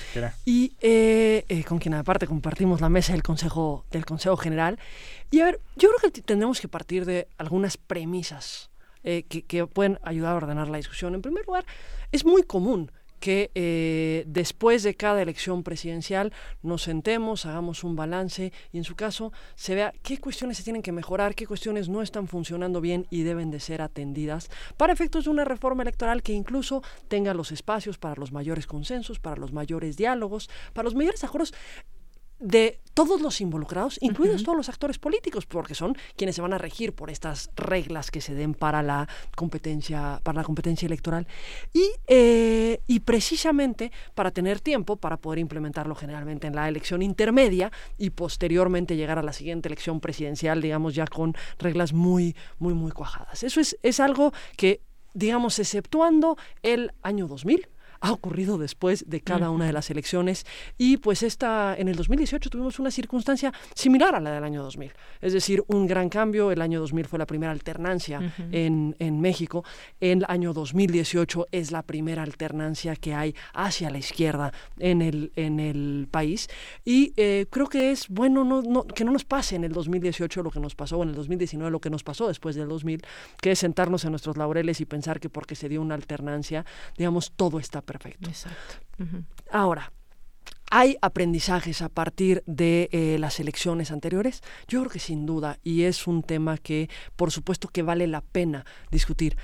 y 0.45 0.77
eh, 0.81 1.45
eh, 1.49 1.65
con 1.65 1.79
quien 1.79 1.95
aparte 1.95 2.27
compartimos 2.27 2.81
la 2.81 2.89
mesa 2.89 3.13
del 3.13 3.23
Consejo, 3.23 3.85
del 3.91 4.05
Consejo 4.05 4.37
General. 4.37 4.79
Y 5.31 5.41
a 5.41 5.47
ver, 5.47 5.61
yo 5.77 5.89
creo 5.89 6.13
que 6.13 6.23
tendremos 6.23 6.61
que 6.61 6.69
partir 6.69 7.07
de 7.07 7.29
algunas 7.39 7.77
premisas 7.77 8.71
eh, 9.05 9.23
que, 9.23 9.43
que 9.43 9.67
pueden 9.67 9.99
ayudar 10.03 10.33
a 10.33 10.37
ordenar 10.37 10.69
la 10.69 10.77
discusión. 10.77 11.15
En 11.15 11.23
primer 11.23 11.47
lugar, 11.47 11.65
es 12.13 12.25
muy 12.25 12.43
común 12.43 12.93
que 13.21 13.51
eh, 13.55 14.25
después 14.27 14.83
de 14.83 14.97
cada 14.97 15.23
elección 15.23 15.63
presidencial 15.63 16.33
nos 16.63 16.83
sentemos, 16.83 17.47
hagamos 17.47 17.85
un 17.85 17.95
balance 17.95 18.53
y 18.73 18.79
en 18.79 18.85
su 18.85 18.97
caso 18.97 19.33
se 19.55 19.75
vea 19.75 19.93
qué 20.03 20.19
cuestiones 20.19 20.57
se 20.57 20.65
tienen 20.65 20.83
que 20.83 20.93
mejorar, 20.93 21.35
qué 21.35 21.47
cuestiones 21.47 21.89
no 21.89 22.03
están 22.03 22.27
funcionando 22.27 22.81
bien 22.81 23.07
y 23.11 23.23
deben 23.23 23.51
de 23.51 23.61
ser 23.61 23.83
atendidas 23.83 24.51
para 24.77 24.93
efectos 24.93 25.25
de 25.25 25.31
una 25.31 25.45
reforma 25.45 25.83
electoral 25.83 26.23
que 26.23 26.33
incluso 26.33 26.83
tenga 27.09 27.35
los 27.35 27.53
espacios 27.53 27.99
para 27.99 28.17
los 28.17 28.33
mayores 28.33 28.67
consensos, 28.67 29.21
para 29.21 29.37
los 29.37 29.53
mayores 29.53 29.97
diálogos, 29.97 30.51
para 30.73 30.85
los 30.85 30.95
mayores 30.95 31.23
acuerdos 31.23 31.55
de 32.41 32.81
todos 32.95 33.21
los 33.21 33.41
involucrados, 33.41 33.99
incluidos 34.03 34.43
todos 34.43 34.57
los 34.57 34.69
actores 34.69 34.99
políticos, 34.99 35.47
porque 35.47 35.75
son 35.75 35.97
quienes 36.17 36.35
se 36.37 36.43
van 36.43 36.53
a 36.53 36.59
regir 36.59 36.93
por 36.93 37.11
estas 37.11 37.51
reglas 37.57 38.11
que 38.11 38.21
se 38.21 38.35
den 38.35 38.53
para 38.55 38.83
la 38.83 39.09
competencia, 39.37 40.21
para 40.23 40.41
la 40.41 40.45
competencia 40.45 40.87
electoral, 40.87 41.27
y, 41.73 41.93
eh, 42.09 42.81
y 42.87 43.01
precisamente 43.01 43.93
para 44.15 44.31
tener 44.33 44.61
tiempo 44.61 44.97
para 44.97 45.17
poder 45.17 45.39
implementarlo 45.39 45.95
generalmente 45.95 46.47
en 46.47 46.55
la 46.55 46.69
elección 46.69 47.03
intermedia 47.03 47.71
y 47.97 48.11
posteriormente 48.11 48.97
llegar 48.97 49.19
a 49.19 49.23
la 49.23 49.33
siguiente 49.33 49.69
elección 49.69 50.01
presidencial, 50.01 50.61
digamos, 50.61 50.95
ya 50.95 51.07
con 51.07 51.35
reglas 51.59 51.93
muy, 51.93 52.35
muy, 52.59 52.75
muy 52.75 52.91
cuajadas. 52.91 53.43
Eso 53.45 53.61
es, 53.61 53.79
es 53.83 54.01
algo 54.01 54.33
que, 54.57 54.83
digamos, 55.15 55.59
exceptuando 55.59 56.37
el 56.63 56.93
año 57.03 57.29
2000, 57.29 57.69
ha 58.01 58.13
ocurrido 58.13 58.59
después 58.59 59.09
de 59.09 59.21
cada 59.21 59.51
una 59.51 59.67
de 59.67 59.73
las 59.73 59.91
elecciones. 59.91 60.47
Y 60.79 60.97
pues 60.97 61.23
esta 61.23 61.75
en 61.77 61.89
el 61.89 61.97
2018 61.97 62.51
tuvimos 62.51 62.79
una 62.79 62.91
circunstancia 62.91 63.53
similar 63.75 64.15
a 64.15 64.21
la 64.21 64.33
del 64.33 64.45
año 64.45 64.63
2000, 64.63 64.93
es 65.21 65.33
decir, 65.33 65.63
un 65.69 65.87
gran 65.87 66.09
cambio, 66.09 66.51
el 66.51 66.63
año 66.63 66.81
2000 66.81 67.07
fue 67.07 67.19
la 67.19 67.27
primera 67.27 67.53
alternancia 67.53 68.33
en, 68.53 68.97
en 68.99 69.21
México, 69.21 69.65
el 70.01 70.25
año 70.29 70.53
2018 70.53 71.49
es 71.53 71.71
la 71.71 71.83
primera 71.83 72.23
alternancia 72.23 72.97
que 72.97 73.15
hay 73.15 73.35
hacia 73.55 73.91
la 73.91 73.99
izquierda 73.99 74.53
en 74.79 75.03
el, 75.03 75.33
en 75.37 75.61
el 75.61 76.09
país. 76.11 76.49
Y 76.85 77.13
eh, 77.17 77.47
creo 77.51 77.69
que 77.69 77.91
es 77.91 78.09
bueno 78.09 78.45
no, 78.45 78.85
que 78.85 79.05
no 79.05 79.13
nos 79.13 79.25
pase 79.25 79.57
en 79.57 79.65
el 79.65 79.73
2018 79.73 80.43
lo 80.43 80.51
que 80.51 80.61
nos 80.61 80.75
pasó, 80.75 80.99
o 80.99 81.03
en 81.03 81.11
el 81.11 81.15
2019 81.15 81.71
lo 81.71 81.81
que 81.81 81.91
nos 81.91 82.03
pasó 82.03 82.29
después 82.29 82.57
del 82.57 82.69
2000, 82.69 83.03
que 83.41 83.53
es 83.53 83.59
sentarnos 83.59 84.05
en 84.05 84.11
nuestros 84.11 84.37
laureles 84.37 84.81
y 84.81 84.85
pensar 84.85 85.21
que 85.21 85.29
porque 85.29 85.55
se 85.55 85.69
dio 85.69 85.83
una 85.83 85.95
alternancia, 85.95 86.65
digamos, 86.97 87.33
todo 87.37 87.59
está 87.59 87.83
perfecto. 87.93 88.29
Exacto. 88.29 88.75
Ahora, 89.51 89.93
¿Hay 90.73 90.97
aprendizajes 91.03 91.83
a 91.83 91.89
partir 91.89 92.45
de 92.47 92.89
eh, 92.93 93.17
las 93.19 93.41
elecciones 93.41 93.91
anteriores? 93.91 94.41
Yo 94.69 94.79
creo 94.81 94.91
que 94.93 95.01
sin 95.01 95.27
duda, 95.27 95.59
y 95.65 95.83
es 95.83 96.07
un 96.07 96.23
tema 96.23 96.59
que 96.59 96.89
por 97.17 97.33
supuesto 97.33 97.67
que 97.67 97.83
vale 97.83 98.07
la 98.07 98.21
pena 98.21 98.65
discutir. 98.89 99.37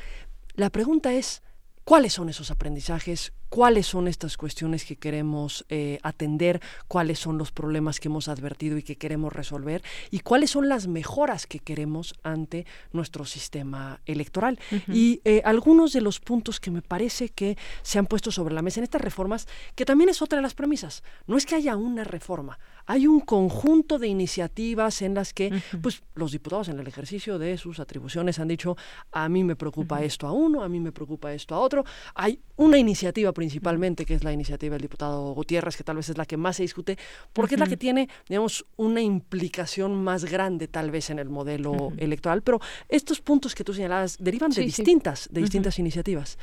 La 0.54 0.70
pregunta 0.70 1.12
es, 1.12 1.42
¿cuáles 1.82 2.12
son 2.12 2.28
esos 2.28 2.52
aprendizajes? 2.52 3.32
Cuáles 3.48 3.86
son 3.86 4.08
estas 4.08 4.36
cuestiones 4.36 4.84
que 4.84 4.96
queremos 4.96 5.64
eh, 5.68 5.98
atender, 6.02 6.60
cuáles 6.88 7.18
son 7.18 7.38
los 7.38 7.52
problemas 7.52 8.00
que 8.00 8.08
hemos 8.08 8.28
advertido 8.28 8.78
y 8.78 8.82
que 8.82 8.96
queremos 8.96 9.32
resolver 9.32 9.82
y 10.10 10.20
cuáles 10.20 10.50
son 10.50 10.68
las 10.68 10.86
mejoras 10.86 11.46
que 11.46 11.58
queremos 11.58 12.14
ante 12.22 12.66
nuestro 12.92 13.24
sistema 13.24 14.00
electoral. 14.06 14.58
Y 14.88 15.20
eh, 15.24 15.42
algunos 15.44 15.92
de 15.92 16.00
los 16.00 16.20
puntos 16.20 16.60
que 16.60 16.70
me 16.70 16.82
parece 16.82 17.28
que 17.28 17.56
se 17.82 17.98
han 17.98 18.06
puesto 18.06 18.30
sobre 18.30 18.54
la 18.54 18.62
mesa 18.62 18.80
en 18.80 18.84
estas 18.84 19.00
reformas, 19.00 19.46
que 19.74 19.84
también 19.84 20.10
es 20.10 20.22
otra 20.22 20.36
de 20.36 20.42
las 20.42 20.54
premisas, 20.54 21.02
no 21.26 21.36
es 21.36 21.46
que 21.46 21.54
haya 21.54 21.76
una 21.76 22.04
reforma, 22.04 22.58
hay 22.86 23.06
un 23.06 23.20
conjunto 23.20 23.98
de 23.98 24.06
iniciativas 24.06 25.02
en 25.02 25.14
las 25.14 25.32
que 25.32 25.52
pues, 25.82 26.02
los 26.14 26.32
diputados 26.32 26.68
en 26.68 26.78
el 26.78 26.86
ejercicio 26.86 27.38
de 27.38 27.58
sus 27.58 27.80
atribuciones 27.80 28.38
han 28.38 28.48
dicho, 28.48 28.76
a 29.10 29.28
mí 29.28 29.42
me 29.42 29.56
preocupa 29.56 30.02
esto 30.02 30.26
a 30.26 30.32
uno, 30.32 30.62
a 30.62 30.68
mí 30.68 30.78
me 30.78 30.92
preocupa 30.92 31.32
esto 31.32 31.54
a 31.54 31.58
otro. 31.58 31.84
Hay 32.14 32.40
una 32.56 32.78
iniciativa 32.78 33.32
principalmente, 33.36 34.06
que 34.06 34.14
es 34.14 34.24
la 34.24 34.32
iniciativa 34.32 34.76
del 34.76 34.80
diputado 34.80 35.34
Gutiérrez, 35.34 35.76
que 35.76 35.84
tal 35.84 35.96
vez 35.96 36.08
es 36.08 36.16
la 36.16 36.24
que 36.24 36.38
más 36.38 36.56
se 36.56 36.62
discute, 36.62 36.96
porque 37.34 37.56
es 37.56 37.60
la 37.60 37.66
que 37.66 37.76
tiene, 37.76 38.08
digamos, 38.30 38.64
una 38.76 39.02
implicación 39.02 39.94
más 39.94 40.24
grande 40.24 40.68
tal 40.68 40.90
vez 40.90 41.10
en 41.10 41.18
el 41.18 41.28
modelo 41.28 41.92
electoral. 41.98 42.40
Pero 42.40 42.60
estos 42.88 43.20
puntos 43.20 43.54
que 43.54 43.62
tú 43.62 43.74
señalabas 43.74 44.16
derivan 44.18 44.52
de 44.52 44.62
distintas, 44.62 45.28
de 45.30 45.42
distintas 45.42 45.78
iniciativas. 45.78 46.38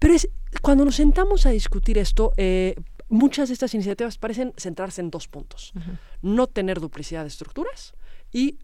Pero 0.00 0.14
es, 0.14 0.28
cuando 0.62 0.84
nos 0.84 0.96
sentamos 0.96 1.46
a 1.46 1.50
discutir 1.50 1.96
esto, 1.96 2.32
eh, 2.36 2.74
muchas 3.08 3.48
de 3.48 3.52
estas 3.52 3.72
iniciativas 3.74 4.18
parecen 4.18 4.52
centrarse 4.56 5.00
en 5.00 5.10
dos 5.10 5.28
puntos. 5.28 5.72
No 6.22 6.48
tener 6.48 6.80
duplicidad 6.80 7.22
de 7.22 7.28
estructuras 7.28 7.94
y 8.32 8.58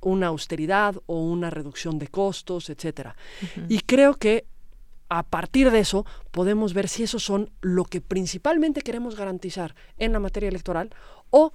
una 0.00 0.28
austeridad 0.28 0.96
o 1.04 1.20
una 1.20 1.50
reducción 1.50 1.98
de 1.98 2.08
costos, 2.08 2.70
etcétera. 2.70 3.16
Y 3.68 3.80
creo 3.80 4.14
que 4.14 4.46
a 5.10 5.24
partir 5.24 5.70
de 5.70 5.80
eso 5.80 6.06
podemos 6.30 6.72
ver 6.72 6.88
si 6.88 7.02
esos 7.02 7.22
son 7.22 7.50
lo 7.60 7.84
que 7.84 8.00
principalmente 8.00 8.80
queremos 8.80 9.16
garantizar 9.16 9.74
en 9.98 10.12
la 10.12 10.20
materia 10.20 10.48
electoral 10.48 10.90
o 11.30 11.52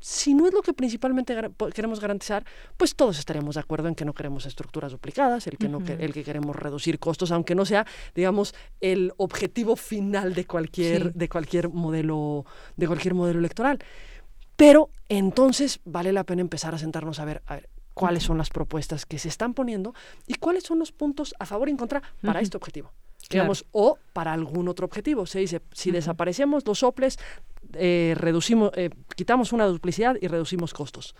si 0.00 0.34
no 0.34 0.46
es 0.46 0.52
lo 0.52 0.62
que 0.62 0.72
principalmente 0.72 1.34
queremos 1.74 1.98
garantizar, 1.98 2.44
pues 2.76 2.94
todos 2.94 3.18
estaremos 3.18 3.56
de 3.56 3.62
acuerdo 3.62 3.88
en 3.88 3.96
que 3.96 4.04
no 4.04 4.12
queremos 4.12 4.46
estructuras 4.46 4.92
duplicadas, 4.92 5.48
el 5.48 5.58
que, 5.58 5.68
no 5.68 5.82
el 5.86 6.12
que 6.12 6.22
queremos 6.22 6.54
reducir 6.54 7.00
costos, 7.00 7.32
aunque 7.32 7.56
no 7.56 7.64
sea, 7.64 7.84
digamos, 8.14 8.54
el 8.80 9.12
objetivo 9.16 9.74
final 9.74 10.34
de 10.34 10.46
cualquier, 10.46 11.14
de 11.14 11.28
cualquier 11.28 11.70
modelo, 11.70 12.44
de 12.76 12.86
cualquier 12.86 13.14
modelo 13.14 13.40
electoral. 13.40 13.80
Pero 14.54 14.90
entonces 15.08 15.80
vale 15.84 16.12
la 16.12 16.22
pena 16.22 16.42
empezar 16.42 16.76
a 16.76 16.78
sentarnos 16.78 17.18
a 17.18 17.24
ver, 17.24 17.42
a 17.46 17.56
ver 17.56 17.68
cuáles 17.98 18.22
son 18.22 18.38
las 18.38 18.48
propuestas 18.48 19.04
que 19.06 19.18
se 19.18 19.28
están 19.28 19.54
poniendo 19.54 19.92
y 20.28 20.34
cuáles 20.34 20.62
son 20.62 20.78
los 20.78 20.92
puntos 20.92 21.34
a 21.40 21.46
favor 21.46 21.68
y 21.68 21.72
en 21.72 21.76
contra 21.76 22.00
para 22.22 22.40
este 22.40 22.56
objetivo. 22.56 22.92
Digamos, 23.28 23.66
o 23.72 23.98
para 24.12 24.32
algún 24.32 24.68
otro 24.68 24.86
objetivo. 24.86 25.26
Se 25.26 25.40
dice, 25.40 25.60
si 25.72 25.90
desaparecemos 25.90 26.64
los 26.64 26.78
soples, 26.78 27.18
eh, 27.74 28.14
reducimos, 28.16 28.70
eh, 28.76 28.90
quitamos 29.16 29.52
una 29.52 29.66
duplicidad 29.66 30.16
y 30.20 30.28
reducimos 30.28 30.72
costos. 30.72 31.16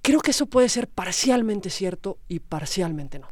Creo 0.00 0.20
que 0.20 0.30
eso 0.30 0.46
puede 0.46 0.70
ser 0.70 0.88
parcialmente 0.88 1.68
cierto 1.68 2.18
y 2.26 2.38
parcialmente 2.40 3.18
no. 3.18 3.28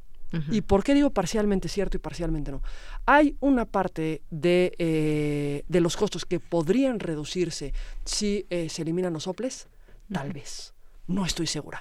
¿Y 0.50 0.62
por 0.62 0.82
qué 0.82 0.94
digo 0.94 1.10
parcialmente 1.10 1.68
cierto 1.68 1.96
y 1.96 2.00
parcialmente 2.00 2.52
no? 2.52 2.62
Hay 3.06 3.36
una 3.40 3.64
parte 3.64 4.22
de, 4.30 4.74
eh, 4.78 5.64
de 5.66 5.80
los 5.80 5.96
costos 5.96 6.24
que 6.24 6.40
podrían 6.40 7.00
reducirse 7.00 7.72
si 8.04 8.46
se 8.48 8.82
eliminan 8.82 9.14
los 9.14 9.24
soples, 9.24 9.68
tal 10.10 10.32
vez. 10.32 10.71
No 11.06 11.26
estoy 11.26 11.46
segura. 11.46 11.80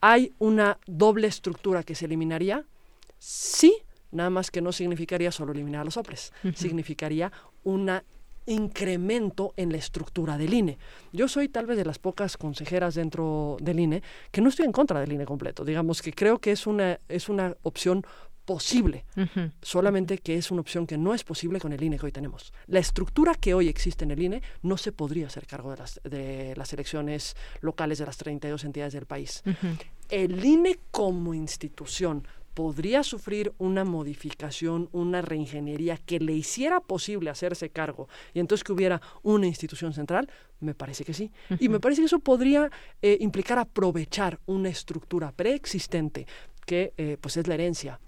¿Hay 0.00 0.32
una 0.38 0.78
doble 0.86 1.26
estructura 1.26 1.82
que 1.82 1.94
se 1.94 2.06
eliminaría? 2.06 2.64
Sí, 3.18 3.74
nada 4.10 4.30
más 4.30 4.50
que 4.50 4.60
no 4.60 4.72
significaría 4.72 5.30
solo 5.32 5.52
eliminar 5.52 5.84
los 5.84 5.94
soples, 5.94 6.32
significaría 6.54 7.30
un 7.64 7.90
incremento 8.46 9.52
en 9.56 9.70
la 9.70 9.76
estructura 9.76 10.38
del 10.38 10.54
INE. 10.54 10.78
Yo 11.12 11.28
soy 11.28 11.48
tal 11.48 11.66
vez 11.66 11.76
de 11.76 11.84
las 11.84 11.98
pocas 11.98 12.36
consejeras 12.38 12.94
dentro 12.94 13.58
del 13.60 13.78
INE 13.78 14.02
que 14.30 14.40
no 14.40 14.48
estoy 14.48 14.64
en 14.64 14.72
contra 14.72 15.00
del 15.00 15.12
INE 15.12 15.26
completo. 15.26 15.64
Digamos 15.64 16.00
que 16.00 16.12
creo 16.12 16.38
que 16.38 16.52
es 16.52 16.66
una, 16.66 16.98
es 17.08 17.28
una 17.28 17.54
opción 17.62 18.06
posible, 18.48 19.04
solamente 19.60 20.16
que 20.16 20.36
es 20.36 20.50
una 20.50 20.62
opción 20.62 20.86
que 20.86 20.96
no 20.96 21.12
es 21.12 21.22
posible 21.22 21.60
con 21.60 21.74
el 21.74 21.82
INE 21.82 21.98
que 21.98 22.06
hoy 22.06 22.12
tenemos. 22.12 22.50
La 22.66 22.78
estructura 22.78 23.34
que 23.34 23.52
hoy 23.52 23.68
existe 23.68 24.04
en 24.04 24.10
el 24.10 24.22
INE 24.22 24.42
no 24.62 24.78
se 24.78 24.90
podría 24.90 25.26
hacer 25.26 25.46
cargo 25.46 25.72
de 25.72 25.76
las, 25.76 26.00
de 26.02 26.54
las 26.56 26.72
elecciones 26.72 27.36
locales 27.60 27.98
de 27.98 28.06
las 28.06 28.16
32 28.16 28.64
entidades 28.64 28.94
del 28.94 29.04
país. 29.04 29.42
El 30.08 30.42
INE 30.42 30.78
como 30.90 31.34
institución 31.34 32.26
podría 32.54 33.02
sufrir 33.02 33.52
una 33.58 33.84
modificación, 33.84 34.88
una 34.92 35.20
reingeniería 35.20 35.98
que 35.98 36.18
le 36.18 36.32
hiciera 36.32 36.80
posible 36.80 37.28
hacerse 37.28 37.68
cargo 37.68 38.08
y 38.32 38.40
entonces 38.40 38.64
que 38.64 38.72
hubiera 38.72 39.02
una 39.22 39.46
institución 39.46 39.92
central, 39.92 40.30
me 40.60 40.74
parece 40.74 41.04
que 41.04 41.12
sí. 41.12 41.30
Y 41.60 41.68
me 41.68 41.80
parece 41.80 42.00
que 42.00 42.06
eso 42.06 42.18
podría 42.18 42.70
eh, 43.02 43.18
implicar 43.20 43.58
aprovechar 43.58 44.40
una 44.46 44.70
estructura 44.70 45.32
preexistente 45.32 46.26
que 46.64 46.94
eh, 46.96 47.18
pues 47.20 47.36
es 47.36 47.46
la 47.46 47.54
herencia 47.54 48.00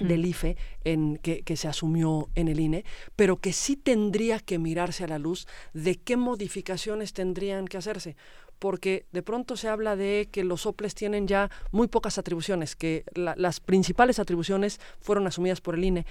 del 0.00 0.26
IFE 0.26 0.56
en, 0.84 1.16
que, 1.18 1.42
que, 1.42 1.56
se 1.56 1.68
asumió 1.68 2.28
en 2.34 2.48
el 2.48 2.60
INE, 2.60 2.84
pero 3.16 3.38
que 3.38 3.52
sí 3.52 3.76
tendría 3.76 4.38
que 4.38 4.58
mirarse 4.58 5.04
a 5.04 5.08
la 5.08 5.18
luz 5.18 5.46
de 5.72 5.96
qué 5.96 6.16
modificaciones 6.16 7.12
tendrían 7.12 7.66
que 7.66 7.78
hacerse. 7.78 8.16
Porque 8.62 9.06
de 9.10 9.24
pronto 9.24 9.56
se 9.56 9.66
habla 9.66 9.96
de 9.96 10.28
que 10.30 10.44
los 10.44 10.60
soples 10.60 10.94
tienen 10.94 11.26
ya 11.26 11.50
muy 11.72 11.88
pocas 11.88 12.16
atribuciones, 12.16 12.76
que 12.76 13.04
las 13.16 13.58
principales 13.58 14.20
atribuciones 14.20 14.78
fueron 15.00 15.26
asumidas 15.26 15.60
por 15.60 15.74
el 15.74 15.82
INE. 15.82 16.06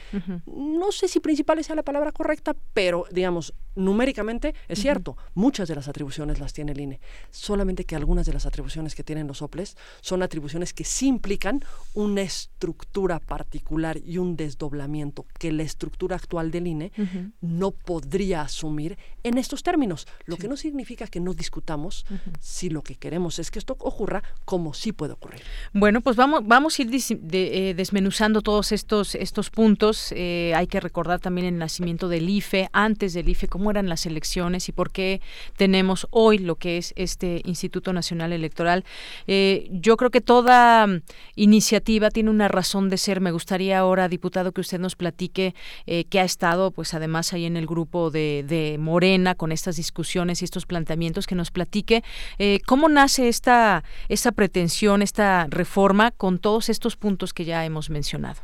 No 0.46 0.92
sé 0.92 1.08
si 1.08 1.22
principales 1.22 1.68
sea 1.68 1.78
la 1.78 1.84
palabra 1.84 2.12
correcta, 2.12 2.54
pero 2.74 3.06
digamos, 3.10 3.54
numéricamente 3.74 4.54
es 4.68 4.82
cierto, 4.82 5.16
muchas 5.34 5.70
de 5.70 5.76
las 5.76 5.88
atribuciones 5.88 6.42
las 6.42 6.52
tiene 6.52 6.74
el 6.74 6.82
INE, 6.82 7.00
solamente 7.30 7.86
que 7.86 7.96
algunas 7.96 8.26
de 8.26 8.34
las 8.34 8.46
atribuciones 8.46 8.96
que 8.96 9.06
tienen 9.06 9.28
los 9.28 9.38
soples 9.38 9.78
son 10.02 10.22
atribuciones 10.22 10.74
que 10.74 10.84
sí 10.84 11.08
implican 11.08 11.64
una 11.94 12.22
estructura 12.22 13.20
particular 13.20 13.98
y 14.04 14.18
un 14.18 14.36
desdoblamiento 14.36 15.26
que 15.40 15.54
la 15.54 15.64
estructura 15.64 16.18
actual 16.18 16.52
del 16.52 16.68
INE 16.68 16.92
no 17.40 17.72
podría 17.72 18.42
asumir 18.42 18.98
en 19.24 19.38
estos 19.38 19.64
términos, 19.64 20.06
lo 20.26 20.36
que 20.36 20.50
no 20.50 20.58
significa 20.58 21.08
que 21.08 21.22
no 21.22 21.34
discutamos 21.34 22.06
si 22.42 22.72
lo 22.72 22.82
que 22.82 22.96
queremos 22.96 23.38
es 23.38 23.52
que 23.52 23.60
esto 23.60 23.78
ocurra 23.80 24.24
como 24.46 24.74
sí 24.74 24.92
puede 24.92 25.14
ocurrir. 25.14 25.42
Bueno, 25.74 26.02
pues 26.02 26.16
vamos, 26.16 26.42
vamos 26.44 26.78
a 26.78 26.82
ir 26.82 26.90
eh, 26.92 27.74
desmenuzando 27.78 28.42
todos 28.42 28.72
estos, 28.72 29.14
estos 29.14 29.52
puntos. 29.52 30.12
Eh, 30.12 30.52
hay 30.56 30.66
que 30.66 30.80
recordar 30.80 31.20
también 31.20 31.46
el 31.46 31.58
nacimiento 31.60 32.10
del 32.10 32.28
IFE, 32.28 32.70
antes 32.74 33.14
del 33.14 33.30
IFE, 33.30 33.48
cómo 33.48 33.70
eran 33.70 33.88
las 33.88 34.08
elecciones 34.08 34.68
y 34.70 34.72
por 34.72 34.90
qué 34.90 35.22
tenemos 35.56 36.08
hoy 36.10 36.40
lo 36.40 36.56
que 36.56 36.80
es 36.80 36.94
este 36.96 37.44
Instituto 37.46 37.94
Nacional 37.94 38.34
Electoral. 38.34 38.86
Eh, 39.28 39.70
yo 39.72 39.96
creo 39.96 40.10
que 40.10 40.22
toda 40.22 40.88
mm, 40.88 41.04
iniciativa 41.36 42.10
tiene 42.10 42.32
una 42.32 42.48
razón 42.48 42.90
de 42.90 42.98
ser. 42.98 43.22
Me 43.22 43.32
gustaría 43.32 43.78
ahora, 43.78 44.10
diputado, 44.10 44.52
que 44.52 44.62
usted 44.62 44.80
nos 44.80 44.96
platique 44.96 45.54
que 45.86 46.20
ha 46.20 46.24
estado, 46.24 46.72
pues 46.72 46.94
además 46.94 47.34
ahí 47.34 47.46
en 47.46 47.56
el 47.56 47.68
grupo 47.68 48.10
de, 48.10 48.44
de 48.48 48.78
Morena 48.80 49.36
con 49.36 49.52
estas 49.52 49.76
discusiones 49.76 50.42
y 50.42 50.46
estos 50.46 50.66
planteamientos, 50.66 51.28
que 51.28 51.36
nos 51.36 51.52
platique 51.52 52.04
eh, 52.38 52.60
¿Cómo 52.66 52.90
nace 52.90 53.28
esta, 53.28 53.84
esta 54.10 54.32
pretensión, 54.32 55.02
esta 55.02 55.48
reforma 55.50 56.12
con 56.12 56.40
todos 56.40 56.70
estos 56.70 56.96
puntos 56.96 57.34
que 57.34 57.46
ya 57.46 57.66
hemos 57.66 57.90
mencionado? 57.90 58.40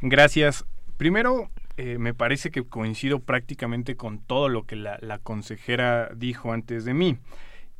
Gracias. 0.00 0.64
Primero, 0.96 1.50
eh, 1.76 1.98
me 1.98 2.14
parece 2.14 2.50
que 2.50 2.62
coincido 2.62 3.20
prácticamente 3.20 3.96
con 3.96 4.20
todo 4.20 4.48
lo 4.48 4.64
que 4.64 4.76
la, 4.76 5.18
consejera 5.22 6.10
dijo 6.14 6.52
antes 6.52 6.84
de 6.84 6.94
mí. 6.94 7.18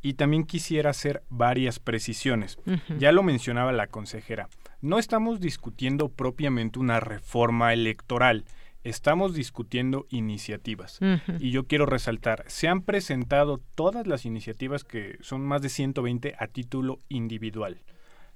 Y 0.01 0.13
también 0.13 0.43
quisiera 0.43 0.91
hacer 0.91 1.23
varias 1.29 1.79
precisiones. 1.79 2.59
Ya 2.99 3.11
lo 3.11 3.23
mencionaba 3.23 3.71
la 3.71 3.87
consejera. 3.87 4.49
No 4.81 4.99
estamos 4.99 5.39
discutiendo 5.39 6.09
propiamente 6.09 6.77
una 6.77 6.99
reforma 6.99 7.73
electoral 7.73 8.45
estamos 8.85 9.33
discutiendo 9.33 10.05
iniciativas. 10.09 10.99
Y 11.39 11.49
yo 11.49 11.65
quiero 11.65 11.87
resaltar, 11.87 12.45
se 12.47 12.67
han 12.67 12.83
presentado 12.83 13.59
todas 13.73 14.05
las 14.05 14.25
iniciativas 14.25 14.83
que 14.83 15.17
son 15.21 15.41
más 15.41 15.63
de 15.63 15.69
120 15.69 16.35
a 16.37 16.47
título 16.47 16.99
individual. 17.09 17.81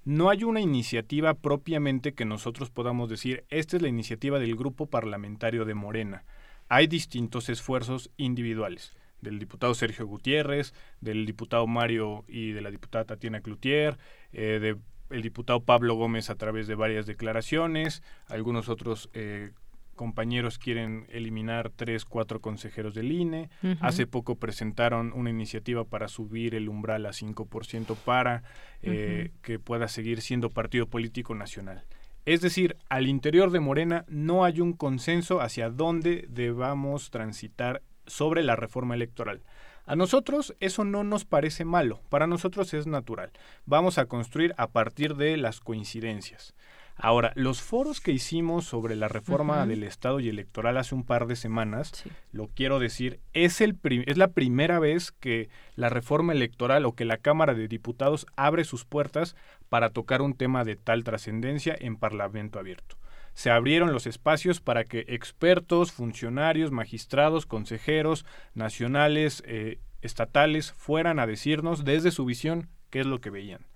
No 0.06 0.30
hay 0.30 0.44
una 0.44 0.60
iniciativa 0.60 1.36
propiamente 1.36 2.14
que 2.14 2.26
nosotros 2.26 2.72
podamos 2.72 3.10
decir, 3.10 3.46
esta 3.50 3.78
es 3.78 3.84
la 3.84 3.90
iniciativa 3.90 4.40
del 4.40 4.56
grupo 4.56 4.88
parlamentario 4.88 5.66
de 5.66 5.76
Morena. 5.76 6.24
Hay 6.68 6.88
distintos 6.88 7.48
esfuerzos 7.50 8.10
individuales 8.18 8.94
del 9.22 9.38
diputado 9.38 9.76
Sergio 9.76 10.08
Gutiérrez, 10.08 10.74
del 11.00 11.26
diputado 11.26 11.68
Mario 11.68 12.24
y 12.28 12.54
de 12.54 12.62
la 12.62 12.72
diputada 12.72 13.06
Tatiana 13.06 13.42
Cloutier, 13.42 13.98
eh, 14.32 14.76
del 15.10 15.22
diputado 15.22 15.60
Pablo 15.60 15.96
Gómez 15.96 16.30
a 16.30 16.36
través 16.36 16.68
de 16.68 16.76
varias 16.76 17.06
declaraciones, 17.06 18.02
algunos 18.28 18.70
otros 18.70 19.10
eh, 19.14 19.52
compañeros 20.00 20.58
quieren 20.58 21.08
eliminar 21.10 21.74
tres, 21.76 22.06
cuatro 22.06 22.40
consejeros 22.40 22.94
del 22.94 23.12
INE. 23.12 23.50
Hace 23.82 24.08
poco 24.08 24.36
presentaron 24.36 25.12
una 25.14 25.30
iniciativa 25.30 25.84
para 25.84 26.08
subir 26.08 26.56
el 26.56 26.70
umbral 26.70 27.06
a 27.06 27.10
5% 27.10 27.98
para 27.98 28.44
eh, 28.82 29.32
que 29.42 29.60
pueda 29.60 29.90
seguir 29.90 30.22
siendo 30.22 30.52
partido 30.52 30.88
político 30.88 31.36
nacional. 31.36 31.84
Es 32.26 32.40
decir, 32.40 32.78
al 32.88 33.10
interior 33.10 33.52
de 33.52 33.60
Morena 33.60 34.06
no 34.08 34.46
hay 34.46 34.62
un 34.62 34.72
consenso 34.72 35.42
hacia 35.42 35.70
dónde 35.70 36.26
debamos 36.30 37.10
transitar 37.10 37.82
sobre 38.08 38.42
la 38.42 38.56
reforma 38.56 38.96
electoral. 38.96 39.42
A 39.86 39.98
nosotros 39.98 40.56
eso 40.62 40.86
no 40.86 41.04
nos 41.04 41.26
parece 41.26 41.66
malo, 41.66 42.00
para 42.08 42.26
nosotros 42.26 42.74
es 42.74 42.88
natural. 42.88 43.32
Vamos 43.66 43.98
a 43.98 44.06
construir 44.06 44.54
a 44.56 44.68
partir 44.68 45.16
de 45.16 45.36
las 45.36 45.60
coincidencias. 45.60 46.56
Ahora, 47.02 47.32
los 47.36 47.62
foros 47.62 48.02
que 48.02 48.12
hicimos 48.12 48.66
sobre 48.66 48.98
la 48.98 49.08
reforma 49.08 49.66
del 49.66 49.84
Estado 49.84 50.20
y 50.20 50.28
electoral 50.28 50.78
hace 50.78 50.94
un 50.94 51.06
par 51.06 51.28
de 51.28 51.38
semanas, 51.38 52.04
lo 52.34 52.48
quiero 52.48 52.78
decir, 52.78 53.22
es, 53.32 53.62
el 53.62 53.80
es 54.06 54.18
la 54.18 54.28
primera 54.28 54.80
vez 54.80 55.14
que 55.14 55.48
la 55.76 55.88
reforma 55.88 56.34
electoral 56.34 56.86
o 56.86 56.96
que 56.96 57.06
la 57.06 57.16
Cámara 57.16 57.54
de 57.54 57.70
Diputados 57.70 58.26
abre 58.36 58.66
sus 58.66 58.84
puertas 58.84 59.38
para 59.70 59.92
tocar 59.92 60.22
un 60.22 60.34
tema 60.34 60.66
de 60.66 60.76
tal 60.76 61.06
trascendencia 61.06 61.74
en 61.80 61.96
Parlamento 61.96 62.60
abierto. 62.60 62.98
Se 63.34 63.50
abrieron 63.50 63.94
los 63.94 64.06
espacios 64.06 64.60
para 64.60 64.84
que 64.84 65.06
expertos, 65.08 65.94
funcionarios, 65.94 66.72
magistrados, 66.72 67.46
consejeros, 67.46 68.26
nacionales, 68.54 69.42
eh, 69.46 69.80
estatales, 70.02 70.74
fueran 70.74 71.20
a 71.20 71.28
decirnos 71.28 71.86
desde 71.86 72.12
su 72.12 72.26
visión 72.26 72.68
qué 72.90 73.00
es 73.00 73.06
lo 73.06 73.22
que 73.22 73.30
veían. 73.30 73.68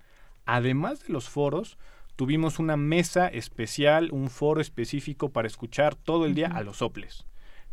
Además 0.46 1.08
de 1.08 1.14
los 1.14 1.30
foros, 1.30 1.78
tuvimos 2.16 2.60
una 2.60 2.78
mesa 2.78 3.28
especial, 3.28 4.10
un 4.12 4.30
foro 4.30 4.62
específico 4.62 5.30
para 5.30 5.48
escuchar 5.48 5.96
todo 5.96 6.26
el 6.26 6.36
día 6.36 6.48
a 6.48 6.64
los 6.64 6.78
soples, 6.78 7.26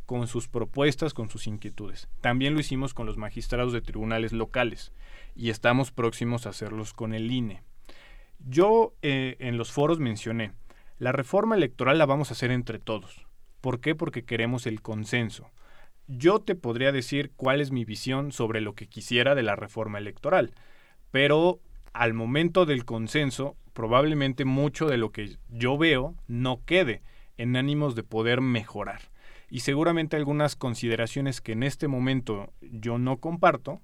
con 0.06 0.26
sus 0.26 0.48
propuestas, 0.48 1.14
con 1.14 1.30
sus 1.30 1.46
inquietudes. 1.46 2.08
También 2.20 2.54
lo 2.54 2.60
hicimos 2.60 2.94
con 2.94 3.06
los 3.06 3.16
magistrados 3.16 3.72
de 3.72 3.82
tribunales 3.82 4.32
locales 4.32 4.92
y 5.34 5.50
estamos 5.50 5.92
próximos 5.92 6.46
a 6.46 6.50
hacerlos 6.50 6.92
con 6.92 7.14
el 7.14 7.30
INE. 7.30 7.62
Yo 8.38 8.94
eh, 9.02 9.36
en 9.38 9.58
los 9.58 9.70
foros 9.70 9.98
mencioné, 9.98 10.52
la 10.98 11.12
reforma 11.12 11.56
electoral 11.56 11.98
la 11.98 12.06
vamos 12.06 12.30
a 12.30 12.34
hacer 12.34 12.50
entre 12.50 12.78
todos. 12.78 13.26
¿Por 13.60 13.80
qué? 13.80 13.94
Porque 13.94 14.24
queremos 14.24 14.66
el 14.66 14.80
consenso. 14.80 15.50
Yo 16.06 16.40
te 16.40 16.54
podría 16.54 16.92
decir 16.92 17.32
cuál 17.36 17.60
es 17.60 17.70
mi 17.70 17.84
visión 17.84 18.32
sobre 18.32 18.60
lo 18.60 18.74
que 18.74 18.88
quisiera 18.88 19.34
de 19.34 19.42
la 19.42 19.54
reforma 19.54 19.98
electoral, 19.98 20.54
pero 21.10 21.60
al 21.92 22.14
momento 22.14 22.66
del 22.66 22.84
consenso 22.84 23.56
probablemente 23.72 24.44
mucho 24.44 24.86
de 24.86 24.96
lo 24.96 25.10
que 25.10 25.36
yo 25.48 25.78
veo 25.78 26.14
no 26.26 26.60
quede 26.64 27.02
en 27.36 27.56
ánimos 27.56 27.94
de 27.94 28.02
poder 28.02 28.40
mejorar. 28.40 29.00
Y 29.48 29.60
seguramente 29.60 30.16
algunas 30.16 30.54
consideraciones 30.56 31.40
que 31.40 31.52
en 31.52 31.62
este 31.62 31.88
momento 31.88 32.52
yo 32.60 32.98
no 32.98 33.16
comparto, 33.16 33.80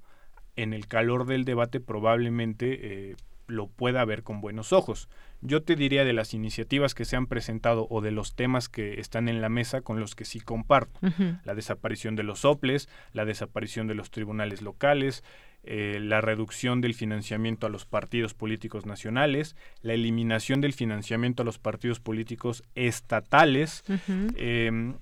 en 0.56 0.72
el 0.72 0.86
calor 0.86 1.26
del 1.26 1.44
debate 1.44 1.80
probablemente 1.80 3.10
eh, 3.10 3.16
lo 3.46 3.68
pueda 3.68 4.04
ver 4.04 4.22
con 4.22 4.40
buenos 4.40 4.72
ojos. 4.72 5.08
Yo 5.40 5.62
te 5.62 5.76
diría 5.76 6.04
de 6.04 6.12
las 6.12 6.34
iniciativas 6.34 6.94
que 6.94 7.04
se 7.04 7.16
han 7.16 7.26
presentado 7.26 7.86
o 7.90 8.00
de 8.00 8.10
los 8.10 8.34
temas 8.34 8.68
que 8.68 9.00
están 9.00 9.28
en 9.28 9.40
la 9.40 9.48
mesa 9.48 9.82
con 9.82 10.00
los 10.00 10.14
que 10.14 10.24
sí 10.24 10.40
comparto. 10.40 10.98
La 11.44 11.54
desaparición 11.54 12.16
de 12.16 12.22
los 12.22 12.40
soples, 12.40 12.88
la 13.12 13.24
desaparición 13.24 13.86
de 13.86 13.94
los 13.94 14.10
tribunales 14.10 14.62
locales, 14.62 15.22
eh, 15.68 15.98
la 16.00 16.20
reducción 16.20 16.80
del 16.80 16.94
financiamiento 16.94 17.66
a 17.66 17.70
los 17.70 17.86
partidos 17.86 18.34
políticos 18.34 18.86
nacionales, 18.86 19.56
la 19.82 19.94
eliminación 19.94 20.60
del 20.60 20.72
financiamiento 20.72 21.42
a 21.42 21.44
los 21.44 21.58
partidos 21.58 21.98
políticos 21.98 22.62
estatales, 22.76 23.82
em, 24.36 24.94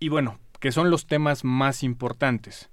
y 0.00 0.08
bueno, 0.10 0.38
que 0.60 0.70
son 0.70 0.90
los 0.90 1.06
temas 1.06 1.44
más 1.44 1.82
importantes. 1.82 2.68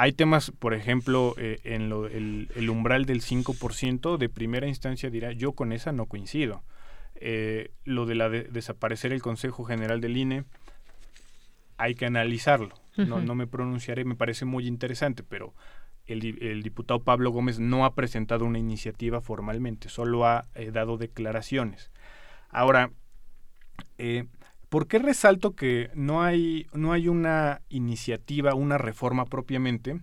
Hay 0.00 0.12
temas, 0.12 0.52
por 0.52 0.74
ejemplo, 0.74 1.34
eh, 1.38 1.58
en 1.64 1.88
lo, 1.88 2.06
el, 2.06 2.70
umbral 2.70 3.04
del 3.04 3.20
5%, 3.20 4.16
de 4.16 4.28
primera 4.28 4.68
instancia 4.68 5.10
dirá, 5.10 5.32
yo 5.32 5.52
con 5.52 5.72
esa 5.72 5.90
no 5.90 6.06
coincido. 6.06 6.62
Eh, 7.16 7.72
lo 7.82 8.06
de 8.06 8.14
la 8.14 8.28
desaparecer 8.28 9.12
el 9.12 9.22
Consejo 9.22 9.64
General 9.64 10.00
del 10.00 10.16
INE, 10.16 10.44
hay 11.78 11.96
que 11.96 12.06
analizarlo. 12.06 12.74
no, 12.96 13.20
no 13.20 13.34
me 13.34 13.48
pronunciaré, 13.48 14.04
me 14.04 14.14
parece 14.14 14.44
muy 14.44 14.68
interesante, 14.68 15.24
pero 15.24 15.52
el, 16.08 16.62
diputado 16.62 17.00
Pablo 17.00 17.30
Gómez 17.30 17.58
no 17.58 17.84
ha 17.84 17.94
presentado 17.94 18.44
una 18.44 18.58
iniciativa 18.58 19.20
formalmente, 19.20 19.88
solo 19.88 20.26
ha 20.26 20.46
eh, 20.54 20.70
dado 20.70 20.96
declaraciones. 20.96 21.90
Ahora, 22.50 22.92
eh, 23.98 24.26
¿por 24.68 24.86
qué 24.86 24.98
resalto 24.98 25.54
que 25.54 25.90
no 25.94 26.22
hay, 26.22 26.66
no 26.72 26.92
hay 26.92 27.08
una 27.08 27.62
iniciativa, 27.68 28.54
una 28.54 28.78
reforma 28.78 29.24
propiamente? 29.24 30.00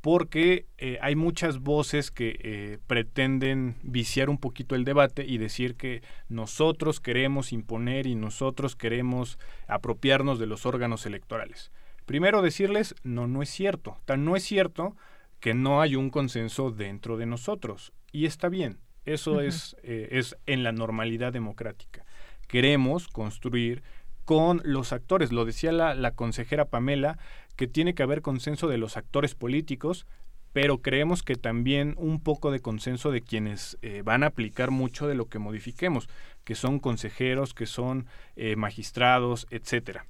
Porque 0.00 0.66
eh, 0.78 0.98
hay 1.02 1.16
muchas 1.16 1.58
voces 1.58 2.10
que 2.10 2.78
pretenden 2.86 3.76
viciar 3.82 4.30
un 4.30 4.38
poquito 4.38 4.76
el 4.76 4.84
debate 4.84 5.26
y 5.26 5.38
decir 5.38 5.74
que 5.74 6.02
nosotros 6.28 7.00
queremos 7.00 7.52
imponer 7.52 8.06
y 8.06 8.14
nosotros 8.14 8.76
queremos 8.76 9.38
apropiarnos 9.66 10.38
de 10.38 10.46
los 10.46 10.66
órganos 10.66 11.04
electorales. 11.04 11.72
Primero 12.08 12.40
decirles, 12.40 12.94
no, 13.02 13.26
no 13.26 13.42
es 13.42 13.50
cierto. 13.50 13.98
Tan 14.06 14.24
no 14.24 14.34
es 14.34 14.42
cierto 14.42 14.96
que 15.40 15.52
no 15.52 15.80
hay 15.80 15.94
un 15.94 16.08
consenso 16.08 16.70
dentro 16.70 17.16
de 17.16 17.26
nosotros. 17.26 17.92
Y 18.12 18.24
está 18.24 18.48
bien, 18.48 18.78
eso 19.04 19.40
es, 19.40 19.76
eh, 19.82 20.08
es 20.12 20.36
en 20.46 20.62
la 20.62 20.72
normalidad 20.72 21.32
democrática. 21.32 22.04
Queremos 22.46 23.08
construir 23.08 23.82
con 24.28 24.60
los 24.62 24.92
actores, 24.92 25.32
lo 25.32 25.46
decía 25.46 25.72
la, 25.72 25.94
la 25.94 26.10
consejera 26.10 26.66
Pamela, 26.66 27.16
que 27.56 27.66
tiene 27.66 27.94
que 27.94 28.02
haber 28.02 28.20
consenso 28.20 28.68
de 28.68 28.76
los 28.76 28.98
actores 28.98 29.34
políticos 29.34 30.04
pero 30.52 30.78
creemos 30.78 31.22
que 31.22 31.36
también 31.36 31.94
un 31.98 32.20
poco 32.20 32.50
de 32.50 32.60
consenso 32.60 33.10
de 33.10 33.22
quienes 33.22 33.78
eh, 33.82 34.02
van 34.04 34.22
a 34.22 34.28
aplicar 34.28 34.70
mucho 34.70 35.06
de 35.06 35.14
lo 35.14 35.28
que 35.28 35.38
modifiquemos, 35.38 36.08
que 36.44 36.54
son 36.54 36.78
consejeros, 36.78 37.54
que 37.54 37.66
son 37.66 38.06
eh, 38.36 38.56
magistrados, 38.56 39.46
etcétera. 39.50 40.06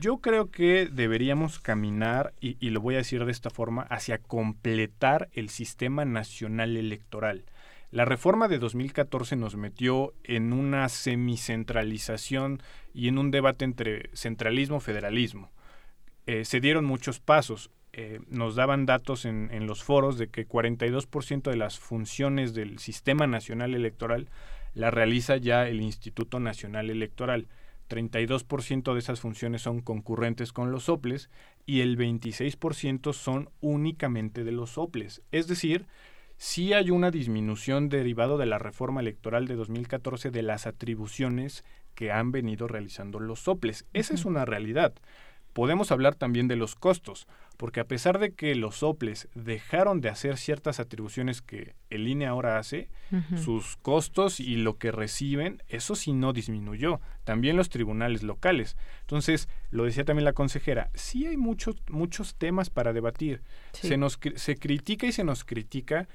Yo 0.00 0.18
creo 0.18 0.50
que 0.50 0.88
deberíamos 0.90 1.60
caminar, 1.60 2.32
y, 2.40 2.56
y, 2.58 2.70
lo 2.70 2.80
voy 2.80 2.94
a 2.94 2.98
decir 2.98 3.24
de 3.24 3.30
esta 3.30 3.50
forma, 3.50 3.82
hacia 3.82 4.18
completar 4.18 5.28
el 5.34 5.50
sistema 5.50 6.04
nacional 6.04 6.76
electoral. 6.76 7.44
La 7.92 8.06
reforma 8.06 8.48
de 8.48 8.58
2014 8.58 9.36
nos 9.36 9.54
metió 9.54 10.14
en 10.24 10.54
una 10.54 10.88
semicentralización 10.88 12.62
y 12.94 13.08
en 13.08 13.18
un 13.18 13.30
debate 13.30 13.66
entre 13.66 14.08
centralismo 14.14 14.78
y 14.78 14.80
federalismo. 14.80 15.52
Eh, 16.24 16.46
se 16.46 16.60
dieron 16.60 16.86
muchos 16.86 17.20
pasos. 17.20 17.70
Eh, 17.92 18.20
nos 18.28 18.54
daban 18.54 18.86
datos 18.86 19.26
en, 19.26 19.50
en, 19.52 19.66
los 19.66 19.84
foros 19.84 20.16
de 20.16 20.28
que 20.28 20.48
42% 20.48 21.50
de 21.50 21.56
las 21.56 21.78
funciones 21.78 22.54
del 22.54 22.78
Sistema 22.78 23.26
Nacional 23.26 23.74
Electoral 23.74 24.30
la 24.72 24.90
realiza 24.90 25.36
ya 25.36 25.68
el 25.68 25.82
Instituto 25.82 26.40
Nacional 26.40 26.88
Electoral. 26.88 27.46
32% 27.90 28.94
de 28.94 28.98
esas 28.98 29.20
funciones 29.20 29.60
son 29.60 29.82
concurrentes 29.82 30.54
con 30.54 30.72
los 30.72 30.84
soples 30.84 31.28
y 31.66 31.80
el 31.80 31.98
26% 31.98 33.12
son 33.12 33.50
únicamente 33.60 34.44
de 34.44 34.52
los 34.52 34.70
soples. 34.70 35.20
Es 35.30 35.46
decir, 35.46 35.84
sí 36.42 36.72
hay 36.72 36.90
una 36.90 37.12
disminución 37.12 37.88
derivado 37.88 38.36
de 38.36 38.46
la 38.46 38.58
reforma 38.58 39.00
electoral 39.00 39.46
de 39.46 39.54
2014 39.54 40.32
de 40.32 40.42
las 40.42 40.66
atribuciones 40.66 41.64
que 41.94 42.10
han 42.10 42.32
venido 42.32 42.66
realizando 42.66 43.20
los 43.20 43.38
soples. 43.38 43.86
Esa 43.92 44.14
es 44.14 44.24
una 44.24 44.44
realidad. 44.44 44.92
Podemos 45.52 45.92
hablar 45.92 46.16
también 46.16 46.48
de 46.48 46.56
los 46.56 46.74
costos, 46.74 47.28
porque 47.58 47.78
a 47.78 47.84
pesar 47.84 48.18
de 48.18 48.32
que 48.32 48.56
los 48.56 48.78
soples 48.78 49.28
dejaron 49.36 50.00
de 50.00 50.08
hacer 50.08 50.36
ciertas 50.36 50.80
atribuciones 50.80 51.42
que 51.42 51.76
el 51.90 52.08
INE 52.08 52.26
ahora 52.26 52.58
hace, 52.58 52.88
sus 53.36 53.76
costos 53.76 54.40
y 54.40 54.56
lo 54.56 54.78
que 54.78 54.90
reciben, 54.90 55.62
eso 55.68 55.94
sí 55.94 56.12
no 56.12 56.32
disminuyó. 56.32 57.00
También 57.22 57.56
los 57.56 57.68
tribunales 57.68 58.24
locales. 58.24 58.76
Entonces, 59.02 59.48
lo 59.70 59.84
decía 59.84 60.04
también 60.04 60.24
la 60.24 60.32
consejera, 60.32 60.90
sí 60.94 61.24
hay 61.24 61.36
muchos, 61.36 61.76
muchos 61.88 62.34
temas 62.34 62.68
para 62.68 62.92
debatir. 62.92 63.42
Se, 63.74 63.96
nos, 63.96 64.18
se 64.34 64.56
critica 64.56 65.06
y 65.06 65.12
se 65.12 65.22
nos 65.22 65.44
critica 65.44 66.08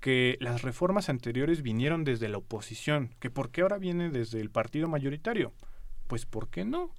que 0.00 0.36
las 0.40 0.62
reformas 0.62 1.08
anteriores 1.08 1.62
vinieron 1.62 2.04
desde 2.04 2.28
la 2.28 2.38
oposición, 2.38 3.14
que 3.18 3.30
por 3.30 3.50
qué 3.50 3.62
ahora 3.62 3.78
viene 3.78 4.10
desde 4.10 4.40
el 4.40 4.50
partido 4.50 4.88
mayoritario. 4.88 5.52
Pues 6.06 6.26
¿por 6.26 6.48
qué 6.48 6.64
no? 6.64 6.90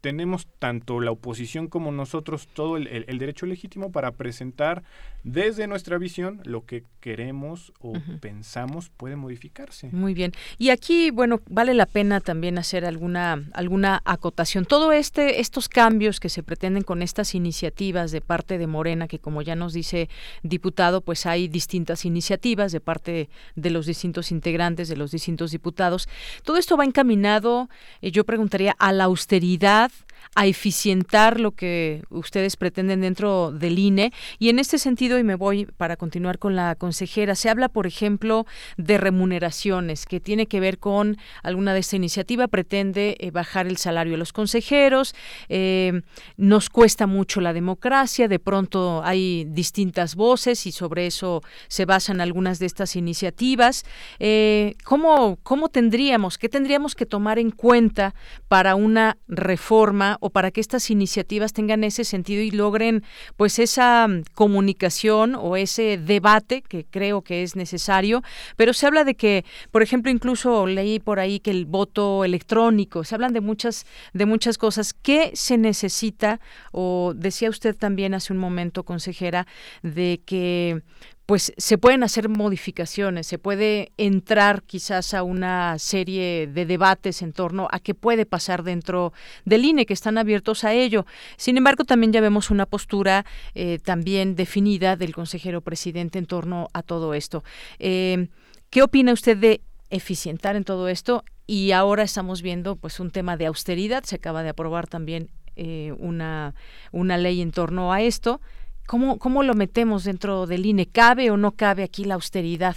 Tenemos 0.00 0.46
tanto 0.58 1.00
la 1.00 1.10
oposición 1.10 1.68
como 1.68 1.92
nosotros 1.92 2.48
todo 2.52 2.76
el, 2.76 3.18
derecho 3.18 3.46
legítimo 3.46 3.92
para 3.92 4.12
presentar 4.12 4.82
desde 5.24 5.66
nuestra 5.66 5.98
visión 5.98 6.40
lo 6.44 6.64
que 6.64 6.84
queremos 7.00 7.72
o 7.80 7.92
pensamos 8.20 8.90
puede 8.96 9.16
modificarse. 9.16 9.90
Muy 9.92 10.14
bien. 10.14 10.32
Y 10.56 10.70
aquí, 10.70 11.10
bueno, 11.10 11.40
vale 11.48 11.74
la 11.74 11.86
pena 11.86 12.20
también 12.20 12.56
hacer 12.56 12.84
alguna 12.84 13.44
alguna 13.52 14.00
acotación. 14.04 14.64
Todo 14.64 14.92
este 14.92 15.40
estos 15.40 15.68
cambios 15.68 16.20
que 16.20 16.30
se 16.30 16.42
pretenden 16.42 16.82
con 16.82 17.02
estas 17.02 17.34
iniciativas 17.34 18.10
de 18.10 18.20
parte 18.22 18.56
de 18.56 18.66
Morena, 18.66 19.08
que 19.08 19.18
como 19.18 19.42
ya 19.42 19.54
nos 19.54 19.74
dice 19.74 20.08
diputado, 20.42 21.02
pues 21.02 21.26
hay 21.26 21.48
distintas 21.48 22.04
iniciativas 22.04 22.72
de 22.72 22.80
parte 22.80 23.28
de 23.54 23.70
los 23.70 23.86
distintos 23.86 24.30
integrantes, 24.32 24.88
de 24.88 24.96
los 24.96 25.10
distintos 25.10 25.50
diputados. 25.50 26.08
Todo 26.44 26.56
esto 26.56 26.76
va 26.76 26.84
encaminado, 26.84 27.68
eh, 28.00 28.10
yo 28.10 28.24
preguntaría, 28.24 28.74
a 28.78 28.92
la 28.92 29.04
austeridad 29.04 29.89
stuff 29.90 30.09
a 30.34 30.46
eficientar 30.46 31.40
lo 31.40 31.52
que 31.52 32.02
ustedes 32.10 32.56
pretenden 32.56 33.00
dentro 33.00 33.52
del 33.52 33.78
INE. 33.78 34.12
Y 34.38 34.48
en 34.48 34.58
este 34.58 34.78
sentido, 34.78 35.18
y 35.18 35.24
me 35.24 35.34
voy 35.34 35.66
para 35.76 35.96
continuar 35.96 36.38
con 36.38 36.56
la 36.56 36.74
consejera, 36.74 37.34
se 37.34 37.48
habla, 37.48 37.68
por 37.68 37.86
ejemplo, 37.86 38.46
de 38.76 38.98
remuneraciones, 38.98 40.06
que 40.06 40.20
tiene 40.20 40.46
que 40.46 40.60
ver 40.60 40.78
con 40.78 41.16
alguna 41.42 41.74
de 41.74 41.80
esta 41.80 41.96
iniciativa, 41.96 42.48
pretende 42.48 43.16
eh, 43.18 43.30
bajar 43.30 43.66
el 43.66 43.76
salario 43.76 44.12
de 44.12 44.18
los 44.18 44.32
consejeros, 44.32 45.14
eh, 45.48 46.02
nos 46.36 46.70
cuesta 46.70 47.06
mucho 47.06 47.40
la 47.40 47.52
democracia, 47.52 48.28
de 48.28 48.38
pronto 48.38 49.02
hay 49.04 49.44
distintas 49.48 50.14
voces 50.14 50.66
y 50.66 50.72
sobre 50.72 51.06
eso 51.06 51.42
se 51.68 51.84
basan 51.84 52.20
algunas 52.20 52.58
de 52.58 52.66
estas 52.66 52.96
iniciativas. 52.96 53.84
Eh, 54.18 54.74
¿cómo, 54.84 55.38
¿Cómo 55.42 55.68
tendríamos, 55.68 56.38
qué 56.38 56.48
tendríamos 56.48 56.94
que 56.94 57.06
tomar 57.06 57.38
en 57.38 57.50
cuenta 57.50 58.14
para 58.48 58.74
una 58.74 59.18
reforma 59.28 60.09
o 60.20 60.30
para 60.30 60.50
que 60.50 60.60
estas 60.60 60.90
iniciativas 60.90 61.52
tengan 61.52 61.84
ese 61.84 62.04
sentido 62.04 62.42
y 62.42 62.50
logren 62.50 63.04
pues 63.36 63.58
esa 63.58 64.08
mm, 64.08 64.24
comunicación 64.34 65.34
o 65.34 65.56
ese 65.56 65.98
debate 65.98 66.62
que 66.62 66.84
creo 66.84 67.22
que 67.22 67.42
es 67.42 67.56
necesario, 67.56 68.22
pero 68.56 68.72
se 68.72 68.86
habla 68.86 69.04
de 69.04 69.14
que, 69.14 69.44
por 69.70 69.82
ejemplo, 69.82 70.10
incluso 70.10 70.66
leí 70.66 70.98
por 70.98 71.20
ahí 71.20 71.40
que 71.40 71.50
el 71.50 71.66
voto 71.66 72.24
electrónico, 72.24 73.04
se 73.04 73.14
hablan 73.14 73.32
de 73.32 73.40
muchas 73.40 73.86
de 74.12 74.26
muchas 74.26 74.58
cosas. 74.58 74.94
¿Qué 74.94 75.30
se 75.34 75.58
necesita 75.58 76.40
o 76.72 77.12
decía 77.14 77.50
usted 77.50 77.76
también 77.76 78.14
hace 78.14 78.32
un 78.32 78.38
momento, 78.38 78.84
consejera, 78.84 79.46
de 79.82 80.20
que 80.24 80.82
pues 81.30 81.52
se 81.56 81.78
pueden 81.78 82.02
hacer 82.02 82.28
modificaciones, 82.28 83.24
se 83.24 83.38
puede 83.38 83.92
entrar 83.96 84.64
quizás 84.64 85.14
a 85.14 85.22
una 85.22 85.78
serie 85.78 86.48
de 86.48 86.66
debates 86.66 87.22
en 87.22 87.32
torno 87.32 87.68
a 87.70 87.78
qué 87.78 87.94
puede 87.94 88.26
pasar 88.26 88.64
dentro 88.64 89.12
del 89.44 89.64
INE, 89.64 89.86
que 89.86 89.92
están 89.92 90.18
abiertos 90.18 90.64
a 90.64 90.72
ello. 90.72 91.06
Sin 91.36 91.56
embargo, 91.56 91.84
también 91.84 92.12
ya 92.12 92.20
vemos 92.20 92.50
una 92.50 92.66
postura 92.66 93.24
eh, 93.54 93.78
también 93.78 94.34
definida 94.34 94.96
del 94.96 95.14
consejero 95.14 95.60
presidente 95.60 96.18
en 96.18 96.26
torno 96.26 96.66
a 96.72 96.82
todo 96.82 97.14
esto. 97.14 97.44
Eh, 97.78 98.26
¿Qué 98.68 98.82
opina 98.82 99.12
usted 99.12 99.36
de 99.36 99.60
eficientar 99.88 100.56
en 100.56 100.64
todo 100.64 100.88
esto? 100.88 101.22
Y 101.46 101.70
ahora 101.70 102.02
estamos 102.02 102.42
viendo 102.42 102.74
pues 102.74 102.98
un 102.98 103.12
tema 103.12 103.36
de 103.36 103.46
austeridad, 103.46 104.02
se 104.02 104.16
acaba 104.16 104.42
de 104.42 104.48
aprobar 104.48 104.88
también 104.88 105.30
eh, 105.54 105.94
una, 105.96 106.56
una 106.90 107.18
ley 107.18 107.40
en 107.40 107.52
torno 107.52 107.92
a 107.92 108.02
esto. 108.02 108.40
¿Cómo, 108.86 109.18
¿Cómo 109.18 109.42
lo 109.42 109.54
metemos 109.54 110.04
dentro 110.04 110.46
del 110.46 110.66
INE? 110.66 110.86
¿Cabe 110.86 111.30
o 111.30 111.36
no 111.36 111.52
cabe 111.52 111.82
aquí 111.82 112.04
la 112.04 112.14
austeridad? 112.14 112.76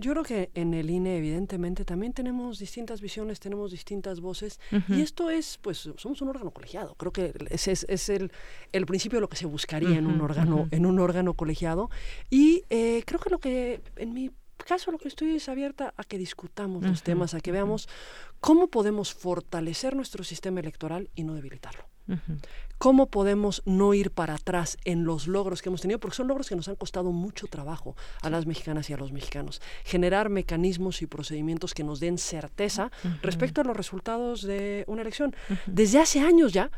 Yo 0.00 0.12
creo 0.12 0.24
que 0.24 0.50
en 0.54 0.72
el 0.72 0.88
INE, 0.88 1.18
evidentemente, 1.18 1.84
también 1.84 2.14
tenemos 2.14 2.58
distintas 2.58 3.02
visiones, 3.02 3.38
tenemos 3.38 3.70
distintas 3.70 4.20
voces, 4.20 4.58
y 4.88 5.02
esto 5.02 5.28
es, 5.28 5.58
pues, 5.60 5.90
somos 5.98 6.22
un 6.22 6.28
órgano 6.28 6.52
colegiado. 6.52 6.94
Creo 6.94 7.12
que 7.12 7.34
ese 7.50 7.72
es, 7.72 8.08
el, 8.08 8.32
el, 8.72 8.86
principio 8.86 9.18
de 9.18 9.20
lo 9.20 9.28
que 9.28 9.36
se 9.36 9.44
buscaría 9.44 9.98
en 9.98 10.06
un 10.06 10.22
órgano, 10.22 10.68
en 10.70 10.86
un 10.86 10.98
órgano 11.00 11.34
colegiado. 11.34 11.90
Y 12.30 12.64
eh, 12.70 13.02
creo 13.04 13.20
que 13.20 13.28
lo 13.28 13.40
que, 13.40 13.82
en 13.96 14.14
mi 14.14 14.30
caso, 14.64 14.90
lo 14.90 14.96
que 14.96 15.08
estoy 15.08 15.36
es 15.36 15.50
abierta 15.50 15.92
a 15.94 16.04
que 16.04 16.16
discutamos 16.16 16.82
los 16.82 17.02
temas, 17.02 17.34
a 17.34 17.40
que 17.42 17.52
veamos 17.52 17.86
cómo 18.40 18.68
podemos 18.68 19.12
fortalecer 19.12 19.94
nuestro 19.94 20.24
sistema 20.24 20.60
electoral 20.60 21.10
y 21.14 21.24
no 21.24 21.34
debilitarlo. 21.34 21.89
¿Cómo 22.78 23.06
podemos 23.06 23.62
no 23.66 23.92
ir 23.92 24.10
para 24.10 24.34
atrás 24.34 24.78
en 24.84 25.04
los 25.04 25.26
logros 25.26 25.60
que 25.60 25.68
hemos 25.68 25.82
tenido? 25.82 26.00
Porque 26.00 26.16
son 26.16 26.28
logros 26.28 26.48
que 26.48 26.56
nos 26.56 26.68
han 26.68 26.76
costado 26.76 27.12
mucho 27.12 27.46
trabajo 27.46 27.94
a 28.22 28.30
las 28.30 28.46
mexicanas 28.46 28.88
y 28.88 28.94
a 28.94 28.96
los 28.96 29.12
mexicanos. 29.12 29.60
Generar 29.84 30.30
mecanismos 30.30 31.02
y 31.02 31.06
procedimientos 31.06 31.74
que 31.74 31.84
nos 31.84 32.00
den 32.00 32.16
certeza 32.16 32.90
respecto 33.22 33.60
a 33.60 33.64
los 33.64 33.76
resultados 33.76 34.42
de 34.42 34.84
una 34.86 35.02
elección. 35.02 35.34
Desde 35.66 35.98
hace 35.98 36.20
años 36.20 36.52
ya, 36.52 36.70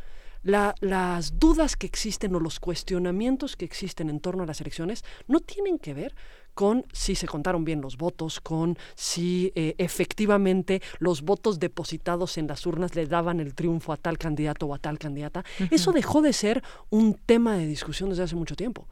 las 0.42 1.38
dudas 1.38 1.76
que 1.76 1.86
existen 1.86 2.34
o 2.34 2.40
los 2.40 2.58
cuestionamientos 2.58 3.54
que 3.56 3.64
existen 3.64 4.10
en 4.10 4.18
torno 4.18 4.42
a 4.42 4.46
las 4.46 4.60
elecciones 4.60 5.04
no 5.28 5.38
tienen 5.38 5.78
que 5.78 5.94
ver 5.94 6.14
con 6.54 6.84
si 6.92 7.14
se 7.14 7.26
contaron 7.26 7.64
bien 7.64 7.80
los 7.80 7.96
votos, 7.96 8.40
con 8.40 8.76
si 8.94 9.52
eh, 9.54 9.74
efectivamente 9.78 10.82
los 10.98 11.22
votos 11.22 11.58
depositados 11.58 12.38
en 12.38 12.46
las 12.46 12.66
urnas 12.66 12.94
le 12.94 13.06
daban 13.06 13.40
el 13.40 13.54
triunfo 13.54 13.92
a 13.92 13.96
tal 13.96 14.18
candidato 14.18 14.66
o 14.66 14.74
a 14.74 14.78
tal 14.78 14.98
candidata. 14.98 15.44
Eso 15.70 15.92
dejó 15.92 16.22
de 16.22 16.32
ser 16.32 16.62
un 16.90 17.14
tema 17.14 17.56
de 17.56 17.66
discusión 17.66 18.10
desde 18.10 18.24
hace 18.24 18.36
mucho 18.36 18.56
tiempo. 18.56 18.86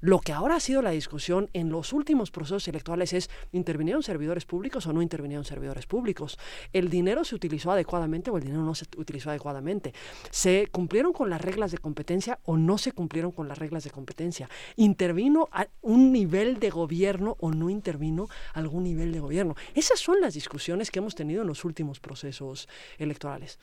Lo 0.00 0.20
que 0.20 0.32
ahora 0.32 0.56
ha 0.56 0.60
sido 0.60 0.80
la 0.80 0.92
discusión 0.92 1.50
en 1.54 1.70
los 1.70 1.92
últimos 1.92 2.30
procesos 2.30 2.68
electorales 2.68 3.12
es, 3.12 3.30
¿intervinieron 3.50 4.04
servidores 4.04 4.44
públicos 4.44 4.86
o 4.86 4.92
no 4.92 5.02
intervinieron 5.02 5.44
servidores 5.44 5.86
públicos? 5.86 6.38
¿El 6.72 6.88
dinero 6.88 7.24
se 7.24 7.34
utilizó 7.34 7.72
adecuadamente 7.72 8.30
o 8.30 8.36
el 8.36 8.44
dinero 8.44 8.62
no 8.62 8.76
se 8.76 8.86
utilizó 8.96 9.30
adecuadamente? 9.30 9.92
¿Se 10.30 10.68
cumplieron 10.70 11.12
con 11.12 11.30
las 11.30 11.40
reglas 11.40 11.72
de 11.72 11.78
competencia 11.78 12.38
o 12.44 12.56
no 12.56 12.78
se 12.78 12.92
cumplieron 12.92 13.32
con 13.32 13.48
las 13.48 13.58
reglas 13.58 13.82
de 13.82 13.90
competencia? 13.90 14.48
¿Intervino 14.76 15.48
a 15.50 15.66
un 15.82 16.12
nivel 16.12 16.60
de 16.60 16.70
gobierno 16.70 17.36
o 17.40 17.50
no 17.50 17.68
intervino 17.68 18.28
algún 18.54 18.84
nivel 18.84 19.10
de 19.10 19.18
gobierno? 19.18 19.56
Esas 19.74 19.98
son 19.98 20.20
las 20.20 20.34
discusiones 20.34 20.92
que 20.92 21.00
hemos 21.00 21.16
tenido 21.16 21.42
en 21.42 21.48
los 21.48 21.64
últimos 21.64 21.98
procesos 21.98 22.68
electorales. 22.98 23.58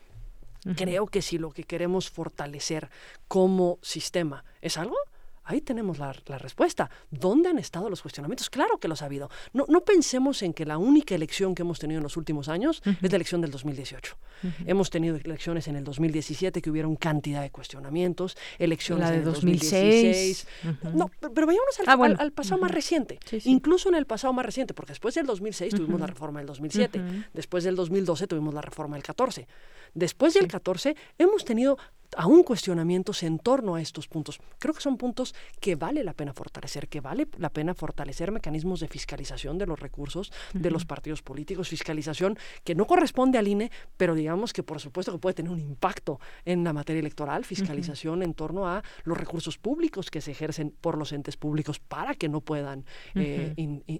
Creo 0.76 1.06
que 1.06 1.22
si 1.22 1.38
lo 1.38 1.52
que 1.52 1.64
queremos 1.64 2.10
fortalecer 2.10 2.90
como 3.28 3.78
sistema 3.84 4.44
es 4.62 4.78
algo, 4.78 4.98
Ahí 5.46 5.62
tenemos 5.62 6.00
la, 6.00 6.12
respuesta. 6.12 6.90
¿Dónde 7.12 7.50
han 7.50 7.60
estado 7.60 7.90
los 7.90 8.02
cuestionamientos? 8.02 8.50
Claro 8.50 8.80
que 8.80 8.88
los 8.88 9.02
ha 9.02 9.06
habido. 9.06 9.30
No, 9.54 9.66
no 9.68 9.82
pensemos 9.82 10.42
en 10.42 10.54
que 10.54 10.66
la 10.66 10.78
única 10.78 11.14
elección 11.14 11.54
que 11.54 11.62
hemos 11.62 11.80
tenido 11.80 12.00
en 12.00 12.04
los 12.04 12.18
últimos 12.18 12.50
años 12.50 12.82
es 12.86 13.12
la 13.12 13.16
elección 13.16 13.42
del 13.42 13.52
2018. 13.52 14.18
Hemos 14.66 14.90
tenido 14.90 15.16
elecciones 15.16 15.68
en 15.68 15.76
el 15.76 15.84
2017 15.84 16.62
que 16.62 16.70
hubieron 16.70 16.96
cantidad 16.96 17.42
de 17.42 17.52
cuestionamientos, 17.52 18.38
elecciones 18.58 19.10
de 19.10 19.16
en 19.16 19.20
el 19.20 19.26
2016. 19.26 20.48
No, 20.94 21.12
pero, 21.20 21.48
vayámonos 21.48 21.80
al, 21.86 22.18
ah, 22.20 22.32
pasado 22.34 22.60
más 22.60 22.72
reciente. 22.72 23.20
Incluso 23.44 23.90
en 23.90 23.96
el 23.96 24.06
pasado 24.06 24.34
más 24.34 24.46
reciente, 24.46 24.74
porque 24.74 24.92
después 24.94 25.16
del 25.16 25.26
2006 25.28 25.76
tuvimos 25.76 26.00
la 26.00 26.08
reforma 26.08 26.40
del 26.40 26.48
2007, 26.48 27.02
después 27.34 27.64
del 27.64 27.76
2012 27.76 28.28
tuvimos 28.28 28.54
la 28.54 28.62
reforma 28.62 28.96
del 28.96 29.04
14. 29.04 29.48
Después 29.94 30.34
del 30.34 30.48
14 30.48 30.96
hemos 31.18 31.46
tenido 31.46 31.78
aún 32.18 32.44
cuestionamientos 32.44 33.24
en 33.24 33.40
torno 33.40 33.76
a 33.76 33.82
estos 33.82 34.08
puntos. 34.08 34.40
Creo 34.60 34.74
que 34.74 34.82
son 34.82 34.98
puntos 34.98 35.36
que 35.60 35.76
vale 35.76 36.04
la 36.04 36.14
pena 36.14 36.34
fortalecer, 36.34 36.88
que 36.88 37.02
vale 37.02 37.28
la 37.38 37.50
pena 37.50 37.74
fortalecer 37.74 38.32
mecanismos 38.32 38.80
de 38.80 38.88
fiscalización 38.88 39.58
de 39.58 39.66
los 39.66 39.80
recursos 39.80 40.32
de 40.54 40.72
los 40.72 40.86
partidos 40.86 41.22
políticos, 41.22 41.70
fiscalización 41.70 42.38
que 42.64 42.76
no 42.76 42.86
corresponde 42.86 43.38
al 43.38 43.48
INE, 43.48 43.72
pero 43.98 44.16
digamos 44.16 44.54
que 44.54 44.64
por 44.64 44.80
supuesto 44.80 45.12
que 45.12 45.18
puede 45.18 45.34
tener 45.34 45.52
un 45.52 45.60
impacto 45.60 46.20
en 46.46 46.64
la 46.64 46.74
materia 46.74 47.00
electoral, 47.00 47.46
fiscalización 47.46 48.24
en 48.24 48.34
torno 48.34 48.68
a 48.68 48.84
los 49.04 49.18
recursos 49.18 49.58
públicos 49.58 50.10
que 50.10 50.22
se 50.22 50.32
ejercen 50.32 50.74
por 50.82 50.98
los 50.98 51.12
entes 51.12 51.38
públicos 51.38 51.80
para 51.80 52.16
que 52.16 52.30
no 52.30 52.42
puedan 52.42 52.86
eh, 53.16 53.54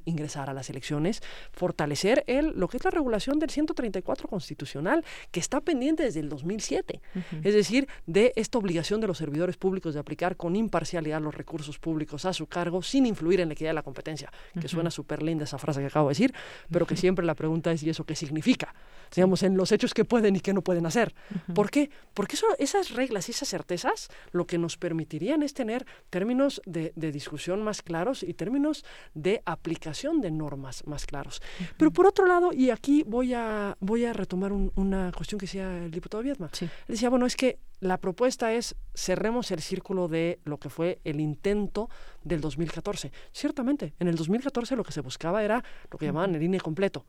ingresar 0.06 0.50
a 0.50 0.54
las 0.54 0.70
elecciones, 0.70 1.22
fortalecer 1.52 2.24
el, 2.28 2.58
lo 2.60 2.68
que 2.68 2.78
es 2.78 2.84
la 2.84 2.92
regulación 2.92 3.40
del 3.40 3.50
134 3.50 4.28
constitucional, 4.28 5.04
que 5.32 5.40
está 5.40 5.62
pendiente 5.62 6.04
desde 6.04 6.20
el 6.20 6.30
2007. 6.30 7.02
Es 7.44 7.54
decir, 7.54 7.88
de 8.08 8.34
esta 8.36 8.58
obligación 8.58 9.02
de 9.02 9.08
los 9.08 9.18
servidores 9.18 9.58
públicos 9.58 9.94
de 9.94 10.00
aplicar 10.00 10.36
con 10.36 10.56
imparcialidad 10.56 11.22
los 11.22 11.34
recursos 11.34 11.80
públicos 11.80 12.26
a 12.26 12.34
su 12.34 12.48
cargo 12.48 12.82
sin 12.82 13.06
influir 13.06 13.40
en 13.40 13.50
la 13.50 13.54
equidad 13.54 13.72
de 13.72 13.76
la 13.76 13.84
competencia, 13.84 14.32
que 14.60 14.68
suena 14.68 14.92
súper 14.92 15.24
linda 15.24 15.46
esa 15.46 15.58
frase 15.58 15.80
que 15.80 15.88
acabo 15.88 16.10
de 16.10 16.12
decir, 16.12 16.34
pero 16.72 16.86
que 16.86 16.96
siempre 16.96 17.26
la 17.26 17.36
pregunta 17.36 17.72
es 17.72 17.84
¿y 17.84 17.90
eso 17.90 18.04
qué 18.04 18.16
significa? 18.16 18.74
Digamos, 19.16 19.44
en 19.44 19.58
los 19.58 19.72
hechos 19.72 19.94
que 19.94 20.06
pueden 20.06 20.36
y 20.36 20.40
que 20.40 20.54
no 20.54 20.62
pueden 20.62 20.86
hacer. 20.86 21.14
¿Por 21.54 21.70
qué? 21.70 21.90
Porque 22.14 22.36
eso, 22.36 22.48
esas 22.60 22.92
reglas 22.92 23.30
y 23.30 23.32
esas 23.32 23.50
certezas 23.50 24.10
lo 24.32 24.46
que 24.46 24.58
nos 24.58 24.78
permitirían 24.78 25.44
es 25.44 25.54
tener 25.54 25.86
términos 26.10 26.62
de, 26.66 26.92
discusión 26.96 27.64
más 27.64 27.82
claros 27.82 28.24
y 28.24 28.34
términos 28.34 28.84
de 29.14 29.42
aplicación 29.46 30.22
de 30.22 30.32
normas 30.32 30.86
más 30.86 31.06
claros. 31.06 31.42
Pero 31.78 31.92
por 31.92 32.08
otro 32.08 32.26
lado, 32.26 32.52
y 32.52 32.70
aquí 32.70 33.04
voy 33.04 33.34
a, 33.34 33.78
voy 33.80 34.06
a 34.06 34.14
retomar 34.14 34.52
una 34.52 35.12
cuestión 35.16 35.40
que 35.40 35.46
decía 35.46 35.78
el 35.78 35.92
diputado 35.92 36.24
Viedma, 36.24 36.50
él 36.62 36.70
decía, 36.88 37.10
bueno, 37.10 37.26
es 37.26 37.36
que 37.36 37.60
la 37.80 37.98
propuesta 37.98 38.54
es 38.54 38.76
cerremos 38.94 39.52
el 39.52 39.62
círculo 39.62 40.08
de 40.08 40.40
lo 40.46 40.58
que 40.58 40.70
fue 40.70 41.00
el 41.04 41.20
intento 41.20 41.90
del 42.24 42.42
2014. 42.42 43.12
Ciertamente, 43.32 43.94
en 44.00 44.08
el 44.08 44.16
2014 44.16 44.76
lo 44.76 44.84
que 44.84 44.92
se 44.92 45.02
buscaba 45.02 45.44
era 45.44 45.64
lo 45.92 45.98
que 45.98 46.06
llamaban 46.06 46.36
el 46.36 46.44
INE 46.44 46.60
completo. 46.60 47.06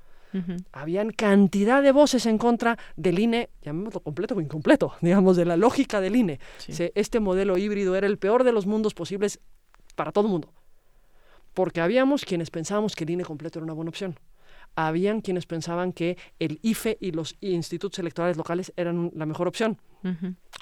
Habían 0.72 1.10
cantidad 1.10 1.82
de 1.82 1.92
voces 1.92 2.26
en 2.26 2.36
contra 2.36 2.78
del 2.96 3.18
INE, 3.18 3.48
llamémoslo 3.62 4.00
completo 4.00 4.34
o 4.34 4.40
incompleto, 4.40 4.92
digamos, 5.00 5.36
de 5.36 5.44
la 5.44 5.56
lógica 5.56 6.00
del 6.00 6.16
INE. 6.16 6.40
Este 6.94 7.20
modelo 7.20 7.56
híbrido 7.56 7.96
era 7.96 8.06
el 8.06 8.18
peor 8.18 8.44
de 8.44 8.52
los 8.52 8.66
mundos 8.66 8.94
posibles 8.94 9.40
para 9.94 10.12
todo 10.12 10.24
el 10.24 10.30
mundo. 10.30 10.52
Porque 11.54 11.80
habíamos 11.80 12.24
quienes 12.24 12.50
pensábamos 12.50 12.94
que 12.94 13.04
el 13.04 13.10
INE 13.10 13.24
completo 13.24 13.58
era 13.58 13.64
una 13.64 13.72
buena 13.72 13.88
opción 13.88 14.16
habían 14.76 15.22
quienes 15.22 15.46
pensaban 15.46 15.92
que 15.92 16.16
el 16.38 16.60
IFE 16.62 16.98
y 17.00 17.10
los 17.10 17.36
institutos 17.40 17.98
electorales 17.98 18.36
locales 18.36 18.72
eran 18.76 19.10
la 19.14 19.26
mejor 19.26 19.48
opción. 19.48 19.80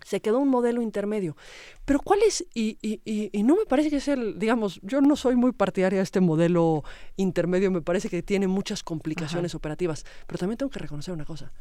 Se 0.07 0.20
quedó 0.20 0.39
un 0.39 0.49
modelo 0.49 0.81
intermedio. 0.81 1.36
Pero 1.85 2.01
¿cuál 2.01 2.20
es? 2.27 2.47
Y, 2.55 2.78
y, 2.81 3.43
no 3.43 3.57
me 3.57 3.66
parece 3.66 3.91
que 3.91 3.97
es 3.97 4.09
el, 4.09 4.39
digamos, 4.39 4.81
yo 4.82 5.03
no 5.03 5.16
soy 5.16 5.36
muy 5.36 5.53
partidaria 5.53 5.99
de 5.99 6.03
este 6.03 6.20
modelo 6.20 6.82
intermedio, 7.16 7.70
me 7.70 7.82
parece 7.82 8.09
que 8.09 8.23
tiene 8.23 8.47
muchas 8.49 8.82
complicaciones 8.82 9.55
operativas, 9.55 10.07
pero 10.27 10.39
también 10.39 10.57
tengo 10.57 10.70
que 10.70 10.78
reconocer 10.78 11.12
una 11.12 11.27
cosa. 11.27 11.53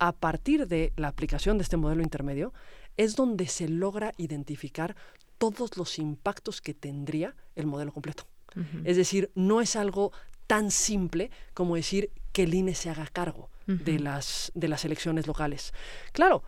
A 0.00 0.10
partir 0.10 0.66
de 0.66 0.92
la 0.96 1.06
aplicación 1.06 1.58
de 1.58 1.62
este 1.62 1.76
modelo 1.76 2.02
intermedio, 2.02 2.52
es 2.96 3.14
donde 3.14 3.46
se 3.46 3.68
logra 3.68 4.12
identificar 4.16 4.96
todos 5.38 5.76
los 5.76 6.00
impactos 6.00 6.60
que 6.60 6.74
tendría 6.74 7.36
el 7.54 7.66
modelo 7.66 7.92
completo. 7.92 8.24
Es 8.82 8.96
decir, 8.96 9.30
no 9.36 9.60
es 9.60 9.76
algo 9.76 10.10
tan 10.48 10.72
simple 10.72 11.30
como 11.54 11.76
decir 11.76 12.10
que 12.32 12.42
el 12.42 12.54
INE 12.54 12.74
se 12.74 12.90
haga 12.90 13.06
cargo 13.06 13.50
de, 13.66 14.00
las, 14.00 14.50
de 14.54 14.66
las 14.66 14.84
elecciones 14.86 15.26
locales. 15.26 15.74
Claro, 16.12 16.42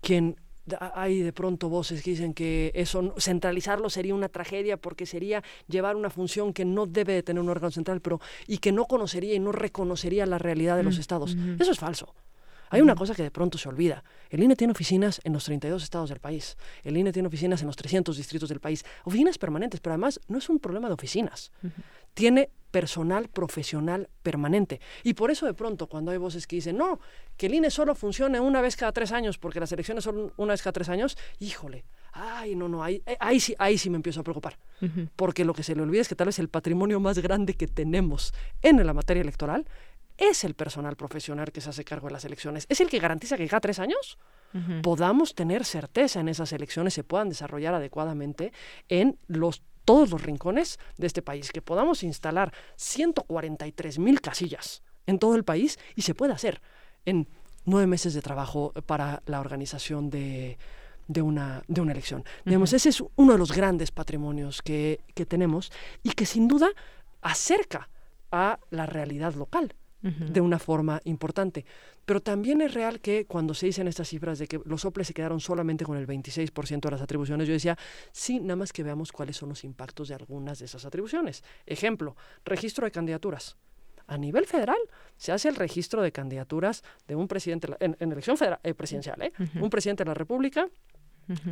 quien 0.00 0.36
hay 0.94 1.20
de 1.20 1.32
pronto 1.32 1.68
voces 1.68 2.02
que 2.02 2.12
dicen 2.12 2.32
que 2.32 2.72
eso 2.74 3.14
centralizarlo 3.18 3.90
sería 3.90 4.14
una 4.14 4.30
tragedia 4.30 4.78
porque 4.78 5.04
sería 5.04 5.42
llevar 5.68 5.94
una 5.94 6.08
función 6.08 6.54
que 6.54 6.64
no 6.64 6.86
debe 6.86 7.12
de 7.12 7.22
tener 7.22 7.42
un 7.42 7.50
órgano 7.50 7.70
central, 7.70 8.00
pero 8.00 8.18
y 8.46 8.58
que 8.58 8.72
no 8.72 8.86
conocería 8.86 9.34
y 9.34 9.38
no 9.38 9.52
reconocería 9.52 10.24
la 10.24 10.38
realidad 10.38 10.76
de 10.76 10.82
los 10.82 10.98
estados. 10.98 11.36
Eso 11.58 11.70
es 11.70 11.78
falso. 11.78 12.14
Hay 12.70 12.80
una 12.80 12.94
cosa 12.94 13.14
que 13.14 13.22
de 13.22 13.30
pronto 13.30 13.58
se 13.58 13.68
olvida. 13.68 14.04
El 14.30 14.42
INE 14.42 14.56
tiene 14.56 14.72
oficinas 14.72 15.20
en 15.24 15.32
los 15.32 15.44
32 15.44 15.82
estados 15.82 16.08
del 16.08 16.20
país. 16.20 16.56
El 16.82 16.96
INE 16.96 17.12
tiene 17.12 17.28
oficinas 17.28 17.60
en 17.60 17.66
los 17.66 17.76
300 17.76 18.16
distritos 18.16 18.48
del 18.48 18.60
país. 18.60 18.84
Oficinas 19.04 19.38
permanentes, 19.38 19.80
pero 19.80 19.92
además 19.92 20.20
no 20.28 20.38
es 20.38 20.48
un 20.48 20.58
problema 20.58 20.88
de 20.88 20.94
oficinas. 20.94 21.52
Tiene 22.14 22.50
personal 22.74 23.28
profesional 23.28 24.08
permanente. 24.24 24.80
Y 25.04 25.14
por 25.14 25.30
eso 25.30 25.46
de 25.46 25.54
pronto 25.54 25.86
cuando 25.86 26.10
hay 26.10 26.18
voces 26.18 26.48
que 26.48 26.56
dicen, 26.56 26.76
no, 26.76 26.98
que 27.36 27.46
el 27.46 27.54
INE 27.54 27.70
solo 27.70 27.94
funcione 27.94 28.40
una 28.40 28.60
vez 28.60 28.74
cada 28.74 28.90
tres 28.90 29.12
años, 29.12 29.38
porque 29.38 29.60
las 29.60 29.70
elecciones 29.70 30.02
son 30.02 30.32
una 30.36 30.54
vez 30.54 30.60
cada 30.60 30.72
tres 30.72 30.88
años, 30.88 31.16
híjole, 31.38 31.84
ay, 32.12 32.56
no, 32.56 32.68
no, 32.68 32.82
ahí, 32.82 33.00
eh, 33.06 33.16
ahí, 33.20 33.38
sí, 33.38 33.54
ahí 33.60 33.78
sí 33.78 33.90
me 33.90 33.96
empiezo 33.96 34.22
a 34.22 34.24
preocupar. 34.24 34.58
Porque 35.14 35.44
lo 35.44 35.54
que 35.54 35.62
se 35.62 35.76
le 35.76 35.82
olvida 35.82 36.02
es 36.02 36.08
que 36.08 36.16
tal 36.16 36.26
vez 36.26 36.40
el 36.40 36.48
patrimonio 36.48 36.98
más 36.98 37.18
grande 37.20 37.54
que 37.54 37.68
tenemos 37.68 38.34
en 38.60 38.84
la 38.84 38.92
materia 38.92 39.20
electoral 39.20 39.66
es 40.18 40.44
el 40.44 40.54
personal 40.54 40.96
profesional 40.96 41.52
que 41.52 41.60
se 41.60 41.70
hace 41.70 41.84
cargo 41.84 42.08
de 42.08 42.12
las 42.12 42.24
elecciones. 42.24 42.66
Es 42.68 42.80
el 42.80 42.88
que 42.88 42.98
garantiza 42.98 43.36
que 43.36 43.48
cada 43.48 43.60
tres 43.60 43.78
años 43.78 44.18
podamos 44.82 45.34
tener 45.34 45.64
certeza 45.64 46.20
en 46.20 46.28
esas 46.28 46.52
elecciones 46.52 46.94
se 46.94 47.02
puedan 47.02 47.28
desarrollar 47.28 47.74
adecuadamente 47.74 48.52
en 48.88 49.18
los 49.26 49.62
todos 49.84 50.10
los 50.10 50.22
rincones 50.22 50.78
de 50.96 51.06
este 51.06 51.22
país, 51.22 51.50
que 51.50 51.60
podamos 51.60 52.04
instalar 52.04 52.52
143 52.76 53.98
mil 53.98 54.20
casillas 54.20 54.82
en 55.06 55.18
todo 55.18 55.34
el 55.34 55.44
país 55.44 55.78
y 55.94 56.02
se 56.02 56.14
puede 56.14 56.32
hacer 56.32 56.62
en 57.04 57.28
nueve 57.64 57.86
meses 57.86 58.14
de 58.14 58.22
trabajo 58.22 58.72
para 58.86 59.22
la 59.26 59.40
organización 59.40 60.08
de, 60.08 60.56
una, 61.20 61.62
de 61.66 61.80
una 61.80 61.92
elección. 61.92 62.24
Digamos, 62.44 62.72
ese 62.72 62.90
es 62.90 63.02
uno 63.16 63.32
de 63.32 63.38
los 63.38 63.52
grandes 63.52 63.90
patrimonios 63.90 64.62
que, 64.62 65.00
que 65.14 65.26
tenemos 65.26 65.72
y 66.02 66.10
que 66.10 66.26
sin 66.26 66.48
duda 66.48 66.68
acerca 67.20 67.88
a 68.30 68.58
la 68.70 68.86
realidad 68.86 69.34
local 69.34 69.74
de 70.04 70.40
una 70.40 70.58
forma 70.58 71.00
importante. 71.04 71.64
Pero 72.04 72.20
también 72.20 72.60
es 72.60 72.74
real 72.74 73.00
que 73.00 73.24
cuando 73.26 73.54
se 73.54 73.66
dicen 73.66 73.88
estas 73.88 74.08
cifras 74.08 74.38
de 74.38 74.46
que 74.46 74.60
los 74.64 74.82
soples 74.82 75.06
se 75.06 75.14
quedaron 75.14 75.40
solamente 75.40 75.84
con 75.84 75.96
el 75.96 76.06
26% 76.06 76.80
de 76.80 76.90
las 76.90 77.00
atribuciones, 77.00 77.48
yo 77.48 77.54
decía, 77.54 77.78
sí, 78.12 78.40
nada 78.40 78.56
más 78.56 78.72
que 78.72 78.82
veamos 78.82 79.12
cuáles 79.12 79.36
son 79.36 79.48
los 79.48 79.64
impactos 79.64 80.08
de 80.08 80.14
algunas 80.14 80.58
de 80.58 80.66
esas 80.66 80.84
atribuciones. 80.84 81.42
Ejemplo, 81.64 82.16
registro 82.44 82.84
de 82.84 82.90
candidaturas. 82.90 83.56
A 84.06 84.18
nivel 84.18 84.44
federal 84.46 84.76
se 85.16 85.32
hace 85.32 85.48
el 85.48 85.56
registro 85.56 86.02
de 86.02 86.12
candidaturas 86.12 86.84
de 87.08 87.16
un 87.16 87.26
presidente, 87.26 87.68
en, 87.80 87.96
elección 87.98 88.36
federal, 88.36 88.60
eh, 88.62 88.74
presidencial, 88.74 89.22
¿eh? 89.22 89.32
un 89.58 89.70
presidente 89.70 90.04
de 90.04 90.08
la 90.08 90.14
República, 90.14 90.68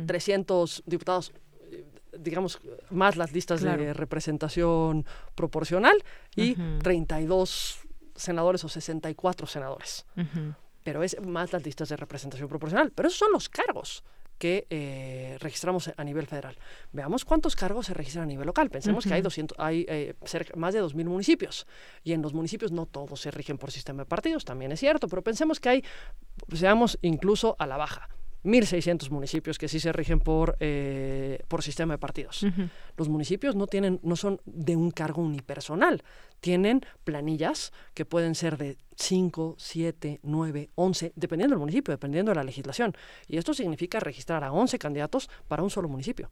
300 0.05 0.83
diputados 0.85 1.33
eh, 1.71 1.83
digamos, 2.19 2.59
más 2.91 3.15
las 3.15 3.31
listas 3.31 3.61
de 3.61 3.91
representación 3.93 5.03
proporcional 5.33 6.03
y 6.35 6.53
32 6.53 7.79
senadores 8.15 8.63
o 8.63 8.69
64 8.69 9.47
senadores. 9.47 10.05
Pero 10.83 11.03
es 11.03 11.19
más 11.21 11.53
las 11.53 11.65
listas 11.65 11.89
de 11.89 11.97
representación 11.97 12.49
proporcional. 12.49 12.91
Pero 12.91 13.07
esos 13.07 13.19
son 13.19 13.31
los 13.31 13.49
cargos 13.49 14.03
que 14.37 14.67
eh, 14.69 15.37
registramos 15.39 15.91
a 15.95 16.03
nivel 16.03 16.27
federal. 16.27 16.57
Veamos 16.91 17.23
cuántos 17.23 17.55
cargos 17.55 17.85
se 17.85 17.93
registran 17.93 18.23
a 18.23 18.27
nivel 18.27 18.45
local. 18.45 18.69
Pensemos 18.69 19.05
que 19.05 19.13
hay, 19.13 19.21
200, 19.21 19.57
hay 19.57 19.85
eh, 19.87 20.15
más 20.55 20.73
de 20.73 20.83
2.000 20.83 21.05
municipios 21.05 21.65
y 22.03 22.13
en 22.13 22.21
los 22.21 22.33
municipios 22.33 22.71
no 22.71 22.85
todos 22.85 23.21
se 23.21 23.31
rigen 23.31 23.57
por 23.57 23.71
sistema 23.71 24.03
de 24.03 24.05
partidos, 24.05 24.43
también 24.43 24.71
es 24.71 24.79
cierto, 24.81 25.07
pero 25.07 25.21
pensemos 25.21 25.59
que 25.59 25.69
hay, 25.69 25.83
seamos 26.53 26.99
incluso 27.01 27.55
a 27.57 27.67
la 27.67 27.77
baja, 27.77 28.09
1.600 28.43 29.09
municipios 29.09 29.57
que 29.57 29.67
sí 29.67 29.79
se 29.79 29.91
rigen 29.93 30.19
por, 30.19 30.57
eh, 30.59 31.39
por 31.47 31.63
sistema 31.63 31.93
de 31.93 31.97
partidos. 31.97 32.45
Los 32.97 33.09
municipios 33.09 33.55
no, 33.55 33.67
tienen, 33.67 33.99
no 34.03 34.15
son 34.15 34.41
de 34.45 34.75
un 34.75 34.91
cargo 34.91 35.21
unipersonal, 35.21 36.03
tienen 36.39 36.81
planillas 37.03 37.71
que 37.93 38.05
pueden 38.05 38.35
ser 38.35 38.57
de 38.57 38.77
5, 38.95 39.55
7, 39.57 40.19
9, 40.23 40.69
11, 40.75 41.13
dependiendo 41.15 41.53
del 41.53 41.59
municipio, 41.59 41.93
dependiendo 41.93 42.31
de 42.31 42.35
la 42.35 42.43
legislación. 42.43 42.93
Y 43.27 43.37
esto 43.37 43.53
significa 43.53 43.99
registrar 43.99 44.43
a 44.43 44.51
11 44.51 44.77
candidatos 44.77 45.29
para 45.47 45.63
un 45.63 45.69
solo 45.69 45.87
municipio, 45.87 46.29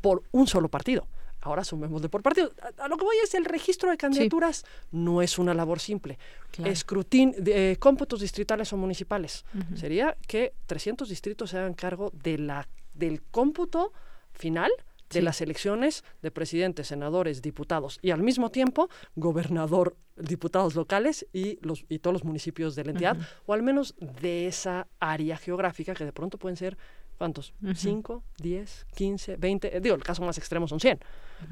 por 0.00 0.22
un 0.32 0.46
solo 0.46 0.68
partido. 0.68 1.06
Ahora 1.42 1.62
de 1.62 2.08
por 2.08 2.22
partido. 2.22 2.52
A, 2.78 2.88
lo 2.88 2.96
que 2.96 3.04
voy 3.04 3.16
es 3.22 3.34
el 3.34 3.44
registro 3.44 3.90
de 3.90 3.96
candidaturas 3.96 4.64
no 4.92 5.22
es 5.22 5.38
una 5.38 5.54
labor 5.54 5.80
simple. 5.80 6.18
Escrutin, 6.64 7.34
de, 7.36 7.76
cómputos 7.80 8.20
distritales 8.20 8.72
o 8.72 8.76
municipales. 8.76 9.44
Sería 9.74 10.16
que 10.26 10.54
300 10.66 11.08
distritos 11.08 11.50
se 11.50 11.58
hagan 11.58 11.74
cargo 11.74 12.12
de 12.14 12.38
la, 12.38 12.68
del 12.94 13.22
cómputo 13.22 13.92
final 14.32 14.70
de 15.12 15.22
las 15.22 15.40
elecciones 15.40 16.04
de 16.22 16.30
presidentes, 16.30 16.86
senadores, 16.88 17.42
diputados 17.42 17.98
y 18.02 18.10
al 18.10 18.22
mismo 18.22 18.50
tiempo 18.50 18.88
gobernador, 19.14 19.96
diputados 20.16 20.74
locales 20.74 21.26
y, 21.32 21.58
los, 21.60 21.84
y 21.88 21.98
todos 21.98 22.14
los 22.14 22.24
municipios 22.24 22.74
de 22.74 22.84
la 22.84 22.90
entidad, 22.92 23.16
o 23.46 23.52
al 23.52 23.62
menos 23.62 23.94
de 23.98 24.46
esa 24.46 24.86
área 25.00 25.36
geográfica 25.36 25.94
que 25.94 26.04
de 26.04 26.12
pronto 26.12 26.38
pueden 26.38 26.56
ser 26.56 26.78
¿Cuántos? 27.18 27.54
¿Cinco? 27.74 28.24
¿Diez? 28.38 28.86
¿Quince? 28.94 29.36
¿Veinte? 29.36 29.80
Digo, 29.80 29.94
el 29.94 30.02
caso 30.02 30.22
más 30.22 30.38
extremo 30.38 30.66
son 30.66 30.80
cien, 30.80 30.98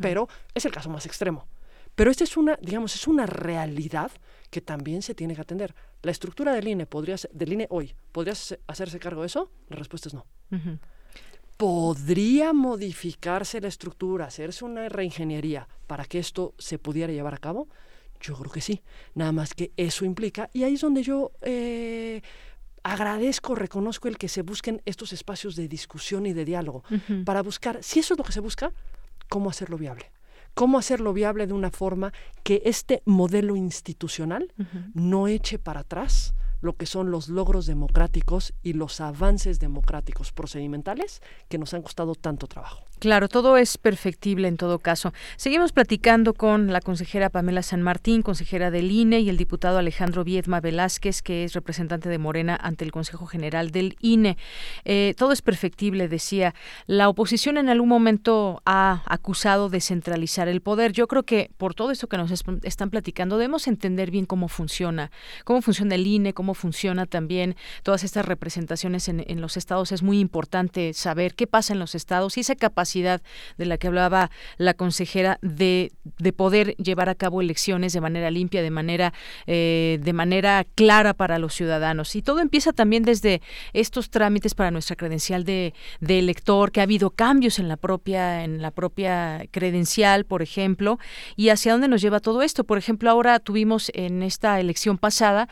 pero 0.00 0.28
es 0.54 0.64
el 0.64 0.72
caso 0.72 0.90
más 0.90 1.06
extremo. 1.06 1.46
Pero 1.94 2.10
esta 2.10 2.24
es 2.24 2.36
una, 2.36 2.58
digamos, 2.60 2.94
es 2.94 3.06
una 3.06 3.26
realidad 3.26 4.10
que 4.50 4.60
también 4.60 5.02
se 5.02 5.14
tiene 5.14 5.34
que 5.34 5.40
atender. 5.40 5.74
¿La 6.02 6.10
estructura 6.10 6.54
del 6.54 6.66
INE, 6.68 6.86
podría 6.86 7.16
del 7.32 7.52
INE 7.52 7.66
hoy, 7.70 7.94
podría 8.12 8.34
hacerse 8.66 8.98
cargo 8.98 9.20
de 9.20 9.26
eso? 9.26 9.50
La 9.68 9.76
respuesta 9.76 10.08
es 10.08 10.14
no. 10.14 10.26
¿Podría 11.56 12.52
modificarse 12.52 13.60
la 13.60 13.68
estructura, 13.68 14.26
hacerse 14.26 14.64
una 14.64 14.88
reingeniería 14.88 15.68
para 15.86 16.04
que 16.04 16.18
esto 16.18 16.54
se 16.58 16.78
pudiera 16.78 17.12
llevar 17.12 17.34
a 17.34 17.38
cabo? 17.38 17.68
Yo 18.20 18.34
creo 18.34 18.50
que 18.50 18.60
sí. 18.60 18.82
Nada 19.14 19.32
más 19.32 19.54
que 19.54 19.72
eso 19.76 20.04
implica, 20.04 20.48
y 20.52 20.62
ahí 20.62 20.74
es 20.74 20.80
donde 20.80 21.02
yo 21.02 21.32
eh, 21.42 22.22
agradezco, 22.82 23.54
reconozco 23.54 24.08
el 24.08 24.18
que 24.18 24.28
se 24.28 24.42
busquen 24.42 24.82
estos 24.84 25.12
espacios 25.12 25.56
de 25.56 25.68
discusión 25.68 26.26
y 26.26 26.32
de 26.32 26.44
diálogo 26.44 26.82
para 27.24 27.42
buscar, 27.42 27.82
si 27.82 28.00
eso 28.00 28.14
es 28.14 28.18
lo 28.18 28.24
que 28.24 28.32
se 28.32 28.40
busca, 28.40 28.72
cómo 29.28 29.50
hacerlo 29.50 29.78
viable 29.78 30.10
cómo 30.54 30.78
hacerlo 30.78 31.12
viable 31.12 31.46
de 31.46 31.52
una 31.52 31.70
forma 31.70 32.12
que 32.42 32.62
este 32.64 33.02
modelo 33.04 33.56
institucional 33.56 34.52
no 34.94 35.28
eche 35.28 35.58
para 35.58 35.80
atrás 35.80 36.34
lo 36.60 36.74
que 36.74 36.86
son 36.86 37.10
los 37.10 37.28
logros 37.28 37.66
democráticos 37.66 38.52
y 38.62 38.74
los 38.74 39.00
avances 39.00 39.58
democráticos 39.60 40.32
procedimentales 40.32 41.22
que 41.48 41.58
nos 41.58 41.72
han 41.72 41.82
costado 41.82 42.14
tanto 42.14 42.46
trabajo. 42.46 42.84
Claro, 43.00 43.28
todo 43.28 43.56
es 43.56 43.78
perfectible 43.78 44.46
en 44.46 44.58
todo 44.58 44.78
caso. 44.78 45.14
Seguimos 45.36 45.72
platicando 45.72 46.34
con 46.34 46.70
la 46.70 46.82
consejera 46.82 47.30
Pamela 47.30 47.62
San 47.62 47.80
Martín, 47.80 48.20
consejera 48.20 48.70
del 48.70 48.90
INE, 48.90 49.20
y 49.20 49.30
el 49.30 49.38
diputado 49.38 49.78
Alejandro 49.78 50.22
Viedma 50.22 50.60
Velázquez, 50.60 51.22
que 51.22 51.44
es 51.44 51.54
representante 51.54 52.10
de 52.10 52.18
Morena 52.18 52.58
ante 52.60 52.84
el 52.84 52.92
Consejo 52.92 53.24
General 53.24 53.70
del 53.70 53.96
INE. 54.00 54.36
Eh, 54.84 55.14
todo 55.16 55.32
es 55.32 55.40
perfectible, 55.40 56.08
decía. 56.08 56.54
La 56.86 57.08
oposición 57.08 57.56
en 57.56 57.70
algún 57.70 57.88
momento 57.88 58.60
ha 58.66 59.02
acusado 59.06 59.70
de 59.70 59.80
centralizar 59.80 60.48
el 60.48 60.60
poder. 60.60 60.92
Yo 60.92 61.08
creo 61.08 61.22
que 61.22 61.50
por 61.56 61.74
todo 61.74 61.92
esto 61.92 62.06
que 62.06 62.18
nos 62.18 62.30
están 62.30 62.90
platicando 62.90 63.38
debemos 63.38 63.66
entender 63.66 64.10
bien 64.10 64.26
cómo 64.26 64.48
funciona, 64.48 65.10
cómo 65.44 65.62
funciona 65.62 65.94
el 65.94 66.06
INE, 66.06 66.34
cómo 66.34 66.52
funciona 66.52 67.06
también 67.06 67.56
todas 67.82 68.04
estas 68.04 68.26
representaciones 68.26 69.08
en, 69.08 69.24
en 69.26 69.40
los 69.40 69.56
estados. 69.56 69.90
Es 69.90 70.02
muy 70.02 70.20
importante 70.20 70.92
saber 70.92 71.34
qué 71.34 71.46
pasa 71.46 71.72
en 71.72 71.78
los 71.78 71.94
estados 71.94 72.36
y 72.36 72.40
esa 72.40 72.56
capacidad 72.56 72.89
de 72.94 73.66
la 73.66 73.78
que 73.78 73.86
hablaba 73.86 74.30
la 74.58 74.74
consejera 74.74 75.38
de, 75.42 75.92
de 76.18 76.32
poder 76.32 76.74
llevar 76.76 77.08
a 77.08 77.14
cabo 77.14 77.40
elecciones 77.40 77.92
de 77.92 78.00
manera 78.00 78.30
limpia, 78.30 78.62
de 78.62 78.70
manera, 78.70 79.12
eh, 79.46 79.98
de 80.02 80.12
manera 80.12 80.66
clara 80.74 81.14
para 81.14 81.38
los 81.38 81.54
ciudadanos. 81.54 82.16
Y 82.16 82.22
todo 82.22 82.40
empieza 82.40 82.72
también 82.72 83.04
desde 83.04 83.40
estos 83.72 84.10
trámites 84.10 84.54
para 84.54 84.70
nuestra 84.70 84.96
credencial 84.96 85.44
de, 85.44 85.74
de 86.00 86.18
elector, 86.18 86.72
que 86.72 86.80
ha 86.80 86.84
habido 86.84 87.10
cambios 87.10 87.58
en 87.58 87.68
la 87.68 87.76
propia, 87.76 88.42
en 88.42 88.60
la 88.60 88.72
propia 88.72 89.46
credencial, 89.50 90.24
por 90.24 90.42
ejemplo, 90.42 90.98
y 91.36 91.50
hacia 91.50 91.72
dónde 91.72 91.88
nos 91.88 92.02
lleva 92.02 92.20
todo 92.20 92.42
esto. 92.42 92.64
Por 92.64 92.78
ejemplo, 92.78 93.10
ahora 93.10 93.38
tuvimos 93.38 93.92
en 93.94 94.22
esta 94.22 94.58
elección 94.58 94.98
pasada 94.98 95.48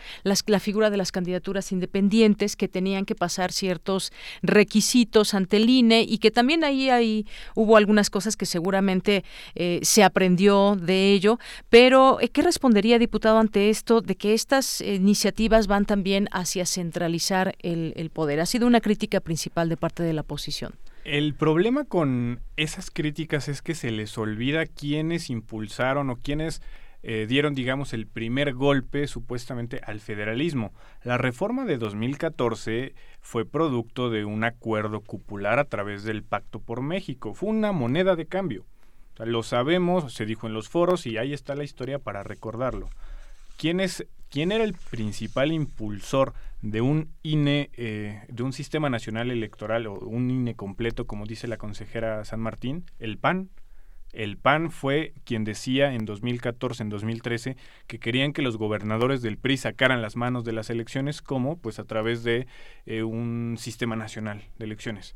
la 0.48 0.60
figura 0.60 0.90
de 0.90 0.97
las 0.97 1.12
candidaturas 1.12 1.73
independientes 1.73 2.56
que 2.56 2.69
tenían 2.69 3.05
que 3.05 3.15
pasar 3.15 3.52
ciertos 3.52 4.12
requisitos 4.43 5.35
ante 5.35 5.59
el 5.59 5.69
INE 5.69 6.02
y 6.02 6.19
que 6.19 6.31
también 6.31 6.65
ahí 6.65 6.89
hay 6.90 7.27
hubo 7.55 7.77
algunas 7.77 8.11
cosas 8.11 8.37
que 8.37 8.47
seguramente 8.47 9.25
eh, 9.55 9.81
se 9.83 10.05
aprendió 10.05 10.77
de 10.77 11.13
ello, 11.13 11.39
pero 11.69 12.21
eh, 12.21 12.29
¿qué 12.29 12.43
respondería, 12.43 12.99
diputado, 12.99 13.39
ante 13.39 13.71
esto 13.71 14.01
de 14.01 14.17
que 14.17 14.35
estas 14.35 14.81
iniciativas 14.81 15.67
van 15.67 15.85
también 15.85 16.29
hacia 16.33 16.67
centralizar 16.67 17.55
el, 17.61 17.93
el 17.97 18.11
poder? 18.11 18.41
Ha 18.41 18.47
sido 18.47 18.67
una 18.67 18.81
crítica 18.81 19.21
principal 19.21 19.69
de 19.69 19.77
parte 19.77 20.03
de 20.03 20.13
la 20.13 20.23
oposición. 20.23 20.75
El 21.05 21.35
problema 21.35 21.85
con 21.85 22.41
esas 22.57 22.91
críticas 22.91 23.49
es 23.49 23.63
que 23.63 23.75
se 23.75 23.91
les 23.91 24.19
olvida 24.19 24.67
quiénes 24.67 25.31
impulsaron 25.31 26.11
o 26.11 26.17
quiénes 26.17 26.61
eh, 27.03 27.27
dieron, 27.29 27.55
digamos, 27.55 27.93
el 27.93 28.07
primer 28.07 28.55
golpe 28.55 29.07
supuestamente 29.07 29.81
al 29.85 30.01
federalismo. 30.01 30.73
La 31.05 31.16
reforma 31.16 31.65
de 31.65 31.79
2014 31.79 32.95
fue 33.20 33.45
producto 33.45 34.11
de 34.11 34.25
un 34.25 34.45
acuerdo 34.45 35.01
cupular 35.01 35.59
a 35.59 35.65
través 35.65 36.03
del 36.03 36.25
Pacto 36.25 36.61
por 36.61 36.83
México. 36.83 37.35
Fue 37.35 37.51
una 37.51 37.73
moneda 37.73 38.16
de 38.16 38.27
cambio. 38.27 38.66
lo 39.19 39.43
sabemos, 39.43 40.12
se 40.12 40.27
dijo 40.27 40.47
en 40.47 40.55
los 40.55 40.69
foros 40.69 41.07
y 41.07 41.19
ahí 41.19 41.33
está 41.33 41.55
la 41.55 41.65
historia 41.65 41.99
para 41.99 42.23
recordarlo. 42.23 42.89
¿Quién, 43.57 43.81
es, 43.81 44.07
quién 44.31 44.53
era 44.53 44.65
el 44.65 44.75
principal 44.75 45.53
impulsor 45.53 46.35
de 46.62 46.81
un 46.81 47.11
INE, 47.23 47.70
eh, 47.75 48.23
de 48.29 48.43
un 48.43 48.53
sistema 48.53 48.91
nacional 48.91 49.31
electoral 49.31 49.87
o 49.87 49.95
un 49.99 50.31
INE 50.31 50.55
completo, 50.55 51.07
como 51.07 51.27
dice 51.27 51.49
la 51.49 51.57
consejera 51.57 52.25
San 52.25 52.41
Martín? 52.41 52.85
El 52.99 53.19
PAN. 53.19 53.51
El 54.13 54.39
PAN 54.39 54.71
fue 54.71 55.13
quien 55.25 55.45
decía 55.45 55.95
en 55.95 56.05
2014, 56.05 56.83
en 56.83 56.89
2013, 56.89 57.57
que 57.87 57.99
querían 57.99 58.33
que 58.33 58.43
los 58.43 58.57
gobernadores 58.57 59.23
del 59.23 59.39
PRI 59.39 59.59
sacaran 59.59 60.03
las 60.03 60.17
manos 60.17 60.45
de 60.45 60.53
las 60.53 60.71
elecciones, 60.71 61.21
como 61.21 61.59
pues 61.59 61.79
a 61.79 61.85
través 61.85 62.25
de 62.25 62.47
eh, 62.87 63.03
un 63.03 63.57
sistema 63.59 63.97
nacional 63.97 64.45
de 64.59 64.65
elecciones. 64.65 65.15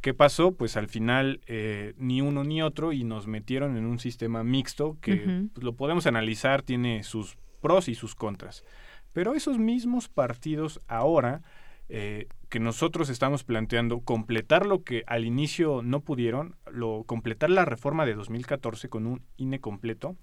¿Qué 0.00 0.14
pasó? 0.14 0.52
Pues 0.52 0.76
al 0.76 0.88
final 0.88 1.40
eh, 1.46 1.94
ni 1.96 2.20
uno 2.20 2.42
ni 2.42 2.60
otro 2.60 2.92
y 2.92 3.04
nos 3.04 3.28
metieron 3.28 3.76
en 3.76 3.86
un 3.86 4.00
sistema 4.00 4.42
mixto 4.42 4.96
que 5.00 5.46
pues, 5.52 5.62
lo 5.62 5.74
podemos 5.74 6.06
analizar, 6.06 6.62
tiene 6.62 7.04
sus 7.04 7.36
pros 7.60 7.88
y 7.88 7.94
sus 7.94 8.16
contras. 8.16 8.64
Pero 9.12 9.34
esos 9.34 9.58
mismos 9.58 10.08
partidos 10.08 10.80
ahora 10.88 11.42
eh, 11.88 12.26
que 12.52 12.60
nosotros 12.60 13.08
estamos 13.08 13.44
planteando 13.44 14.00
completar 14.00 14.66
lo 14.66 14.82
que 14.84 15.04
al 15.06 15.24
inicio 15.24 15.80
no 15.82 16.00
pudieron, 16.00 16.54
lo 16.70 17.02
completar 17.04 17.48
la 17.48 17.64
reforma 17.64 18.04
de 18.04 18.12
2014 18.12 18.90
con 18.90 19.06
un 19.06 19.22
INE 19.38 19.58
completo, 19.58 20.16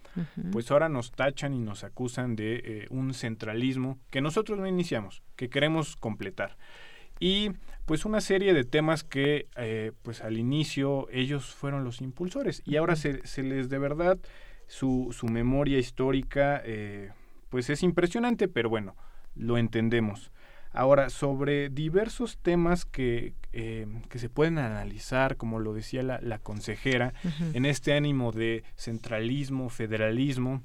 pues 0.52 0.70
ahora 0.70 0.90
nos 0.90 1.12
tachan 1.12 1.56
y 1.56 1.60
nos 1.60 1.84
acusan 1.84 2.36
de 2.36 2.62
eh, 2.64 2.88
un 2.92 3.16
centralismo 3.16 3.98
que 4.12 4.22
nosotros 4.22 4.60
no 4.60 4.68
iniciamos, 4.68 5.24
que 5.36 5.50
queremos 5.50 5.96
completar. 5.96 6.56
Y 7.20 7.50
pues 7.88 8.06
una 8.06 8.22
serie 8.22 8.54
de 8.54 8.64
temas 8.64 9.04
que 9.04 9.48
eh, 9.56 9.94
pues 10.04 10.22
al 10.22 10.38
inicio 10.38 11.08
ellos 11.12 11.56
fueron 11.56 11.84
los 11.84 12.00
impulsores 12.00 12.62
y 12.64 12.76
ahora 12.76 12.96
se, 12.96 13.26
se 13.26 13.42
les 13.42 13.70
de 13.70 13.80
verdad 13.80 14.20
su, 14.68 15.10
su 15.14 15.26
memoria 15.26 15.80
histórica 15.80 16.62
pues 17.50 17.72
es 17.72 17.82
impresionante, 17.82 18.48
pero 18.48 18.70
bueno, 18.70 18.96
lo 19.34 19.58
entendemos. 19.58 20.32
Ahora, 20.72 21.10
sobre 21.10 21.70
diversos 21.70 22.38
temas 22.38 22.86
que, 22.86 23.34
eh, 23.54 23.88
que 24.10 24.20
se 24.20 24.30
pueden 24.30 24.60
analizar, 24.60 25.36
como 25.36 25.60
lo 25.60 25.74
decía 25.74 26.04
la, 26.04 26.40
consejera, 26.40 27.14
en 27.54 27.66
este 27.66 27.94
ánimo 27.94 28.32
de 28.32 28.64
centralismo, 28.76 29.70
federalismo, 29.70 30.62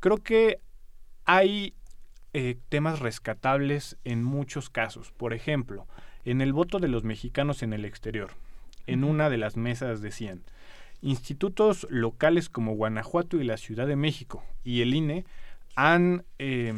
creo 0.00 0.18
que 0.18 0.58
hay 1.24 1.72
eh, 2.32 2.56
temas 2.68 2.98
rescatables 2.98 3.96
en 4.04 4.24
muchos 4.24 4.70
casos. 4.70 5.12
Por 5.12 5.32
ejemplo, 5.32 5.86
en 6.24 6.40
el 6.40 6.52
voto 6.52 6.80
de 6.80 6.88
los 6.88 7.04
mexicanos 7.04 7.62
en 7.62 7.72
el 7.72 7.84
exterior, 7.84 8.32
en 8.88 9.04
una 9.04 9.30
de 9.30 9.38
las 9.38 9.56
mesas 9.56 10.00
decían, 10.00 10.42
institutos 11.00 11.86
locales 11.90 12.48
como 12.48 12.74
Guanajuato 12.74 13.40
y 13.40 13.44
la 13.44 13.56
Ciudad 13.56 13.86
de 13.86 13.96
México 13.96 14.42
y 14.64 14.82
el 14.82 14.94
INE 14.94 15.24
han... 15.76 16.24
Eh, 16.38 16.74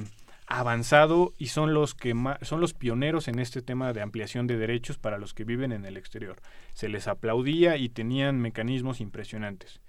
avanzado 0.46 1.34
y 1.38 1.48
son 1.48 1.74
los 1.74 1.94
que 1.94 2.14
son 2.42 2.60
los 2.60 2.72
pioneros 2.72 3.28
en 3.28 3.38
este 3.38 3.62
tema 3.62 3.92
de 3.92 4.00
ampliación 4.00 4.46
de 4.46 4.56
derechos 4.56 4.96
para 4.98 5.18
los 5.18 5.34
que 5.34 5.44
viven 5.44 5.72
en 5.72 5.84
el 5.84 5.96
exterior. 5.96 6.40
Se 6.72 6.88
les 6.88 7.08
aplaudía 7.08 7.76
y 7.76 7.88
tenían 7.88 8.40
mecanismos 8.40 9.00
impresionantes. 9.00 9.80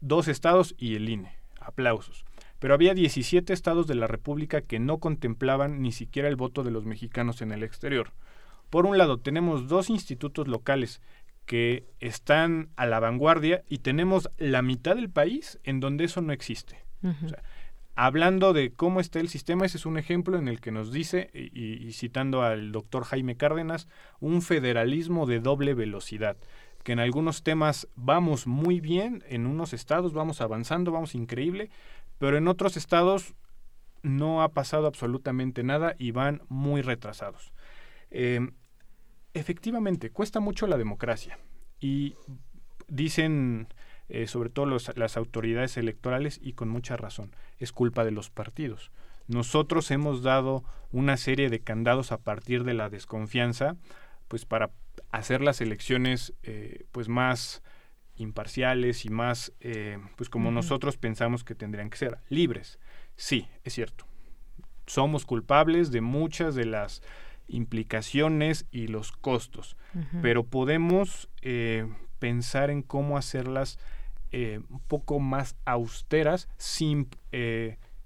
Dos 0.00 0.28
estados 0.28 0.74
y 0.78 0.94
el 0.94 1.08
INE. 1.08 1.36
Aplausos. 1.58 2.24
Pero 2.58 2.74
había 2.74 2.94
17 2.94 3.52
estados 3.52 3.86
de 3.86 3.94
la 3.94 4.06
República 4.06 4.60
que 4.60 4.78
no 4.78 4.98
contemplaban 4.98 5.80
ni 5.82 5.90
siquiera 5.90 6.28
el 6.28 6.36
voto 6.36 6.62
de 6.62 6.70
los 6.70 6.84
mexicanos 6.84 7.42
en 7.42 7.50
el 7.50 7.62
exterior. 7.62 8.12
Por 8.70 8.86
un 8.86 8.98
lado, 8.98 9.18
tenemos 9.18 9.68
dos 9.68 9.90
institutos 9.90 10.48
locales 10.48 11.00
que 11.44 11.86
están 11.98 12.70
a 12.76 12.86
la 12.86 13.00
vanguardia 13.00 13.62
y 13.68 13.78
tenemos 13.78 14.28
la 14.36 14.62
mitad 14.62 14.96
del 14.96 15.10
país 15.10 15.58
en 15.64 15.80
donde 15.80 16.04
eso 16.04 16.20
no 16.20 16.32
existe 16.32 16.84
hablando 17.96 18.52
de 18.52 18.72
cómo 18.72 19.00
está 19.00 19.18
el 19.18 19.28
sistema, 19.28 19.66
ese 19.66 19.78
es 19.78 19.86
un 19.86 19.98
ejemplo 19.98 20.38
en 20.38 20.46
el 20.48 20.60
que 20.60 20.70
nos 20.70 20.92
dice, 20.92 21.30
y, 21.32 21.90
citando 21.92 22.42
al 22.42 22.70
doctor 22.70 23.04
Jaime 23.04 23.36
Cárdenas, 23.36 23.88
un 24.20 24.42
federalismo 24.42 25.26
de 25.26 25.40
doble 25.40 25.74
velocidad 25.74 26.36
que 26.84 26.92
en 26.92 27.00
algunos 27.00 27.42
temas 27.42 27.88
vamos 27.96 28.46
muy 28.46 28.78
bien, 28.78 29.24
en 29.26 29.46
unos 29.46 29.72
estados 29.72 30.12
vamos 30.12 30.40
avanzando, 30.40 30.92
vamos 30.92 31.16
increíble, 31.16 31.68
pero 32.18 32.36
en 32.36 32.46
otros 32.46 32.76
estados 32.76 33.34
no 34.02 34.40
ha 34.40 34.50
pasado 34.50 34.86
absolutamente 34.86 35.64
nada 35.64 35.96
y 35.98 36.12
van 36.12 36.42
muy 36.48 36.82
retrasados. 36.82 37.52
Em, 38.12 38.52
efectivamente, 39.34 40.10
cuesta 40.10 40.38
mucho 40.38 40.68
la 40.68 40.76
democracia 40.76 41.40
y 41.80 42.14
dicen 42.86 43.66
eh, 44.08 44.26
sobre 44.26 44.50
todo 44.50 44.66
las 44.66 45.16
autoridades 45.16 45.76
electorales 45.76 46.38
y 46.42 46.52
con 46.52 46.68
mucha 46.68 46.96
razón, 46.96 47.34
es 47.58 47.72
culpa 47.72 48.04
de 48.04 48.12
los 48.12 48.30
partidos. 48.30 48.90
Nosotros 49.28 49.90
hemos 49.90 50.22
dado 50.22 50.64
una 50.92 51.16
serie 51.16 51.50
de 51.50 51.60
candados 51.60 52.12
a 52.12 52.18
partir 52.18 52.64
de 52.64 52.74
la 52.74 52.88
desconfianza, 52.88 53.76
pues 54.28 54.44
para 54.44 54.70
hacer 55.10 55.40
las 55.40 55.60
elecciones 55.60 56.32
eh, 56.42 56.84
pues 56.92 57.08
más 57.08 57.62
imparciales 58.16 59.04
y 59.04 59.10
más 59.10 59.52
eh, 59.60 59.98
pues 60.16 60.30
como 60.30 60.50
nosotros 60.50 60.96
pensamos 60.96 61.44
que 61.44 61.54
tendrían 61.54 61.90
que 61.90 61.98
ser 61.98 62.18
libres. 62.28 62.78
Sí, 63.16 63.48
es 63.64 63.74
cierto. 63.74 64.06
Somos 64.86 65.26
culpables 65.26 65.90
de 65.90 66.00
muchas 66.00 66.54
de 66.54 66.64
las 66.64 67.02
implicaciones 67.48 68.66
y 68.70 68.88
los 68.88 69.12
costos, 69.12 69.76
pero 70.22 70.44
podemos 70.44 71.28
eh, 71.42 71.86
pensar 72.18 72.70
en 72.70 72.82
cómo 72.82 73.16
hacerlas 73.16 73.78
un 74.68 74.80
poco 74.86 75.18
más 75.18 75.56
austeras 75.64 76.48
sin 76.58 77.08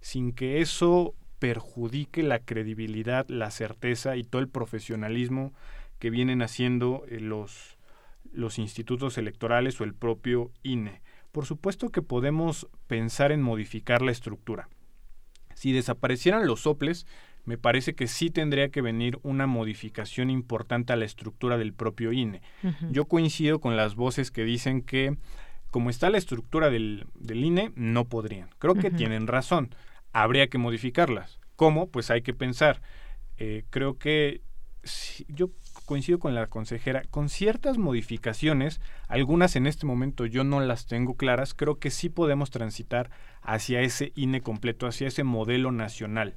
sin 0.01 0.32
que 0.32 0.61
eso 0.61 1.15
perjudique 1.39 2.23
la 2.23 2.40
credibilidad, 2.40 3.27
la 3.28 3.51
certeza 3.51 4.16
y 4.16 4.24
todo 4.24 4.43
el 4.43 4.48
profesionalismo 4.48 5.52
que 5.98 6.11
vienen 6.11 6.43
haciendo 6.43 7.05
eh, 7.09 7.20
los, 7.20 7.78
los 8.32 8.59
institutos 8.59 9.19
electorales 9.19 9.81
o 9.81 9.85
el 9.85 9.94
propio 9.94 10.51
INE. 10.62 11.01
Por 11.32 11.47
supuesto 11.47 11.90
que 11.90 12.02
podemos 12.02 12.69
pensar 12.86 13.32
en 13.32 13.43
modificar 13.43 14.02
la 14.02 14.12
estructura. 14.12 14.69
Si 15.55 15.73
desaparecieran 15.73 16.47
los 16.47 16.61
soples, 16.61 17.07
me 17.44 17.57
parece 17.57 17.94
que 17.94 18.07
sí 18.07 18.31
tendría 18.31 18.70
que 18.70 18.82
venir 18.82 19.19
una 19.23 19.47
modificación 19.47 20.31
importante 20.31 20.93
a 20.93 20.97
la 20.97 21.05
estructura 21.05 21.59
del 21.59 21.73
propio 21.73 22.12
INE. 22.12 22.43
Yo 22.90 23.07
coincido 23.07 23.61
con 23.61 23.77
las 23.77 23.94
voces 23.94 24.31
que 24.31 24.44
dicen 24.44 24.82
que 24.82 25.16
como 25.71 25.91
está 25.91 26.11
la 26.11 26.19
estructura 26.19 26.71
del, 26.71 27.07
del 27.15 27.45
INE, 27.45 27.73
no 27.77 28.07
podrían. 28.07 28.51
Creo 28.59 28.75
que 28.75 28.91
tienen 28.91 29.27
razón 29.27 29.75
habría 30.13 30.49
que 30.49 30.59
modificarlas. 30.59 31.39
¿Cómo? 31.57 31.91
Pues 31.91 32.11
hay 32.11 32.23
que 32.23 32.35
pensar. 32.35 32.81
Eh, 33.37 33.65
creo 33.71 33.99
que 33.99 34.43
yo 35.29 35.51
coincido 35.85 36.19
con 36.19 36.35
la 36.35 36.47
consejera, 36.47 37.03
con 37.11 37.29
ciertas 37.29 37.77
modificaciones, 37.77 38.81
algunas 39.09 39.57
en 39.57 39.67
este 39.67 39.87
momento 39.87 40.25
yo 40.25 40.43
no 40.43 40.61
las 40.61 40.87
tengo 40.87 41.15
claras, 41.15 41.53
creo 41.53 41.79
que 41.79 41.91
sí 41.91 42.09
podemos 42.09 42.51
transitar 42.51 43.11
hacia 43.43 43.83
ese 43.83 44.13
INE 44.15 44.41
completo, 44.41 44.87
hacia 44.87 45.09
ese 45.09 45.23
modelo 45.23 45.71
nacional. 45.71 46.35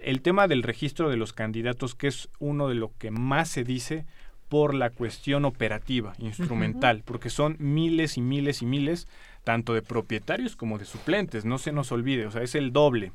El 0.00 0.22
tema 0.22 0.48
del 0.48 0.64
registro 0.64 1.08
de 1.08 1.16
los 1.16 1.32
candidatos, 1.32 1.94
que 1.94 2.08
es 2.08 2.28
uno 2.40 2.68
de 2.68 2.74
lo 2.74 2.92
que 2.98 3.10
más 3.12 3.48
se 3.48 3.62
dice 3.62 4.06
por 4.48 4.74
la 4.74 4.90
cuestión 4.90 5.44
operativa, 5.44 6.14
instrumental, 6.18 7.02
porque 7.04 7.30
son 7.30 7.56
miles 7.58 8.16
y 8.16 8.22
miles 8.22 8.62
y 8.62 8.66
miles 8.66 9.06
tanto 9.44 9.74
de 9.74 9.82
propietarios 9.82 10.56
como 10.56 10.78
de 10.78 10.84
suplentes, 10.84 11.44
no 11.44 11.58
se 11.58 11.72
nos 11.72 11.92
olvide, 11.92 12.26
o 12.26 12.30
sea, 12.30 12.42
es 12.42 12.54
el 12.54 12.72
doble. 12.72 13.12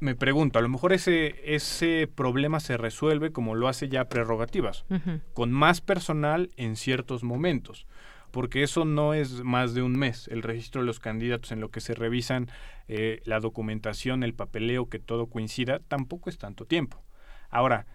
Me 0.00 0.14
pregunto, 0.14 0.58
a 0.58 0.62
lo 0.62 0.68
mejor 0.68 0.92
ese, 0.92 1.54
ese 1.54 2.08
problema 2.12 2.60
se 2.60 2.76
resuelve 2.76 3.32
como 3.32 3.54
lo 3.54 3.68
hace 3.68 3.88
ya 3.88 4.08
prerrogativas, 4.08 4.84
con 5.32 5.52
más 5.52 5.80
personal 5.80 6.50
en 6.56 6.76
ciertos 6.76 7.22
momentos, 7.22 7.86
porque 8.30 8.62
eso 8.62 8.84
no 8.84 9.14
es 9.14 9.44
más 9.44 9.74
de 9.74 9.82
un 9.82 9.96
mes, 9.96 10.28
el 10.28 10.42
registro 10.42 10.80
de 10.80 10.86
los 10.86 10.98
candidatos 10.98 11.52
en 11.52 11.60
lo 11.60 11.70
que 11.70 11.80
se 11.80 11.94
revisan 11.94 12.48
eh, 12.88 13.22
la 13.24 13.40
documentación, 13.40 14.24
el 14.24 14.34
papeleo, 14.34 14.88
que 14.88 14.98
todo 14.98 15.26
coincida, 15.26 15.80
tampoco 15.86 16.28
es 16.28 16.38
tanto 16.38 16.64
tiempo. 16.66 17.00
Ahora, 17.48 17.86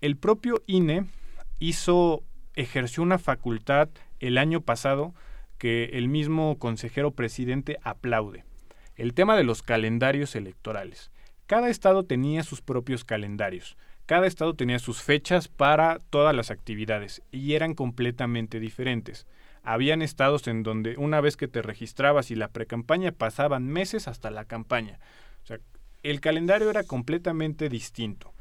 el 0.00 0.16
propio 0.16 0.62
INE 0.66 1.04
hizo, 1.60 2.24
ejerció 2.54 3.04
una 3.04 3.18
facultad 3.18 3.88
el 4.18 4.38
año 4.38 4.62
pasado 4.62 5.14
que 5.58 5.90
el 5.92 6.08
mismo 6.08 6.58
consejero 6.58 7.12
presidente 7.12 7.78
aplaude. 7.82 8.44
El 8.96 9.14
tema 9.14 9.36
de 9.36 9.44
los 9.44 9.62
calendarios 9.62 10.34
electorales. 10.34 11.12
Cada 11.46 11.68
estado 11.68 12.04
tenía 12.04 12.42
sus 12.42 12.62
propios 12.62 13.04
calendarios. 13.04 13.76
Cada 14.06 14.26
estado 14.26 14.54
tenía 14.54 14.78
sus 14.78 15.02
fechas 15.02 15.48
para 15.48 15.98
todas 16.10 16.34
las 16.34 16.50
actividades 16.50 17.22
y 17.30 17.54
eran 17.54 17.74
completamente 17.74 18.58
diferentes. 18.58 19.26
Habían 19.62 20.02
estados 20.02 20.48
en 20.48 20.62
donde 20.62 20.96
una 20.96 21.20
vez 21.20 21.36
que 21.36 21.48
te 21.48 21.62
registrabas 21.62 22.30
y 22.30 22.34
la 22.34 22.48
precampaña 22.48 23.12
pasaban 23.12 23.68
meses 23.68 24.08
hasta 24.08 24.30
la 24.30 24.46
campaña. 24.46 24.98
O 25.44 25.46
sea, 25.46 25.58
el 26.02 26.20
calendario 26.20 26.70
era 26.70 26.84
completamente 26.84 27.68
distinto. 27.68 28.32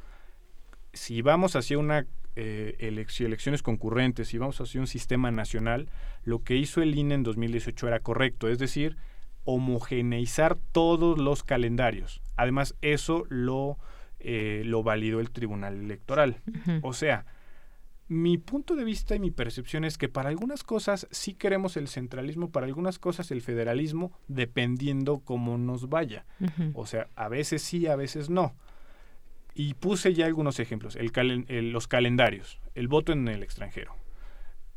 Si 0.94 1.22
vamos 1.22 1.56
hacia 1.56 1.78
una 1.78 2.08
eh, 2.41 2.76
elecciones 2.80 3.61
concurrentes 3.61 4.34
y 4.34 4.38
vamos 4.38 4.61
a 4.61 4.64
hacer 4.64 4.80
un 4.80 4.88
sistema 4.88 5.30
nacional, 5.30 5.90
lo 6.24 6.41
que 6.41 6.56
hizo 6.56 6.82
el 6.82 6.98
INE 6.98 7.16
en 7.16 7.24
2018 7.24 7.88
era 7.90 7.99
correcto, 7.99 8.48
es 8.48 8.57
decir, 8.60 8.95
homogeneizar 9.44 10.57
todos 10.72 11.20
los 11.20 11.44
calendarios. 11.44 12.22
Además, 12.38 12.76
eso 12.82 13.26
lo, 13.28 13.78
eh, 14.20 14.61
lo 14.66 14.84
validó 14.84 15.20
el 15.20 15.32
Tribunal 15.32 15.82
Electoral. 15.82 16.38
O 16.82 16.94
sea, 16.94 17.26
mi 18.07 18.38
punto 18.38 18.78
de 18.78 18.86
vista 18.86 19.16
y 19.16 19.20
mi 19.20 19.32
percepción 19.32 19.84
es 19.84 19.98
que 19.98 20.07
para 20.07 20.30
algunas 20.30 20.64
cosas 20.64 21.07
sí 21.11 21.34
queremos 21.34 21.76
el 21.76 21.90
centralismo, 21.90 22.52
para 22.52 22.68
algunas 22.68 22.99
cosas 22.99 23.32
el 23.32 23.41
federalismo, 23.41 24.14
dependiendo 24.30 25.20
cómo 25.20 25.57
nos 25.57 25.90
vaya. 25.90 26.26
O 26.74 26.86
sea, 26.86 27.10
a 27.16 27.28
veces 27.28 27.61
sí, 27.61 27.86
a 27.88 27.98
veces 27.98 28.30
no. 28.30 28.56
Y 29.60 29.73
puse 29.73 30.14
ya 30.14 30.26
algunos 30.26 30.57
ejemplos, 30.61 30.95
el 30.95 31.11
los 31.73 31.90
calendarios, 31.90 32.61
el 32.76 32.88
voto 32.88 33.11
en 33.11 33.27
el 33.27 33.44
extranjero. 33.44 33.94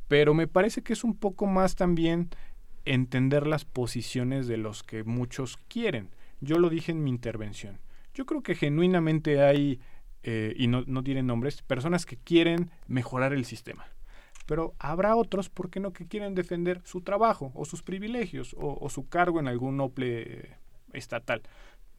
Pero 0.08 0.34
me 0.34 0.48
parece 0.48 0.82
que 0.82 0.92
es 0.92 1.04
un 1.04 1.14
poco 1.14 1.46
más 1.46 1.76
también 1.76 2.30
entender 2.84 3.46
las 3.46 3.64
posiciones 3.64 4.48
de 4.48 4.56
los 4.56 4.82
que 4.82 5.04
muchos 5.04 5.56
quieren. 5.68 6.08
Yo 6.40 6.58
lo 6.58 6.68
dije 6.68 6.90
en 6.90 7.04
mi 7.04 7.10
intervención. 7.10 7.78
Yo 8.12 8.26
creo 8.26 8.42
que 8.42 8.56
genuinamente 8.56 9.40
hay, 9.40 9.78
eh, 10.24 10.52
y 10.56 10.66
no, 10.66 10.82
no 10.88 11.02
diré 11.02 11.22
nombres, 11.22 11.62
personas 11.62 12.04
que 12.04 12.16
quieren 12.16 12.72
mejorar 12.88 13.32
el 13.32 13.44
sistema. 13.44 13.86
Pero 14.46 14.74
habrá 14.80 15.14
otros, 15.14 15.48
¿por 15.48 15.70
qué 15.70 15.78
no?, 15.78 15.92
que 15.92 16.08
quieren 16.08 16.34
defender 16.34 16.80
su 16.82 17.02
trabajo 17.02 17.52
o 17.54 17.64
sus 17.66 17.84
privilegios 17.84 18.52
o, 18.54 18.76
o 18.80 18.90
su 18.90 19.08
cargo 19.08 19.38
en 19.38 19.46
algún 19.46 19.76
noble 19.76 20.56
estatal. 20.92 21.42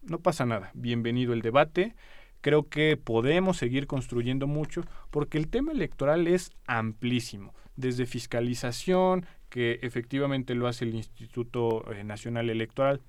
No 0.01 0.19
pasa 0.19 0.45
nada. 0.45 0.69
Bienvenido 0.73 1.31
el 1.31 1.41
debate. 1.41 1.95
Creo 2.43 2.67
que 2.67 2.97
podemos 2.97 3.55
seguir 3.55 3.87
construyendo 3.87 4.47
mucho 4.47 4.83
porque 5.11 5.37
el 5.37 5.47
tema 5.47 5.71
electoral 5.71 6.27
es 6.27 6.51
amplísimo, 6.67 7.53
desde 7.77 8.05
fiscalización, 8.05 9.25
que 9.47 9.79
efectivamente 9.81 10.53
lo 10.53 10.67
hace 10.67 10.83
el 10.83 10.93
Instituto 10.93 11.89
eh, 11.89 12.03
Nacional 12.03 12.49
Electoral. 12.49 12.99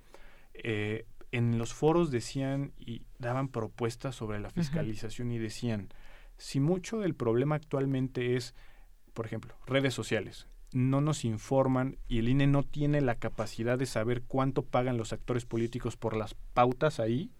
Eh, 0.55 1.05
en 1.33 1.59
los 1.59 1.75
foros 1.75 2.13
decían 2.13 2.75
y 2.79 3.03
daban 3.19 3.49
propuestas 3.49 4.15
sobre 4.15 4.39
la 4.39 4.51
fiscalización 4.51 5.33
y 5.33 5.39
decían, 5.39 5.89
si 6.39 6.61
mucho 6.61 7.01
del 7.01 7.17
problema 7.17 7.57
actualmente 7.57 8.37
es, 8.37 8.55
por 9.15 9.27
ejemplo, 9.27 9.57
redes 9.67 9.95
sociales, 9.95 10.47
no 10.71 11.01
nos 11.01 11.25
informan 11.25 11.99
y 12.07 12.19
el 12.21 12.29
INE 12.29 12.47
no 12.47 12.63
tiene 12.63 13.01
la 13.01 13.17
capacidad 13.17 13.77
de 13.77 13.87
saber 13.87 14.23
cuánto 14.23 14.63
pagan 14.63 14.97
los 14.97 15.13
actores 15.13 15.45
políticos 15.45 15.97
por 15.97 16.17
las 16.17 16.35
pautas 16.53 17.01
ahí, 17.01 17.33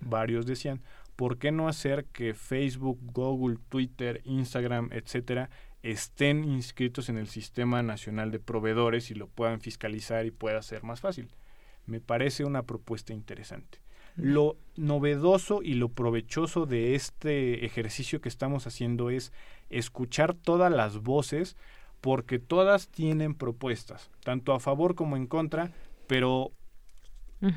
varios 0.00 0.46
decían, 0.46 0.82
¿por 1.16 1.38
qué 1.38 1.50
no 1.50 1.68
hacer 1.68 2.04
que 2.06 2.34
Facebook, 2.34 2.98
Google, 3.12 3.58
Twitter, 3.68 4.20
Instagram, 4.24 4.90
etcétera, 4.92 5.50
estén 5.82 6.44
inscritos 6.44 7.08
en 7.08 7.16
el 7.16 7.28
Sistema 7.28 7.82
Nacional 7.82 8.30
de 8.30 8.38
Proveedores 8.38 9.10
y 9.10 9.14
lo 9.14 9.26
puedan 9.26 9.60
fiscalizar 9.60 10.26
y 10.26 10.30
pueda 10.30 10.62
ser 10.62 10.82
más 10.84 11.00
fácil? 11.00 11.30
Me 11.86 12.00
parece 12.00 12.44
una 12.44 12.62
propuesta 12.62 13.12
interesante. 13.12 13.78
Lo 14.16 14.56
novedoso 14.76 15.62
y 15.62 15.74
lo 15.74 15.90
provechoso 15.90 16.64
de 16.64 16.94
este 16.94 17.66
ejercicio 17.66 18.20
que 18.22 18.30
estamos 18.30 18.66
haciendo 18.66 19.10
es 19.10 19.30
escuchar 19.68 20.34
todas 20.34 20.72
las 20.72 21.02
voces 21.02 21.56
porque 22.00 22.38
todas 22.38 22.88
tienen 22.88 23.34
propuestas, 23.34 24.10
tanto 24.24 24.54
a 24.54 24.60
favor 24.60 24.94
como 24.94 25.16
en 25.16 25.26
contra, 25.26 25.72
pero 26.06 26.52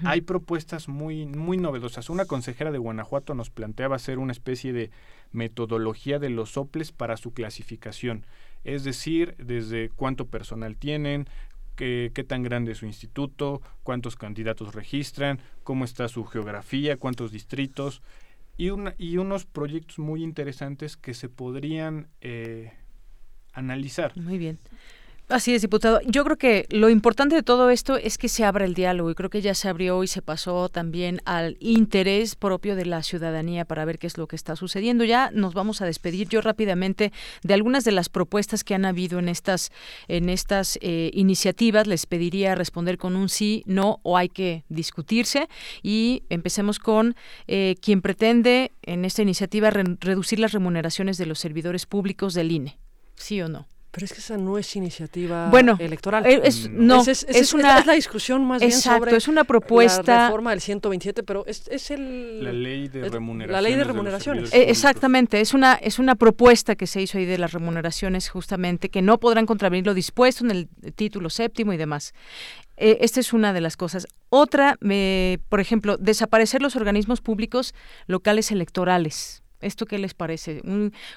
hay 0.04 0.22
propuestas 0.22 0.88
muy, 0.88 1.26
muy 1.26 1.58
novedosas. 1.58 2.10
Una 2.10 2.26
consejera 2.26 2.72
de 2.72 2.78
Guanajuato 2.78 3.34
nos 3.34 3.50
planteaba 3.50 3.96
hacer 3.96 4.20
una 4.20 4.32
especie 4.32 4.74
de 4.74 4.92
metodología 5.32 6.20
de 6.20 6.30
los 6.30 6.52
soples 6.52 6.92
para 6.92 7.18
su 7.18 7.34
clasificación. 7.34 8.26
Es 8.64 8.84
decir, 8.84 9.36
desde 9.38 9.90
cuánto 9.90 10.28
personal 10.28 10.76
tienen, 10.76 11.28
qué, 11.76 12.12
qué 12.14 12.24
tan 12.24 12.44
grande 12.44 12.74
es 12.74 12.80
su 12.80 12.86
instituto, 12.86 13.62
cuántos 13.84 14.16
candidatos 14.16 14.76
registran, 14.76 15.40
cómo 15.64 15.86
está 15.86 16.08
su 16.08 16.26
geografía, 16.26 16.98
cuántos 16.98 17.32
distritos 17.32 18.02
y, 18.60 18.72
una, 18.72 18.94
y 18.98 19.16
unos 19.18 19.46
proyectos 19.46 20.00
muy 20.00 20.22
interesantes 20.22 20.98
que 20.98 21.14
se 21.14 21.30
podrían 21.30 22.10
eh, 22.20 22.74
analizar. 23.54 24.16
Muy 24.18 24.38
bien. 24.38 24.60
Así 25.30 25.54
es, 25.54 25.62
diputado. 25.62 26.02
Yo 26.08 26.24
creo 26.24 26.38
que 26.38 26.66
lo 26.72 26.90
importante 26.90 27.36
de 27.36 27.44
todo 27.44 27.70
esto 27.70 27.98
es 27.98 28.18
que 28.18 28.28
se 28.28 28.44
abra 28.44 28.66
el 28.66 28.74
diálogo 28.74 29.12
y 29.12 29.16
creo 29.16 29.30
que 29.30 29.42
ya 29.42 29.54
se 29.54 29.70
abrió 29.70 30.04
y 30.04 30.08
se 30.08 30.24
pasó 30.24 30.70
también 30.70 31.22
al 31.24 31.56
interés 31.60 32.36
propio 32.36 32.76
de 32.76 32.88
la 32.88 33.04
ciudadanía 33.04 33.64
para 33.64 33.86
ver 33.86 34.00
qué 34.00 34.08
es 34.08 34.18
lo 34.18 34.28
que 34.28 34.36
está 34.36 34.56
sucediendo. 34.56 35.04
Ya 35.04 35.30
nos 35.32 35.54
vamos 35.54 35.84
a 35.84 35.86
despedir 35.86 36.30
yo 36.30 36.42
rápidamente 36.42 37.14
de 37.44 37.54
algunas 37.54 37.84
de 37.84 37.92
las 37.92 38.10
propuestas 38.10 38.64
que 38.64 38.74
han 38.74 38.86
habido 38.86 39.20
en 39.20 39.30
estas 39.30 39.72
en 40.08 40.30
estas 40.30 40.80
eh, 40.82 41.12
iniciativas. 41.14 41.86
Les 41.86 42.08
pediría 42.08 42.56
responder 42.56 42.98
con 42.98 43.16
un 43.16 43.30
sí, 43.30 43.62
no 43.68 44.00
o 44.02 44.18
hay 44.18 44.30
que 44.30 44.64
discutirse 44.68 45.48
y 45.84 46.24
empecemos 46.30 46.80
con 46.80 47.16
eh, 47.46 47.76
quien 47.84 48.02
pretende 48.02 48.72
en 48.82 49.06
esta 49.06 49.22
iniciativa 49.22 49.70
reducir 49.70 50.40
las 50.40 50.54
remuneraciones 50.54 51.20
de 51.20 51.28
los 51.28 51.38
servidores 51.38 51.86
públicos 51.86 52.34
del 52.34 52.52
INE. 52.52 52.80
¿Sí 53.14 53.40
o 53.44 53.48
no? 53.48 53.68
Pero 53.92 54.06
es 54.06 54.14
que 54.14 54.20
esa 54.20 54.38
no 54.38 54.60
es 54.60 54.76
iniciativa 54.76 55.50
bueno, 55.50 55.76
electoral. 55.80 56.24
Eh, 56.26 56.42
es, 56.44 56.70
no, 56.70 57.02
es, 57.02 57.26
es, 57.28 57.54
una, 57.54 57.84
la 57.84 57.94
discusión 57.94 58.46
más 58.46 58.62
bien 58.62 58.72
sobre 58.72 59.16
es 59.16 59.28
una 59.28 59.44
propuesta, 59.44 60.16
la 60.16 60.26
reforma 60.26 60.52
del 60.52 60.62
127, 60.62 61.24
pero 61.24 61.44
es, 61.48 61.68
es 61.70 61.90
el 61.90 62.44
la 62.44 62.54
ley 62.54 62.88
de 62.88 63.10
remuneraciones. 63.10 63.52
La 63.52 63.62
ley 63.62 63.76
de 63.76 63.84
remuneraciones. 63.84 64.54
Eh, 64.54 64.70
exactamente, 64.70 65.42
es 65.42 65.56
una 65.56 65.74
es 65.74 65.98
una 65.98 66.14
propuesta 66.14 66.76
que 66.76 66.86
se 66.86 67.02
hizo 67.02 67.18
ahí 67.18 67.26
de 67.26 67.40
las 67.40 67.52
remuneraciones 67.52 68.30
justamente 68.30 68.90
que 68.90 69.02
no 69.02 69.20
podrán 69.20 69.48
contravenir 69.48 69.88
lo 69.88 69.96
dispuesto 69.96 70.46
en 70.46 70.52
el 70.52 70.68
título 70.96 71.32
séptimo 71.32 71.74
y 71.74 71.78
demás. 71.78 72.14
Eh, 72.78 73.00
esta 73.02 73.20
es 73.20 73.34
una 73.34 73.54
de 73.54 73.62
las 73.62 73.76
cosas. 73.76 74.08
Otra, 74.30 74.78
me, 74.82 75.40
por 75.50 75.60
ejemplo, 75.60 75.98
desaparecer 75.98 76.62
los 76.62 76.76
organismos 76.76 77.22
públicos 77.22 77.74
locales 78.06 78.52
electorales. 78.52 79.44
¿Esto 79.62 79.86
qué 79.86 79.98
les 79.98 80.14
parece? 80.14 80.62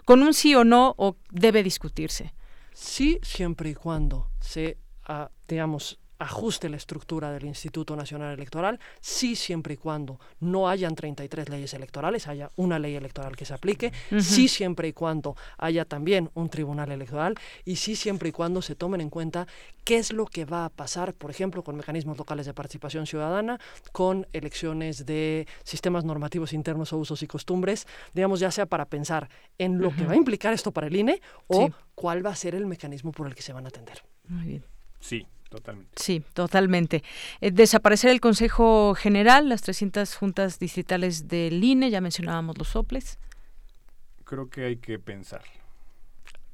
¿Con 0.04 0.22
un 0.22 0.34
sí 0.34 0.54
o 0.54 0.64
no 0.64 0.94
o 0.96 1.16
debe 1.30 1.62
discutirse? 1.62 2.32
Sí, 2.74 3.18
siempre 3.22 3.70
y 3.70 3.74
cuando 3.74 4.30
se, 4.40 4.78
uh, 5.08 5.26
digamos, 5.46 5.98
ajuste 6.22 6.68
la 6.68 6.76
estructura 6.76 7.32
del 7.32 7.44
Instituto 7.44 7.96
Nacional 7.96 8.32
Electoral, 8.32 8.78
sí 9.00 9.34
siempre 9.34 9.74
y 9.74 9.76
cuando 9.76 10.20
no 10.40 10.68
hayan 10.68 10.94
33 10.94 11.48
leyes 11.48 11.74
electorales, 11.74 12.28
haya 12.28 12.50
una 12.56 12.78
ley 12.78 12.94
electoral 12.94 13.36
que 13.36 13.44
se 13.44 13.54
aplique, 13.54 13.92
sí 14.20 14.48
siempre 14.48 14.88
y 14.88 14.92
cuando 14.92 15.36
haya 15.58 15.84
también 15.84 16.30
un 16.34 16.48
tribunal 16.48 16.92
electoral 16.92 17.34
y 17.64 17.76
sí 17.76 17.96
siempre 17.96 18.28
y 18.28 18.32
cuando 18.32 18.62
se 18.62 18.74
tomen 18.74 19.00
en 19.00 19.10
cuenta 19.10 19.46
qué 19.84 19.98
es 19.98 20.12
lo 20.12 20.26
que 20.26 20.44
va 20.44 20.64
a 20.64 20.68
pasar, 20.68 21.12
por 21.12 21.30
ejemplo, 21.30 21.64
con 21.64 21.76
mecanismos 21.76 22.16
locales 22.16 22.46
de 22.46 22.54
participación 22.54 23.06
ciudadana, 23.06 23.58
con 23.90 24.26
elecciones 24.32 25.04
de 25.04 25.48
sistemas 25.64 26.04
normativos 26.04 26.52
internos 26.52 26.92
o 26.92 26.98
usos 26.98 27.22
y 27.22 27.26
costumbres, 27.26 27.86
digamos, 28.14 28.38
ya 28.38 28.50
sea 28.50 28.66
para 28.66 28.84
pensar 28.84 29.28
en 29.58 29.78
lo 29.78 29.94
que 29.94 30.06
va 30.06 30.12
a 30.12 30.16
implicar 30.16 30.54
esto 30.54 30.70
para 30.70 30.86
el 30.86 30.94
INE 30.94 31.20
o 31.48 31.68
cuál 31.96 32.24
va 32.24 32.30
a 32.30 32.36
ser 32.36 32.54
el 32.54 32.66
mecanismo 32.66 33.10
por 33.10 33.26
el 33.26 33.34
que 33.34 33.42
se 33.42 33.52
van 33.52 33.64
a 33.64 33.68
atender. 33.68 34.02
Muy 34.28 34.46
bien. 34.46 34.64
Sí, 35.00 35.26
Totalmente. 35.52 35.92
Sí, 35.96 36.24
totalmente. 36.32 37.04
Eh, 37.42 37.50
desaparecer 37.50 38.10
el 38.10 38.20
Consejo 38.22 38.94
General, 38.94 39.50
las 39.50 39.60
300 39.60 40.16
juntas 40.16 40.58
distritales 40.58 41.28
del 41.28 41.62
INE, 41.62 41.90
ya 41.90 42.00
mencionábamos 42.00 42.56
los 42.56 42.68
soples. 42.68 43.18
Creo 44.24 44.48
que 44.48 44.64
hay 44.64 44.76
que 44.76 44.98
pensar. 44.98 45.42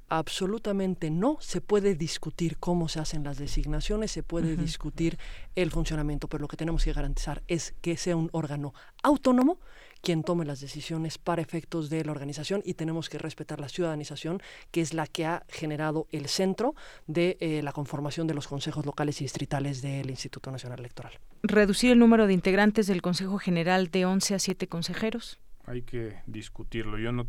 Absolutamente 0.09 1.10
no. 1.10 1.36
Se 1.40 1.60
puede 1.60 1.94
discutir 1.94 2.59
cómo 2.59 2.89
se 2.89 3.01
hacen 3.01 3.24
las 3.24 3.39
designaciones, 3.39 4.10
se 4.10 4.22
puede 4.22 4.56
discutir 4.56 5.18
el 5.55 5.70
funcionamiento, 5.70 6.28
pero 6.28 6.43
lo 6.43 6.48
que 6.48 6.56
tenemos 6.56 6.85
que 6.85 6.93
garantizar 6.93 7.43
es 7.47 7.74
que 7.82 7.97
sea 7.97 8.16
un 8.16 8.30
órgano 8.32 8.72
autónomo 9.02 9.59
quien 10.01 10.22
tome 10.22 10.44
las 10.44 10.60
decisiones 10.60 11.18
para 11.18 11.43
efectos 11.43 11.90
de 11.90 12.05
la 12.05 12.12
organización 12.12 12.62
y 12.64 12.74
tenemos 12.74 13.09
que 13.09 13.18
respetar 13.18 13.60
la 13.60 13.68
ciudadanización, 13.68 14.40
que 14.70 14.80
es 14.80 14.94
la 14.94 15.06
que 15.06 15.26
ha 15.26 15.44
generado 15.48 16.06
el 16.10 16.28
centro 16.28 16.74
de 17.06 17.36
eh, 17.40 17.62
la 17.62 17.72
conformación 17.72 18.26
de 18.26 18.35
los 18.35 18.47
consejos 18.47 18.86
locales 18.86 19.20
y 19.20 19.24
distritales 19.24 19.82
del 19.82 20.09
Instituto 20.10 20.51
Nacional 20.51 20.78
Electoral. 20.78 21.12
¿Reducir 21.43 21.93
el 21.93 21.98
número 21.98 22.26
de 22.26 22.32
integrantes 22.32 22.86
del 22.86 23.02
Consejo 23.02 23.39
General 23.39 23.89
de 23.89 24.06
11 24.06 24.35
a 24.35 24.39
7 24.39 24.68
consejeros? 24.68 25.39
Hay 25.66 25.82
que 25.82 26.16
discutirlo. 26.26 26.98
Yo 26.98 27.12
no, 27.12 27.26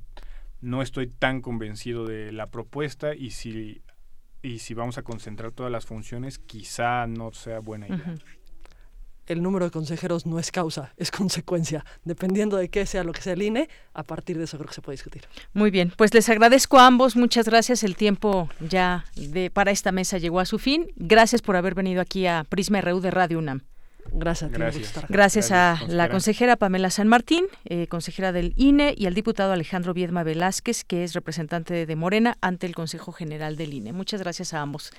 no 0.61 0.81
estoy 0.81 1.07
tan 1.07 1.41
convencido 1.41 2.05
de 2.05 2.31
la 2.31 2.47
propuesta 2.47 3.15
y 3.15 3.31
si, 3.31 3.81
y 4.41 4.59
si 4.59 4.73
vamos 4.73 4.97
a 4.97 5.03
concentrar 5.03 5.51
todas 5.51 5.71
las 5.71 5.85
funciones, 5.85 6.39
quizá 6.39 7.07
no 7.07 7.31
sea 7.31 7.59
buena 7.59 7.87
idea 7.87 8.15
el 9.29 9.43
número 9.43 9.65
de 9.65 9.71
consejeros 9.71 10.25
no 10.25 10.39
es 10.39 10.51
causa, 10.51 10.91
es 10.97 11.11
consecuencia. 11.11 11.85
Dependiendo 12.03 12.57
de 12.57 12.69
qué 12.69 12.85
sea 12.85 13.03
lo 13.03 13.13
que 13.13 13.21
sea 13.21 13.33
el 13.33 13.41
INE, 13.43 13.69
a 13.93 14.03
partir 14.03 14.37
de 14.37 14.43
eso 14.43 14.57
creo 14.57 14.67
que 14.67 14.73
se 14.73 14.81
puede 14.81 14.95
discutir. 14.95 15.23
Muy 15.53 15.71
bien, 15.71 15.93
pues 15.95 16.13
les 16.13 16.27
agradezco 16.29 16.79
a 16.79 16.87
ambos, 16.87 17.15
muchas 17.15 17.45
gracias. 17.45 17.83
El 17.83 17.95
tiempo 17.95 18.49
ya 18.59 19.05
de, 19.15 19.49
para 19.51 19.71
esta 19.71 19.91
mesa 19.91 20.17
llegó 20.17 20.39
a 20.39 20.45
su 20.45 20.59
fin. 20.59 20.91
Gracias 20.95 21.41
por 21.41 21.55
haber 21.55 21.75
venido 21.75 22.01
aquí 22.01 22.25
a 22.25 22.43
Prisma 22.43 22.81
RU 22.81 22.99
de 22.99 23.11
Radio 23.11 23.37
UNAM. 23.37 23.61
Gracias, 24.13 24.51
Gracias, 25.09 25.51
a 25.51 25.79
la 25.87 26.09
consejera 26.09 26.55
Pamela 26.55 26.89
San 26.89 27.07
Martín, 27.07 27.45
eh, 27.65 27.87
consejera 27.87 28.31
del 28.31 28.53
INE, 28.55 28.93
y 28.97 29.05
al 29.05 29.13
diputado 29.13 29.53
Alejandro 29.53 29.93
Viedma 29.93 30.23
Velázquez, 30.23 30.83
que 30.83 31.03
es 31.03 31.13
representante 31.13 31.85
de 31.85 31.95
Morena 31.95 32.37
ante 32.41 32.65
el 32.65 32.75
Consejo 32.75 33.11
General 33.11 33.55
del 33.55 33.73
INE. 33.73 33.93
Muchas 33.93 34.21
gracias 34.21 34.53
a 34.53 34.61
ambos. 34.61 34.91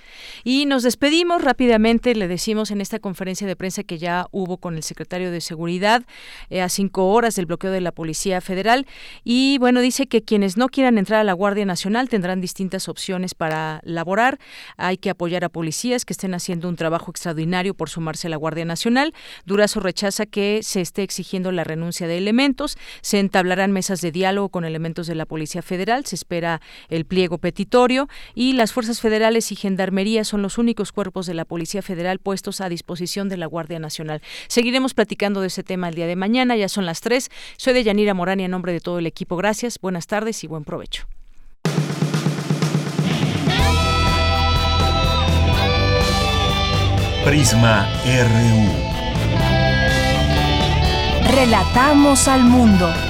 Y 0.45 0.67
nos 0.67 0.83
despedimos 0.83 1.43
rápidamente. 1.43 2.15
Le 2.15 2.29
decimos 2.29 2.71
en 2.71 2.81
esta 2.81 2.99
conferencia 2.99 3.47
de 3.47 3.57
prensa 3.57 3.83
que 3.83 3.99
ya 3.99 4.27
hubo 4.31 4.59
con 4.59 4.77
el 4.77 4.83
secretario 4.83 5.31
de 5.31 5.41
Seguridad 5.41 6.03
eh, 6.49 6.63
a 6.63 6.69
cinco 6.69 7.09
horas 7.13 7.35
del 7.35 7.47
bloqueo 7.47 7.71
de 7.71 7.81
la 7.81 7.93
Policía 7.93 8.41
Federal. 8.41 8.87
Y 9.25 9.59
bueno, 9.59 9.81
dice 9.81 10.07
que 10.07 10.23
quienes 10.23 10.57
no 10.57 10.69
quieran 10.69 10.99
entrar 10.99 11.21
a 11.21 11.25
la 11.25 11.33
Guardia 11.33 11.65
Nacional 11.65 12.09
tendrán 12.09 12.41
distintas 12.41 12.89
opciones 12.89 13.35
para 13.35 13.81
laborar. 13.85 14.39
Hay 14.77 14.99
que 14.99 15.11
apoyar 15.11 15.45
a 15.45 15.49
policías 15.49 16.05
que 16.05 16.13
estén 16.13 16.35
haciendo 16.35 16.69
un 16.69 16.77
trabajo 16.77 17.11
extraordinario 17.11 17.75
por 17.75 17.89
sumarse 17.89 18.27
a 18.27 18.31
la 18.31 18.37
Guardia 18.37 18.65
Nacional 18.65 19.00
Durazo 19.45 19.81
rechaza 19.81 20.27
que 20.27 20.61
se 20.63 20.81
esté 20.81 21.03
exigiendo 21.03 21.53
la 21.53 21.65
renuncia 21.65 22.07
de 22.07 22.19
elementos. 22.19 22.77
Se 23.01 23.19
entablarán 23.19 23.73
mesas 23.73 24.01
de 24.01 24.13
diálogo 24.13 24.49
con 24.49 24.65
elementos 24.65 25.07
de 25.07 25.15
la 25.15 25.27
Policía 25.27 25.63
Federal. 25.63 26.07
Se 26.07 26.15
espera 26.15 26.61
el 26.89 27.05
pliego 27.05 27.39
petitorio 27.39 28.09
y 28.35 28.53
las 28.53 28.73
fuerzas 28.73 29.01
federales 29.01 29.51
y 29.53 29.57
gendarmería 29.57 30.25
son 30.25 30.43
los 30.43 30.59
únicos 30.59 30.93
cuerpos 30.93 31.27
de 31.27 31.35
la 31.35 31.45
Policía 31.45 31.83
Federal 31.83 32.19
puestos 32.19 32.61
a 32.61 32.69
disposición 32.69 33.29
de 33.29 33.37
la 33.37 33.47
Guardia 33.47 33.79
Nacional. 33.79 34.23
Seguiremos 34.49 34.95
platicando 34.95 35.41
de 35.41 35.49
ese 35.49 35.63
tema 35.63 35.89
el 35.89 35.95
día 35.95 36.07
de 36.07 36.17
mañana. 36.17 36.57
Ya 36.57 36.69
son 36.69 36.87
las 36.87 37.01
tres. 37.01 37.31
Soy 37.57 37.73
de 37.75 37.85
Yanira 37.85 38.15
Morán 38.15 38.41
y 38.41 38.45
en 38.45 38.51
nombre 38.51 38.73
de 38.73 38.81
todo 38.81 38.99
el 38.99 39.07
equipo. 39.07 39.37
Gracias, 39.37 39.79
buenas 39.81 40.07
tardes 40.07 40.45
y 40.45 40.47
buen 40.47 40.65
provecho. 40.65 41.07
Prisma 47.25 47.87
RU. 48.05 48.90
Relatamos 51.31 52.27
al 52.27 52.43
mundo. 52.43 53.10